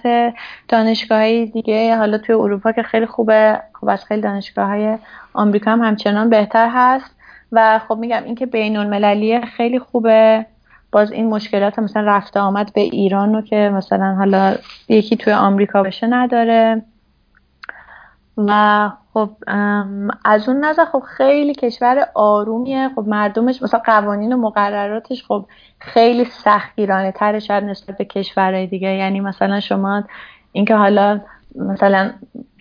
دانشگاه 0.68 1.18
های 1.18 1.46
دیگه. 1.46 1.96
حالا 1.96 2.18
توی 2.18 2.34
اروپا 2.34 2.72
که 2.72 2.82
خیلی 2.82 3.06
خوبه 3.06 3.60
خب 3.80 3.88
از 3.88 4.04
خیلی 4.04 4.20
دانشگاه 4.20 4.68
های 4.68 4.98
آمریکا 5.34 5.70
هم 5.70 5.82
همچنان 5.82 6.30
بهتر 6.30 6.68
هست. 6.72 7.16
و 7.52 7.80
خب 7.88 7.96
میگم 7.96 8.24
اینکه 8.24 8.46
بین 8.46 8.76
المللیه 8.76 9.40
خیلی 9.40 9.78
خوبه. 9.78 10.46
باز 10.92 11.12
این 11.12 11.26
مشکلات 11.26 11.78
مثلا 11.78 12.02
رفته 12.02 12.40
آمد 12.40 12.72
به 12.72 12.80
ایران 12.80 13.34
رو 13.34 13.40
که 13.40 13.70
مثلا 13.74 14.14
حالا 14.14 14.54
یکی 14.88 15.16
توی 15.16 15.32
آمریکا 15.32 15.82
بشه 15.82 16.06
نداره. 16.06 16.82
و 18.38 18.90
خب 19.14 19.30
از 20.24 20.48
اون 20.48 20.64
نظر 20.64 20.84
خب 20.84 21.02
خیلی 21.16 21.54
کشور 21.54 22.08
آرومیه. 22.14 22.90
خب 22.96 23.04
مردمش 23.08 23.62
مثلا 23.62 23.80
قوانین 23.84 24.32
و 24.32 24.36
مقرراتش 24.36 25.24
خب 25.28 25.46
خیلی 25.78 26.24
سختگیرانه 26.24 27.12
تر 27.12 27.38
شاید 27.38 27.64
نسبت 27.64 27.96
به 27.96 28.04
کشورهای 28.04 28.66
دیگه. 28.66 28.88
یعنی 28.88 29.20
مثلا 29.20 29.60
شما 29.60 30.04
اینکه 30.52 30.76
حالا 30.76 31.20
مثلا 31.54 32.10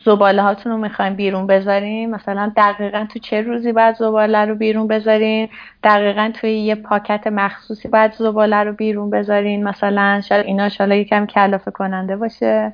زباله 0.05 0.41
هاتون 0.41 0.71
رو 0.71 0.77
می‌خوایم 0.77 1.15
بیرون 1.15 1.47
بذارین 1.47 2.15
مثلا 2.15 2.51
دقیقا 2.57 3.05
تو 3.13 3.19
چه 3.19 3.41
روزی 3.41 3.71
باید 3.71 3.95
زباله 3.95 4.45
رو 4.45 4.55
بیرون 4.55 4.87
بذارین؟ 4.87 5.49
دقیقا 5.83 6.31
توی 6.33 6.51
یه 6.51 6.75
پاکت 6.75 7.27
مخصوصی 7.27 7.87
باید 7.87 8.13
زباله 8.13 8.63
رو 8.63 8.73
بیرون 8.73 9.09
بذارین؟ 9.09 9.63
مثلا 9.63 10.21
شاید 10.21 10.45
اینا 10.45 10.69
شاید 10.69 10.91
یکم 10.91 11.25
کلافه 11.25 11.71
کننده 11.71 12.17
باشه. 12.17 12.73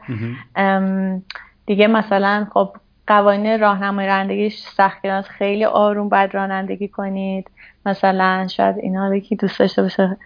دیگه 1.66 1.88
مثلا 1.88 2.48
خب 2.54 2.70
قوانین 3.10 3.60
راهنمای 3.60 4.08
رانندگی 4.08 4.50
سختگیران 4.50 5.22
خیلی 5.22 5.66
آروم 5.66 6.10
باید 6.10 6.34
رانندگی 6.34 6.88
کنید. 6.88 7.52
مثلا 7.86 8.48
شاید 8.48 8.78
اینا 8.78 9.16
یکی 9.16 9.36
دوست 9.36 9.60
داشته 9.60 9.82
باشه 9.82 10.18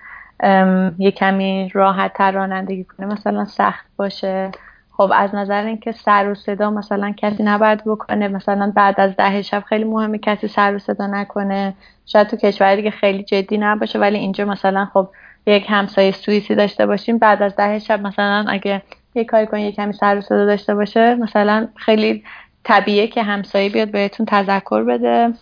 یه 0.98 1.12
کمی 1.12 1.72
راحت 1.74 2.14
تر 2.14 2.32
رانندگی 2.32 2.84
کنه 2.84 3.08
مثلا 3.08 3.46
سخت 3.46 3.86
باشه. 3.98 4.52
خب 4.92 5.12
از 5.16 5.36
نظر 5.36 5.66
اینکه 5.66 5.92
سر 5.92 6.30
و 6.30 6.36
صدا 6.36 6.72
مثلا 6.72 7.14
کسی 7.18 7.44
نباید 7.44 7.84
بکنه 7.86 8.28
مثلا 8.28 8.72
بعد 8.76 9.02
از 9.02 9.16
ده 9.16 9.42
شب 9.42 9.64
خیلی 9.70 9.84
مهمه 9.84 10.18
کسی 10.18 10.48
سر 10.48 10.76
و 10.76 10.80
صدا 10.80 11.08
نکنه. 11.08 11.74
شاید 12.06 12.28
تو 12.28 12.38
کشور 12.38 12.76
دیگه 12.76 12.92
خیلی 12.92 13.24
جدی 13.24 13.58
نباشه 13.58 14.00
ولی 14.00 14.18
اینجا 14.18 14.46
مثلا 14.46 14.86
خب 14.94 15.10
یک 15.46 15.66
همسایه 15.70 16.12
سوئیسی 16.12 16.56
داشته 16.56 16.86
باشیم 16.86 17.18
بعد 17.18 17.44
از 17.44 17.56
ده 17.56 17.80
شب 17.80 18.02
مثلا 18.02 18.46
اگه 18.50 18.82
یه 19.16 19.24
کاری 19.24 19.48
کنی 19.48 19.62
یه 19.62 19.72
کمی 19.72 19.94
سر 19.94 20.18
و 20.18 20.22
صدا 20.22 20.46
داشته 20.46 20.76
باشه 20.76 21.16
مثلا 21.16 21.68
خیلی 21.76 22.24
طبیعه 22.64 23.08
که 23.08 23.24
همسایه 23.24 23.70
بیاد 23.70 23.92
بهتون 23.92 24.26
تذکر 24.26 24.84
بده. 24.84 25.34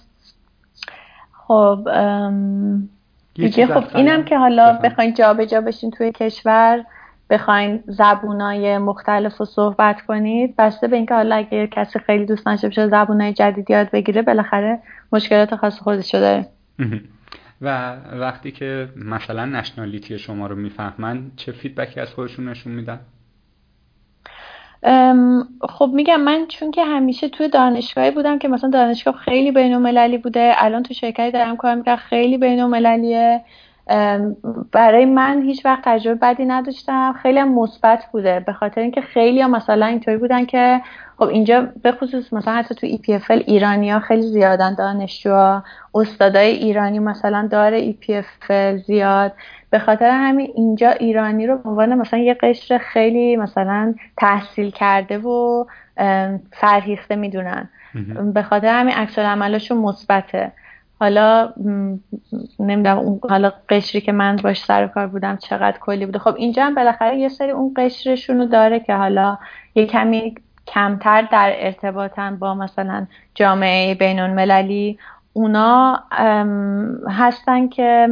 خب 1.33 1.87
دیگه 3.33 3.67
خب 3.67 3.97
اینم 3.97 4.23
که 4.23 4.37
حالا 4.37 4.79
بخواین 4.83 5.13
جابجا 5.13 5.61
بشین 5.61 5.91
توی 5.91 6.11
کشور 6.11 6.85
بخواین 7.29 7.83
زبونای 7.87 8.77
مختلف 8.77 9.37
رو 9.37 9.45
صحبت 9.45 10.01
کنید. 10.01 10.55
بسته 10.57 10.87
به 10.87 10.95
اینکه 10.95 11.13
حالا 11.13 11.35
اگه 11.35 11.67
کسی 11.67 11.99
خیلی 11.99 12.25
دوست 12.25 12.45
داشته 12.45 12.67
باشه 12.67 12.87
زبونای 12.87 13.33
جدید 13.33 13.71
یاد 13.71 13.91
بگیره 13.91 14.21
بالاخره 14.21 14.79
مشکلات 15.11 15.55
خاص 15.55 15.79
خودشو 15.79 16.19
داره. 16.19 16.47
و 17.61 17.95
وقتی 18.13 18.51
که 18.51 18.89
مثلا 18.95 19.45
نشنالیتی 19.45 20.19
شما 20.19 20.47
رو 20.47 20.55
می‌فهمن 20.55 21.31
چه 21.35 21.51
فیدبکی 21.51 21.99
از 21.99 22.13
خودشون 22.13 22.49
نشون 22.49 22.73
میدن؟ 22.73 22.99
خب 25.69 25.89
میگم 25.93 26.21
من 26.21 26.45
چون 26.47 26.71
که 26.71 26.85
همیشه 26.85 27.29
توی 27.29 27.47
دانشگاهی 27.47 28.11
بودم 28.11 28.39
که 28.39 28.47
مثلا 28.47 28.69
دانشگاه 28.69 29.13
خیلی 29.13 29.51
بین 29.51 30.17
بوده 30.17 30.53
الان 30.57 30.83
تو 30.83 30.93
شرکتی 30.93 31.31
دارم 31.31 31.57
کار 31.57 31.75
می‌کنم 31.75 31.95
خیلی 31.95 32.37
بین 32.37 32.59
برای 34.71 35.05
من 35.05 35.41
هیچ 35.41 35.65
وقت 35.65 35.81
تجربه 35.85 36.19
بدی 36.19 36.45
نداشتم 36.45 37.13
خیلی 37.23 37.43
مثبت 37.43 38.05
بوده 38.11 38.39
به 38.39 38.53
خاطر 38.53 38.81
اینکه 38.81 39.01
خیلی 39.01 39.41
هم 39.41 39.51
مثلا 39.51 39.85
اینطوری 39.85 40.17
بودن 40.17 40.45
که 40.45 40.81
خب 41.17 41.23
اینجا 41.23 41.67
به 41.83 41.91
خصوص 41.91 42.33
مثلا 42.33 42.53
حتی 42.53 42.75
تو 42.75 42.87
EPFL 42.87 43.43
ایرانی 43.47 43.91
ها 43.91 43.99
خیلی 43.99 44.21
زیادن 44.21 44.75
دانشجوها 44.75 45.63
استادای 45.95 46.51
ایرانی 46.51 46.99
مثلا 46.99 47.47
داره 47.51 47.93
EPFL 47.93 48.85
زیاد. 48.87 49.33
به 49.71 49.79
خاطر 49.79 50.09
همین 50.09 50.51
اینجا 50.55 50.89
ایرانی 50.89 51.47
رو 51.47 51.57
به 51.57 51.69
عنوان 51.69 51.95
مثلا 51.95 52.19
یه 52.19 52.33
قشر 52.33 52.77
خیلی 52.77 53.35
مثلا 53.35 53.93
تحصیل 54.17 54.71
کرده 54.71 55.17
و 55.17 55.65
فرهیخته 56.51 57.15
می‌دونن. 57.15 57.69
به 58.33 58.43
خاطر 58.43 58.67
همین 58.67 58.95
عکس 58.95 59.19
عملشون 59.19 59.77
مثبته. 59.77 60.51
حالا 60.99 61.53
نمی‌دونم 62.59 62.97
اون 62.97 63.19
حالا 63.29 63.51
قشری 63.69 64.01
که 64.01 64.11
من 64.11 64.35
باش 64.35 64.63
سر 64.63 64.87
کار 64.87 65.07
بودم 65.07 65.37
چقدر 65.37 65.77
کلی 65.79 66.05
بوده. 66.05 66.19
خب 66.19 66.35
اینجا 66.35 66.65
هم 66.65 66.75
بالاخره 66.75 67.17
یه 67.17 67.29
سری 67.29 67.51
اون 67.51 67.73
قشرشون 67.77 68.37
رو 68.37 68.45
داره 68.45 68.79
که 68.79 68.95
حالا 68.95 69.37
یه 69.75 69.85
کمی 69.85 70.35
کمتر 70.67 71.21
در 71.31 71.53
ارتباطن 71.55 72.35
با 72.35 72.55
مثلا 72.55 73.07
جامعه 73.35 73.95
بین 73.95 74.19
المللی 74.19 74.99
اونا 75.33 76.03
هستن 77.09 77.67
که 77.67 78.09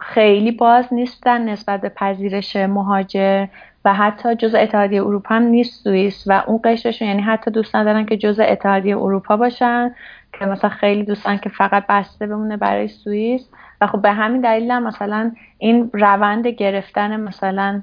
خیلی 0.00 0.50
باز 0.50 0.92
نیستن 0.92 1.48
نسبت 1.48 1.80
به 1.80 1.88
پذیرش 1.88 2.56
مهاجر 2.56 3.46
و 3.84 3.94
حتی 3.94 4.34
جز 4.34 4.54
اتحادیه 4.54 5.02
اروپا 5.02 5.34
هم 5.34 5.42
نیست 5.42 5.84
سوئیس 5.84 6.24
و 6.26 6.44
اون 6.46 6.60
قشرشون 6.64 7.08
یعنی 7.08 7.22
حتی 7.22 7.50
دوست 7.50 7.76
ندارن 7.76 8.06
که 8.06 8.16
جز 8.16 8.40
اتحادیه 8.40 8.96
اروپا 8.96 9.36
باشن 9.36 9.94
که 10.38 10.46
مثلا 10.46 10.70
خیلی 10.70 11.04
دوست 11.04 11.22
دارن 11.22 11.36
که 11.36 11.48
فقط 11.48 11.86
بسته 11.88 12.26
بمونه 12.26 12.56
برای 12.56 12.88
سوئیس. 12.88 13.48
و 13.80 13.86
خب 13.86 14.02
به 14.02 14.12
همین 14.12 14.40
دلیل 14.40 14.70
هم 14.70 14.82
مثلا 14.82 15.32
این 15.58 15.90
روند 15.92 16.46
گرفتن 16.46 17.20
مثلا 17.20 17.82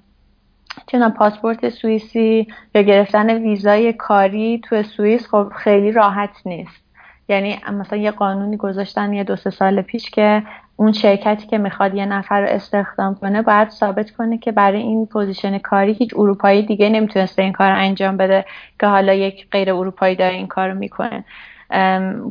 چون 0.87 1.09
پاسپورت 1.09 1.69
سوئیسی 1.69 2.47
یا 2.75 2.81
گرفتن 2.81 3.29
ویزای 3.29 3.93
کاری 3.93 4.61
تو 4.63 4.83
سوئیس 4.83 5.27
خب 5.27 5.51
خیلی 5.55 5.91
راحت 5.91 6.41
نیست. 6.45 6.83
یعنی 7.29 7.59
مثلا 7.73 7.99
یه 7.99 8.11
قانونی 8.11 8.57
گذاشتن 8.57 9.13
یه 9.13 9.23
دو 9.23 9.35
سه 9.35 9.49
سال 9.49 9.81
پیش 9.81 10.09
که 10.09 10.43
اون 10.79 10.91
شرکتی 10.91 11.47
که 11.47 11.57
می‌خواد 11.57 11.95
یه 11.95 12.05
نفر 12.05 12.41
رو 12.41 12.47
استخدام 12.47 13.15
کنه 13.15 13.41
باید 13.41 13.69
ثابت 13.69 14.11
کنه 14.11 14.37
که 14.37 14.51
برای 14.51 14.81
این 14.81 15.05
position 15.05 15.57
کاری 15.57 15.93
هیچ 15.93 16.13
اروپایی 16.15 16.65
دیگه 16.65 16.89
نمی‌تونسته 16.89 17.41
این 17.41 17.53
کار 17.53 17.71
انجام 17.71 18.17
بده 18.17 18.45
که 18.79 18.87
حالا 18.87 19.13
یک 19.13 19.47
غیر 19.51 19.73
اروپایی 19.73 20.15
داره 20.15 20.33
این 20.33 20.47
کار 20.47 20.69
رو 20.69 20.77
می‌کنه. 20.77 21.23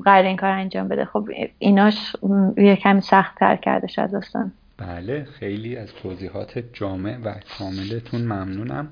قرار 0.05 0.25
این 0.25 0.37
کار 0.37 0.51
انجام 0.51 0.89
بده. 0.89 1.05
خب 1.05 1.29
ایناش 1.59 2.17
یه 2.57 2.77
کمی 2.77 3.01
سخت 3.01 3.39
تر 3.39 3.57
کرده 3.57 3.87
شد 3.87 4.11
دوستان 4.11 4.53
بله 4.79 5.27
خیلی 5.41 5.77
از 5.77 5.95
توضیحات 5.95 6.65
جامع 6.73 7.17
و 7.25 7.35
کاملتون 7.59 8.21
ممنونم. 8.21 8.89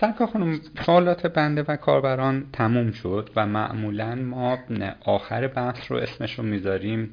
سرکار 0.00 0.26
خانم 0.26 0.60
سوالات 0.86 1.26
بنده 1.26 1.62
و 1.68 1.76
کاربران 1.76 2.44
تموم 2.52 2.90
شد 2.90 3.30
و 3.36 3.46
معمولا 3.46 4.14
ما 4.14 4.58
آخر 5.04 5.46
بحث 5.46 5.90
رو 5.90 5.96
اسمش 5.96 6.38
رو 6.38 6.44
می‌ذاریم. 6.44 7.10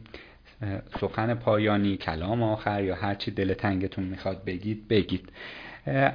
سخن 1.01 1.33
پایانی 1.33 1.97
کلام 1.97 2.43
آخر 2.43 2.83
یا 2.83 2.95
هرچی 2.95 3.31
دل 3.31 3.53
تنگتون 3.53 4.03
می‌خواد 4.03 4.43
بگید 4.45 4.87
بگید. 4.87 5.29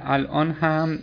الان 0.03 0.51
هم 0.51 0.99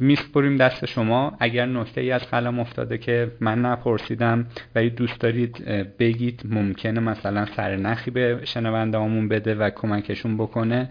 میسپریم 0.00 0.56
دست 0.56 0.86
شما. 0.86 1.36
اگر 1.40 1.66
نکته 1.66 2.00
ای 2.00 2.10
از 2.10 2.22
قلم 2.30 2.58
افتاده 2.58 2.98
که 2.98 3.30
من 3.40 3.64
نپرسیدم 3.64 4.46
و 4.74 4.88
دوست 4.88 5.20
دارید 5.20 5.64
بگید. 5.98 6.42
ممکنه 6.44 7.00
مثلا 7.00 7.46
سرنخی 7.46 8.10
به 8.10 8.40
شنونده 8.44 8.98
بده 9.28 9.54
و 9.54 9.70
کمکشون 9.70 10.36
بکنه. 10.36 10.88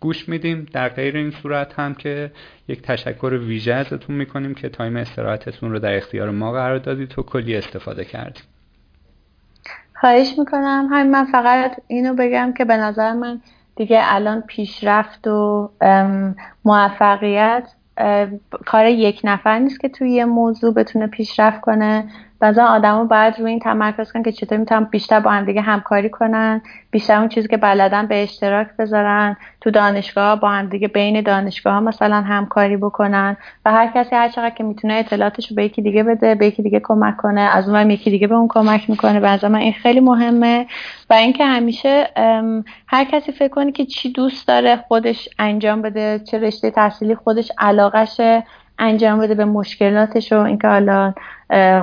گوش 0.00 0.28
میدیم. 0.28 0.66
در 0.72 0.88
غیر 0.88 1.16
این 1.16 1.30
صورت 1.30 1.74
هم 1.78 1.94
که 1.94 2.30
یک 2.68 2.82
تشکر 2.82 3.40
ویژه 3.46 3.74
ازتون 3.74 4.16
می‌کنیم 4.16 4.54
که 4.54 4.68
تایم 4.68 4.96
استراحتتون 4.96 5.70
رو 5.70 5.78
در 5.78 5.96
اختیار 5.96 6.30
ما 6.30 6.52
قرار 6.52 6.78
دادید 6.78 7.18
و 7.18 7.22
کلی 7.22 7.56
استفاده 7.56 8.04
کردیم. 8.04 8.42
خواهش 10.00 10.38
می‌کنم. 10.38 10.88
همین 10.90 11.10
من 11.12 11.24
فقط 11.24 11.76
اینو 11.86 12.14
بگم 12.14 12.52
که 12.56 12.64
به 12.64 12.76
نظر 12.76 13.12
من 13.12 13.40
دیگه 13.76 14.00
الان 14.02 14.40
پیشرفت 14.40 15.26
و 15.26 15.70
موفقیت 16.64 17.72
کار 18.66 18.86
یک 18.86 19.20
نفر 19.24 19.58
نیست 19.58 19.80
که 19.80 19.88
توی 19.88 20.10
یه 20.10 20.24
موضوع 20.24 20.74
بتونه 20.74 21.06
پیشرفت 21.06 21.60
کنه. 21.60 22.04
بعضا 22.40 22.64
آدما 22.64 23.04
باید 23.04 23.38
روی 23.38 23.50
این 23.50 23.58
تمرکز 23.58 24.12
کنن 24.12 24.22
که 24.22 24.32
چطور 24.32 24.58
می‌تونن 24.58 24.84
بیشتر 24.84 25.20
با 25.20 25.30
هم 25.30 25.44
دیگه 25.44 25.60
همکاری 25.60 26.10
کنن 26.10 26.62
بیشتر 26.90 27.18
اون 27.18 27.28
چیزی 27.28 27.48
که 27.48 27.56
بلدن 27.56 28.06
به 28.06 28.22
اشتراک 28.22 28.68
بذارن. 28.78 29.36
تو 29.60 29.70
دانشگاه 29.70 30.40
با 30.40 30.48
هم 30.48 30.66
دیگه 30.66 30.88
بین 30.88 31.20
دانشگاه 31.20 31.72
ها 31.72 31.80
مثلا 31.80 32.20
همکاری 32.20 32.76
بکنن 32.76 33.36
و 33.64 33.72
هر 33.72 33.92
کسی 33.94 34.16
هر 34.16 34.28
چقدر 34.28 34.54
که 34.54 34.64
می‌تونه 34.64 34.94
اطلاعاتش 34.94 35.50
رو 35.50 35.56
به 35.56 35.64
یکی 35.64 35.82
دیگه 35.82 36.02
بده 36.02 36.34
به 36.34 36.46
یکی 36.46 36.62
دیگه 36.62 36.80
کمک 36.84 37.16
کنه 37.16 37.40
از 37.40 37.68
اون 37.68 37.90
یکی 37.90 38.10
دیگه 38.10 38.26
به 38.26 38.34
اون 38.34 38.48
کمک 38.48 38.90
می‌کنه. 38.90 39.20
به 39.20 39.48
من 39.48 39.58
این 39.58 39.72
خیلی 39.72 40.00
مهمه 40.00 40.66
و 41.10 41.14
اینکه 41.14 41.44
همیشه 41.44 42.08
هر 42.86 43.04
کسی 43.04 43.32
فکر 43.32 43.48
کنه 43.48 43.72
که 43.72 43.84
چی 43.84 44.12
دوست 44.12 44.48
داره 44.48 44.76
خودش 44.76 45.28
انجام 45.38 45.82
بده 45.82 46.18
چه 46.18 46.38
رشته 46.38 46.70
تحصیلی 46.70 47.14
خودش 47.14 47.52
علاقشه 47.58 48.44
انجام 48.78 49.18
بده 49.18 49.34
به 49.34 49.44
مشکلاتش 49.44 50.32
و 50.32 50.38
اینکه 50.38 50.68
حالا 50.68 51.14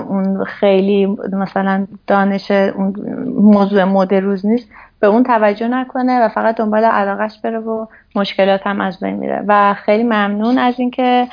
اون 0.07 0.43
خیلی 0.43 1.05
مثلا 1.33 1.87
دانش 2.07 2.51
اون 2.51 2.93
موضوع 3.39 3.83
مد 3.83 4.13
روز 4.13 4.45
نیست 4.45 4.69
به 4.99 5.07
اون 5.07 5.23
توجه 5.23 5.67
نکنه 5.67 6.25
و 6.25 6.29
فقط 6.29 6.55
دنبال 6.55 6.85
علاقش 6.85 7.39
بره 7.43 7.59
و 7.59 7.85
مشکلات 8.15 8.67
هم 8.67 8.81
از 8.81 8.99
بین 8.99 9.15
میره. 9.15 9.43
و 9.47 9.73
خیلی 9.73 10.03
ممنون 10.03 10.57
از 10.57 10.79
اینکه 10.79 11.27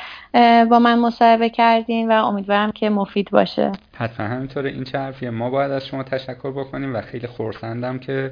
با 0.69 0.79
من 0.79 0.99
مصاحبه 0.99 1.49
کردین 1.49 2.11
و 2.11 2.25
امیدوارم 2.25 2.71
که 2.71 2.89
مفید 2.89 3.29
باشه. 3.31 3.71
حتما. 3.97 4.27
همینطوره. 4.27 4.69
این 4.69 4.83
چه 4.83 4.97
حرفیه؟ 4.97 5.29
ما 5.29 5.49
باید 5.49 5.71
از 5.71 5.85
شما 5.85 6.03
تشکر 6.03 6.51
بکنیم 6.51 6.95
و 6.95 7.01
خیلی 7.01 7.27
خورسندم 7.27 7.99
که 7.99 8.31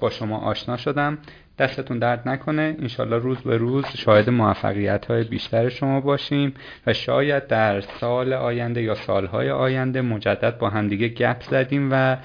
با 0.00 0.10
شما 0.10 0.38
آشنا 0.38 0.76
شدم. 0.76 1.18
دستتون 1.58 1.98
درد 1.98 2.28
نکنه. 2.28 2.76
انشالله 2.80 3.16
روز 3.16 3.38
به 3.38 3.56
روز 3.56 3.84
شاهد 3.96 4.30
موفقیت 4.30 5.06
های 5.06 5.24
بیشتر 5.24 5.68
شما 5.68 6.00
باشیم 6.00 6.54
و 6.86 6.92
شاید 6.92 7.46
در 7.46 7.80
سال 7.80 8.32
آینده 8.32 8.82
یا 8.82 8.94
سالهای 8.94 9.50
آینده 9.50 10.00
مجدد 10.00 10.58
با 10.58 10.70
همدیگه 10.70 11.08
گپ 11.08 11.42
زدیم 11.42 11.88
و 11.92 12.16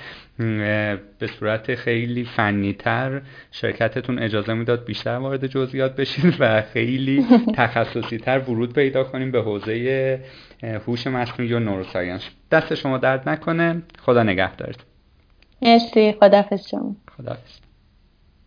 به 1.20 1.28
صورت 1.40 1.76
خیلی 1.76 2.24
فنیتر 2.24 3.22
شرکتتون 3.52 4.20
اجازه 4.20 4.54
می‌داد 4.54 4.86
بیشتر 4.86 5.16
وارد 5.16 5.48
جزئیات 5.48 5.96
بشین 5.96 6.34
و 6.40 6.62
خیلی 6.62 7.26
تخصصی 7.58 8.18
تر 8.18 8.40
ورود 8.40 8.74
پیدا 8.74 9.04
کنیم 9.04 9.32
به 9.32 9.42
حوزه 9.42 10.20
هوش 10.88 11.08
مصنوعی 11.08 11.54
و 11.54 11.60
نوروساینس. 11.60 12.30
دست 12.52 12.76
شما 12.76 12.98
درد 12.98 13.30
نکنه. 13.30 13.82
خدا 14.00 14.24
نگهدارت 14.24 14.78
مرسی. 15.62 16.16
خدافظ 16.20 16.68
شما. 16.70 16.96
خدافظ 17.18 17.61